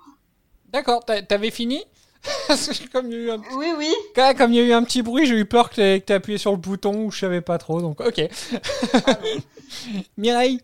D'accord, 0.73 1.05
t'a- 1.05 1.23
t'avais 1.23 1.51
fini? 1.51 1.83
Comme 2.93 3.07
il 3.07 3.13
y 3.13 3.17
a 3.17 3.19
eu 3.19 3.31
un... 3.31 3.43
Oui, 3.57 3.69
oui. 3.79 3.93
Quand 4.15 4.35
comme 4.37 4.53
il 4.53 4.57
y 4.57 4.61
a 4.61 4.65
eu 4.65 4.73
un 4.73 4.83
petit 4.85 5.03
bruit, 5.03 5.27
j'ai 5.27 5.37
eu 5.39 5.47
peur 5.47 5.71
que 5.71 5.99
t'aies 5.99 6.15
appuyé 6.15 6.37
sur 6.39 6.51
le 6.51 6.59
bouton 6.59 7.05
ou 7.05 7.11
je 7.11 7.19
savais 7.19 7.41
pas 7.41 7.57
trop, 7.57 7.81
donc 7.81 8.01
ok. 8.01 8.29
Mireille? 10.19 10.61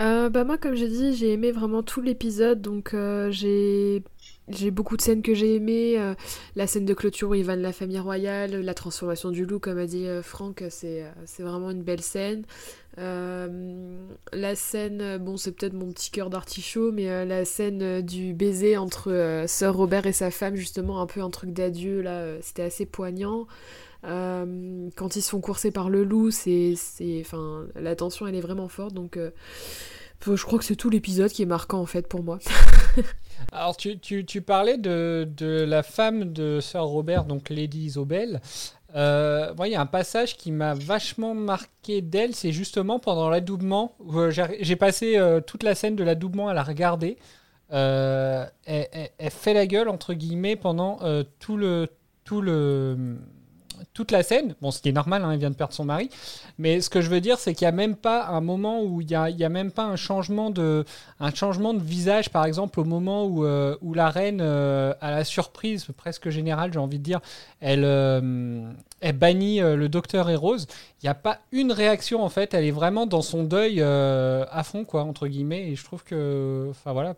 Euh, 0.00 0.28
bah 0.28 0.42
moi 0.42 0.58
comme 0.58 0.74
j'ai 0.74 0.88
dit 0.88 1.14
j'ai 1.14 1.32
aimé 1.34 1.52
vraiment 1.52 1.84
tout 1.84 2.00
l'épisode 2.00 2.60
donc 2.60 2.94
euh, 2.94 3.30
j'ai 3.30 4.02
j'ai 4.48 4.72
beaucoup 4.72 4.96
de 4.96 5.02
scènes 5.02 5.22
que 5.22 5.34
j'ai 5.34 5.54
aimées 5.54 5.94
euh, 6.00 6.14
la 6.56 6.66
scène 6.66 6.84
de 6.84 6.94
clôture 6.94 7.28
où 7.30 7.34
il 7.36 7.44
va 7.44 7.54
de 7.54 7.60
la 7.62 7.72
famille 7.72 8.00
royale 8.00 8.60
la 8.60 8.74
transformation 8.74 9.30
du 9.30 9.46
loup 9.46 9.60
comme 9.60 9.78
a 9.78 9.86
dit 9.86 10.08
euh, 10.08 10.20
Franck 10.20 10.64
c'est 10.68 11.04
euh, 11.04 11.10
c'est 11.26 11.44
vraiment 11.44 11.70
une 11.70 11.84
belle 11.84 12.02
scène 12.02 12.44
Euh, 12.98 14.06
la 14.32 14.54
scène 14.54 15.18
bon 15.18 15.36
c'est 15.36 15.50
peut-être 15.50 15.72
mon 15.72 15.90
petit 15.90 16.12
cœur 16.12 16.30
d'artichaut 16.30 16.92
mais 16.92 17.10
euh, 17.10 17.24
la 17.24 17.44
scène 17.44 17.82
euh, 17.82 18.02
du 18.02 18.34
baiser 18.34 18.76
entre 18.76 19.44
sœur 19.48 19.74
Robert 19.74 20.06
et 20.06 20.12
sa 20.12 20.30
femme 20.30 20.54
justement 20.54 21.00
un 21.00 21.06
peu 21.06 21.20
un 21.20 21.30
truc 21.30 21.52
d'adieu 21.52 22.02
là 22.02 22.40
c'était 22.40 22.62
assez 22.62 22.86
poignant 22.86 23.46
quand 24.02 25.16
ils 25.16 25.22
se 25.22 25.30
font 25.30 25.40
courser 25.40 25.70
par 25.70 25.88
le 25.88 26.04
loup, 26.04 26.30
c'est, 26.30 26.74
enfin, 27.22 27.64
la 27.74 27.96
tension 27.96 28.26
elle 28.26 28.34
est 28.34 28.42
vraiment 28.42 28.68
forte. 28.68 28.92
Donc, 28.92 29.18
je 30.26 30.44
crois 30.44 30.58
que 30.58 30.66
c'est 30.66 30.76
tout 30.76 30.90
l'épisode 30.90 31.30
qui 31.30 31.40
est 31.40 31.46
marquant 31.46 31.80
en 31.80 31.86
fait 31.86 32.06
pour 32.06 32.22
moi. 32.22 32.38
Alors, 33.52 33.78
tu, 33.78 33.98
tu, 33.98 34.26
tu 34.26 34.42
parlais 34.42 34.76
de, 34.76 35.26
de 35.34 35.64
la 35.64 35.82
femme 35.82 36.34
de 36.34 36.60
Sir 36.60 36.82
Robert, 36.82 37.24
donc 37.24 37.48
Lady 37.48 37.86
Isobel. 37.86 38.42
Euh, 38.94 39.52
il 39.66 39.72
y 39.72 39.74
a 39.74 39.80
un 39.80 39.86
passage 39.86 40.36
qui 40.36 40.52
m'a 40.52 40.74
vachement 40.74 41.34
marqué 41.34 42.00
d'elle, 42.00 42.34
c'est 42.34 42.52
justement 42.52 42.98
pendant 43.00 43.28
l'adoubement. 43.28 43.96
euh, 44.14 44.30
J'ai 44.60 44.76
passé 44.76 45.16
euh, 45.16 45.40
toute 45.40 45.62
la 45.64 45.74
scène 45.74 45.96
de 45.96 46.04
l'adoubement 46.04 46.48
à 46.48 46.54
la 46.54 46.62
regarder. 46.62 47.16
Euh, 47.72 48.46
elle, 48.66 49.10
elle- 49.18 49.30
fait 49.30 49.54
la 49.54 49.66
gueule, 49.66 49.88
entre 49.88 50.14
guillemets, 50.14 50.54
pendant 50.56 50.98
tout 51.40 51.56
le, 51.56 51.88
tout 52.24 52.40
le, 52.40 53.16
toute 53.94 54.10
la 54.10 54.24
scène. 54.24 54.56
Bon, 54.60 54.72
ce 54.72 54.82
qui 54.82 54.88
est 54.88 54.92
normal, 54.92 55.24
hein, 55.24 55.30
elle 55.30 55.38
vient 55.38 55.50
de 55.50 55.54
perdre 55.54 55.72
son 55.72 55.84
mari. 55.84 56.10
Mais 56.58 56.80
ce 56.80 56.90
que 56.90 57.00
je 57.00 57.08
veux 57.08 57.20
dire, 57.20 57.38
c'est 57.38 57.54
qu'il 57.54 57.64
n'y 57.64 57.68
a 57.68 57.72
même 57.72 57.94
pas 57.94 58.26
un 58.26 58.40
moment 58.40 58.82
où 58.82 59.00
il 59.00 59.06
n'y 59.06 59.14
a, 59.14 59.48
même 59.48 59.70
pas 59.70 59.84
un 59.84 59.94
changement, 59.94 60.50
de, 60.50 60.84
un 61.20 61.32
changement 61.32 61.72
de 61.72 61.82
visage, 61.82 62.28
par 62.30 62.44
exemple, 62.44 62.80
au 62.80 62.84
moment 62.84 63.24
où, 63.24 63.44
euh, 63.44 63.76
où 63.82 63.94
la 63.94 64.10
reine, 64.10 64.40
euh, 64.40 64.94
à 65.00 65.12
la 65.12 65.24
surprise 65.24 65.86
presque 65.96 66.28
générale, 66.28 66.72
j'ai 66.72 66.80
envie 66.80 66.98
de 66.98 67.04
dire, 67.04 67.20
elle, 67.60 67.84
euh, 67.84 68.68
elle 69.00 69.16
bannit 69.16 69.60
le 69.60 69.88
docteur 69.88 70.28
et 70.28 70.36
Rose. 70.36 70.66
Il 71.00 71.06
n'y 71.06 71.10
a 71.10 71.14
pas 71.14 71.38
une 71.52 71.70
réaction, 71.70 72.24
en 72.24 72.28
fait. 72.28 72.52
Elle 72.52 72.64
est 72.64 72.72
vraiment 72.72 73.06
dans 73.06 73.22
son 73.22 73.44
deuil 73.44 73.80
à 73.80 74.62
fond, 74.64 74.84
quoi, 74.84 75.04
entre 75.04 75.28
guillemets. 75.28 75.68
Et 75.68 75.76
je 75.76 75.84
trouve 75.84 76.02
que, 76.02 76.66
enfin 76.70 76.92
voilà, 76.92 77.14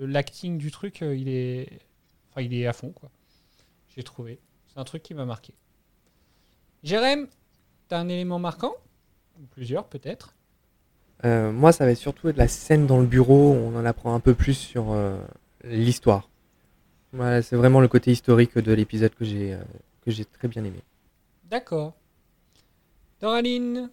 l'acting 0.00 0.58
du 0.58 0.72
truc, 0.72 1.02
il 1.02 1.28
est, 1.28 1.68
il 2.38 2.54
est 2.54 2.66
à 2.66 2.72
fond, 2.72 2.90
quoi. 2.90 3.08
J'ai 3.94 4.02
trouvé. 4.02 4.40
C'est 4.66 4.80
un 4.80 4.84
truc 4.84 5.02
qui 5.04 5.14
m'a 5.14 5.24
marqué. 5.24 5.54
Jérém, 6.86 7.26
t'as 7.88 7.98
un 7.98 8.08
élément 8.08 8.38
marquant? 8.38 8.72
Ou 9.40 9.46
Plusieurs, 9.46 9.86
peut-être? 9.86 10.36
Euh, 11.24 11.50
moi, 11.50 11.72
ça 11.72 11.84
va 11.84 11.90
être 11.90 11.98
surtout 11.98 12.30
de 12.30 12.38
la 12.38 12.46
scène 12.46 12.86
dans 12.86 13.00
le 13.00 13.06
bureau. 13.06 13.54
On 13.54 13.74
en 13.74 13.84
apprend 13.84 14.14
un 14.14 14.20
peu 14.20 14.34
plus 14.34 14.54
sur 14.54 14.92
euh, 14.92 15.18
l'histoire. 15.64 16.30
Voilà, 17.12 17.42
c'est 17.42 17.56
vraiment 17.56 17.80
le 17.80 17.88
côté 17.88 18.12
historique 18.12 18.56
de 18.56 18.72
l'épisode 18.72 19.12
que 19.16 19.24
j'ai 19.24 19.54
euh, 19.54 19.58
que 20.02 20.12
j'ai 20.12 20.24
très 20.24 20.46
bien 20.46 20.62
aimé. 20.62 20.80
D'accord. 21.50 21.92
Doraline? 23.20 23.90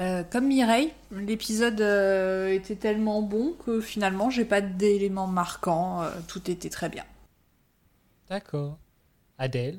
Euh, 0.00 0.24
comme 0.24 0.48
Mireille, 0.48 0.92
l'épisode 1.12 1.80
euh, 1.82 2.48
était 2.48 2.74
tellement 2.74 3.22
bon 3.22 3.54
que 3.64 3.80
finalement 3.80 4.28
j'ai 4.28 4.44
pas 4.44 4.60
d'éléments 4.60 5.28
marquants, 5.28 6.02
euh, 6.02 6.10
tout 6.26 6.50
était 6.50 6.70
très 6.70 6.88
bien. 6.88 7.04
D'accord. 8.28 8.76
Adèle? 9.38 9.78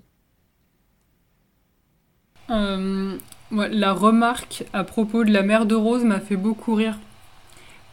Euh, 2.49 3.15
ouais, 3.51 3.69
la 3.71 3.93
remarque 3.93 4.63
à 4.73 4.83
propos 4.83 5.23
de 5.23 5.31
la 5.31 5.41
mère 5.43 5.65
de 5.65 5.75
Rose 5.75 6.03
m'a 6.03 6.19
fait 6.19 6.35
beaucoup 6.35 6.75
rire. 6.75 6.97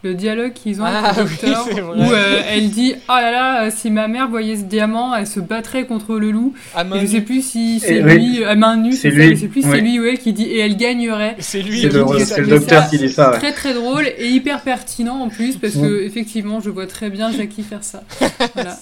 Le 0.03 0.15
dialogue 0.15 0.55
qu'ils 0.55 0.81
ont 0.81 0.87
Ah 0.87 1.09
avec 1.11 1.17
le 1.19 1.23
oui, 1.25 1.53
docteur, 1.53 1.67
où 1.99 2.01
euh, 2.01 2.43
elle 2.49 2.71
dit 2.71 2.95
Oh 3.11 3.13
là 3.13 3.31
là, 3.31 3.65
euh, 3.67 3.71
si 3.71 3.91
ma 3.91 4.09
mère 4.09 4.29
voyait 4.29 4.57
ce 4.57 4.63
diamant, 4.63 5.15
elle 5.15 5.27
se 5.27 5.41
battrait 5.41 5.85
contre 5.85 6.19
le 6.19 6.31
loup. 6.31 6.55
À 6.75 6.85
main 6.85 6.97
Et 6.97 7.01
je 7.01 7.07
sais 7.07 7.21
plus 7.21 7.45
si 7.45 7.81
c'est 7.81 8.03
oui. 8.03 8.15
lui, 8.39 8.45
à 8.47 8.55
main 8.55 8.77
nue, 8.77 8.95
C'est 8.95 9.11
ça, 9.11 9.17
lui, 9.17 9.37
je 9.37 9.41
sais 9.43 9.49
plus 9.49 9.61
si 9.61 9.69
oui. 9.69 9.75
c'est 9.75 9.81
lui 9.83 10.01
ou 10.01 10.05
elle 10.07 10.19
qui 10.19 10.33
dit 10.33 10.45
Et 10.45 10.61
elle 10.61 10.79
gagnerait. 10.79 11.37
C'est 11.41 11.61
lui 11.61 11.83
C'est 11.83 11.89
le, 11.89 11.99
donc, 12.01 12.19
c'est 12.19 12.41
le 12.41 12.47
docteur 12.47 12.85
ça 12.85 12.89
qui 12.89 12.97
dit 12.97 13.11
ça. 13.11 13.33
ouais. 13.33 13.39
Très 13.41 13.53
très 13.53 13.75
drôle 13.75 14.07
et 14.17 14.29
hyper 14.31 14.63
pertinent 14.63 15.17
en 15.21 15.29
plus 15.29 15.57
parce 15.59 15.75
que 15.75 16.03
effectivement 16.03 16.61
je 16.61 16.71
vois 16.71 16.87
très 16.87 17.11
bien 17.11 17.31
Jackie 17.31 17.63
faire 17.63 17.85
ça. 17.85 18.03
Voilà. 18.55 18.79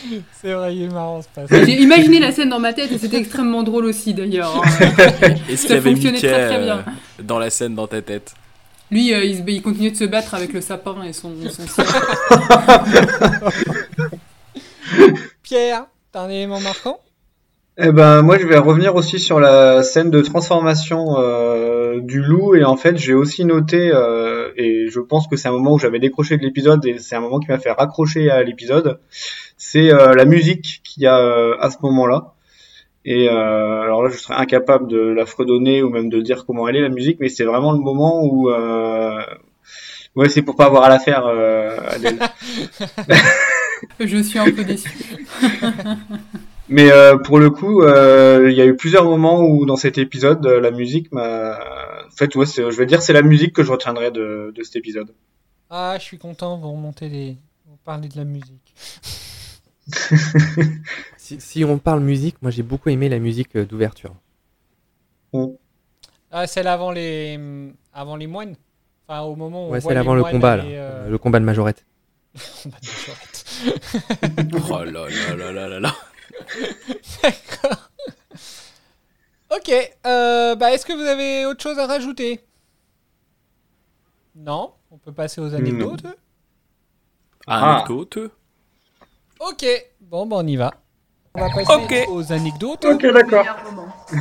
C'est 0.40 0.52
vrai. 0.52 0.74
Il 0.76 0.82
est 0.84 0.88
marrant 0.88 1.22
ce 1.22 1.28
passage. 1.28 1.66
J'ai 1.66 1.80
imaginé 1.80 2.20
la 2.20 2.32
scène 2.32 2.48
dans 2.48 2.58
ma 2.58 2.72
tête 2.72 2.92
et 2.92 2.98
c'était 2.98 3.18
extrêmement 3.18 3.62
drôle 3.62 3.86
aussi 3.86 4.14
d'ailleurs. 4.14 4.62
Est-ce 5.48 5.62
Ça 5.62 5.66
qu'il 5.66 5.74
y 5.74 5.78
avait 5.78 5.94
Mickey 5.94 6.12
très, 6.12 6.48
très 6.48 6.58
bien. 6.58 6.78
euh, 6.78 7.22
dans 7.22 7.38
la 7.38 7.50
scène 7.50 7.74
dans 7.74 7.86
ta 7.86 8.02
tête? 8.02 8.34
Lui, 8.90 9.14
euh, 9.14 9.24
il, 9.24 9.62
continue 9.62 9.90
de 9.90 9.96
se 9.96 10.04
battre 10.04 10.34
avec 10.34 10.52
le 10.52 10.60
sapin 10.60 11.02
et 11.02 11.14
son, 11.14 11.32
son 11.48 11.82
Pierre, 15.42 15.86
t'as 16.12 16.20
un 16.20 16.28
élément 16.28 16.60
marquant? 16.60 17.00
Eh 17.78 17.90
ben, 17.90 18.20
moi, 18.20 18.38
je 18.38 18.46
vais 18.46 18.58
revenir 18.58 18.94
aussi 18.96 19.18
sur 19.18 19.40
la 19.40 19.82
scène 19.82 20.10
de 20.10 20.20
transformation 20.20 21.16
euh, 21.18 22.00
du 22.00 22.20
loup. 22.20 22.54
Et 22.54 22.64
en 22.64 22.76
fait, 22.76 22.98
j'ai 22.98 23.14
aussi 23.14 23.46
noté, 23.46 23.90
euh, 23.90 24.50
et 24.56 24.88
je 24.90 25.00
pense 25.00 25.26
que 25.26 25.36
c'est 25.36 25.48
un 25.48 25.52
moment 25.52 25.72
où 25.72 25.78
j'avais 25.78 25.98
décroché 25.98 26.36
de 26.36 26.42
l'épisode, 26.42 26.84
et 26.84 26.98
c'est 26.98 27.16
un 27.16 27.20
moment 27.20 27.40
qui 27.40 27.48
m'a 27.48 27.58
fait 27.58 27.70
raccrocher 27.72 28.30
à 28.30 28.42
l'épisode. 28.42 29.00
C'est 29.56 29.90
euh, 29.90 30.12
la 30.14 30.26
musique 30.26 30.82
qu'il 30.84 31.04
y 31.04 31.06
a 31.06 31.18
euh, 31.18 31.56
à 31.60 31.70
ce 31.70 31.78
moment-là. 31.82 32.34
Et 33.06 33.28
euh, 33.30 33.80
alors 33.80 34.02
là, 34.02 34.10
je 34.10 34.18
serais 34.18 34.34
incapable 34.34 34.86
de 34.88 34.98
la 34.98 35.24
fredonner 35.24 35.82
ou 35.82 35.88
même 35.88 36.10
de 36.10 36.20
dire 36.20 36.44
comment 36.46 36.68
elle 36.68 36.76
est 36.76 36.82
la 36.82 36.90
musique, 36.90 37.18
mais 37.20 37.30
c'est 37.30 37.44
vraiment 37.44 37.72
le 37.72 37.78
moment 37.78 38.22
où, 38.22 38.50
euh... 38.50 39.18
ouais, 40.14 40.28
c'est 40.28 40.42
pour 40.42 40.56
pas 40.56 40.66
avoir 40.66 40.84
à 40.84 40.88
la 40.90 40.98
faire, 40.98 41.24
euh, 41.26 41.78
Adèle. 41.88 42.18
Je 44.00 44.22
suis 44.22 44.38
un 44.38 44.50
peu 44.50 44.64
déçu. 44.64 44.90
Mais 46.68 46.90
euh, 46.92 47.18
pour 47.18 47.38
le 47.38 47.50
coup, 47.50 47.82
euh, 47.82 48.48
il 48.50 48.56
y 48.56 48.60
a 48.60 48.66
eu 48.66 48.76
plusieurs 48.76 49.04
moments 49.04 49.42
où 49.42 49.66
dans 49.66 49.76
cet 49.76 49.98
épisode, 49.98 50.44
euh, 50.46 50.60
la 50.60 50.70
musique 50.70 51.10
m'a. 51.12 51.58
En 52.06 52.10
fait, 52.16 52.34
ouais, 52.36 52.46
c'est- 52.46 52.70
je 52.70 52.76
vais 52.76 52.86
dire 52.86 53.02
c'est 53.02 53.12
la 53.12 53.22
musique 53.22 53.52
que 53.52 53.62
je 53.62 53.70
retiendrai 53.72 54.10
de, 54.10 54.52
de 54.54 54.62
cet 54.62 54.76
épisode. 54.76 55.12
Ah, 55.70 55.96
je 55.98 56.04
suis 56.04 56.18
content, 56.18 56.56
vous 56.58 56.70
remontez 56.72 57.08
les. 57.08 57.36
Vous 57.66 57.76
parlez 57.84 58.08
de 58.08 58.16
la 58.16 58.24
musique. 58.24 58.74
Si, 61.16 61.40
si 61.40 61.64
on 61.64 61.78
parle 61.78 62.00
musique, 62.00 62.36
moi 62.42 62.50
j'ai 62.50 62.62
beaucoup 62.62 62.88
aimé 62.88 63.08
la 63.08 63.18
musique 63.18 63.56
d'ouverture. 63.56 64.14
Ah, 66.30 66.46
celle 66.46 66.66
avant 66.68 66.92
les. 66.92 67.38
Avant 67.92 68.16
les 68.16 68.26
moines 68.26 68.54
Enfin, 69.08 69.22
au 69.22 69.34
moment 69.36 69.64
où. 69.64 69.68
on 69.68 69.72
Ouais, 69.72 69.80
voit 69.80 69.90
celle 69.90 69.98
les 69.98 70.00
avant 70.00 70.14
le 70.14 70.22
combat, 70.24 70.56
là. 70.56 70.64
euh, 70.64 71.08
le 71.08 71.18
combat 71.18 71.40
de 71.40 71.44
majorette. 71.44 71.84
combat 72.62 72.78
de 72.80 72.86
majorette. 72.86 73.44
Oh 74.70 74.84
là 74.84 75.06
là 75.08 75.36
là 75.36 75.52
là 75.52 75.68
là 75.68 75.80
là. 75.80 75.94
D'accord. 77.22 77.90
Ok, 79.50 79.70
euh, 80.06 80.54
bah, 80.56 80.72
est-ce 80.72 80.86
que 80.86 80.92
vous 80.92 81.02
avez 81.02 81.44
autre 81.46 81.62
chose 81.62 81.78
à 81.78 81.86
rajouter? 81.86 82.40
Non 84.34 84.72
On 84.90 84.96
peut 84.98 85.12
passer 85.12 85.40
aux 85.40 85.54
anecdotes 85.54 86.04
Ah. 87.46 87.76
Anecdote. 87.76 88.18
Ok, 89.40 89.66
bon, 90.00 90.26
bah, 90.26 90.36
on 90.38 90.46
y 90.46 90.56
va. 90.56 90.72
On 91.34 91.40
va 91.40 91.50
passer 91.50 92.06
aux 92.08 92.32
anecdotes. 92.32 92.84
Ok, 92.84 93.02
d'accord. 93.12 93.44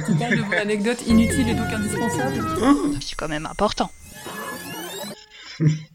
Tu 0.06 0.16
parles 0.16 0.38
de 0.38 0.42
vos 0.44 0.54
anecdotes 0.54 1.06
inutiles 1.08 1.50
et 1.50 1.54
donc 1.56 1.72
indispensables 1.72 2.44
C'est 3.02 3.16
quand 3.16 3.28
même 3.30 3.46
important. 3.46 3.90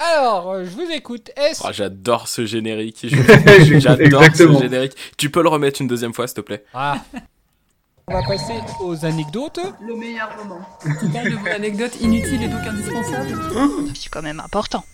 Alors, 0.00 0.50
euh, 0.50 0.64
je 0.64 0.70
vous 0.70 0.90
écoute. 0.92 1.30
Est-ce 1.36 1.62
Oh, 1.64 1.70
j'adore 1.72 2.28
ce 2.28 2.44
générique. 2.44 3.06
J'adore 3.78 4.24
ce 4.34 4.58
générique. 4.58 4.92
Tu 5.16 5.30
peux 5.30 5.42
le 5.42 5.48
remettre 5.48 5.80
une 5.80 5.88
deuxième 5.88 6.12
fois, 6.12 6.26
s'il 6.26 6.36
te 6.36 6.40
plaît 6.42 6.64
Ah. 6.74 6.98
On 8.08 8.12
va 8.14 8.22
passer 8.22 8.52
aux 8.82 9.04
anecdotes. 9.04 9.58
Le 9.80 9.96
meilleur 9.96 10.30
moment. 10.36 10.60
Tu 11.00 11.08
parles 11.08 11.30
de 11.30 11.36
vos 11.36 11.48
anecdotes 11.48 12.00
inutiles 12.00 12.42
et 12.42 12.48
donc 12.48 12.60
indispensables 12.66 13.34
C'est 13.94 14.08
quand 14.10 14.22
même 14.22 14.40
important. 14.40 14.84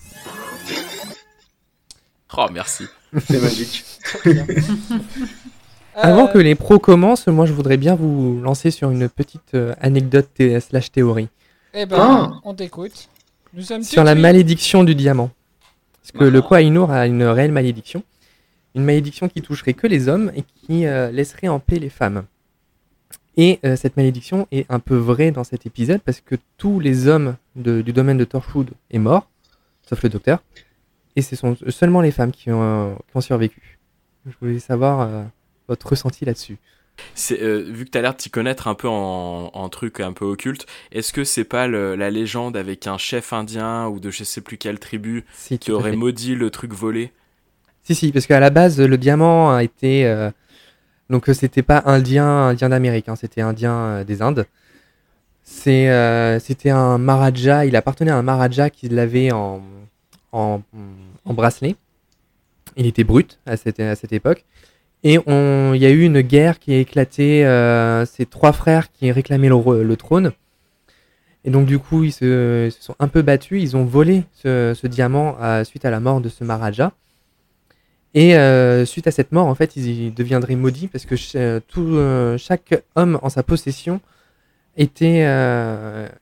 Oh, 2.39 2.47
merci. 2.53 2.85
C'est 3.29 3.43
magique. 3.43 3.85
Avant 5.95 6.27
que 6.29 6.39
les 6.39 6.55
pros 6.55 6.79
commencent, 6.79 7.27
moi 7.27 7.45
je 7.45 7.53
voudrais 7.53 7.77
bien 7.77 7.95
vous 7.95 8.41
lancer 8.43 8.70
sur 8.70 8.91
une 8.91 9.09
petite 9.11 9.53
euh, 9.55 9.74
anecdote 9.81 10.31
slash 10.61 10.91
théorie. 10.91 11.29
Eh 11.74 11.85
ben, 11.85 11.97
Ah. 12.01 12.41
on 12.45 12.55
t'écoute. 12.55 13.09
Nous 13.55 13.62
sommes 13.62 13.83
Sur 13.83 14.05
la 14.05 14.15
malédiction 14.15 14.85
du 14.85 14.95
diamant. 14.95 15.31
Parce 16.01 16.12
que 16.12 16.24
le 16.24 16.43
Koh-i-Noor 16.43 16.91
a 16.91 17.07
une 17.07 17.23
réelle 17.24 17.53
malédiction. 17.53 18.03
Une 18.74 18.85
malédiction 18.85 19.29
qui 19.29 19.43
toucherait 19.43 19.74
que 19.74 19.87
les 19.87 20.09
hommes 20.09 20.33
et 20.35 20.43
qui 20.43 20.87
euh, 20.87 21.11
laisserait 21.11 21.49
en 21.49 21.61
paix 21.61 21.79
les 21.79 21.91
femmes. 21.91 22.24
Et 23.37 23.61
euh, 23.65 23.77
cette 23.77 23.97
malédiction 23.97 24.47
est 24.51 24.66
un 24.70 24.79
peu 24.79 24.97
vraie 24.97 25.31
dans 25.31 25.45
cet 25.45 25.66
épisode 25.66 26.01
parce 26.01 26.20
que 26.20 26.37
tous 26.57 26.81
les 26.81 27.07
hommes 27.09 27.37
de- 27.57 27.83
du 27.83 27.93
domaine 27.93 28.19
de 28.19 28.24
Torchwood 28.24 28.70
est 28.91 28.99
mort, 28.99 29.29
sauf 29.89 30.03
le 30.03 30.09
docteur. 30.09 30.43
Et 31.16 31.23
ce 31.23 31.37
sont 31.37 31.57
seulement 31.69 32.01
les 32.01 32.11
femmes 32.11 32.33
qui 32.33 32.51
ont, 32.51 32.62
euh, 32.62 32.95
qui 33.11 33.16
ont 33.16 33.20
survécu. 33.20 33.79
Je 34.27 34.33
voulais 34.41 34.59
savoir 34.59 35.01
euh, 35.01 35.23
votre 35.69 35.89
ressenti 35.89 36.24
là-dessus. 36.24 36.57
Euh, 37.32 37.64
vu 37.69 37.85
que 37.85 37.90
tu 37.90 37.98
as 37.98 38.02
l'air 38.02 38.12
de 38.12 38.16
t'y 38.19 38.31
connaître 38.31 38.69
un 38.69 38.74
peu 38.74 38.89
en, 38.89 39.51
en 39.52 39.69
truc 39.69 40.01
un 40.01 40.12
peu 40.12 40.24
occulte, 40.24 40.66
est-ce 40.93 41.12
que 41.12 41.24
c'est 41.24 41.44
pas 41.44 41.66
le- 41.66 41.97
la 41.97 42.10
légende 42.10 42.56
avec 42.56 42.86
un 42.86 42.97
chef 42.98 43.32
indien 43.32 43.86
ou 43.89 43.98
de 44.01 44.10
je 44.10 44.24
sais 44.24 44.40
plus 44.40 44.56
quelle 44.56 44.78
tribu 44.78 45.24
Si, 45.35 45.59
qui 45.59 45.73
aurait 45.73 45.90
fait. 45.90 45.97
maudit 45.97 46.35
le 46.35 46.51
truc 46.51 46.73
volé? 46.73 47.12
Si, 47.82 47.94
si, 47.94 48.12
parce 48.12 48.27
qu'à 48.27 48.39
la 48.40 48.51
base, 48.51 48.81
le 48.81 48.98
diamant 48.98 49.55
a 49.55 49.64
été. 49.64 50.06
euh, 50.06 50.31
donc, 51.10 51.28
euh, 51.28 51.35
c'était 51.35 51.62
pas 51.62 51.82
indien, 51.86 52.27
indien 52.27 52.69
d'Amérique, 52.69 53.09
hein, 53.09 53.16
c'était 53.16 53.40
indien 53.43 53.73
euh, 53.74 54.05
des 54.05 54.23
Indes. 54.23 54.47
C'était 55.44 56.70
un 56.70 56.98
Maharaja, 56.98 57.66
il 57.66 57.74
appartenait 57.77 58.10
à 58.12 58.16
un 58.16 58.23
Maharaja 58.23 58.70
qui 58.70 58.89
l'avait 58.89 59.32
en, 59.32 59.60
en, 60.32 60.62
en 61.24 61.35
bracelet. 61.35 61.74
Il 62.77 62.86
était 62.86 63.05
brut 63.05 63.39
à 63.44 63.56
cette, 63.56 63.81
à 63.81 63.94
cette 63.97 64.12
époque. 64.12 64.44
Et 65.05 65.15
il 65.15 65.77
y 65.83 65.87
a 65.87 65.91
eu 65.91 66.03
une 66.03 66.20
guerre 66.20 66.59
qui 66.59 66.73
a 66.73 66.79
éclaté. 66.79 67.45
euh, 67.45 68.07
c'est 68.07 68.29
trois 68.29 68.53
frères 68.53 68.93
qui 68.93 69.11
réclamaient 69.11 69.49
le, 69.49 69.97
trône. 69.97 70.33
Et 71.45 71.51
donc, 71.51 71.66
du 71.66 71.79
coup, 71.79 72.05
ils 72.05 72.12
se, 72.12 72.73
sont 72.81 72.95
un 73.01 73.09
peu 73.09 73.23
battus. 73.23 73.61
Ils 73.61 73.77
ont 73.77 73.85
volé 73.85 74.24
ce, 74.35 74.87
diamant 74.87 75.37
suite 75.65 75.85
à 75.85 75.91
la 75.91 76.01
mort 76.01 76.20
de 76.20 76.29
ce 76.29 76.45
Maharaja. 76.45 76.93
Et 78.15 78.37
euh, 78.37 78.85
suite 78.85 79.07
à 79.07 79.11
cette 79.11 79.33
mort, 79.33 79.47
en 79.47 79.55
fait, 79.55 79.74
ils 79.77 80.12
deviendraient 80.15 80.55
maudits 80.55 80.87
parce 80.87 81.07
que 81.07 81.16
euh, 81.37 82.39
chaque 82.39 82.85
homme 82.95 83.19
en 83.23 83.31
sa 83.31 83.43
possession 83.43 84.01
était 84.77 85.20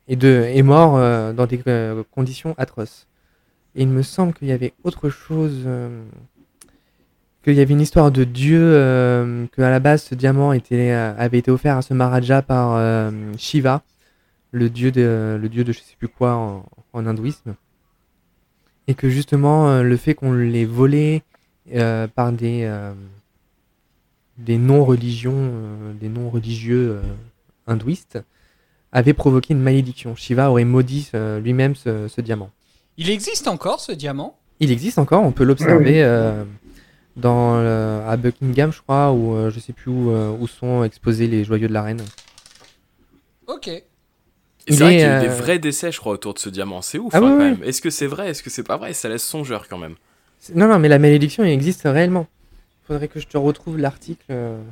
est, 0.09 0.63
mort 0.63 1.35
dans 1.35 1.47
des 1.47 1.63
conditions 2.13 2.55
atroces. 2.57 3.07
Et 3.75 3.83
il 3.83 3.89
me 3.89 4.03
semble 4.03 4.33
qu'il 4.33 4.49
y 4.49 4.53
avait 4.53 4.73
autre 4.85 5.11
chose, 5.11 5.67
qu'il 7.43 7.55
y 7.55 7.61
avait 7.61 7.73
une 7.73 7.81
histoire 7.81 8.11
de 8.13 8.25
Dieu, 8.25 8.61
euh, 8.63 9.47
que 9.53 9.63
à 9.63 9.71
la 9.71 9.81
base 9.81 10.03
ce 10.03 10.15
diamant 10.15 10.53
était, 10.53 10.93
euh, 10.93 11.15
avait 11.17 11.39
été 11.39 11.51
offert 11.51 11.77
à 11.77 11.83
ce 11.83 11.95
Maharaja 11.95 12.43
par 12.43 12.75
euh, 12.77 13.11
Shiva, 13.39 13.83
le 14.53 14.69
dieu 14.69 14.91
de, 14.91 15.39
le 15.41 15.49
dieu 15.49 15.65
de 15.65 15.73
je 15.73 15.79
sais 15.79 15.97
plus 15.99 16.09
quoi 16.09 16.35
en, 16.35 16.67
en 16.93 17.07
hindouisme. 17.07 17.55
Et 18.89 18.95
que 18.95 19.09
justement, 19.09 19.71
euh, 19.71 19.83
le 19.83 19.97
fait 19.97 20.15
qu'on 20.15 20.33
l'ait 20.33 20.65
volé 20.65 21.23
euh, 21.75 22.09
par 22.09 22.33
des, 22.33 22.65
euh, 22.65 22.93
des 24.39 24.59
non-religions, 24.59 25.33
euh, 25.37 25.93
des 25.95 26.09
non-religieux 26.09 26.99
euh, 26.99 27.03
hindouistes, 27.67 28.19
avait 28.93 29.13
provoqué 29.13 29.55
une 29.55 29.61
malédiction. 29.61 30.17
Shiva 30.17 30.51
aurait 30.51 30.65
maudit 30.65 31.11
euh, 31.15 31.39
lui-même 31.39 31.77
ce, 31.77 32.09
ce 32.09 32.21
diamant. 32.21 32.51
Il 32.97 33.09
existe 33.09 33.47
encore 33.47 33.79
ce 33.79 33.93
diamant? 33.93 34.37
Il 34.59 34.73
existe 34.73 34.99
encore, 34.99 35.23
on 35.23 35.31
peut 35.31 35.45
l'observer 35.45 36.03
euh, 36.03 36.45
dans 37.17 37.61
le- 37.61 38.01
à 38.07 38.17
Buckingham, 38.17 38.73
je 38.73 38.81
crois, 38.83 39.13
ou 39.13 39.35
euh, 39.37 39.51
je 39.51 39.61
sais 39.61 39.73
plus 39.73 39.91
où, 39.91 40.11
euh, 40.11 40.31
où 40.39 40.47
sont 40.47 40.85
exposés 40.85 41.27
les 41.27 41.45
joyaux 41.45 41.69
de 41.69 41.73
la 41.73 41.83
reine. 41.83 42.03
Ok. 43.47 43.71
C'est 44.69 44.77
vrai 44.79 44.91
qu'il 44.93 45.01
y 45.01 45.03
a 45.05 45.17
eu 45.17 45.21
des 45.21 45.29
euh, 45.29 45.35
vrais 45.35 45.59
décès, 45.59 45.91
je 45.91 45.99
crois, 45.99 46.13
autour 46.13 46.35
de 46.35 46.39
ce 46.39 46.49
diamant. 46.49 46.83
C'est 46.83 46.99
ouf, 46.99 47.13
Ah 47.15 47.19
hein, 47.19 47.21
oui, 47.23 47.29
quand 47.31 47.37
oui. 47.39 47.45
même. 47.45 47.63
Est-ce 47.65 47.81
que 47.81 47.91
c'est 47.91 48.07
vrai 48.07 48.29
Est-ce 48.31 48.43
que 48.43 48.51
c'est 48.51 48.63
pas 48.63 48.77
vrai? 48.77 48.93
Ça 48.93 49.09
laisse 49.09 49.25
songeur 49.25 49.67
quand 49.69 49.79
même. 49.79 49.95
Non, 50.55 50.69
non, 50.69 50.79
mais 50.79 50.89
la 50.89 50.99
malédiction 50.99 51.43
elle 51.45 51.51
existe 51.51 51.83
réellement. 51.85 52.27
Il 52.85 52.87
faudrait 52.87 53.09
que 53.09 53.21
je 53.21 53.27
te 53.27 53.37
retrouve 53.37 53.79
l'article 53.79 54.25
euh, 54.31 54.63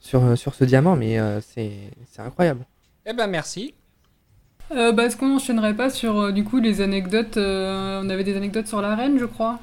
sur, 0.00 0.22
euh, 0.24 0.36
sur 0.36 0.54
ce 0.54 0.64
diamant, 0.64 0.96
mais 0.96 1.18
euh, 1.18 1.40
c'est 1.40 1.72
c'est 2.10 2.22
incroyable. 2.22 2.64
Eh 3.06 3.12
ben, 3.12 3.26
merci. 3.26 3.74
Euh, 4.70 4.92
bah, 4.92 5.04
Est-ce 5.06 5.16
qu'on 5.16 5.28
n'enchaînerait 5.28 5.74
pas 5.74 5.88
sur 5.90 6.18
euh, 6.20 6.32
du 6.32 6.44
coup 6.44 6.58
les 6.60 6.80
anecdotes 6.80 7.36
euh, 7.38 8.00
On 8.04 8.08
avait 8.10 8.24
des 8.24 8.36
anecdotes 8.36 8.66
sur 8.66 8.80
la 8.82 8.94
reine, 8.94 9.18
je 9.18 9.24
crois? 9.24 9.58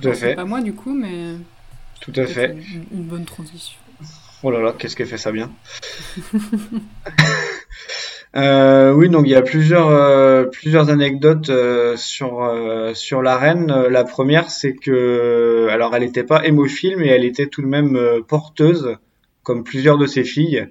Tout 0.00 0.08
à 0.08 0.10
Bon, 0.12 0.16
fait. 0.16 0.34
Pas 0.34 0.44
moi 0.44 0.60
du 0.60 0.72
coup, 0.74 0.94
mais. 0.94 1.34
Tout 2.00 2.12
à 2.16 2.26
fait. 2.26 2.52
Une, 2.52 2.84
une 2.98 3.02
bonne 3.04 3.24
transition. 3.24 3.78
Oh 4.42 4.50
là 4.50 4.60
là, 4.60 4.74
qu'est-ce 4.78 4.94
qu'elle 4.96 5.06
fait 5.06 5.18
ça 5.18 5.32
bien. 5.32 5.50
Euh, 8.36 8.92
oui, 8.92 9.08
donc 9.10 9.26
il 9.26 9.30
y 9.30 9.36
a 9.36 9.42
plusieurs 9.42 9.86
euh, 9.90 10.44
plusieurs 10.46 10.90
anecdotes 10.90 11.50
euh, 11.50 11.96
sur 11.96 12.42
euh, 12.42 12.92
sur 12.92 13.22
la 13.22 13.38
reine. 13.38 13.72
La 13.88 14.02
première, 14.02 14.50
c'est 14.50 14.74
que 14.74 15.68
alors 15.70 15.94
elle 15.94 16.02
n'était 16.02 16.24
pas 16.24 16.44
hémophile, 16.44 16.96
mais 16.96 17.06
elle 17.06 17.24
était 17.24 17.46
tout 17.46 17.62
de 17.62 17.68
même 17.68 17.96
porteuse, 18.26 18.96
comme 19.44 19.62
plusieurs 19.62 19.98
de 19.98 20.06
ses 20.06 20.24
filles. 20.24 20.66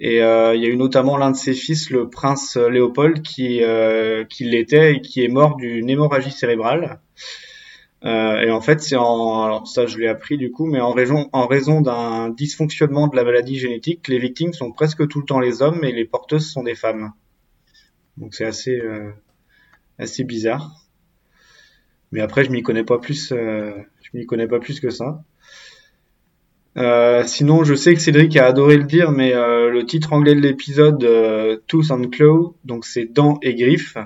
Et 0.00 0.20
euh, 0.20 0.54
il 0.54 0.62
y 0.62 0.66
a 0.66 0.68
eu 0.68 0.76
notamment 0.76 1.16
l'un 1.16 1.30
de 1.30 1.36
ses 1.36 1.54
fils, 1.54 1.88
le 1.88 2.10
prince 2.10 2.56
Léopold, 2.58 3.22
qui 3.22 3.62
euh, 3.62 4.24
qui 4.24 4.44
l'était 4.44 4.96
et 4.96 5.00
qui 5.00 5.24
est 5.24 5.28
mort 5.28 5.56
d'une 5.56 5.88
hémorragie 5.88 6.30
cérébrale. 6.30 7.00
Euh, 8.04 8.40
et 8.40 8.50
en 8.50 8.60
fait, 8.60 8.80
c'est 8.80 8.96
en, 8.96 9.42
alors 9.44 9.68
ça 9.68 9.86
je 9.86 9.98
l'ai 9.98 10.08
appris 10.08 10.36
du 10.36 10.50
coup, 10.50 10.66
mais 10.66 10.80
en 10.80 10.92
raison, 10.92 11.28
en 11.32 11.46
raison 11.46 11.80
d'un 11.80 12.30
dysfonctionnement 12.30 13.06
de 13.06 13.14
la 13.14 13.22
maladie 13.22 13.58
génétique, 13.58 14.08
les 14.08 14.18
victimes 14.18 14.52
sont 14.52 14.72
presque 14.72 15.06
tout 15.08 15.20
le 15.20 15.26
temps 15.26 15.38
les 15.38 15.62
hommes 15.62 15.84
et 15.84 15.92
les 15.92 16.04
porteuses 16.04 16.50
sont 16.50 16.64
des 16.64 16.74
femmes. 16.74 17.12
Donc 18.16 18.34
c'est 18.34 18.44
assez 18.44 18.78
euh, 18.80 19.12
assez 19.98 20.24
bizarre. 20.24 20.82
Mais 22.10 22.20
après, 22.20 22.44
je 22.44 22.50
m'y 22.50 22.62
connais 22.62 22.84
pas 22.84 22.98
plus, 22.98 23.32
euh, 23.32 23.72
je 24.02 24.10
m'y 24.14 24.26
connais 24.26 24.48
pas 24.48 24.60
plus 24.60 24.80
que 24.80 24.90
ça. 24.90 25.24
Euh, 26.78 27.22
sinon, 27.24 27.64
je 27.64 27.74
sais 27.74 27.94
que 27.94 28.00
Cédric 28.00 28.36
a 28.36 28.46
adoré 28.46 28.76
le 28.76 28.84
dire, 28.84 29.10
mais 29.10 29.34
euh, 29.34 29.70
le 29.70 29.84
titre 29.84 30.12
anglais 30.12 30.34
de 30.34 30.40
l'épisode, 30.40 31.04
euh, 31.04 31.58
Tooth 31.66 31.90
and 31.90 32.08
Claw, 32.08 32.56
donc 32.64 32.84
c'est 32.84 33.04
dents 33.04 33.38
et 33.42 33.54
griffes, 33.54 33.98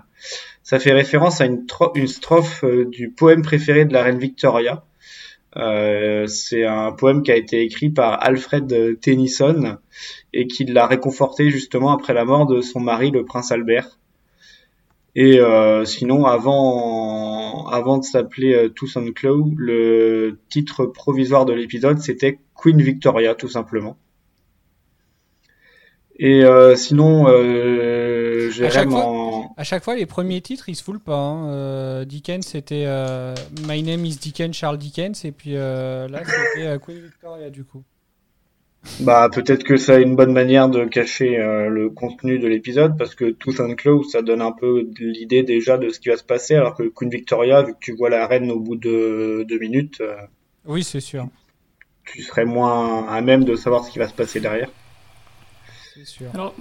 ça 0.67 0.81
fait 0.81 0.93
référence 0.93 1.41
à 1.41 1.47
une, 1.47 1.65
une 1.95 2.09
strophe 2.09 2.65
euh, 2.65 2.87
du 2.87 3.09
poème 3.09 3.43
préféré 3.43 3.85
de 3.85 3.93
la 3.93 4.03
reine 4.03 4.19
Victoria. 4.19 4.85
Euh, 5.57 6.27
c'est 6.27 6.65
un 6.65 6.91
poème 6.91 7.23
qui 7.23 7.31
a 7.31 7.37
été 7.37 7.63
écrit 7.63 7.89
par 7.89 8.21
Alfred 8.21 8.99
Tennyson 9.01 9.79
et 10.33 10.49
qui 10.49 10.65
l'a 10.65 10.89
réconforté 10.89 11.51
justement 11.51 11.93
après 11.93 12.15
la 12.15 12.25
mort 12.25 12.47
de 12.47 12.63
son 12.63 12.81
mari, 12.81 13.13
le 13.13 13.25
prince 13.25 13.53
Albert. 13.53 14.01
Et 15.15 15.39
euh, 15.39 15.85
sinon, 15.85 16.27
avant, 16.27 17.69
avant 17.69 17.99
de 17.99 18.05
s'appeler 18.05 18.53
euh, 18.53 18.69
Tooth 18.69 18.97
and 18.97 19.13
Claw, 19.15 19.49
le 19.57 20.37
titre 20.49 20.85
provisoire 20.85 21.45
de 21.45 21.53
l'épisode, 21.53 22.01
c'était 22.01 22.41
Queen 22.57 22.83
Victoria, 22.83 23.37
tout 23.37 23.49
simplement. 23.49 23.97
Et 26.19 26.45
euh, 26.45 26.77
sinon, 26.77 27.27
euh, 27.29 28.51
À 28.63 28.71
chaque, 28.71 28.91
fois. 28.91 29.26
À 29.57 29.65
chaque 29.65 29.83
fois, 29.85 29.95
les 29.97 30.07
premiers 30.07 30.41
titres, 30.41 30.69
ils 30.69 30.75
se 30.77 30.83
foulent 30.85 31.01
pas. 31.01 31.17
hein. 31.17 31.51
Euh, 31.51 32.05
Dickens, 32.05 32.47
c'était 32.47 32.85
euh, 32.87 33.35
My 33.67 33.83
Name 33.83 34.05
is 34.05 34.17
Dickens, 34.17 34.53
Charles 34.55 34.79
Dickens, 34.79 35.25
et 35.25 35.33
puis 35.33 35.57
euh, 35.57 36.09
là, 36.09 36.21
c'était 36.25 36.67
euh, 36.67 36.79
Queen 36.79 37.01
Victoria, 37.01 37.51
du 37.51 37.65
coup. 37.65 37.83
Bah, 39.01 39.29
peut-être 39.33 39.65
que 39.65 39.77
ça 39.77 39.95
a 39.95 39.99
une 39.99 40.15
bonne 40.15 40.33
manière 40.33 40.69
de 40.69 40.85
cacher 40.85 41.41
euh, 41.41 41.69
le 41.69 41.91
contenu 41.91 42.39
de 42.39 42.47
l'épisode, 42.47 42.97
parce 42.97 43.15
que 43.17 43.31
Tooth 43.31 43.59
and 43.59 43.75
Claw, 43.75 44.05
ça 44.05 44.23
donne 44.23 44.41
un 44.41 44.53
peu 44.53 44.87
l'idée 45.01 45.43
déjà 45.43 45.77
de 45.77 45.89
ce 45.89 45.99
qui 45.99 46.09
va 46.09 46.17
se 46.17 46.23
passer, 46.23 46.55
alors 46.55 46.77
que 46.77 46.85
Queen 46.85 47.11
Victoria, 47.11 47.63
vu 47.63 47.73
que 47.73 47.79
tu 47.81 47.97
vois 47.97 48.11
la 48.11 48.27
reine 48.29 48.51
au 48.51 48.61
bout 48.61 48.77
de 48.77 49.45
deux 49.49 49.59
minutes, 49.59 50.01
euh, 50.03 50.15
Oui, 50.67 50.85
c'est 50.85 51.01
sûr. 51.01 51.27
tu 52.05 52.23
serais 52.23 52.45
moins 52.45 53.09
à 53.09 53.21
même 53.23 53.43
de 53.45 53.57
savoir 53.57 53.85
ce 53.85 53.91
qui 53.91 53.99
va 53.99 54.07
se 54.07 54.15
passer 54.15 54.39
derrière. 54.39 54.69
C'est 55.95 56.07
sûr. 56.07 56.27
Alors, 56.35 56.55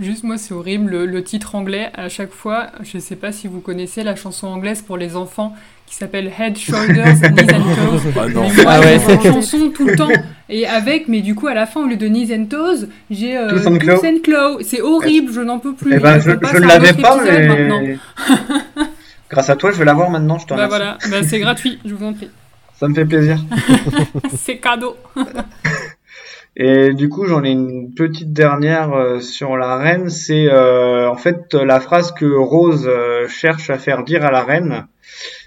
juste 0.00 0.24
moi, 0.24 0.38
c'est 0.38 0.54
horrible, 0.54 0.90
le, 0.90 1.06
le 1.06 1.22
titre 1.24 1.54
anglais, 1.54 1.90
à 1.94 2.08
chaque 2.08 2.32
fois, 2.32 2.66
je 2.82 2.98
sais 2.98 3.16
pas 3.16 3.32
si 3.32 3.46
vous 3.48 3.60
connaissez 3.60 4.02
la 4.02 4.16
chanson 4.16 4.46
anglaise 4.48 4.82
pour 4.82 4.96
les 4.96 5.16
enfants 5.16 5.54
qui 5.86 5.96
s'appelle 5.96 6.32
Head, 6.38 6.56
Shoulders, 6.56 7.20
Knees 7.20 7.54
and 7.54 7.62
Toes. 7.62 8.10
Ah 8.16 8.28
non. 8.28 8.48
Mais 8.56 8.62
moi, 8.62 8.72
Ah 8.74 8.80
ouais, 8.80 8.98
c'est- 8.98 9.22
chanson 9.22 9.70
tout 9.70 9.86
le 9.86 9.96
temps. 9.96 10.08
Et 10.48 10.66
avec, 10.66 11.08
mais 11.08 11.20
du 11.20 11.34
coup, 11.34 11.46
à 11.46 11.54
la 11.54 11.66
fin, 11.66 11.82
au 11.82 11.86
lieu 11.86 11.96
de 11.96 12.08
Knees 12.08 12.34
and 12.34 12.46
Toes, 12.46 12.86
j'ai 13.10 13.36
euh, 13.36 13.50
Tooth 13.50 14.04
and 14.04 14.18
Claw. 14.22 14.58
C'est 14.62 14.80
horrible, 14.80 15.32
je 15.32 15.40
n'en 15.40 15.58
peux 15.58 15.74
plus. 15.74 15.92
Eh 15.94 15.98
ben, 15.98 16.18
je, 16.18 16.30
ne 16.30 16.66
l'avais 16.66 16.94
pas, 16.94 17.22
mais 17.22 17.46
maintenant. 17.46 17.82
grâce 19.30 19.50
à 19.50 19.56
toi, 19.56 19.72
je 19.72 19.78
vais 19.78 19.84
l'avoir 19.84 20.10
maintenant, 20.10 20.38
je 20.38 20.46
te 20.46 20.54
Bah 20.54 20.68
voilà, 20.68 20.98
bah, 21.10 21.22
c'est 21.22 21.38
gratuit, 21.38 21.78
je 21.84 21.94
vous 21.94 22.04
en 22.04 22.12
prie. 22.12 22.30
Ça 22.78 22.88
me 22.88 22.94
fait 22.94 23.04
plaisir. 23.04 23.38
c'est 24.36 24.58
cadeau. 24.58 24.96
Et 26.56 26.94
du 26.94 27.08
coup, 27.08 27.26
j'en 27.26 27.42
ai 27.42 27.50
une 27.50 27.94
petite 27.94 28.32
dernière 28.32 28.92
euh, 28.92 29.20
sur 29.20 29.56
la 29.56 29.76
reine. 29.76 30.08
C'est 30.08 30.46
euh, 30.46 31.10
en 31.10 31.16
fait 31.16 31.52
la 31.54 31.80
phrase 31.80 32.12
que 32.12 32.26
Rose 32.26 32.86
euh, 32.86 33.26
cherche 33.26 33.70
à 33.70 33.78
faire 33.78 34.04
dire 34.04 34.24
à 34.24 34.30
la 34.30 34.44
reine. 34.44 34.86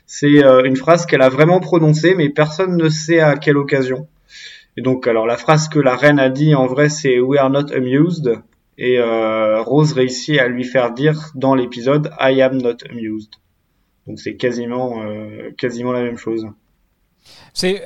C'est 0.05 0.43
euh, 0.43 0.63
une 0.63 0.75
phrase 0.75 1.05
qu'elle 1.05 1.21
a 1.21 1.29
vraiment 1.29 1.59
prononcée, 1.59 2.15
mais 2.15 2.29
personne 2.29 2.75
ne 2.77 2.89
sait 2.89 3.19
à 3.19 3.35
quelle 3.35 3.57
occasion. 3.57 4.07
Et 4.75 4.81
donc, 4.81 5.07
alors 5.07 5.25
la 5.25 5.37
phrase 5.37 5.69
que 5.69 5.79
la 5.79 5.95
reine 5.95 6.19
a 6.19 6.29
dit 6.29 6.55
en 6.55 6.65
vrai, 6.65 6.89
c'est 6.89 7.19
We 7.19 7.39
are 7.39 7.49
not 7.49 7.71
amused. 7.73 8.41
Et 8.77 8.99
euh, 8.99 9.61
Rose 9.61 9.93
réussit 9.93 10.39
à 10.39 10.47
lui 10.47 10.63
faire 10.63 10.93
dire 10.93 11.31
dans 11.35 11.55
l'épisode 11.55 12.11
I 12.19 12.41
am 12.41 12.57
not 12.57 12.77
amused. 12.89 13.33
Donc 14.05 14.19
c'est 14.19 14.35
quasiment 14.35 15.01
euh, 15.03 15.51
quasiment 15.57 15.91
la 15.91 16.03
même 16.03 16.17
chose. 16.17 16.47
C'est. 17.53 17.83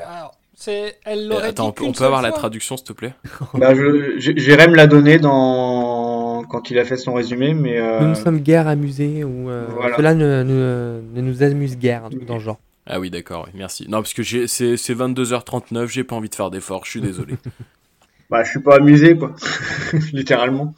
Alors, 0.68 0.84
c'est. 0.86 0.98
Elle 1.06 1.20
Eh, 1.20 1.28
l'aurait 1.28 1.48
Attends, 1.50 1.64
dit 1.64 1.70
on 1.70 1.72
peut, 1.74 1.82
qu'une 1.84 1.90
on 1.90 1.94
peut 1.94 2.06
avoir 2.06 2.22
la 2.22 2.32
traduction, 2.32 2.78
s'il 2.78 2.86
te 2.88 2.94
plaît? 2.94 3.14
Bah, 3.54 3.74
je, 3.76 4.34
Jérém 4.38 4.76
l'a 4.76 4.88
donné 4.88 5.18
dans 5.20 6.44
quand 6.50 6.70
il 6.72 6.80
a 6.80 6.86
fait 6.86 6.98
son 6.98 7.14
résumé, 7.14 7.54
mais 7.54 7.78
euh, 7.80 8.00
Nous 8.02 8.08
ne 8.10 8.14
sommes 8.16 8.40
guère 8.40 8.68
amusés 8.68 9.24
ou 9.24 9.50
euh, 9.50 9.68
Voilà. 9.76 9.96
cela 9.96 10.14
ne, 10.14 10.44
ne, 10.44 11.02
ne 11.14 11.22
nous 11.22 11.44
amuse 11.44 11.78
guère, 11.78 12.06
un 12.06 12.10
truc 12.10 12.26
dans 12.26 12.36
le 12.36 12.40
genre. 12.42 12.60
Ah 12.88 13.00
oui, 13.00 13.10
d'accord, 13.10 13.44
oui, 13.48 13.52
merci. 13.56 13.86
Non, 13.88 14.00
parce 14.02 14.14
que 14.14 14.24
j'ai- 14.24 14.48
c'est 14.48 14.76
c'est 14.76 14.96
22h39, 14.96 15.88
j'ai 15.88 16.04
pas 16.04 16.16
envie 16.16 16.30
de 16.30 16.36
faire 16.36 16.50
d'efforts, 16.50 16.84
je 16.86 16.92
suis 16.92 17.02
désolé. 17.02 17.36
bah, 18.30 18.44
je 18.44 18.50
suis 18.50 18.60
pas 18.60 18.78
amusé 18.78 19.16
quoi, 19.18 19.36
littéralement. 20.14 20.74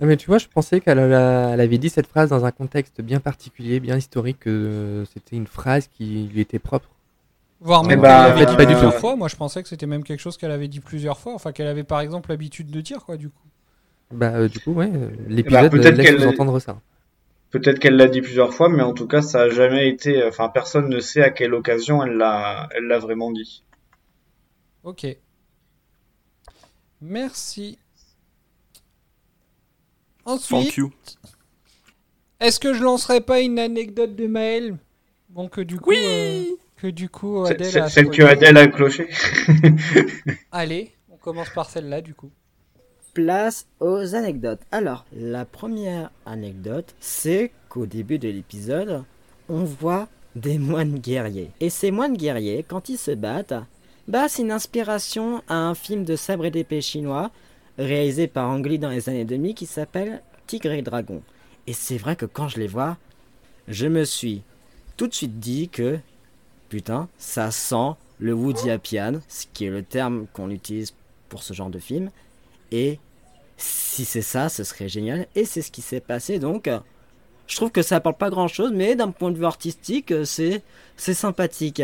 Ah, 0.00 0.06
mais 0.06 0.16
tu 0.16 0.26
vois, 0.26 0.38
je 0.38 0.46
pensais 0.52 0.80
qu'elle 0.80 0.98
elle 0.98 1.60
avait 1.60 1.78
dit 1.78 1.90
cette 1.90 2.06
phrase 2.08 2.30
dans 2.30 2.44
un 2.44 2.50
contexte 2.50 3.00
bien 3.02 3.20
particulier, 3.20 3.78
bien 3.78 3.96
historique, 3.96 4.40
que 4.40 4.50
euh, 4.50 5.04
c'était 5.04 5.36
une 5.36 5.46
phrase 5.46 5.86
qui 5.96 6.28
lui 6.32 6.40
était 6.40 6.58
propre. 6.58 6.88
Voire 7.64 7.82
Eh 7.84 7.88
même 7.88 8.00
bah, 8.00 8.32
pas 8.32 8.44
du 8.66 8.72
plusieurs 8.74 8.92
tout. 8.94 9.00
fois. 9.00 9.14
Moi, 9.16 9.28
je 9.28 9.36
pensais 9.36 9.62
que 9.62 9.68
c'était 9.68 9.86
même 9.86 10.02
quelque 10.02 10.18
chose 10.20 10.36
qu'elle 10.36 10.50
avait 10.50 10.66
dit 10.68 10.80
plusieurs 10.80 11.18
fois. 11.18 11.32
Enfin, 11.34 11.52
qu'elle 11.52 11.68
avait 11.68 11.84
par 11.84 12.00
exemple 12.00 12.30
l'habitude 12.30 12.70
de 12.70 12.80
dire, 12.80 13.04
quoi, 13.04 13.16
du 13.16 13.30
coup. 13.30 13.46
Bah, 14.10 14.32
euh, 14.34 14.48
du 14.48 14.58
coup, 14.58 14.72
ouais, 14.72 14.90
euh, 14.92 15.08
bah, 15.08 15.16
l'épisode 15.28 15.70
peut-être 15.70 15.96
laisse 15.96 16.06
qu'elle- 16.06 16.20
sous-entendre 16.20 16.58
ça. 16.58 16.80
Peut-être 17.50 17.78
qu'elle 17.78 17.96
l'a 17.96 18.08
dit 18.08 18.20
plusieurs 18.20 18.52
fois, 18.52 18.68
mais 18.68 18.82
en 18.82 18.92
tout 18.94 19.06
cas, 19.06 19.22
ça 19.22 19.42
a 19.42 19.48
jamais 19.50 19.88
été. 19.88 20.24
Enfin, 20.26 20.48
personne 20.48 20.88
ne 20.88 20.98
sait 21.00 21.22
à 21.22 21.30
quelle 21.30 21.54
occasion 21.54 22.02
elle 22.02 22.16
l'a, 22.16 22.68
elle 22.74 22.84
l'a 22.84 22.98
vraiment 22.98 23.30
dit. 23.30 23.62
Ok. 24.84 25.06
Merci. 27.00 27.78
Thank 30.24 30.34
Ensuite, 30.36 30.76
you. 30.76 30.92
est-ce 32.40 32.60
que 32.60 32.74
je 32.74 32.82
lancerai 32.82 33.20
pas 33.20 33.40
une 33.40 33.58
anecdote 33.58 34.14
de 34.14 34.26
Maël 34.26 34.76
Bon, 35.28 35.48
que 35.48 35.60
du 35.60 35.78
coup. 35.80 35.92
euh, 35.92 36.44
que 36.82 36.88
du 36.88 37.08
coup, 37.08 37.44
Adèle 37.44 37.78
a 37.78 37.88
Celle 37.88 38.10
que. 38.10 38.22
Adèle 38.22 38.56
a 38.56 38.66
cloché. 38.66 39.08
Allez, 40.52 40.90
on 41.12 41.16
commence 41.16 41.50
par 41.50 41.70
celle-là, 41.70 42.00
du 42.00 42.12
coup. 42.12 42.30
Place 43.14 43.68
aux 43.78 44.16
anecdotes. 44.16 44.62
Alors, 44.72 45.04
la 45.16 45.44
première 45.44 46.10
anecdote, 46.26 46.96
c'est 46.98 47.52
qu'au 47.68 47.86
début 47.86 48.18
de 48.18 48.28
l'épisode, 48.28 49.04
on 49.48 49.62
voit 49.62 50.08
des 50.34 50.58
moines 50.58 50.98
guerriers. 50.98 51.50
Et 51.60 51.70
ces 51.70 51.92
moines 51.92 52.16
guerriers, 52.16 52.64
quand 52.66 52.88
ils 52.88 52.98
se 52.98 53.12
battent, 53.12 53.54
bah 54.08 54.28
c'est 54.28 54.42
une 54.42 54.50
inspiration 54.50 55.42
à 55.46 55.54
un 55.54 55.76
film 55.76 56.04
de 56.04 56.16
sabre 56.16 56.46
et 56.46 56.50
d'épée 56.50 56.80
chinois 56.80 57.30
réalisé 57.78 58.26
par 58.26 58.50
Ang 58.50 58.66
Lee 58.66 58.80
dans 58.80 58.90
les 58.90 59.08
années 59.08 59.24
2000 59.24 59.54
qui 59.54 59.66
s'appelle 59.66 60.20
Tigre 60.48 60.72
et 60.72 60.82
Dragon. 60.82 61.22
Et 61.68 61.74
c'est 61.74 61.98
vrai 61.98 62.16
que 62.16 62.26
quand 62.26 62.48
je 62.48 62.58
les 62.58 62.66
vois, 62.66 62.96
je 63.68 63.86
me 63.86 64.04
suis 64.04 64.42
tout 64.96 65.06
de 65.06 65.14
suite 65.14 65.38
dit 65.38 65.68
que 65.68 66.00
putain, 66.72 67.06
ça 67.18 67.50
sent 67.50 67.90
le 68.18 68.32
Woody 68.32 68.70
Appian, 68.70 69.20
ce 69.28 69.44
qui 69.52 69.66
est 69.66 69.70
le 69.70 69.82
terme 69.82 70.26
qu'on 70.32 70.48
utilise 70.48 70.94
pour 71.28 71.42
ce 71.42 71.52
genre 71.52 71.68
de 71.68 71.78
film. 71.78 72.10
Et 72.70 72.98
si 73.58 74.06
c'est 74.06 74.22
ça, 74.22 74.48
ce 74.48 74.64
serait 74.64 74.88
génial. 74.88 75.26
Et 75.34 75.44
c'est 75.44 75.60
ce 75.60 75.70
qui 75.70 75.82
s'est 75.82 76.00
passé. 76.00 76.38
Donc, 76.38 76.70
je 77.46 77.56
trouve 77.56 77.70
que 77.70 77.82
ça 77.82 77.96
apporte 77.96 78.16
pas 78.16 78.30
grand 78.30 78.48
chose, 78.48 78.72
mais 78.74 78.96
d'un 78.96 79.10
point 79.10 79.30
de 79.30 79.36
vue 79.36 79.44
artistique, 79.44 80.14
c'est 80.24 80.62
c'est 80.96 81.12
sympathique. 81.12 81.82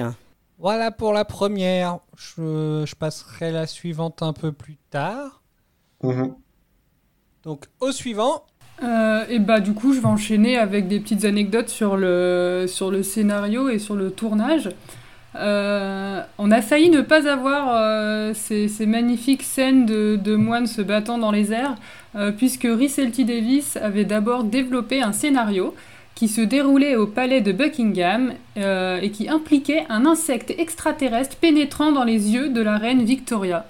Voilà 0.59 0.91
pour 0.91 1.13
la 1.13 1.27
première. 1.27 1.99
Je, 2.17 2.85
je 2.87 2.95
passerai 2.95 3.53
la 3.53 3.67
suivante 3.67 4.23
un 4.23 4.33
peu 4.33 4.53
plus 4.53 4.79
tard. 4.89 5.43
Mhm. 6.03 6.35
Donc, 7.43 7.67
au 7.81 7.93
suivant. 7.93 8.47
Euh, 8.83 9.25
et 9.29 9.41
bah 9.41 9.59
du 9.59 9.73
coup 9.73 9.93
je 9.93 10.01
vais 10.01 10.07
enchaîner 10.07 10.57
avec 10.57 10.87
des 10.87 11.01
petites 11.01 11.25
anecdotes 11.25 11.69
sur 11.69 11.97
le, 11.97 12.67
sur 12.69 12.91
le 12.91 13.03
scénario 13.03 13.69
et 13.69 13.79
sur 13.79 13.97
le 13.97 14.11
tournage. 14.11 14.71
Euh, 15.37 16.23
on 16.39 16.51
a 16.51 16.63
failli 16.63 16.89
ne 16.89 17.01
pas 17.01 17.29
avoir 17.29 17.75
euh, 17.75 18.33
ces, 18.35 18.69
magnifiques 18.87 19.43
scènes 19.43 19.85
de, 19.85 20.37
moines 20.37 20.67
se 20.67 20.81
battant 20.81 21.19
dans 21.19 21.31
les 21.31 21.53
airs, 21.53 21.77
puisque 22.37 22.65
L.T. 22.65 23.25
Davis 23.25 23.77
avait 23.77 24.05
d'abord 24.05 24.45
développé 24.45 25.03
un 25.03 25.13
scénario 25.13 25.75
qui 26.15 26.27
se 26.27 26.41
déroulait 26.41 26.97
au 26.97 27.07
palais 27.07 27.41
de 27.41 27.53
Buckingham 27.53 28.33
et 28.57 29.11
qui 29.13 29.29
impliquait 29.29 29.85
un 29.89 30.07
insecte 30.07 30.53
extraterrestre 30.59 31.37
pénétrant 31.37 31.93
dans 31.93 32.05
les 32.05 32.33
yeux 32.33 32.49
de 32.49 32.61
la 32.61 32.77
reine 32.77 33.05
Victoria. 33.05 33.67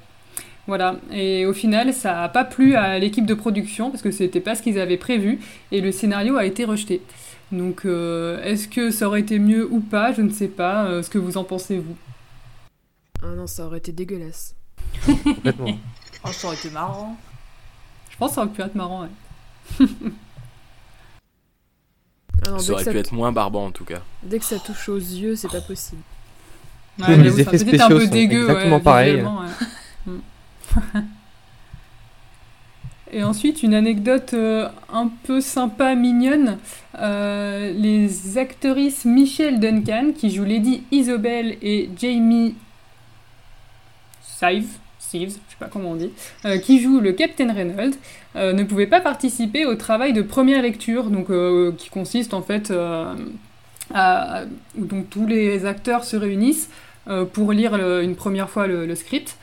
Voilà, 0.69 0.97
et 1.11 1.47
au 1.47 1.53
final, 1.55 1.93
ça 1.95 2.13
n'a 2.15 2.29
pas 2.29 2.45
plu 2.45 2.77
à 2.77 2.99
l'équipe 3.01 3.25
de 3.27 3.35
production 3.35 3.91
parce 3.91 4.03
que 4.03 4.11
c'était 4.11 4.41
pas 4.41 4.55
ce 4.55 4.63
qu'ils 4.63 4.79
avaient 4.79 4.99
prévu 4.99 5.41
et 5.73 5.81
le 5.81 5.91
scénario 5.93 6.37
a 6.37 6.45
été 6.45 6.65
rejeté. 6.67 7.01
Donc, 7.51 7.87
euh, 7.87 8.41
est-ce 8.45 8.69
que 8.69 8.91
ça 8.91 9.07
aurait 9.09 9.21
été 9.21 9.39
mieux 9.39 9.67
ou 9.73 9.81
pas? 9.81 10.13
Je 10.13 10.21
ne 10.21 10.29
sais 10.31 10.49
pas. 10.49 10.85
Euh, 10.85 11.03
ce 11.03 11.09
que 11.09 11.17
vous 11.19 11.39
en 11.39 11.45
pensez, 11.45 11.79
vous? 11.79 11.97
Ah 13.23 13.29
non, 13.35 13.47
ça 13.47 13.65
aurait 13.67 13.79
été 13.79 13.93
dégueulasse. 13.93 14.55
Complètement. 15.25 15.77
Oh, 16.25 16.33
ça 16.33 16.49
aurait 16.49 16.57
été 16.57 16.69
marrant. 16.71 17.17
Je 18.11 18.17
pense 18.17 18.31
que 18.31 18.35
ça 18.35 18.41
aurait 18.43 18.51
pu 18.51 18.61
être 18.61 18.75
marrant. 18.75 19.03
ouais. 19.03 19.87
Ah 22.47 22.51
non, 22.51 22.59
Ça 22.59 22.67
dès, 22.67 22.73
aurait 22.73 22.85
que 22.85 22.91
pu 22.91 22.95
ça, 22.97 23.01
être 23.01 23.13
moins 23.13 23.33
barbant 23.33 23.67
en 23.67 23.71
tout 23.73 23.85
cas. 23.85 24.03
dès 24.23 24.39
que 24.39 24.45
ça 24.45 24.59
touche 24.59 24.89
aux 24.89 24.97
yeux, 24.97 25.37
c'est 25.37 25.51
pas 25.51 25.61
possible. 25.61 26.03
Ouais, 26.99 27.17
Les 27.17 27.41
effets 27.41 27.57
être 27.57 27.81
un 27.81 27.89
spéciaux 27.89 27.89
peu 27.89 28.05
sont 28.07 28.11
dégueu. 28.11 28.43
exactement 28.43 28.77
ouais, 28.77 28.83
pareils. 28.83 29.15
visuellement, 29.17 29.41
ouais. 29.41 29.47
Et 33.13 33.23
ensuite, 33.23 33.63
une 33.63 33.75
anecdote 33.75 34.35
euh, 34.35 34.69
un 34.93 35.11
peu 35.25 35.41
sympa, 35.41 35.95
mignonne. 35.95 36.59
Euh, 36.99 37.73
les 37.73 38.37
actrices 38.37 39.05
Michelle 39.05 39.61
Duncan, 39.61 40.13
qui 40.17 40.31
joue 40.31 40.45
Lady 40.45 40.83
Isobel, 40.91 41.57
et 41.63 41.89
Jamie 41.99 42.55
Sive, 44.21 44.69
Sives, 44.99 45.31
je 45.31 45.53
sais 45.53 45.59
pas 45.59 45.69
comment 45.73 45.93
on 45.93 45.97
dit, 45.97 46.11
euh, 46.45 46.59
qui 46.59 46.83
joue 46.83 47.01
le 47.01 47.13
Captain 47.13 47.53
Reynolds, 47.53 47.97
ne 48.35 48.63
pouvaient 48.63 48.87
pas 48.87 49.01
participer 49.01 49.67
au 49.67 49.75
travail 49.75 50.13
de 50.13 50.23
première 50.23 50.63
lecture, 50.63 51.11
qui 51.77 51.89
consiste 51.89 52.35
en 52.35 52.43
fait 52.43 52.73
à, 53.93 54.45
où 54.77 54.85
tous 55.11 55.27
les 55.27 55.67
acteurs 55.67 56.05
se 56.05 56.17
réunissent 56.17 56.71
pour 57.33 57.53
lire 57.53 57.75
une 57.75 58.15
première 58.15 58.49
fois 58.49 58.69
le 58.69 58.95
script. 58.95 59.38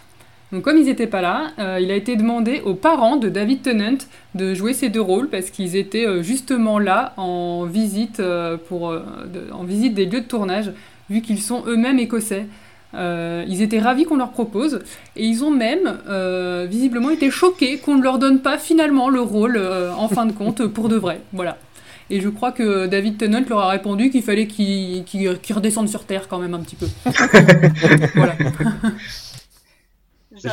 Donc 0.51 0.61
comme 0.63 0.77
ils 0.77 0.85
n'étaient 0.85 1.07
pas 1.07 1.21
là, 1.21 1.47
euh, 1.59 1.79
il 1.81 1.91
a 1.91 1.95
été 1.95 2.15
demandé 2.15 2.61
aux 2.63 2.75
parents 2.75 3.17
de 3.17 3.29
David 3.29 3.61
Tennant 3.63 3.97
de 4.35 4.53
jouer 4.53 4.73
ces 4.73 4.89
deux 4.89 5.01
rôles 5.01 5.27
parce 5.29 5.49
qu'ils 5.49 5.75
étaient 5.75 6.05
euh, 6.05 6.21
justement 6.21 6.79
là 6.79 7.13
en 7.17 7.63
visite, 7.65 8.19
euh, 8.19 8.55
pour, 8.69 8.89
euh, 8.91 9.01
de- 9.33 9.51
en 9.51 9.63
visite 9.63 9.93
des 9.95 10.05
lieux 10.05 10.21
de 10.21 10.25
tournage, 10.27 10.71
vu 11.09 11.21
qu'ils 11.21 11.41
sont 11.41 11.63
eux-mêmes 11.67 11.99
écossais. 11.99 12.45
Euh, 12.93 13.43
ils 13.49 13.61
étaient 13.61 13.79
ravis 13.79 14.05
qu'on 14.05 14.15
leur 14.15 14.29
propose 14.31 14.79
et 15.17 15.25
ils 15.25 15.43
ont 15.43 15.51
même 15.51 15.97
euh, 16.07 16.65
visiblement 16.69 17.09
été 17.09 17.29
choqués 17.29 17.77
qu'on 17.79 17.95
ne 17.95 18.03
leur 18.03 18.19
donne 18.19 18.39
pas 18.39 18.57
finalement 18.57 19.09
le 19.09 19.19
rôle 19.19 19.57
euh, 19.57 19.91
en 19.93 20.07
fin 20.07 20.25
de 20.25 20.31
compte 20.31 20.65
pour 20.67 20.87
de 20.87 20.95
vrai. 20.95 21.19
Voilà. 21.33 21.57
Et 22.11 22.21
je 22.21 22.29
crois 22.29 22.51
que 22.51 22.85
David 22.85 23.17
Tennant 23.17 23.43
leur 23.49 23.59
a 23.61 23.69
répondu 23.69 24.11
qu'il 24.11 24.21
fallait 24.21 24.45
qu'ils 24.47 25.03
redescendent 25.53 25.89
sur 25.89 26.05
Terre 26.05 26.27
quand 26.29 26.37
même 26.37 26.53
un 26.53 26.59
petit 26.59 26.75
peu. 26.77 26.85
voilà. 28.15 28.35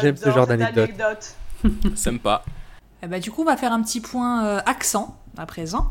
J'aime 0.00 0.16
ce 0.16 0.30
genre 0.30 0.46
d'anecdote. 0.46 1.36
Sympa. 1.94 2.44
Eh 3.02 3.06
ben, 3.08 3.20
du 3.20 3.30
coup, 3.30 3.42
on 3.42 3.46
va 3.46 3.56
faire 3.56 3.72
un 3.72 3.82
petit 3.82 4.00
point 4.00 4.44
euh, 4.44 4.60
accent 4.64 5.16
à 5.36 5.46
présent. 5.46 5.88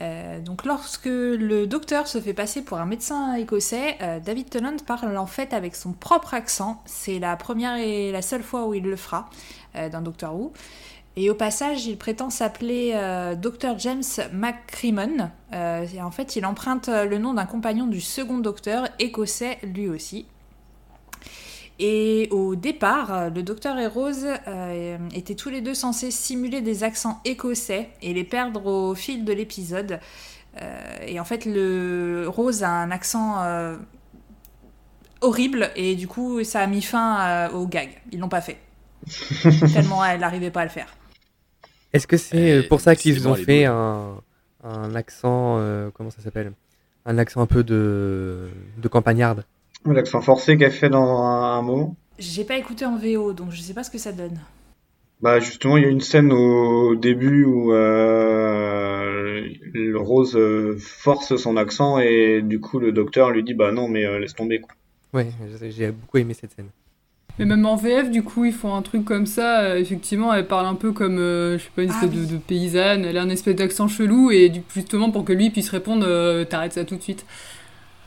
Euh, 0.00 0.40
donc, 0.40 0.64
lorsque 0.64 1.06
le 1.06 1.66
docteur 1.66 2.06
se 2.06 2.20
fait 2.20 2.34
passer 2.34 2.62
pour 2.62 2.78
un 2.78 2.86
médecin 2.86 3.34
écossais, 3.34 3.96
euh, 4.00 4.20
David 4.20 4.48
Tennant 4.48 4.76
parle 4.86 5.16
en 5.16 5.26
fait 5.26 5.52
avec 5.52 5.74
son 5.74 5.92
propre 5.92 6.34
accent. 6.34 6.80
C'est 6.86 7.18
la 7.18 7.36
première 7.36 7.76
et 7.76 8.12
la 8.12 8.22
seule 8.22 8.42
fois 8.42 8.66
où 8.66 8.74
il 8.74 8.84
le 8.84 8.96
fera 8.96 9.28
euh, 9.76 9.88
dans 9.88 10.00
Doctor 10.00 10.34
Who. 10.34 10.52
Et 11.16 11.30
au 11.30 11.34
passage, 11.34 11.86
il 11.86 11.98
prétend 11.98 12.30
s'appeler 12.30 12.92
euh, 12.94 13.34
Dr 13.34 13.76
James 13.78 14.04
McCrimmon. 14.32 15.30
Euh, 15.52 15.84
et 15.92 16.00
en 16.00 16.12
fait, 16.12 16.36
il 16.36 16.46
emprunte 16.46 16.88
le 16.88 17.18
nom 17.18 17.34
d'un 17.34 17.46
compagnon 17.46 17.88
du 17.88 18.00
second 18.00 18.38
docteur, 18.38 18.86
écossais 19.00 19.58
lui 19.64 19.88
aussi. 19.88 20.26
Et 21.78 22.28
au 22.32 22.56
départ, 22.56 23.12
euh, 23.12 23.30
le 23.30 23.42
docteur 23.42 23.78
et 23.78 23.86
Rose 23.86 24.26
euh, 24.48 24.98
étaient 25.14 25.36
tous 25.36 25.48
les 25.48 25.60
deux 25.60 25.74
censés 25.74 26.10
simuler 26.10 26.60
des 26.60 26.82
accents 26.82 27.20
écossais 27.24 27.90
et 28.02 28.12
les 28.14 28.24
perdre 28.24 28.66
au 28.66 28.94
fil 28.94 29.24
de 29.24 29.32
l'épisode. 29.32 30.00
Euh, 30.60 30.96
et 31.06 31.20
en 31.20 31.24
fait, 31.24 31.44
le 31.46 32.26
Rose 32.28 32.64
a 32.64 32.70
un 32.70 32.90
accent 32.90 33.40
euh, 33.42 33.76
horrible 35.20 35.70
et 35.76 35.94
du 35.94 36.08
coup, 36.08 36.42
ça 36.44 36.60
a 36.60 36.66
mis 36.66 36.82
fin 36.82 37.20
euh, 37.20 37.50
au 37.50 37.66
gag. 37.66 37.90
Ils 38.12 38.18
l'ont 38.18 38.28
pas 38.28 38.40
fait. 38.40 38.58
Tellement 39.72 40.04
elle 40.04 40.20
n'arrivait 40.20 40.50
pas 40.50 40.62
à 40.62 40.64
le 40.64 40.70
faire. 40.70 40.88
Est-ce 41.92 42.06
que 42.06 42.16
c'est 42.16 42.58
euh, 42.58 42.68
pour 42.68 42.80
ça 42.80 42.96
qu'ils 42.96 43.28
ont 43.28 43.34
fait 43.34 43.64
un, 43.64 44.16
un 44.64 44.94
accent, 44.94 45.56
euh, 45.58 45.90
comment 45.94 46.10
ça 46.10 46.22
s'appelle? 46.22 46.52
Un 47.06 47.18
accent 47.18 47.40
un 47.40 47.46
peu 47.46 47.62
de, 47.64 48.48
de 48.76 48.88
campagnarde 48.88 49.44
L'accent 49.92 50.20
forcé 50.20 50.56
qu'elle 50.56 50.70
fait 50.72 50.88
dans 50.90 51.22
un, 51.22 51.58
un 51.58 51.62
moment. 51.62 51.96
J'ai 52.18 52.44
pas 52.44 52.56
écouté 52.56 52.84
en 52.84 52.96
VO, 52.96 53.32
donc 53.32 53.50
je 53.52 53.60
sais 53.60 53.74
pas 53.74 53.84
ce 53.84 53.90
que 53.90 53.98
ça 53.98 54.12
donne. 54.12 54.38
Bah 55.20 55.40
justement, 55.40 55.76
il 55.76 55.82
y 55.82 55.86
a 55.86 55.90
une 55.90 56.00
scène 56.00 56.32
au 56.32 56.94
début 56.94 57.44
où 57.44 57.72
euh, 57.72 59.48
le 59.72 59.98
Rose 59.98 60.36
euh, 60.36 60.76
force 60.78 61.34
son 61.36 61.56
accent 61.56 61.98
et 61.98 62.40
du 62.42 62.60
coup 62.60 62.78
le 62.78 62.92
docteur 62.92 63.30
lui 63.30 63.42
dit 63.42 63.54
bah 63.54 63.72
non 63.72 63.88
mais 63.88 64.04
euh, 64.04 64.20
laisse 64.20 64.34
tomber 64.34 64.60
quoi. 64.60 64.74
Ouais, 65.12 65.26
j'ai- 65.70 65.90
beaucoup 65.90 66.18
aimé 66.18 66.34
cette 66.34 66.52
scène. 66.52 66.68
Mais 67.38 67.44
même 67.44 67.64
en 67.66 67.76
VF, 67.76 68.10
du 68.10 68.24
coup, 68.24 68.44
ils 68.44 68.52
font 68.52 68.74
un 68.74 68.82
truc 68.82 69.04
comme 69.04 69.24
ça. 69.26 69.60
euh, 69.60 69.76
effectivement, 69.78 70.34
elle 70.34 70.48
parle 70.48 70.66
un 70.66 70.74
peu 70.74 70.90
comme, 70.92 71.18
euh, 71.18 71.56
je 71.56 71.62
sais 71.64 71.70
pas, 71.74 71.82
une 71.84 71.90
espèce 71.90 72.10
de, 72.10 72.24
de 72.24 72.36
paysanne. 72.36 73.04
Elle 73.04 73.16
a 73.16 73.22
un 73.22 73.28
espèce 73.28 73.54
d'accent 73.54 73.86
chelou 73.86 74.32
et 74.32 74.48
du, 74.48 74.62
justement 74.74 75.10
pour 75.12 75.24
que 75.24 75.32
lui 75.32 75.50
puisse 75.50 75.70
répondre, 75.70 76.04
euh, 76.06 76.44
t'arrêtes 76.44 76.72
ça 76.72 76.84
tout 76.84 76.96
de 76.96 77.02
suite. 77.02 77.24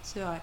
C'est 0.03 0.19
vrai. 0.19 0.41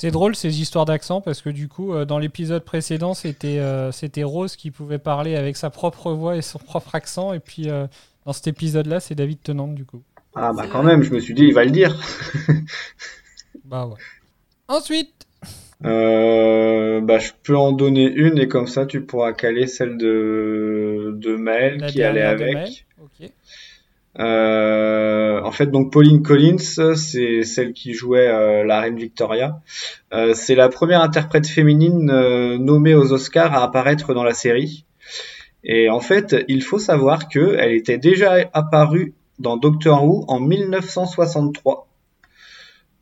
C'est 0.00 0.12
drôle 0.12 0.36
ces 0.36 0.60
histoires 0.60 0.84
d'accent 0.84 1.20
parce 1.20 1.42
que 1.42 1.50
du 1.50 1.66
coup, 1.66 1.92
euh, 1.92 2.04
dans 2.04 2.20
l'épisode 2.20 2.62
précédent, 2.64 3.14
c'était 3.14 3.58
euh, 3.58 3.90
c'était 3.90 4.22
Rose 4.22 4.54
qui 4.54 4.70
pouvait 4.70 5.00
parler 5.00 5.34
avec 5.34 5.56
sa 5.56 5.70
propre 5.70 6.12
voix 6.12 6.36
et 6.36 6.40
son 6.40 6.60
propre 6.60 6.94
accent. 6.94 7.32
Et 7.32 7.40
puis 7.40 7.68
euh, 7.68 7.88
dans 8.24 8.32
cet 8.32 8.46
épisode-là, 8.46 9.00
c'est 9.00 9.16
David 9.16 9.42
Tennant 9.42 9.66
du 9.66 9.84
coup. 9.84 10.00
Ah 10.36 10.52
bah 10.52 10.66
quand 10.70 10.84
même, 10.84 11.02
je 11.02 11.12
me 11.12 11.18
suis 11.18 11.34
dit 11.34 11.46
il 11.46 11.52
va 11.52 11.64
le 11.64 11.72
dire. 11.72 11.96
Bah 13.64 13.86
ouais. 13.86 13.98
Ensuite, 14.68 15.26
Euh, 15.84 17.00
bah 17.00 17.18
je 17.18 17.32
peux 17.42 17.56
en 17.56 17.72
donner 17.72 18.04
une 18.06 18.38
et 18.38 18.46
comme 18.46 18.68
ça 18.68 18.86
tu 18.86 19.00
pourras 19.00 19.32
caler 19.32 19.66
celle 19.66 19.96
de 19.96 21.12
de 21.16 21.34
Maël 21.34 21.78
la 21.78 21.88
qui 21.88 22.04
allait 22.04 22.22
avec. 22.22 22.54
Maël. 22.54 23.30
Euh, 24.18 25.40
en 25.42 25.52
fait, 25.52 25.66
donc 25.66 25.92
Pauline 25.92 26.22
Collins, 26.22 26.58
c'est 26.58 27.42
celle 27.44 27.72
qui 27.72 27.94
jouait 27.94 28.28
euh, 28.28 28.64
la 28.64 28.80
reine 28.80 28.96
Victoria. 28.96 29.60
Euh, 30.12 30.34
c'est 30.34 30.54
la 30.54 30.68
première 30.68 31.02
interprète 31.02 31.46
féminine 31.46 32.10
euh, 32.10 32.58
nommée 32.58 32.94
aux 32.94 33.12
Oscars 33.12 33.54
à 33.54 33.62
apparaître 33.62 34.14
dans 34.14 34.24
la 34.24 34.34
série. 34.34 34.84
Et 35.64 35.88
en 35.88 36.00
fait, 36.00 36.36
il 36.48 36.62
faut 36.62 36.78
savoir 36.78 37.28
que 37.28 37.56
elle 37.58 37.72
était 37.72 37.98
déjà 37.98 38.36
apparue 38.52 39.14
dans 39.38 39.56
Doctor 39.56 40.04
Who 40.04 40.24
en 40.28 40.40
1963. 40.40 41.88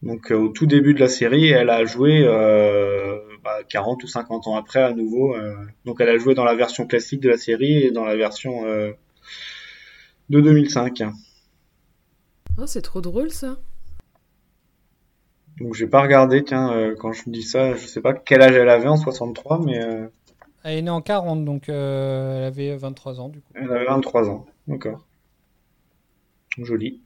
Donc 0.03 0.31
au 0.31 0.49
tout 0.49 0.67
début 0.67 0.95
de 0.95 1.01
la 1.01 1.09
série, 1.09 1.49
elle 1.49 1.71
a 1.71 1.85
joué 1.85 2.25
bah, 3.43 3.59
40 3.69 4.05
ou 4.05 4.07
50 4.07 4.47
ans 4.47 4.57
après 4.57 4.83
à 4.83 4.93
nouveau. 4.93 5.35
donc 5.85 6.01
elle 6.01 6.11
a 6.11 6.19
joué 6.19 6.35
dans 6.35 6.45
la 6.45 6.55
version 6.55 6.87
classique 6.87 7.21
de 7.21 7.31
la 7.31 7.39
série 7.39 7.85
et 7.85 7.91
dans 7.91 8.05
la 8.05 8.17
version 8.17 8.65
de 10.31 10.41
2005. 10.41 11.03
Oh, 12.59 12.67
c'est 12.67 12.83
trop 12.83 13.01
drôle 13.01 13.31
ça. 13.31 13.57
Donc 15.61 15.75
j'ai 15.75 15.87
pas 15.87 16.03
regardé, 16.03 16.45
tiens, 16.45 16.71
euh, 16.73 16.95
quand 16.99 17.13
je 17.13 17.23
dis 17.27 17.43
ça, 17.43 17.75
je 17.75 17.87
sais 17.87 18.01
pas 18.01 18.13
quel 18.13 18.43
âge 18.43 18.55
elle 18.55 18.69
avait 18.69 18.89
en 18.89 18.97
63, 18.97 19.63
mais 19.65 19.83
euh, 19.83 20.07
Elle 20.65 20.79
est 20.79 20.83
née 20.83 20.91
en 20.91 21.01
40, 21.01 21.45
donc 21.45 21.69
euh, 21.69 22.39
elle 22.39 22.45
avait 22.45 22.77
23 22.77 23.21
ans 23.21 23.29
du 23.31 23.41
coup. 23.41 23.53
elle 23.55 23.71
avait 23.73 23.87
23 23.87 24.29
ans. 24.29 24.47
D'accord. 24.69 25.01
Joli. 26.59 27.01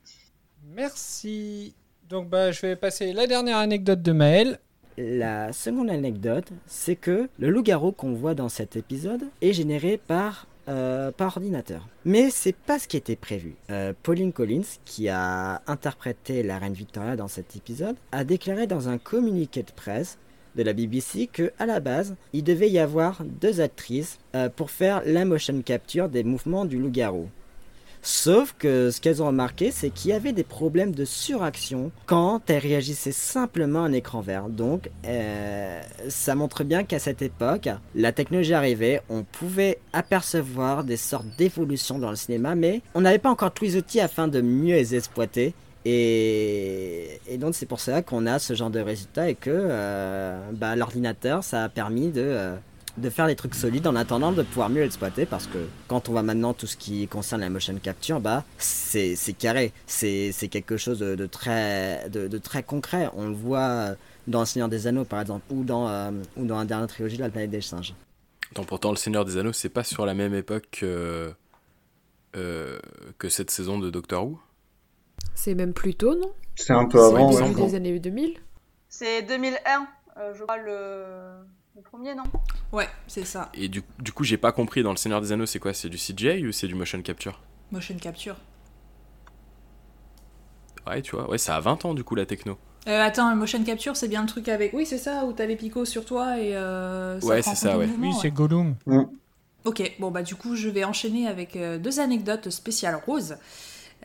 Merci. 0.75 1.75
Donc 2.09 2.29
bah, 2.29 2.51
je 2.51 2.61
vais 2.63 2.77
passer 2.77 3.13
la 3.13 3.27
dernière 3.27 3.59
anecdote 3.59 4.03
de 4.03 4.13
Maël. 4.13 4.59
La 4.99 5.53
seconde 5.53 5.89
anecdote, 5.91 6.51
c'est 6.67 6.97
que 6.97 7.29
le 7.39 7.51
loup-garou 7.51 7.93
qu'on 7.93 8.13
voit 8.13 8.35
dans 8.35 8.49
cet 8.49 8.77
épisode 8.77 9.23
est 9.41 9.53
généré 9.53 9.97
par, 9.97 10.47
euh, 10.71 11.11
par 11.11 11.37
ordinateur. 11.37 11.89
Mais 12.05 12.31
c'est 12.31 12.55
pas 12.55 12.79
ce 12.79 12.87
qui 12.87 12.97
était 12.97 13.17
prévu. 13.17 13.57
Euh, 13.71 13.93
Pauline 14.03 14.33
Collins, 14.33 14.63
qui 14.85 15.09
a 15.09 15.63
interprété 15.67 16.43
la 16.43 16.59
reine 16.59 16.75
Victoria 16.75 17.17
dans 17.17 17.29
cet 17.29 17.57
épisode, 17.57 17.97
a 18.13 18.25
déclaré 18.25 18.67
dans 18.67 18.89
un 18.89 18.99
communiqué 18.99 19.63
de 19.63 19.73
presse 19.73 20.19
de 20.57 20.63
la 20.63 20.73
BBC 20.73 21.27
que 21.27 21.53
à 21.59 21.67
la 21.67 21.81
base, 21.81 22.17
il 22.33 22.45
devait 22.45 22.71
y 22.71 22.79
avoir 22.79 23.23
deux 23.25 23.61
actrices 23.61 24.19
euh, 24.35 24.49
pour 24.49 24.71
faire 24.71 25.03
la 25.05 25.25
motion 25.25 25.61
capture 25.63 26.09
des 26.09 26.25
mouvements 26.25 26.65
du 26.65 26.79
loup-garou. 26.79 27.29
Sauf 28.03 28.55
que 28.59 28.91
ce 28.91 29.01
qu'elles 29.01 29.23
ont 29.23 29.27
remarqué, 29.27 29.71
c'est 29.71 29.91
qu'il 29.91 30.11
y 30.11 30.15
avait 30.15 30.33
des 30.33 30.43
problèmes 30.45 30.93
de 30.93 31.05
suraction 31.05 31.91
quand 32.07 32.49
elles 32.49 32.63
réagissaient 32.63 33.13
simplement 33.13 33.85
à 33.85 33.89
un 33.89 33.93
écran 33.93 34.23
vert. 34.23 34.49
Donc, 34.49 34.91
euh, 35.05 35.81
ça 36.09 36.35
montre 36.35 36.65
bien 36.65 36.85
qu'à 36.85 36.99
cette 36.99 37.21
époque, 37.21 37.69
la 37.95 38.13
technologie 38.13 38.55
arrivait, 38.55 39.03
on 39.11 39.23
pouvait 39.23 39.79
apercevoir 39.93 40.85
des 40.85 40.97
sortes 40.97 41.27
d'évolutions 41.37 41.99
dans 41.99 42.11
le 42.11 42.17
cinéma, 42.17 42.55
mais 42.55 42.81
on 42.95 43.03
n'avait 43.03 43.19
pas 43.19 43.31
encore 43.31 43.53
tous 43.53 43.65
les 43.65 43.77
outils 43.77 44.01
afin 44.01 44.29
de 44.29 44.41
mieux 44.41 44.77
les 44.77 44.95
exploiter. 44.95 45.55
Et, 45.85 47.21
et 47.27 47.39
donc 47.39 47.55
c'est 47.55 47.67
pour 47.67 47.81
ça 47.81 48.03
qu'on 48.03 48.27
a 48.27 48.39
ce 48.39 48.55
genre 48.55 48.71
de 48.71 48.81
résultat 48.81 49.31
et 49.31 49.35
que 49.35 49.51
euh, 49.51 50.39
bah, 50.53 50.77
l'ordinateur, 50.77 51.45
ça 51.45 51.65
a 51.65 51.69
permis 51.69 52.09
de... 52.09 52.23
euh, 52.23 52.57
de 53.01 53.11
faire 53.11 53.27
des 53.27 53.37
trucs 53.37 53.55
solides 53.55 53.87
en 53.87 53.97
attendant 53.97 54.33
de 54.33 54.43
pouvoir 54.43 54.69
mieux 54.69 54.83
l'exploiter 54.83 55.27
parce 55.27 55.47
que 55.47 55.59
quand 55.89 56.09
on 56.09 56.13
voit 56.13 56.23
maintenant 56.23 56.53
tout 56.55 56.67
ce 56.67 56.77
qui 56.77 57.07
concerne 57.09 57.41
la 57.41 57.51
motion 57.51 57.75
capture, 57.83 58.21
bah 58.21 58.45
c'est 58.59 59.17
c'est 59.17 59.33
carré, 59.33 59.73
c'est 59.87 60.33
c'est 60.33 60.49
quelque 60.49 60.77
chose 60.77 60.99
de, 60.99 61.15
de 61.17 61.27
très 61.27 62.09
de, 62.11 62.29
de 62.29 62.39
très 62.39 62.63
concret. 62.63 63.11
On 63.15 63.29
le 63.29 63.35
voit 63.35 63.95
dans 64.27 64.41
Le 64.41 64.47
Seigneur 64.47 64.69
des 64.69 64.87
Anneaux 64.87 65.05
par 65.05 65.21
exemple 65.21 65.45
ou 65.51 65.65
dans 65.65 65.89
euh, 65.89 66.11
ou 66.37 66.45
dans 66.45 66.59
la 66.59 66.65
dernière 66.65 66.87
trilogie 66.89 67.17
de 67.17 67.23
la 67.23 67.31
planète 67.31 67.51
des 67.51 67.61
singes. 67.61 67.95
Attends, 68.53 68.65
pourtant, 68.65 68.91
Le 68.91 68.97
Seigneur 68.97 69.25
des 69.25 69.37
Anneaux, 69.37 69.53
c'est 69.53 69.69
pas 69.69 69.85
sur 69.85 70.05
la 70.07 70.15
même 70.15 70.35
époque 70.35 70.67
que, 70.73 71.33
euh, 72.37 72.79
que 73.19 73.29
cette 73.29 73.51
saison 73.51 73.79
de 73.79 73.91
Doctor 73.91 74.27
Who? 74.27 74.41
C'est 75.35 75.55
même 75.55 75.73
plus 75.73 75.95
tôt, 75.95 76.15
non? 76.17 76.33
C'est 76.57 76.73
un 76.73 76.87
peu 76.87 76.99
C'est 76.99 77.05
avant, 77.05 77.33
ouais. 77.33 77.49
début 77.49 77.63
des 77.63 77.75
années 77.77 77.99
2000 78.01 78.39
C'est 78.89 79.23
2001, 79.23 79.87
euh, 80.17 80.35
je 80.35 80.43
crois, 80.43 80.57
le, 80.57 81.05
Le 81.81 81.89
premier, 81.89 82.15
non? 82.15 82.25
Ouais, 82.73 82.87
c'est 83.07 83.25
ça. 83.25 83.51
Et 83.55 83.69
du, 83.69 83.83
du 84.01 84.13
coup, 84.13 84.23
j'ai 84.23 84.37
pas 84.37 84.53
compris, 84.53 84.83
dans 84.83 84.91
Le 84.91 84.99
Seigneur 84.99 85.23
des 85.23 85.33
Anneaux, 85.33 85.47
c'est 85.47 85.59
quoi? 85.59 85.73
C'est 85.73 85.89
du 85.89 85.97
CGI 85.97 86.47
ou 86.47 86.53
c'est 86.53 86.67
du 86.69 86.75
motion 86.75 87.01
capture? 87.01 87.41
Motion 87.73 87.97
capture. 87.97 88.37
Ouais, 90.87 91.01
tu 91.01 91.17
vois, 91.17 91.31
ouais, 91.31 91.39
ça 91.39 91.57
a 91.57 91.61
20 91.61 91.87
ans 91.87 91.95
du 91.95 92.05
coup 92.05 92.15
la 92.17 92.27
techno. 92.27 92.59
Euh, 92.87 93.01
attends, 93.01 93.31
le 93.31 93.37
motion 93.37 93.65
capture, 93.65 93.97
c'est 93.97 94.09
bien 94.09 94.21
le 94.21 94.29
truc 94.29 94.49
avec. 94.51 94.75
Oui, 94.75 94.85
c'est 94.85 94.99
ça, 94.99 95.25
où 95.25 95.33
t'as 95.33 95.47
les 95.47 95.57
picots 95.57 95.87
sur 95.87 96.05
toi 96.05 96.39
et. 96.39 96.55
Euh, 96.55 97.19
ça 97.19 97.27
Ouais, 97.27 97.41
c'est 97.41 97.55
ça, 97.55 97.79
ouais. 97.79 97.87
mouvement, 97.87 98.09
Oui, 98.09 98.13
ouais. 98.15 98.19
c'est 98.21 98.31
Gollum. 98.31 98.75
Ok, 99.65 99.97
bon 100.01 100.11
bah 100.11 100.23
du 100.23 100.35
coup 100.37 100.57
je 100.57 100.69
vais 100.71 100.85
enchaîner 100.85 101.27
avec 101.29 101.55
euh, 101.57 101.79
deux 101.79 101.99
anecdotes 102.01 102.51
spéciales 102.51 103.01
Rose. 103.07 103.37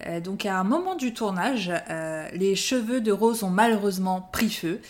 Euh, 0.06 0.20
donc 0.20 0.46
à 0.46 0.58
un 0.60 0.64
moment 0.64 0.96
du 0.96 1.14
tournage, 1.14 1.72
euh, 1.90 2.28
les 2.34 2.56
cheveux 2.56 3.00
de 3.00 3.12
Rose 3.12 3.44
ont 3.44 3.50
malheureusement 3.50 4.28
pris 4.32 4.50
feu. 4.50 4.82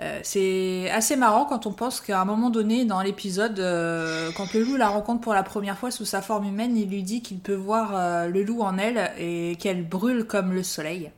Euh, 0.00 0.18
c'est 0.22 0.90
assez 0.90 1.16
marrant 1.16 1.44
quand 1.44 1.66
on 1.66 1.72
pense 1.72 2.00
qu'à 2.00 2.20
un 2.20 2.24
moment 2.24 2.50
donné 2.50 2.84
dans 2.84 3.02
l'épisode, 3.02 3.58
euh, 3.58 4.30
quand 4.36 4.52
le 4.54 4.62
loup 4.62 4.76
la 4.76 4.88
rencontre 4.88 5.20
pour 5.20 5.34
la 5.34 5.42
première 5.42 5.76
fois 5.76 5.90
sous 5.90 6.04
sa 6.04 6.22
forme 6.22 6.46
humaine, 6.46 6.76
il 6.76 6.88
lui 6.88 7.02
dit 7.02 7.20
qu'il 7.22 7.38
peut 7.38 7.54
voir 7.54 7.92
euh, 7.94 8.26
le 8.26 8.42
loup 8.42 8.62
en 8.62 8.78
elle 8.78 9.10
et 9.18 9.56
qu'elle 9.58 9.86
brûle 9.86 10.24
comme 10.24 10.52
le 10.52 10.62
soleil. 10.62 11.10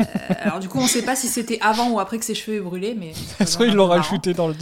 Euh, 0.00 0.04
alors 0.40 0.60
du 0.60 0.68
coup 0.68 0.78
on 0.78 0.86
sait 0.86 1.02
pas 1.02 1.16
si 1.16 1.26
c'était 1.26 1.58
avant 1.60 1.90
ou 1.90 2.00
après 2.00 2.18
que 2.18 2.24
ses 2.24 2.34
cheveux 2.34 2.56
aient 2.58 2.60
brûlé, 2.60 2.96
mais... 2.98 3.12
Trouve, 3.46 3.66
ils 3.66 3.74
l'ont 3.74 3.86
rajouté 3.86 4.32
dans 4.32 4.48
le. 4.48 4.54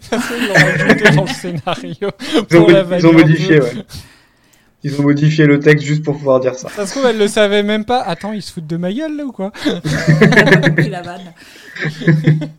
Ça 0.00 0.20
se 0.20 0.26
trouve, 0.26 0.36
ils 0.40 0.48
l'ont 0.48 0.54
rajouté 0.54 1.10
dans 1.10 1.24
le 1.24 1.28
scénario. 1.28 2.10
Ils 2.50 2.56
ont, 2.56 2.64
pour 2.64 2.70
la 2.70 2.80
ils 2.80 2.84
ont 2.84 2.88
vanner 2.88 3.08
un 3.08 3.12
modifié, 3.12 3.60
ouais. 3.60 3.72
Ils 4.84 5.00
ont 5.00 5.02
modifié 5.02 5.46
le 5.46 5.58
texte 5.58 5.84
juste 5.84 6.04
pour 6.04 6.16
pouvoir 6.16 6.38
dire 6.40 6.54
ça. 6.54 6.68
Ça 6.68 6.86
se 6.86 6.92
trouve, 6.92 7.06
elle 7.06 7.18
le 7.18 7.26
savait 7.28 7.62
même 7.64 7.84
pas. 7.84 8.00
Attends, 8.00 8.32
ils 8.32 8.42
se 8.42 8.52
foutent 8.52 8.66
de 8.66 8.76
ma 8.76 8.92
gueule 8.92 9.16
là 9.16 9.24
ou 9.24 9.32
quoi 9.32 9.52
la 10.88 11.02
vanne. 11.02 11.32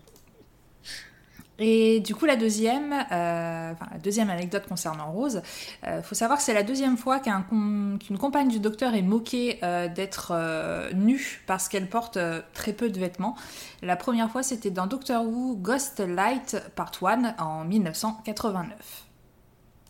Et 1.61 1.99
du 1.99 2.15
coup, 2.15 2.25
la 2.25 2.37
deuxième, 2.37 2.93
euh, 2.93 3.71
enfin, 3.73 3.85
la 3.91 3.97
deuxième 3.97 4.29
anecdote 4.29 4.63
concernant 4.67 5.11
Rose, 5.11 5.41
il 5.85 6.01
faut 6.03 6.15
savoir 6.15 6.37
que 6.39 6.45
c'est 6.45 6.53
la 6.53 6.63
deuxième 6.63 6.95
fois 6.95 7.19
qu'un 7.19 7.41
com- 7.41 7.99
qu'une 7.99 8.17
compagne 8.17 8.47
du 8.47 8.61
docteur 8.61 8.93
est 8.95 9.01
moquée 9.01 9.59
euh, 9.63 9.89
d'être 9.89 10.31
euh, 10.33 10.89
nue 10.93 11.41
parce 11.47 11.67
qu'elle 11.67 11.87
porte 11.89 12.15
euh, 12.15 12.41
très 12.53 12.71
peu 12.71 12.89
de 12.89 12.97
vêtements. 12.97 13.35
La 13.81 13.97
première 13.97 14.29
fois, 14.31 14.41
c'était 14.41 14.71
dans 14.71 14.87
Doctor 14.87 15.25
Who 15.25 15.57
Ghost 15.57 15.99
Light 15.99 16.55
Part 16.75 16.91
1 17.03 17.35
en 17.39 17.65
1989. 17.65 18.69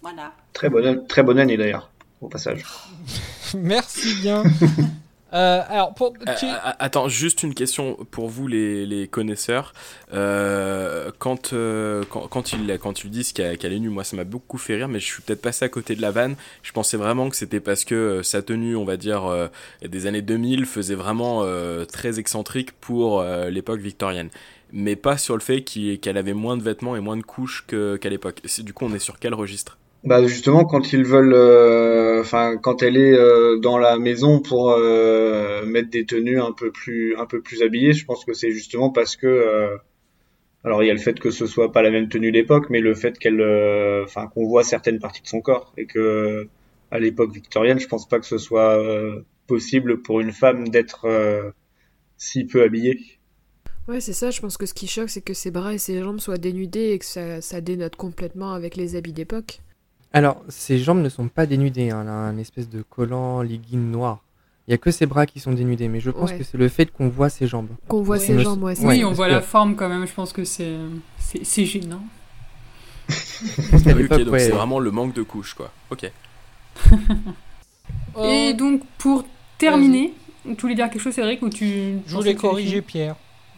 Voilà. 0.01 0.31
Très 0.53 0.69
bonne, 0.71 1.05
très 1.05 1.21
bonne 1.21 1.37
année 1.37 1.55
d'ailleurs, 1.57 1.91
au 2.21 2.27
passage. 2.27 2.63
Merci 3.55 4.15
bien. 4.21 4.43
Euh, 5.31 5.61
alors, 5.69 5.93
pour. 5.93 6.15
Euh, 6.27 6.33
tu- 6.39 6.47
attends, 6.79 7.07
juste 7.07 7.43
une 7.43 7.53
question 7.53 7.95
pour 8.09 8.29
vous 8.29 8.47
les, 8.47 8.87
les 8.87 9.07
connaisseurs. 9.07 9.73
Euh, 10.11 11.11
quand, 11.19 11.53
euh, 11.53 12.03
quand, 12.09 12.27
quand, 12.27 12.51
ils, 12.53 12.79
quand 12.79 13.03
ils 13.03 13.11
disent 13.11 13.31
qu'elle 13.31 13.55
qu'elle 13.59 13.73
est 13.73 13.79
nue, 13.79 13.89
moi 13.89 14.03
ça 14.03 14.15
m'a 14.15 14.23
beaucoup 14.23 14.57
fait 14.57 14.75
rire, 14.77 14.87
mais 14.87 14.99
je 14.99 15.05
suis 15.05 15.21
peut-être 15.21 15.43
passé 15.43 15.65
à 15.65 15.69
côté 15.69 15.95
de 15.95 16.01
la 16.01 16.09
vanne. 16.09 16.35
Je 16.63 16.71
pensais 16.71 16.97
vraiment 16.97 17.29
que 17.29 17.35
c'était 17.35 17.59
parce 17.59 17.85
que 17.85 17.93
euh, 17.93 18.23
sa 18.23 18.41
tenue, 18.41 18.75
on 18.75 18.85
va 18.85 18.97
dire, 18.97 19.25
euh, 19.27 19.47
des 19.87 20.07
années 20.07 20.23
2000 20.23 20.65
faisait 20.65 20.95
vraiment 20.95 21.41
euh, 21.43 21.85
très 21.85 22.17
excentrique 22.17 22.71
pour 22.81 23.21
euh, 23.21 23.51
l'époque 23.51 23.81
victorienne. 23.81 24.29
Mais 24.71 24.95
pas 24.95 25.19
sur 25.19 25.35
le 25.35 25.41
fait 25.41 25.61
qu'il- 25.63 25.99
qu'elle 25.99 26.17
avait 26.17 26.33
moins 26.33 26.57
de 26.57 26.63
vêtements 26.63 26.95
et 26.95 27.01
moins 27.01 27.17
de 27.17 27.21
couches 27.21 27.65
que- 27.67 27.97
qu'à 27.97 28.09
l'époque. 28.09 28.41
C'est- 28.45 28.63
Du 28.63 28.73
coup, 28.73 28.85
on 28.85 28.93
est 28.95 28.99
sur 28.99 29.19
quel 29.19 29.35
registre? 29.35 29.77
Bah 30.03 30.25
justement 30.25 30.63
quand 30.65 30.93
ils 30.93 31.03
veulent, 31.03 31.33
euh, 31.33 32.21
enfin 32.21 32.57
quand 32.57 32.83
elle 32.83 32.95
est 32.97 33.13
euh, 33.13 33.57
dans 33.59 33.77
la 33.77 33.97
maison 33.99 34.39
pour 34.39 34.71
euh, 34.71 35.65
mettre 35.65 35.89
des 35.89 36.05
tenues 36.05 36.39
un 36.39 36.53
peu 36.53 36.71
plus 36.71 37.17
un 37.17 37.25
peu 37.25 37.41
plus 37.41 37.61
habillées, 37.61 37.93
je 37.93 38.05
pense 38.05 38.23
que 38.23 38.33
c'est 38.33 38.51
justement 38.51 38.91
parce 38.91 39.17
que, 39.17 39.77
alors 40.63 40.83
il 40.83 40.87
y 40.87 40.89
a 40.89 40.93
le 40.93 40.99
fait 40.99 41.19
que 41.19 41.31
ce 41.31 41.45
soit 41.45 41.71
pas 41.71 41.81
la 41.81 41.91
même 41.91 42.07
tenue 42.09 42.31
d'époque, 42.31 42.69
mais 42.69 42.79
le 42.79 42.93
fait 42.95 43.19
qu'elle, 43.19 43.41
enfin 44.03 44.27
qu'on 44.27 44.47
voit 44.47 44.63
certaines 44.63 44.99
parties 44.99 45.21
de 45.21 45.27
son 45.27 45.41
corps 45.41 45.73
et 45.77 45.85
que 45.85 46.47
à 46.91 46.99
l'époque 46.99 47.31
victorienne, 47.31 47.79
je 47.79 47.87
pense 47.87 48.07
pas 48.07 48.19
que 48.19 48.25
ce 48.25 48.37
soit 48.37 48.77
euh, 48.79 49.21
possible 49.47 50.01
pour 50.01 50.19
une 50.19 50.31
femme 50.31 50.69
d'être 50.69 51.05
euh, 51.05 51.51
si 52.17 52.45
peu 52.45 52.63
habillée. 52.63 52.99
Ouais, 53.87 54.01
c'est 54.01 54.13
ça, 54.13 54.31
je 54.31 54.39
pense 54.39 54.57
que 54.57 54.65
ce 54.65 54.73
qui 54.73 54.87
choque, 54.87 55.09
c'est 55.09 55.21
que 55.21 55.33
ses 55.33 55.51
bras 55.51 55.73
et 55.73 55.77
ses 55.77 55.99
jambes 55.99 56.19
soient 56.19 56.37
dénudés 56.37 56.91
et 56.91 56.99
que 56.99 57.05
ça, 57.05 57.41
ça 57.41 57.61
dénote 57.61 57.95
complètement 57.95 58.53
avec 58.53 58.75
les 58.75 58.95
habits 58.95 59.13
d'époque. 59.13 59.61
Alors, 60.13 60.41
ses 60.47 60.79
jambes 60.79 61.01
ne 61.01 61.09
sont 61.09 61.27
pas 61.27 61.45
dénudées, 61.45 61.91
hein, 61.91 62.01
elle 62.03 62.09
a 62.09 62.13
un 62.13 62.37
espèce 62.37 62.67
de 62.69 62.81
collant 62.81 63.41
legging 63.41 63.91
noir. 63.91 64.19
Il 64.67 64.71
y 64.71 64.73
a 64.73 64.77
que 64.77 64.91
ses 64.91 65.05
bras 65.05 65.25
qui 65.25 65.39
sont 65.39 65.51
dénudés, 65.53 65.87
mais 65.87 65.99
je 65.99 66.11
pense 66.11 66.31
Ouais. 66.31 66.37
que 66.37 66.43
c'est 66.43 66.57
le 66.57 66.67
fait 66.69 66.91
qu'on 66.91 67.09
voit 67.09 67.29
ses 67.29 67.47
jambes. 67.47 67.69
Qu'on 67.87 68.01
voit 68.03 68.19
ses 68.19 68.39
jambes, 68.39 68.63
ouais, 68.63 68.75
c'est 68.75 68.85
Oui, 68.85 69.03
on 69.03 69.07
parce 69.09 69.17
voit 69.17 69.27
que- 69.27 69.31
la 69.33 69.41
forme 69.41 69.75
quand 69.75 69.89
même, 69.89 70.05
je 70.07 70.13
pense 70.13 70.31
que 70.33 70.43
c'est 70.43 70.75
c'est 71.17 71.43
c'est 71.43 71.65
gênant. 71.65 72.01
parce 73.07 73.83
qu'à 73.83 73.93
oui, 73.93 74.03
l'époque, 74.03 74.19
ok, 74.19 74.23
donc 74.25 74.33
ouais, 74.33 74.39
c'est 74.39 74.51
vraiment 74.51 74.79
le 74.79 74.91
manque 74.91 75.13
de 75.13 75.23
couches, 75.23 75.53
quoi. 75.55 75.71
Ok. 75.89 76.11
Oh, 78.15 78.23
Et 78.25 78.53
donc, 78.53 78.81
pour 78.97 79.25
terminer, 79.57 80.13
tu 80.45 80.55
voulais 80.61 80.75
dire 80.75 80.89
quelque 80.89 81.01
chose, 81.01 81.13
Cédric, 81.13 81.41
ou 81.41 81.49
tu... 81.49 81.99
je 82.05 82.15
voulais 82.15 82.35
corriger 82.35 82.81
Pierre. 82.81 83.15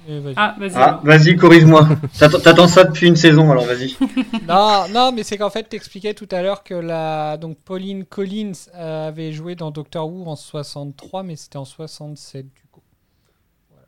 Vas-y. 0.08 0.34
Ah, 0.36 0.56
vas-y. 0.60 1.32
Ah, 1.34 1.38
corrige-moi. 1.38 1.88
T'attends 2.18 2.40
t'attends 2.40 2.68
ça 2.68 2.84
depuis 2.86 3.08
une 3.08 3.16
saison, 3.16 3.52
alors 3.52 3.66
vas-y. 3.66 3.96
non, 4.48 4.86
non, 4.90 5.12
mais 5.12 5.24
c'est 5.24 5.38
qu'en 5.38 5.50
fait, 5.52 5.64
t'expliquais 5.64 6.14
tout 6.16 6.28
à 6.32 6.42
l'heure 6.42 6.64
que 6.64 6.74
la 6.74 7.38
donc 7.38 7.58
Pauline 7.60 8.04
Collins 8.06 8.52
euh, 8.76 9.08
avait 9.10 9.32
joué 9.32 9.56
dans 9.56 9.70
Doctor 9.72 10.08
Who 10.12 10.26
en 10.28 10.36
63, 10.36 11.24
mais 11.24 11.36
c'était 11.36 11.58
en 11.58 11.66
67 11.66 12.46
du 12.46 12.64
coup. 12.72 12.82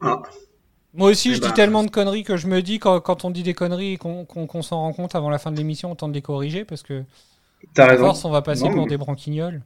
Ah. 0.02 0.22
Moi 0.94 1.10
aussi, 1.10 1.32
Eh 1.32 1.36
je 1.36 1.42
ben. 1.42 1.48
dis 1.48 1.54
tellement 1.54 1.84
de 1.84 1.90
conneries 1.90 2.24
que 2.24 2.38
je 2.38 2.46
me 2.48 2.62
dis 2.62 2.78
quand, 2.78 3.00
quand 3.02 3.26
on 3.26 3.32
dit 3.32 3.42
des 3.42 3.56
conneries 3.56 3.94
et 3.94 3.98
qu'on 3.98 4.62
s'en 4.62 4.78
rend 4.82 4.94
compte 4.94 5.16
avant 5.16 5.32
la 5.32 5.40
fin 5.40 5.50
de 5.52 5.58
l'émission, 5.58 5.92
on 5.92 5.96
tente 5.96 6.12
de 6.12 6.16
les 6.16 6.22
corriger 6.22 6.64
parce 6.66 6.84
que 6.84 7.04
T'as 7.74 7.88
raison. 7.88 8.06
force, 8.06 8.24
on 8.26 8.30
va 8.30 8.44
passer 8.44 8.66
Non, 8.66 8.72
pour 8.74 8.84
mais- 8.84 8.90
des 8.90 8.98
branquignoles. 8.98 9.64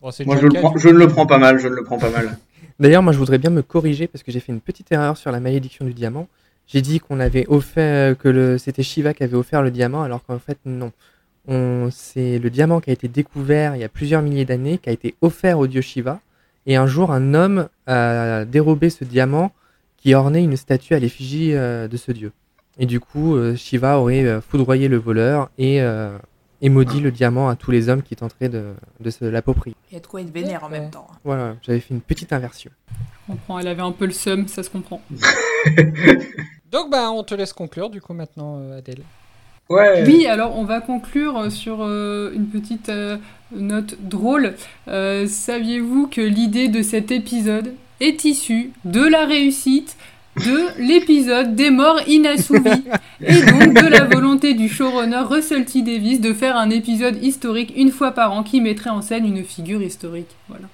Bon, 0.00 0.10
c'est 0.10 0.24
Moi 0.24 0.38
je, 0.38 0.46
le 0.46 0.58
prends- 0.60 0.72
je 0.78 0.88
ne 0.88 0.94
le 0.94 1.08
prends 1.08 1.26
pas 1.26 1.36
mal, 1.36 1.58
je 1.58 1.68
ne 1.68 1.74
le 1.74 1.84
prends 1.84 1.98
pas 1.98 2.08
mal. 2.08 2.38
D'ailleurs, 2.80 3.02
moi, 3.02 3.12
je 3.12 3.18
voudrais 3.18 3.38
bien 3.38 3.50
me 3.50 3.62
corriger 3.62 4.06
parce 4.06 4.22
que 4.24 4.32
j'ai 4.32 4.40
fait 4.40 4.52
une 4.52 4.60
petite 4.60 4.90
erreur 4.90 5.16
sur 5.18 5.30
la 5.30 5.38
malédiction 5.38 5.84
du 5.84 5.92
diamant. 5.92 6.28
J'ai 6.66 6.80
dit 6.80 6.98
qu'on 6.98 7.20
avait 7.20 7.46
offert 7.48 8.16
que 8.16 8.28
le 8.28 8.56
c'était 8.56 8.82
Shiva 8.82 9.12
qui 9.12 9.22
avait 9.22 9.36
offert 9.36 9.62
le 9.62 9.70
diamant, 9.70 10.02
alors 10.02 10.24
qu'en 10.24 10.38
fait 10.38 10.58
non. 10.64 10.90
On 11.46 11.88
c'est 11.92 12.38
le 12.38 12.48
diamant 12.48 12.80
qui 12.80 12.90
a 12.90 12.92
été 12.92 13.08
découvert 13.08 13.76
il 13.76 13.80
y 13.80 13.84
a 13.84 13.88
plusieurs 13.88 14.22
milliers 14.22 14.44
d'années, 14.46 14.78
qui 14.78 14.88
a 14.88 14.92
été 14.92 15.14
offert 15.20 15.58
au 15.58 15.66
dieu 15.66 15.82
Shiva, 15.82 16.20
et 16.66 16.76
un 16.76 16.86
jour 16.86 17.10
un 17.12 17.34
homme 17.34 17.68
a 17.86 18.44
dérobé 18.46 18.88
ce 18.88 19.04
diamant 19.04 19.52
qui 19.98 20.14
ornait 20.14 20.42
une 20.42 20.56
statue 20.56 20.94
à 20.94 20.98
l'effigie 20.98 21.52
euh, 21.54 21.86
de 21.88 21.96
ce 21.98 22.12
dieu. 22.12 22.32
Et 22.78 22.86
du 22.86 22.98
coup, 22.98 23.36
euh, 23.36 23.56
Shiva 23.56 23.98
aurait 23.98 24.24
euh, 24.24 24.40
foudroyé 24.40 24.88
le 24.88 24.96
voleur 24.96 25.50
et, 25.58 25.82
euh, 25.82 26.16
et 26.62 26.68
maudit 26.68 27.00
le 27.00 27.10
diamant 27.10 27.48
à 27.48 27.56
tous 27.56 27.70
les 27.70 27.88
hommes 27.88 28.02
qui 28.02 28.16
tenteraient 28.16 28.48
de, 28.48 28.74
de 29.00 29.10
se 29.10 29.24
l'approprier. 29.24 29.76
Il 29.90 29.94
y 29.94 29.96
a 29.96 30.00
de 30.00 30.06
quoi 30.06 30.20
être 30.20 30.32
vénère 30.32 30.64
en 30.64 30.68
même 30.68 30.90
temps. 30.90 31.06
Voilà, 31.24 31.54
j'avais 31.62 31.80
fait 31.80 31.94
une 31.94 32.00
petite 32.00 32.32
inversion. 32.32 32.70
Je 32.90 33.32
comprends, 33.32 33.58
elle 33.58 33.68
avait 33.68 33.82
un 33.82 33.92
peu 33.92 34.06
le 34.06 34.12
seum, 34.12 34.48
ça 34.48 34.62
se 34.62 34.70
comprend. 34.70 35.00
Donc, 36.72 36.90
bah, 36.90 37.10
on 37.10 37.22
te 37.22 37.34
laisse 37.34 37.52
conclure 37.52 37.90
du 37.90 38.00
coup 38.00 38.12
maintenant, 38.12 38.58
euh, 38.60 38.78
Adèle. 38.78 39.02
Ouais. 39.68 40.04
Oui, 40.04 40.26
alors 40.26 40.56
on 40.58 40.64
va 40.64 40.80
conclure 40.80 41.38
euh, 41.38 41.50
sur 41.50 41.78
euh, 41.80 42.32
une 42.34 42.46
petite 42.46 42.88
euh, 42.88 43.18
note 43.52 43.96
drôle. 44.00 44.54
Euh, 44.88 45.26
Saviez-vous 45.28 46.08
que 46.08 46.20
l'idée 46.20 46.66
de 46.68 46.82
cet 46.82 47.12
épisode 47.12 47.74
est 48.00 48.24
issue 48.24 48.72
de 48.84 49.00
la 49.00 49.26
réussite 49.26 49.96
de 50.36 50.80
l'épisode 50.80 51.54
des 51.56 51.70
morts 51.70 52.00
inassouvis 52.06 52.84
et 53.20 53.42
donc 53.42 53.74
de 53.74 53.88
la 53.88 54.04
volonté 54.04 54.54
du 54.54 54.68
showrunner 54.68 55.22
Russell 55.28 55.64
T 55.64 55.82
Davis 55.82 56.20
de 56.20 56.32
faire 56.32 56.56
un 56.56 56.70
épisode 56.70 57.22
historique 57.22 57.72
une 57.76 57.90
fois 57.90 58.12
par 58.12 58.32
an 58.32 58.42
qui 58.42 58.60
mettrait 58.60 58.90
en 58.90 59.02
scène 59.02 59.26
une 59.26 59.44
figure 59.44 59.82
historique. 59.82 60.30
Voilà. 60.48 60.66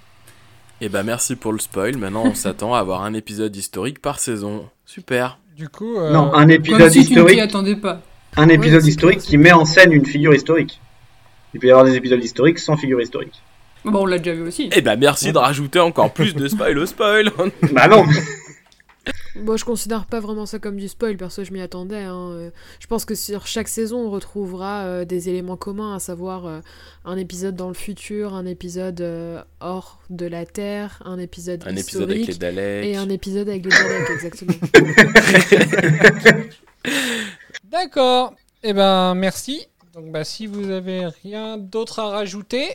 Et 0.83 0.91
bah 0.91 1.03
merci 1.03 1.37
pour 1.37 1.53
le 1.53 1.59
spoil. 1.59 1.97
Maintenant, 1.97 2.25
on 2.27 2.35
s'attend 2.35 2.75
à 2.75 2.81
avoir 2.81 3.03
un 3.03 3.15
épisode 3.15 3.57
historique 3.57 4.01
par 4.01 4.19
saison. 4.21 4.67
Super. 4.85 5.39
Du 5.57 5.71
coup, 5.71 5.97
euh, 5.99 6.13
Non, 6.13 6.35
un 6.35 6.49
épisode 6.49 6.81
Comme 6.81 6.91
si 6.91 7.07
tu 7.07 7.13
historique. 7.13 7.39
attendais 7.41 7.77
pas. 7.77 8.03
Un 8.37 8.51
épisode 8.51 8.85
historique 8.87 9.21
qui 9.21 9.39
met 9.39 9.53
en 9.53 9.65
scène 9.65 9.91
une 9.93 10.05
figure 10.05 10.35
historique. 10.35 10.79
Il 11.55 11.61
peut 11.61 11.69
y 11.69 11.71
avoir 11.71 11.87
des 11.87 11.95
épisodes 11.95 12.23
historiques 12.23 12.59
sans 12.59 12.77
figure 12.77 13.01
historique. 13.01 13.41
Bon, 13.87 14.03
on 14.03 14.07
l'a 14.07 14.19
déjà 14.19 14.35
vu 14.35 14.43
aussi. 14.43 14.69
Et 14.73 14.83
bah 14.83 14.97
merci 14.97 15.33
de 15.33 15.39
rajouter 15.39 15.79
encore 15.81 16.13
plus 16.13 16.35
de 16.35 16.47
spoil 16.47 16.77
au 16.79 16.85
spoil. 16.85 17.31
Bah 17.73 17.89
non 17.89 18.05
Moi, 19.37 19.57
je 19.59 19.65
considère 19.67 20.07
pas 20.07 20.19
vraiment 20.19 20.47
ça 20.47 20.59
comme 20.59 20.77
du 20.77 20.89
spoil, 20.89 21.17
perso, 21.19 21.45
je 21.45 21.53
m'y 21.53 21.61
attendais. 21.61 22.03
hein. 22.05 22.31
Euh, 22.33 22.51
Je 22.81 22.87
pense 22.87 23.05
que 23.05 23.15
sur 23.15 23.47
chaque 23.47 23.69
saison, 23.69 24.07
on 24.07 24.11
retrouvera 24.11 24.85
euh, 24.85 25.05
des 25.05 25.29
éléments 25.29 25.59
communs, 25.59 25.95
à 25.95 25.99
savoir 25.99 26.47
euh, 26.47 26.61
un 27.05 27.17
épisode 27.19 27.55
dans 27.55 27.69
le 27.69 27.75
futur, 27.75 28.33
un 28.35 28.47
épisode 28.47 29.01
euh, 29.03 29.43
hors 29.61 30.01
de 30.09 30.25
la 30.27 30.47
Terre, 30.47 31.03
un 31.05 31.19
épisode 31.19 31.63
Un 31.67 31.77
épisode 31.77 32.05
avec 32.11 32.17
les 32.17 32.23
historique 32.23 32.39
Daleks. 32.41 32.85
et 32.87 32.97
un 32.97 33.09
épisode 33.11 33.49
avec 33.51 33.65
les 33.65 33.71
Daleks, 33.71 34.11
exactement. 34.11 34.55
D'accord. 37.65 38.35
Eh 38.63 38.73
ben, 38.73 39.15
merci. 39.15 39.67
Donc, 39.95 40.11
bah, 40.13 40.25
si 40.25 40.47
vous 40.47 40.71
avez 40.71 41.07
rien 41.23 41.59
d'autre 41.59 41.99
à 41.99 42.09
rajouter. 42.11 42.71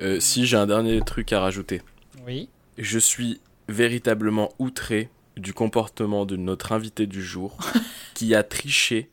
Euh, 0.00 0.20
si 0.20 0.46
j'ai 0.46 0.56
un 0.56 0.66
dernier 0.66 1.00
truc 1.00 1.32
à 1.32 1.40
rajouter. 1.40 1.80
Oui. 2.26 2.48
Je 2.78 2.98
suis 2.98 3.40
véritablement 3.68 4.50
outré 4.58 5.08
du 5.36 5.52
comportement 5.52 6.24
de 6.26 6.36
notre 6.36 6.72
invité 6.72 7.06
du 7.06 7.22
jour 7.22 7.58
qui 8.14 8.34
a 8.34 8.42
triché 8.42 9.10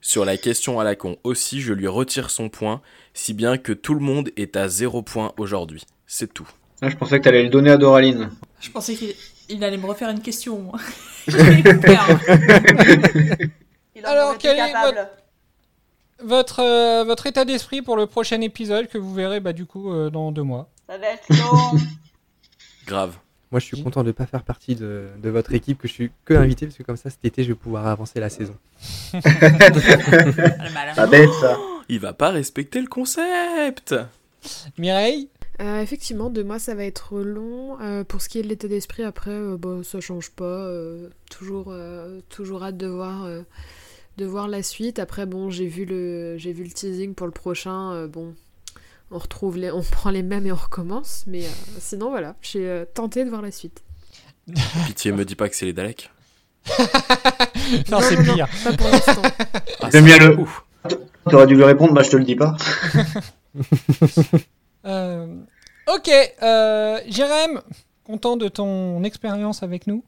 Sur 0.00 0.24
la 0.24 0.36
question 0.36 0.80
à 0.80 0.84
la 0.84 0.94
con 0.94 1.16
aussi, 1.24 1.60
je 1.60 1.72
lui 1.72 1.86
retire 1.86 2.30
son 2.30 2.48
point, 2.48 2.80
si 3.14 3.34
bien 3.34 3.58
que 3.58 3.72
tout 3.72 3.94
le 3.94 4.00
monde 4.00 4.30
est 4.36 4.56
à 4.56 4.68
zéro 4.68 5.02
point 5.02 5.32
aujourd'hui. 5.36 5.84
C'est 6.06 6.32
tout. 6.32 6.48
Ah, 6.82 6.90
je 6.90 6.96
pensais 6.96 7.18
que 7.18 7.24
t'allais 7.24 7.42
le 7.42 7.48
donner 7.48 7.70
à 7.70 7.76
Doraline. 7.76 8.30
Je 8.60 8.70
pensais 8.70 8.94
qu'il 8.94 9.14
il 9.48 9.62
allait 9.64 9.76
me 9.76 9.86
refaire 9.86 10.10
une 10.10 10.20
question. 10.20 10.58
moi. 10.60 10.78
Alors, 14.04 14.36
quel 14.38 14.58
est 14.58 14.72
votre, 14.72 15.08
votre, 16.22 16.60
euh, 16.60 17.04
votre 17.04 17.26
état 17.26 17.44
d'esprit 17.44 17.82
pour 17.82 17.96
le 17.96 18.06
prochain 18.06 18.40
épisode 18.40 18.88
que 18.88 18.98
vous 18.98 19.14
verrez 19.14 19.40
bah, 19.40 19.52
du 19.52 19.66
coup 19.66 19.92
euh, 19.92 20.10
dans 20.10 20.32
deux 20.32 20.42
mois? 20.42 20.68
Ça 20.88 20.98
va 20.98 21.06
être 21.08 21.28
long. 21.30 21.78
Grave. 22.86 23.16
Moi, 23.52 23.60
je 23.60 23.66
suis 23.66 23.80
content 23.82 24.02
de 24.02 24.08
ne 24.08 24.12
pas 24.12 24.26
faire 24.26 24.42
partie 24.42 24.74
de, 24.74 25.06
de 25.22 25.28
votre 25.30 25.52
équipe, 25.54 25.78
que 25.78 25.86
je 25.88 25.92
suis 25.92 26.10
que 26.24 26.34
invité, 26.34 26.66
parce 26.66 26.76
que 26.76 26.82
comme 26.82 26.96
ça, 26.96 27.10
cet 27.10 27.24
été, 27.24 27.44
je 27.44 27.48
vais 27.48 27.54
pouvoir 27.54 27.86
avancer 27.86 28.18
la 28.18 28.28
saison. 28.28 28.56
Pas 30.96 31.06
bête, 31.06 31.32
ça. 31.40 31.58
Il 31.88 32.00
va 32.00 32.12
pas 32.12 32.30
respecter 32.30 32.80
le 32.80 32.88
concept. 32.88 33.94
Mireille? 34.78 35.28
Euh, 35.60 35.80
effectivement, 35.80 36.28
de 36.28 36.42
moi 36.42 36.58
ça 36.58 36.74
va 36.74 36.84
être 36.84 37.20
long. 37.20 37.80
Euh, 37.80 38.02
pour 38.04 38.20
ce 38.20 38.28
qui 38.28 38.38
est 38.38 38.42
de 38.42 38.48
l'état 38.48 38.68
d'esprit, 38.68 39.04
après, 39.04 39.30
euh, 39.30 39.56
bon, 39.56 39.82
ça 39.84 40.00
change 40.00 40.30
pas. 40.30 40.44
euh, 40.44 41.08
toujours, 41.30 41.66
euh, 41.70 42.20
toujours 42.28 42.64
hâte 42.64 42.76
de 42.76 42.88
voir, 42.88 43.24
euh, 43.24 43.42
de 44.18 44.26
voir 44.26 44.48
la 44.48 44.62
suite. 44.64 44.98
Après, 44.98 45.24
bon, 45.26 45.48
j'ai 45.50 45.66
vu 45.66 45.84
le, 45.84 46.36
j'ai 46.38 46.52
vu 46.52 46.64
le 46.64 46.70
teasing 46.70 47.14
pour 47.14 47.26
le 47.26 47.32
prochain. 47.32 47.92
euh, 47.92 48.08
bon, 48.08 48.34
on 49.10 49.18
retrouve 49.18 49.56
les, 49.56 49.70
on 49.70 49.82
prend 49.90 50.10
les 50.10 50.22
mêmes 50.22 50.46
et 50.46 50.52
on 50.52 50.56
recommence. 50.56 51.24
Mais 51.26 51.44
euh, 51.44 51.48
sinon, 51.78 52.10
voilà, 52.10 52.34
j'ai 52.42 52.66
euh, 52.68 52.84
tenté 52.94 53.24
de 53.24 53.30
voir 53.30 53.42
la 53.42 53.50
suite. 53.52 53.82
Pitié, 54.86 55.12
me 55.12 55.24
dis 55.24 55.34
pas 55.34 55.48
que 55.48 55.56
c'est 55.56 55.66
les 55.66 55.72
Daleks. 55.72 56.10
Non, 57.90 57.98
c'est 58.00 58.16
pire. 58.22 58.46
pas 58.62 58.72
pour 58.74 58.88
l'instant. 58.88 59.22
Ah, 59.82 59.88
J'aime 59.90 60.04
bien 60.04 60.18
le. 60.18 60.38
Ouf. 60.38 60.64
T'aurais 61.28 61.48
dû 61.48 61.56
lui 61.56 61.64
répondre, 61.64 61.92
bah 61.92 62.02
je 62.04 62.10
te 62.10 62.16
le 62.16 62.22
dis 62.24 62.36
pas. 62.36 62.56
Euh, 64.84 65.26
ok, 65.92 66.08
euh, 66.42 67.00
Jérém, 67.08 67.60
content 68.04 68.36
de 68.36 68.46
ton 68.46 69.02
expérience 69.02 69.64
avec 69.64 69.88
nous? 69.88 70.04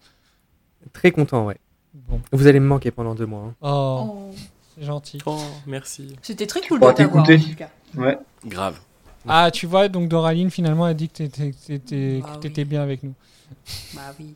Très 0.92 1.10
content, 1.10 1.46
ouais. 1.46 1.56
Bon. 1.94 2.20
Vous 2.30 2.46
allez 2.46 2.60
me 2.60 2.66
manquer 2.66 2.92
pendant 2.92 3.16
deux 3.16 3.26
mois. 3.26 3.40
hein. 3.42 3.54
Oh, 3.60 4.06
Oh. 4.30 4.34
c'est 4.76 4.84
gentil. 4.86 5.18
Oh, 5.26 5.36
merci. 5.66 6.14
C'était 6.22 6.46
très 6.46 6.60
cool 6.60 6.78
de 6.78 6.92
t'avoir. 6.92 7.26
Ouais. 7.96 8.18
Grave. 8.46 8.78
Ah, 9.28 9.50
tu 9.50 9.66
vois, 9.66 9.88
donc 9.88 10.08
Doraline 10.08 10.50
finalement 10.50 10.84
a 10.84 10.94
dit 10.94 11.08
que 11.08 11.14
t'étais, 11.14 11.50
que 11.52 11.56
t'étais- 11.66 12.20
Bah 12.22 12.32
que 12.34 12.38
t'étais 12.40 12.64
bien 12.64 12.82
avec 12.82 13.02
nous. 13.02 13.14
Bah 13.94 14.00
oui. 14.18 14.34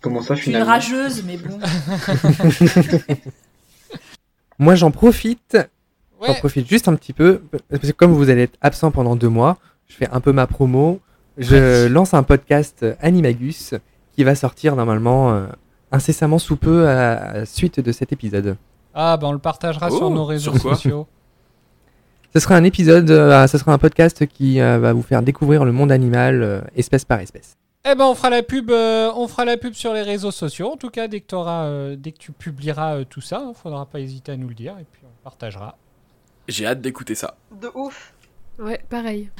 Comment 0.00 0.20
ça 0.22 0.34
Je 0.34 0.42
suis 0.42 0.50
une 0.50 0.62
rageuse, 0.62 1.22
mais 1.24 1.36
bon. 1.36 1.58
Moi, 4.58 4.74
j'en 4.74 4.90
profite. 4.90 5.56
J'en 6.24 6.34
profite 6.34 6.68
juste 6.68 6.88
un 6.88 6.94
petit 6.94 7.12
peu. 7.12 7.42
Parce 7.68 7.82
que 7.86 7.92
comme 7.92 8.12
vous 8.12 8.30
allez 8.30 8.42
être 8.42 8.56
absent 8.60 8.90
pendant 8.90 9.16
deux 9.16 9.28
mois, 9.28 9.58
je 9.88 9.96
fais 9.96 10.08
un 10.10 10.20
peu 10.20 10.32
ma 10.32 10.46
promo. 10.46 11.00
Je 11.38 11.86
lance 11.86 12.14
un 12.14 12.22
podcast 12.22 12.84
Animagus 13.00 13.74
qui 14.14 14.22
va 14.24 14.34
sortir 14.34 14.76
normalement 14.76 15.32
euh, 15.32 15.46
incessamment 15.90 16.38
sous 16.38 16.56
peu 16.56 16.86
à 16.86 16.94
la 17.34 17.46
suite 17.46 17.80
de 17.80 17.90
cet 17.90 18.12
épisode. 18.12 18.56
Ah, 18.94 19.16
bah 19.16 19.26
on 19.28 19.32
le 19.32 19.38
partagera 19.38 19.90
sur 19.90 20.02
Oh, 20.02 20.10
nos 20.10 20.24
réseaux 20.26 20.52
sur 20.52 20.60
sociaux. 20.60 21.06
Ce 22.34 22.40
sera 22.40 22.56
un 22.56 22.64
épisode, 22.64 23.10
euh, 23.10 23.46
ce 23.46 23.58
sera 23.58 23.72
un 23.72 23.78
podcast 23.78 24.26
qui 24.26 24.60
euh, 24.60 24.78
va 24.78 24.94
vous 24.94 25.02
faire 25.02 25.22
découvrir 25.22 25.66
le 25.66 25.72
monde 25.72 25.92
animal 25.92 26.42
euh, 26.42 26.60
espèce 26.74 27.04
par 27.04 27.20
espèce. 27.20 27.56
Eh 27.84 27.94
ben, 27.94 28.06
on 28.06 28.14
fera 28.14 28.30
la 28.30 28.42
pub, 28.42 28.70
euh, 28.70 29.10
on 29.14 29.28
fera 29.28 29.44
la 29.44 29.56
pub 29.56 29.74
sur 29.74 29.92
les 29.92 30.02
réseaux 30.02 30.30
sociaux. 30.30 30.72
En 30.72 30.76
tout 30.76 30.88
cas, 30.88 31.08
dès 31.08 31.20
que, 31.20 31.26
t'auras, 31.26 31.64
euh, 31.64 31.96
dès 31.98 32.12
que 32.12 32.18
tu 32.18 32.32
publieras 32.32 32.94
euh, 32.96 33.04
tout 33.04 33.20
ça, 33.20 33.44
il 33.48 33.54
faudra 33.54 33.84
pas 33.86 34.00
hésiter 34.00 34.32
à 34.32 34.36
nous 34.36 34.48
le 34.48 34.54
dire 34.54 34.76
et 34.80 34.86
puis 34.90 35.02
on 35.04 35.22
partagera. 35.22 35.76
J'ai 36.48 36.64
hâte 36.64 36.80
d'écouter 36.80 37.14
ça. 37.14 37.34
De 37.60 37.68
ouf. 37.74 38.14
Ouais, 38.58 38.80
pareil. 38.88 39.30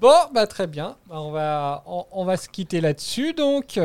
Bon, 0.00 0.14
bah 0.32 0.46
très 0.46 0.66
bien. 0.66 0.96
Bah, 1.08 1.20
on, 1.86 2.24
va, 2.24 2.36
se 2.38 2.48
quitter 2.48 2.80
là-dessus. 2.80 3.34
Donc, 3.34 3.78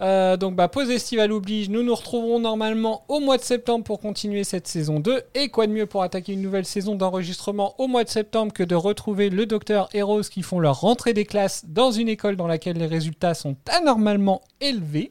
Euh, 0.00 0.36
donc 0.36 0.54
bah, 0.54 0.68
pause 0.68 0.90
estivale 0.90 1.32
oblige. 1.32 1.68
Nous 1.68 1.82
nous 1.82 1.94
retrouverons 1.94 2.38
normalement 2.38 3.04
au 3.08 3.18
mois 3.18 3.36
de 3.36 3.42
septembre 3.42 3.84
pour 3.84 3.98
continuer 4.00 4.44
cette 4.44 4.68
saison 4.68 5.00
2. 5.00 5.22
Et 5.34 5.48
quoi 5.48 5.66
de 5.66 5.72
mieux 5.72 5.86
pour 5.86 6.02
attaquer 6.04 6.32
une 6.34 6.42
nouvelle 6.42 6.64
saison 6.64 6.94
d'enregistrement 6.94 7.74
au 7.78 7.88
mois 7.88 8.04
de 8.04 8.08
septembre 8.08 8.52
que 8.52 8.62
de 8.62 8.76
retrouver 8.76 9.30
le 9.30 9.46
docteur 9.46 9.88
et 9.92 10.02
Rose 10.02 10.28
qui 10.28 10.42
font 10.42 10.60
leur 10.60 10.80
rentrée 10.80 11.12
des 11.12 11.24
classes 11.24 11.64
dans 11.66 11.90
une 11.90 12.08
école 12.08 12.36
dans 12.36 12.46
laquelle 12.46 12.76
les 12.76 12.86
résultats 12.86 13.34
sont 13.34 13.56
anormalement 13.68 14.42
élevés. 14.60 15.10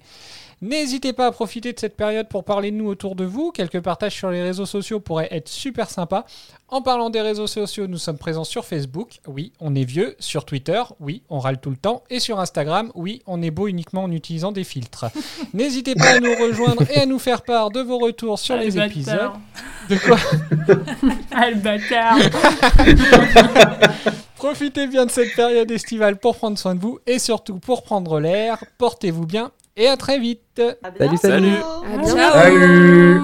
N'hésitez 0.64 1.12
pas 1.12 1.26
à 1.26 1.32
profiter 1.32 1.74
de 1.74 1.80
cette 1.80 1.98
période 1.98 2.28
pour 2.28 2.44
parler 2.44 2.70
de 2.70 2.76
nous 2.76 2.88
autour 2.88 3.16
de 3.16 3.24
vous. 3.26 3.52
Quelques 3.52 3.82
partages 3.82 4.14
sur 4.14 4.30
les 4.30 4.44
réseaux 4.44 4.68
sociaux 4.68 5.00
pourraient 5.00 5.28
être 5.32 5.50
super 5.50 5.90
sympas. 5.90 6.24
En 6.68 6.84
parlant 6.84 7.10
des 7.10 7.20
réseaux 7.22 7.48
sociaux, 7.48 7.88
nous 7.88 7.98
sommes 7.98 8.20
présents 8.20 8.44
sur 8.44 8.64
Facebook, 8.64 9.20
oui, 9.28 9.52
on 9.60 9.74
est 9.74 9.84
vieux, 9.84 10.16
sur 10.20 10.46
Twitter, 10.46 10.82
oui, 11.00 11.24
on 11.30 11.40
râle 11.40 11.60
tout 11.60 11.72
le 11.72 11.76
temps, 11.78 12.04
et 12.12 12.20
sur 12.20 12.40
Instagram, 12.40 12.92
oui, 12.96 13.24
on 13.26 13.42
est 13.42 13.50
beau 13.52 13.68
uniquement 13.68 14.04
en 14.04 14.12
utilisant 14.12 14.52
des 14.52 14.64
filtres. 14.64 15.06
N'hésitez 15.54 15.96
pas 15.96 16.12
à 16.12 16.20
nous 16.20 16.34
rejoindre 16.36 16.84
et 16.92 17.00
à 17.00 17.06
nous 17.08 17.20
faire 17.20 17.42
part 17.42 17.72
de 17.72 17.82
vos 17.82 17.98
retours 17.98 18.38
sur 18.40 18.56
Ah, 18.56 18.60
les 18.60 18.70
le 18.72 18.84
épisodes. 18.86 19.16
bâtard. 19.16 19.40
De 19.90 19.96
quoi 19.98 20.18
Ah, 21.32 21.50
le 21.50 21.56
bâtard 21.58 22.18
Profitez 24.36 24.88
bien 24.88 25.06
de 25.08 25.12
cette 25.12 25.36
période 25.36 25.70
estivale 25.72 26.18
pour 26.18 26.36
prendre 26.38 26.58
soin 26.58 26.76
de 26.76 26.80
vous 26.80 27.00
et 27.06 27.20
surtout 27.20 27.60
pour 27.60 27.84
prendre 27.84 28.20
l'air. 28.20 28.64
Portez-vous 28.78 29.26
bien 29.26 29.52
et 29.76 29.88
à 29.88 29.98
très 29.98 30.20
vite. 30.20 30.62
Salut, 30.98 31.18
salut. 31.18 31.48
À 31.84 31.98
bientôt. 31.98 32.18
Salut 32.18 33.22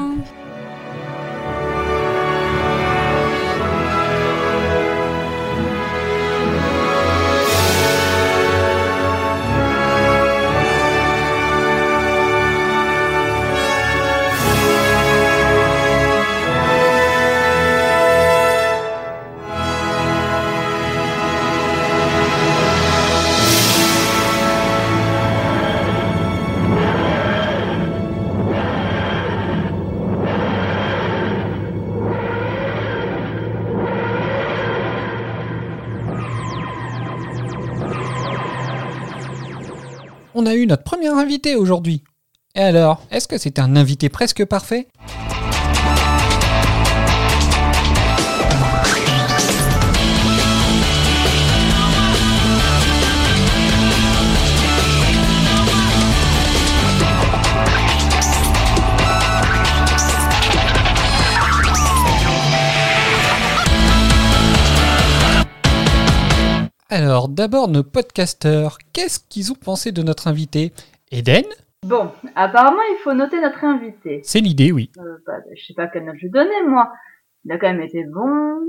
notre 40.65 40.84
premier 40.84 41.09
invité 41.09 41.55
aujourd'hui. 41.55 42.03
Et 42.55 42.61
alors, 42.61 43.03
est-ce 43.11 43.27
que 43.27 43.38
c'est 43.38 43.59
un 43.59 43.75
invité 43.75 44.09
presque 44.09 44.43
parfait? 44.45 44.88
Alors, 66.89 67.27
d'abord, 67.27 67.68
nos 67.68 67.84
podcasteurs, 67.84 68.77
qu'est-ce 68.93 69.19
qu'ils 69.19 69.51
ont 69.51 69.55
pensé 69.55 69.91
de 69.91 70.01
notre 70.03 70.27
invité? 70.27 70.72
Eden? 71.11 71.43
Bon, 71.85 72.11
apparemment, 72.35 72.81
il 72.91 72.97
faut 73.03 73.14
noter 73.14 73.41
notre 73.41 73.64
invité. 73.65 74.22
C'est 74.23 74.39
l'idée, 74.39 74.72
oui. 74.72 74.89
Euh, 74.97 75.18
bah, 75.26 75.34
je 75.55 75.65
sais 75.65 75.73
pas 75.73 75.88
quelle 75.88 76.05
note 76.05 76.15
je 76.18 76.27
donner, 76.27 76.64
moi. 76.65 76.91
Il 77.45 77.51
a 77.51 77.57
quand 77.57 77.68
même 77.68 77.81
été 77.81 78.03
bon. 78.05 78.61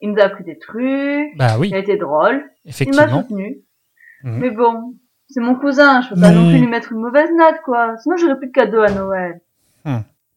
Il 0.00 0.10
nous 0.10 0.18
a 0.20 0.24
appris 0.24 0.42
des 0.44 0.58
trucs. 0.58 1.36
Bah 1.36 1.56
oui. 1.58 1.68
Il 1.68 1.74
a 1.74 1.78
été 1.78 1.96
drôle. 1.96 2.34
Il 2.64 2.68
m'a 2.68 2.70
Effectivement. 2.70 3.22
soutenu. 3.22 3.58
Mhm. 4.24 4.38
Mais 4.38 4.50
bon, 4.50 4.94
c'est 5.28 5.40
mon 5.40 5.54
cousin. 5.54 6.00
Je 6.02 6.08
peux 6.14 6.20
pas 6.20 6.30
non 6.32 6.48
plus 6.48 6.58
lui 6.58 6.66
mettre 6.66 6.92
une 6.92 7.00
mauvaise 7.00 7.30
note, 7.36 7.60
quoi. 7.64 7.96
Sinon, 7.98 8.16
j'aurais 8.16 8.38
plus 8.38 8.48
de 8.48 8.52
cadeaux 8.52 8.82
à 8.82 8.90
Noël. 8.90 9.40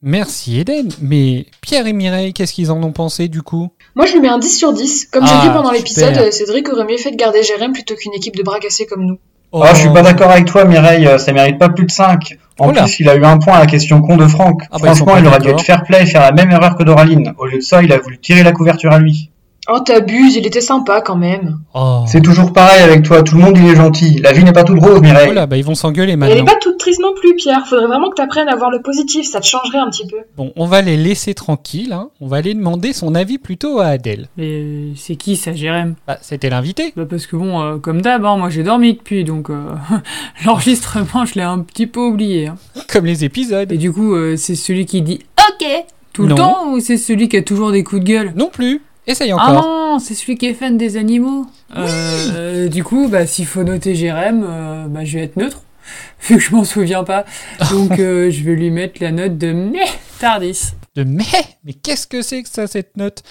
Merci 0.05 0.59
Eden. 0.59 0.87
Mais 1.01 1.47
Pierre 1.61 1.87
et 1.87 1.93
Mireille, 1.93 2.31
qu'est-ce 2.31 2.53
qu'ils 2.53 2.71
en 2.71 2.81
ont 2.83 2.91
pensé 2.91 3.27
du 3.27 3.41
coup? 3.41 3.69
Moi, 3.95 4.05
je 4.05 4.13
lui 4.13 4.21
mets 4.21 4.29
un 4.29 4.37
10 4.37 4.55
sur 4.57 4.71
10. 4.71 5.07
Comme 5.11 5.23
Ah, 5.25 5.39
j'ai 5.41 5.47
dit 5.49 5.53
pendant 5.53 5.71
l'épisode, 5.71 6.15
euh, 6.17 6.29
Cédric 6.31 6.69
aurait 6.71 6.85
mieux 6.85 6.97
fait 6.97 7.09
de 7.09 7.15
garder 7.17 7.41
Jérém 7.41 7.73
plutôt 7.73 7.95
qu'une 7.95 8.13
équipe 8.13 8.35
de 8.35 8.43
bras 8.43 8.59
cassés 8.59 8.85
comme 8.85 9.03
nous. 9.03 9.17
Ah, 9.51 9.69
je 9.73 9.79
suis 9.79 9.87
Oh. 9.89 9.93
pas 9.93 10.03
d'accord 10.03 10.29
avec 10.29 10.45
toi, 10.45 10.63
Mireille. 10.65 11.09
Ça 11.17 11.33
mérite 11.33 11.57
pas 11.57 11.69
plus 11.69 11.85
de 11.85 11.91
5. 11.91 12.37
En 12.59 12.69
Oula. 12.69 12.83
plus, 12.83 12.99
il 12.99 13.09
a 13.09 13.15
eu 13.15 13.23
un 13.25 13.37
point 13.39 13.55
à 13.55 13.59
la 13.61 13.65
question 13.65 14.01
con 14.01 14.15
de 14.15 14.27
Franck. 14.27 14.61
Ah 14.69 14.77
bah, 14.79 14.93
Franchement, 14.93 15.17
il 15.17 15.25
aurait 15.25 15.39
dû 15.39 15.49
être 15.49 15.61
fair 15.61 15.83
play 15.83 16.03
et 16.03 16.05
faire 16.05 16.21
la 16.21 16.31
même 16.33 16.51
erreur 16.51 16.75
que 16.77 16.83
Doraline. 16.83 17.33
Au 17.39 17.45
lieu 17.47 17.57
de 17.57 17.63
ça, 17.63 17.81
il 17.81 17.91
a 17.91 17.97
voulu 17.97 18.19
tirer 18.19 18.43
la 18.43 18.51
couverture 18.51 18.91
à 18.91 18.99
lui. 18.99 19.31
Oh, 19.67 19.79
t'abuses, 19.79 20.35
il 20.35 20.45
était 20.45 20.61
sympa 20.61 21.01
quand 21.01 21.15
même. 21.15 21.57
Oh. 21.73 22.03
C'est 22.07 22.21
toujours 22.21 22.53
pareil 22.53 22.83
avec 22.83 23.03
toi, 23.03 23.23
tout 23.23 23.35
le 23.35 23.41
monde 23.41 23.57
il 23.57 23.65
est 23.65 23.75
gentil. 23.75 24.19
La 24.21 24.31
vie 24.31 24.43
n'est 24.43 24.53
pas 24.53 24.63
toute 24.63 24.79
rose, 24.79 25.01
Mireille. 25.01 25.25
Voilà, 25.25 25.47
bah 25.47 25.57
ils 25.57 25.63
vont 25.65 25.73
s'engueuler 25.73 26.15
Mais 26.15 26.27
elle 26.27 26.33
est 26.33 26.35
maintenant. 26.41 26.53
pas 26.53 26.59
toute 26.59 26.77
triste 26.77 26.99
non 27.01 27.13
plus, 27.19 27.33
Pierre. 27.35 27.65
Faudrait 27.67 27.87
vraiment 27.87 28.09
que 28.11 28.15
t'apprennes 28.15 28.47
à 28.47 28.55
voir 28.55 28.69
le 28.69 28.81
positif, 28.83 29.25
ça 29.27 29.39
te 29.39 29.45
changerait 29.47 29.79
un 29.79 29.89
petit 29.89 30.05
peu. 30.05 30.17
Bon, 30.37 30.51
on 30.55 30.67
va 30.67 30.81
les 30.83 30.97
laisser 30.97 31.33
tranquilles. 31.33 31.93
hein. 31.93 32.09
On 32.21 32.27
va 32.27 32.37
aller 32.37 32.53
demander 32.53 32.93
son 32.93 33.15
avis 33.15 33.39
plutôt 33.39 33.79
à 33.79 33.87
Adèle. 33.87 34.27
Mais 34.37 34.63
c'est 34.95 35.15
qui 35.15 35.35
ça, 35.35 35.51
Jérém? 35.53 35.95
Bah, 36.07 36.17
c'était 36.21 36.49
l'invité. 36.51 36.93
Bah 36.95 37.05
parce 37.09 37.25
que 37.25 37.35
bon, 37.35 37.59
euh, 37.61 37.77
comme 37.77 38.01
d'hab, 38.03 38.23
hein, 38.23 38.37
moi 38.37 38.49
j'ai 38.51 38.61
dormi 38.63 38.93
depuis, 38.93 39.23
donc 39.23 39.49
euh, 39.49 39.63
l'enregistrement 40.45 41.25
je 41.25 41.35
l'ai 41.35 41.41
un 41.41 41.59
petit 41.59 41.87
peu 41.87 42.01
oublié. 42.01 42.47
hein. 42.47 42.55
Comme 42.91 43.05
les 43.05 43.23
épisodes. 43.23 43.71
Et 43.71 43.77
du 43.77 43.91
coup, 43.91 44.13
euh, 44.13 44.35
c'est 44.37 44.55
celui 44.55 44.85
qui 44.85 45.01
dit 45.01 45.19
OK 45.39 45.65
tout 46.13 46.23
le 46.23 46.29
Non. 46.29 46.35
temps 46.35 46.71
ou 46.71 46.79
c'est 46.79 46.97
celui 46.97 47.27
qui 47.29 47.37
a 47.37 47.41
toujours 47.41 47.71
des 47.71 47.83
coups 47.83 48.01
de 48.01 48.07
gueule? 48.07 48.33
Non 48.35 48.49
plus. 48.51 48.81
Essaye 49.07 49.31
Ah 49.31 49.35
encore. 49.35 49.63
non, 49.63 49.99
c'est 49.99 50.15
celui 50.15 50.37
qui 50.37 50.47
est 50.47 50.53
fan 50.53 50.77
des 50.77 50.97
animaux. 50.97 51.45
Euh, 51.75 51.87
euh, 52.35 52.67
du 52.67 52.83
coup, 52.83 53.07
bah, 53.07 53.27
s'il 53.27 53.45
faut 53.45 53.63
noter 53.63 53.93
Jérém, 53.95 54.43
euh, 54.47 54.85
bah, 54.87 55.05
je 55.05 55.17
vais 55.17 55.25
être 55.25 55.37
neutre, 55.37 55.61
vu 56.27 56.35
que 56.37 56.41
je 56.41 56.51
m'en 56.55 56.63
souviens 56.63 57.03
pas. 57.03 57.25
Donc, 57.71 57.91
euh, 57.99 58.31
je 58.31 58.43
vais 58.43 58.55
lui 58.55 58.71
mettre 58.71 59.01
la 59.01 59.11
note 59.11 59.37
de 59.37 59.51
meh 59.53 59.79
tardis. 60.19 60.71
De 60.95 61.03
mais 61.03 61.23
Mais 61.63 61.73
qu'est-ce 61.73 62.07
que 62.07 62.21
c'est 62.21 62.41
que 62.43 62.49
ça, 62.49 62.67
cette 62.67 62.97
note? 62.97 63.21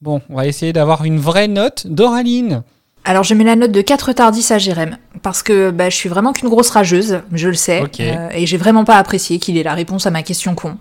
Bon, 0.00 0.20
on 0.28 0.36
va 0.36 0.46
essayer 0.46 0.72
d'avoir 0.72 1.04
une 1.04 1.18
vraie 1.18 1.48
note 1.48 1.86
d'Oraline. 1.86 2.62
Alors 3.06 3.22
je 3.22 3.34
mets 3.34 3.44
la 3.44 3.54
note 3.56 3.70
de 3.72 3.82
4 3.82 4.12
tardis 4.14 4.50
à 4.50 4.56
Jérém, 4.58 4.96
parce 5.22 5.42
que 5.42 5.70
bah, 5.70 5.90
je 5.90 5.96
suis 5.96 6.08
vraiment 6.08 6.32
qu'une 6.32 6.48
grosse 6.48 6.70
rageuse, 6.70 7.20
je 7.32 7.48
le 7.48 7.54
sais, 7.54 7.82
euh, 8.00 8.28
et 8.34 8.46
j'ai 8.46 8.56
vraiment 8.56 8.84
pas 8.84 8.96
apprécié 8.96 9.38
qu'il 9.38 9.58
ait 9.58 9.62
la 9.62 9.74
réponse 9.74 10.06
à 10.06 10.10
ma 10.10 10.22
question 10.22 10.54
con. 10.54 10.78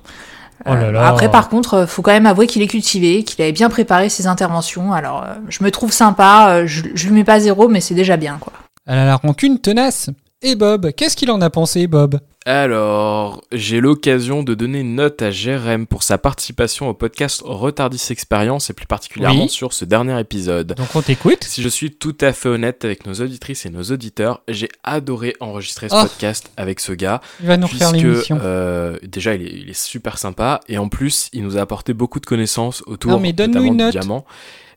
Oh 0.66 0.74
là 0.74 0.92
là. 0.92 1.08
Après 1.08 1.30
par 1.30 1.50
contre, 1.50 1.74
euh, 1.74 1.86
faut 1.88 2.02
quand 2.02 2.12
même 2.12 2.26
avouer 2.26 2.48
qu'il 2.48 2.62
est 2.62 2.68
cultivé, 2.68 3.24
qu'il 3.24 3.42
avait 3.42 3.52
bien 3.52 3.70
préparé 3.70 4.10
ses 4.10 4.28
interventions, 4.28 4.94
alors 4.94 5.24
euh, 5.24 5.34
je 5.50 5.64
me 5.64 5.72
trouve 5.72 5.92
sympa, 5.92 6.48
euh, 6.50 6.64
je, 6.68 6.84
je 6.94 7.08
lui 7.08 7.14
mets 7.14 7.24
pas 7.24 7.40
zéro, 7.40 7.68
mais 7.68 7.82
c'est 7.82 7.96
déjà 7.96 8.18
bien 8.18 8.38
quoi. 8.40 8.54
Elle 8.86 8.98
a 9.00 9.06
la 9.06 9.16
rancune 9.16 9.60
tenace. 9.60 10.10
Et 10.42 10.56
Bob, 10.56 10.92
qu'est-ce 10.92 11.16
qu'il 11.16 11.32
en 11.32 11.40
a 11.40 11.50
pensé, 11.50 11.88
Bob? 11.88 12.20
Alors, 12.46 13.42
j'ai 13.54 13.80
l'occasion 13.80 14.44
de 14.44 14.54
donner 14.54 14.82
une 14.82 14.96
note 14.96 15.22
à 15.22 15.32
Jérém 15.32 15.86
pour 15.86 16.04
sa 16.04 16.18
participation 16.18 16.90
au 16.90 16.94
podcast 16.94 17.42
Retardis 17.46 18.02
Expérience 18.10 18.70
et 18.70 18.74
plus 18.74 18.86
particulièrement 18.86 19.44
Oui. 19.44 19.50
sur 19.50 19.72
ce 19.72 19.86
dernier 19.86 20.20
épisode. 20.20 20.74
Donc 20.76 20.94
on 20.96 21.02
t'écoute. 21.02 21.44
Si 21.46 21.62
je 21.62 21.70
suis 21.70 21.92
tout 21.96 22.18
à 22.20 22.34
fait 22.34 22.50
honnête 22.50 22.84
avec 22.84 23.06
nos 23.06 23.14
auditrices 23.14 23.66
et 23.66 23.70
nos 23.70 23.84
auditeurs, 23.84 24.42
j'ai 24.50 24.68
adoré 24.84 25.36
enregistrer 25.40 25.88
ce 25.88 25.96
Oh. 25.96 26.02
podcast 26.04 26.52
avec 26.58 26.82
ce 26.82 26.92
gars. 26.92 27.22
Il 27.40 27.48
va 27.48 27.56
nous 27.56 27.68
refaire 27.68 27.92
puisque, 27.92 28.06
l'émission. 28.06 28.40
euh, 28.42 28.98
déjà, 29.04 29.36
il 29.36 29.44
est, 29.48 29.60
il 29.62 29.70
est 29.70 29.74
super 29.82 30.18
sympa 30.18 30.60
et 30.68 30.78
en 30.78 30.90
plus, 30.90 31.30
il 31.32 31.44
nous 31.44 31.58
a 31.58 31.62
apporté 31.62 31.94
beaucoup 31.94 32.20
de 32.20 32.26
connaissances 32.26 32.84
autour 32.88 33.12
Non, 33.12 33.20
mais 33.22 33.30
notamment 33.32 33.62
une 33.66 33.78
du 33.78 33.90
diamant, 33.92 34.26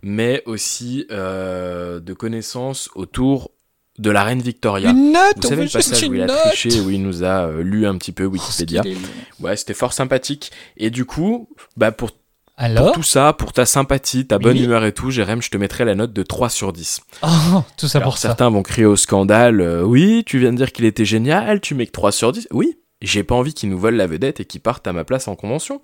mais 0.03 0.43
aussi 0.47 1.05
euh, 1.11 1.99
de 1.99 2.13
connaissances 2.13 2.91
autour 2.95 3.51
de 3.99 4.11
la 4.11 4.23
reine 4.25 4.41
Victoria. 4.43 4.91
Une 4.91 5.13
note, 5.13 5.37
Vous 5.37 5.49
savez 5.49 5.65
le 5.65 5.71
passage 5.71 6.09
où 6.09 6.15
il 6.15 6.23
a 6.23 6.27
triché, 6.27 6.81
où 6.81 6.91
il 6.91 7.03
nous 7.03 7.25
a 7.25 7.47
euh, 7.47 7.63
lu 7.63 7.87
un 7.87 7.97
petit 7.97 8.13
peu 8.13 8.25
Wikipédia. 8.27 8.83
est 8.85 8.95
long. 8.95 9.01
ouais, 9.41 9.57
c'était 9.57 9.75
fort 9.75 9.93
sympathique. 9.93 10.53
Et 10.77 10.91
du 10.91 11.05
coup, 11.05 11.49
bah 11.77 11.93
pour, 11.93 12.11
Alors 12.57 12.87
pour 12.87 12.95
tout 12.97 13.03
ça, 13.03 13.33
pour 13.33 13.53
ta 13.53 13.65
sympathie, 13.67 14.27
ta 14.27 14.39
bonne 14.39 14.57
Oui. 14.59 14.65
humeur 14.65 14.85
et 14.85 14.93
tout, 14.93 15.11
Jérém, 15.11 15.41
je 15.43 15.51
te 15.51 15.57
mettrai 15.57 15.85
la 15.85 15.95
note 15.95 16.13
de 16.13 16.23
3 16.23 16.49
sur 16.51 16.73
10. 16.73 17.01
Oh, 17.23 17.29
tout 17.77 17.89
ça 17.89 17.99
Alors, 17.99 18.11
pour 18.11 18.19
ça. 18.19 18.29
certains 18.29 18.51
vont 18.51 18.63
crier 18.63 18.87
au 18.87 18.97
scandale, 18.97 19.61
euh, 19.61 19.83
oui, 19.83 20.23
tu 20.27 20.39
viens 20.39 20.53
de 20.53 20.57
dire 20.59 20.73
qu'il 20.73 20.85
était 20.85 21.05
génial, 21.07 21.61
tu 21.61 21.75
mets 21.75 21.87
que 21.87 21.93
3 21.93 22.13
sur 22.13 22.33
10. 22.33 22.49
Oui, 22.53 22.79
j'ai 23.03 23.23
pas 23.25 23.35
envie 23.35 23.55
qu'ils 23.55 23.69
nous 23.71 23.79
volent 23.79 23.97
la 23.97 24.07
vedette 24.07 24.41
et 24.41 24.45
qu'ils 24.45 24.61
partent 24.61 24.87
à 24.87 24.93
ma 24.93 25.05
place 25.05 25.27
en 25.29 25.37
convention. 25.37 25.81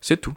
C'est 0.00 0.20
tout. 0.20 0.34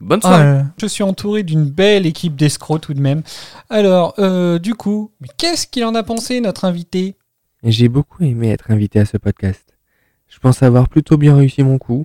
Bonne 0.00 0.20
Ah, 0.22 0.28
soirée. 0.28 0.62
je 0.80 0.86
suis 0.86 1.02
entouré 1.02 1.42
d'une 1.42 1.64
belle 1.68 2.06
équipe 2.06 2.36
d'escrocs 2.36 2.80
tout 2.82 2.94
de 2.94 3.00
même. 3.00 3.22
Alors, 3.68 4.14
euh, 4.18 4.58
du 4.58 4.74
coup, 4.74 5.10
qu'est-ce 5.38 5.66
qu'il 5.66 5.84
en 5.84 5.94
a 5.94 6.02
pensé, 6.02 6.40
notre 6.40 6.64
invité? 6.64 7.16
J'ai 7.64 7.88
beaucoup 7.88 8.22
aimé 8.22 8.50
être 8.50 8.70
invité 8.70 9.00
à 9.00 9.04
ce 9.04 9.16
podcast. 9.16 9.76
Je 10.28 10.38
pense 10.38 10.62
avoir 10.62 10.88
plutôt 10.88 11.16
bien 11.16 11.34
réussi 11.36 11.62
mon 11.64 11.78
coup. 11.78 12.04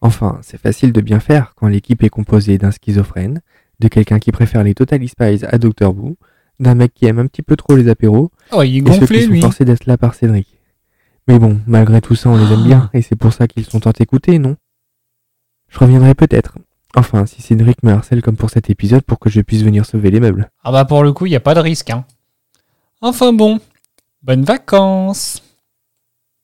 Enfin, 0.00 0.38
c'est 0.42 0.58
facile 0.60 0.92
de 0.92 1.00
bien 1.00 1.20
faire 1.20 1.54
quand 1.56 1.66
l'équipe 1.68 2.02
est 2.02 2.08
composée 2.08 2.56
d'un 2.56 2.70
schizophrène, 2.70 3.40
de 3.80 3.88
quelqu'un 3.88 4.18
qui 4.18 4.32
préfère 4.32 4.62
les 4.64 4.74
Total 4.74 5.06
Spies 5.06 5.44
à 5.44 5.58
Doctor 5.58 5.94
Who, 5.94 6.16
d'un 6.60 6.74
mec 6.74 6.94
qui 6.94 7.04
aime 7.06 7.18
un 7.18 7.26
petit 7.26 7.42
peu 7.42 7.56
trop 7.56 7.76
les 7.76 7.88
apéros, 7.88 8.30
Oh, 8.52 8.62
il 8.62 8.76
est 8.76 8.78
et 8.78 8.92
ceux 8.94 9.00
gonflé, 9.00 9.18
qui 9.18 9.24
sont 9.26 9.30
lui. 9.32 9.40
forcés 9.42 9.64
d'être 9.64 9.86
là 9.86 9.98
par 9.98 10.14
Cédric. 10.14 10.46
Mais 11.28 11.38
bon, 11.38 11.60
malgré 11.66 12.00
tout 12.00 12.14
ça, 12.14 12.28
on 12.30 12.36
les 12.36 12.52
aime 12.52 12.64
bien, 12.64 12.90
et 12.94 13.02
c'est 13.02 13.16
pour 13.16 13.32
ça 13.32 13.46
qu'ils 13.48 13.64
sont 13.64 13.80
tant 13.80 13.92
écoutés, 13.98 14.38
non? 14.38 14.56
Je 15.68 15.78
reviendrai 15.78 16.14
peut-être. 16.14 16.58
Enfin, 16.96 17.26
si 17.26 17.42
Cédric 17.42 17.82
me 17.82 17.92
harcèle 17.92 18.22
comme 18.22 18.36
pour 18.36 18.50
cet 18.50 18.70
épisode 18.70 19.02
pour 19.02 19.18
que 19.18 19.28
je 19.28 19.40
puisse 19.40 19.62
venir 19.62 19.84
sauver 19.84 20.10
les 20.10 20.20
meubles. 20.20 20.50
Ah 20.62 20.70
bah 20.70 20.84
pour 20.84 21.02
le 21.02 21.12
coup, 21.12 21.26
il 21.26 21.30
n'y 21.30 21.36
a 21.36 21.40
pas 21.40 21.54
de 21.54 21.60
risque. 21.60 21.90
Hein. 21.90 22.04
Enfin 23.00 23.32
bon, 23.32 23.58
bonnes 24.22 24.44
vacances 24.44 25.42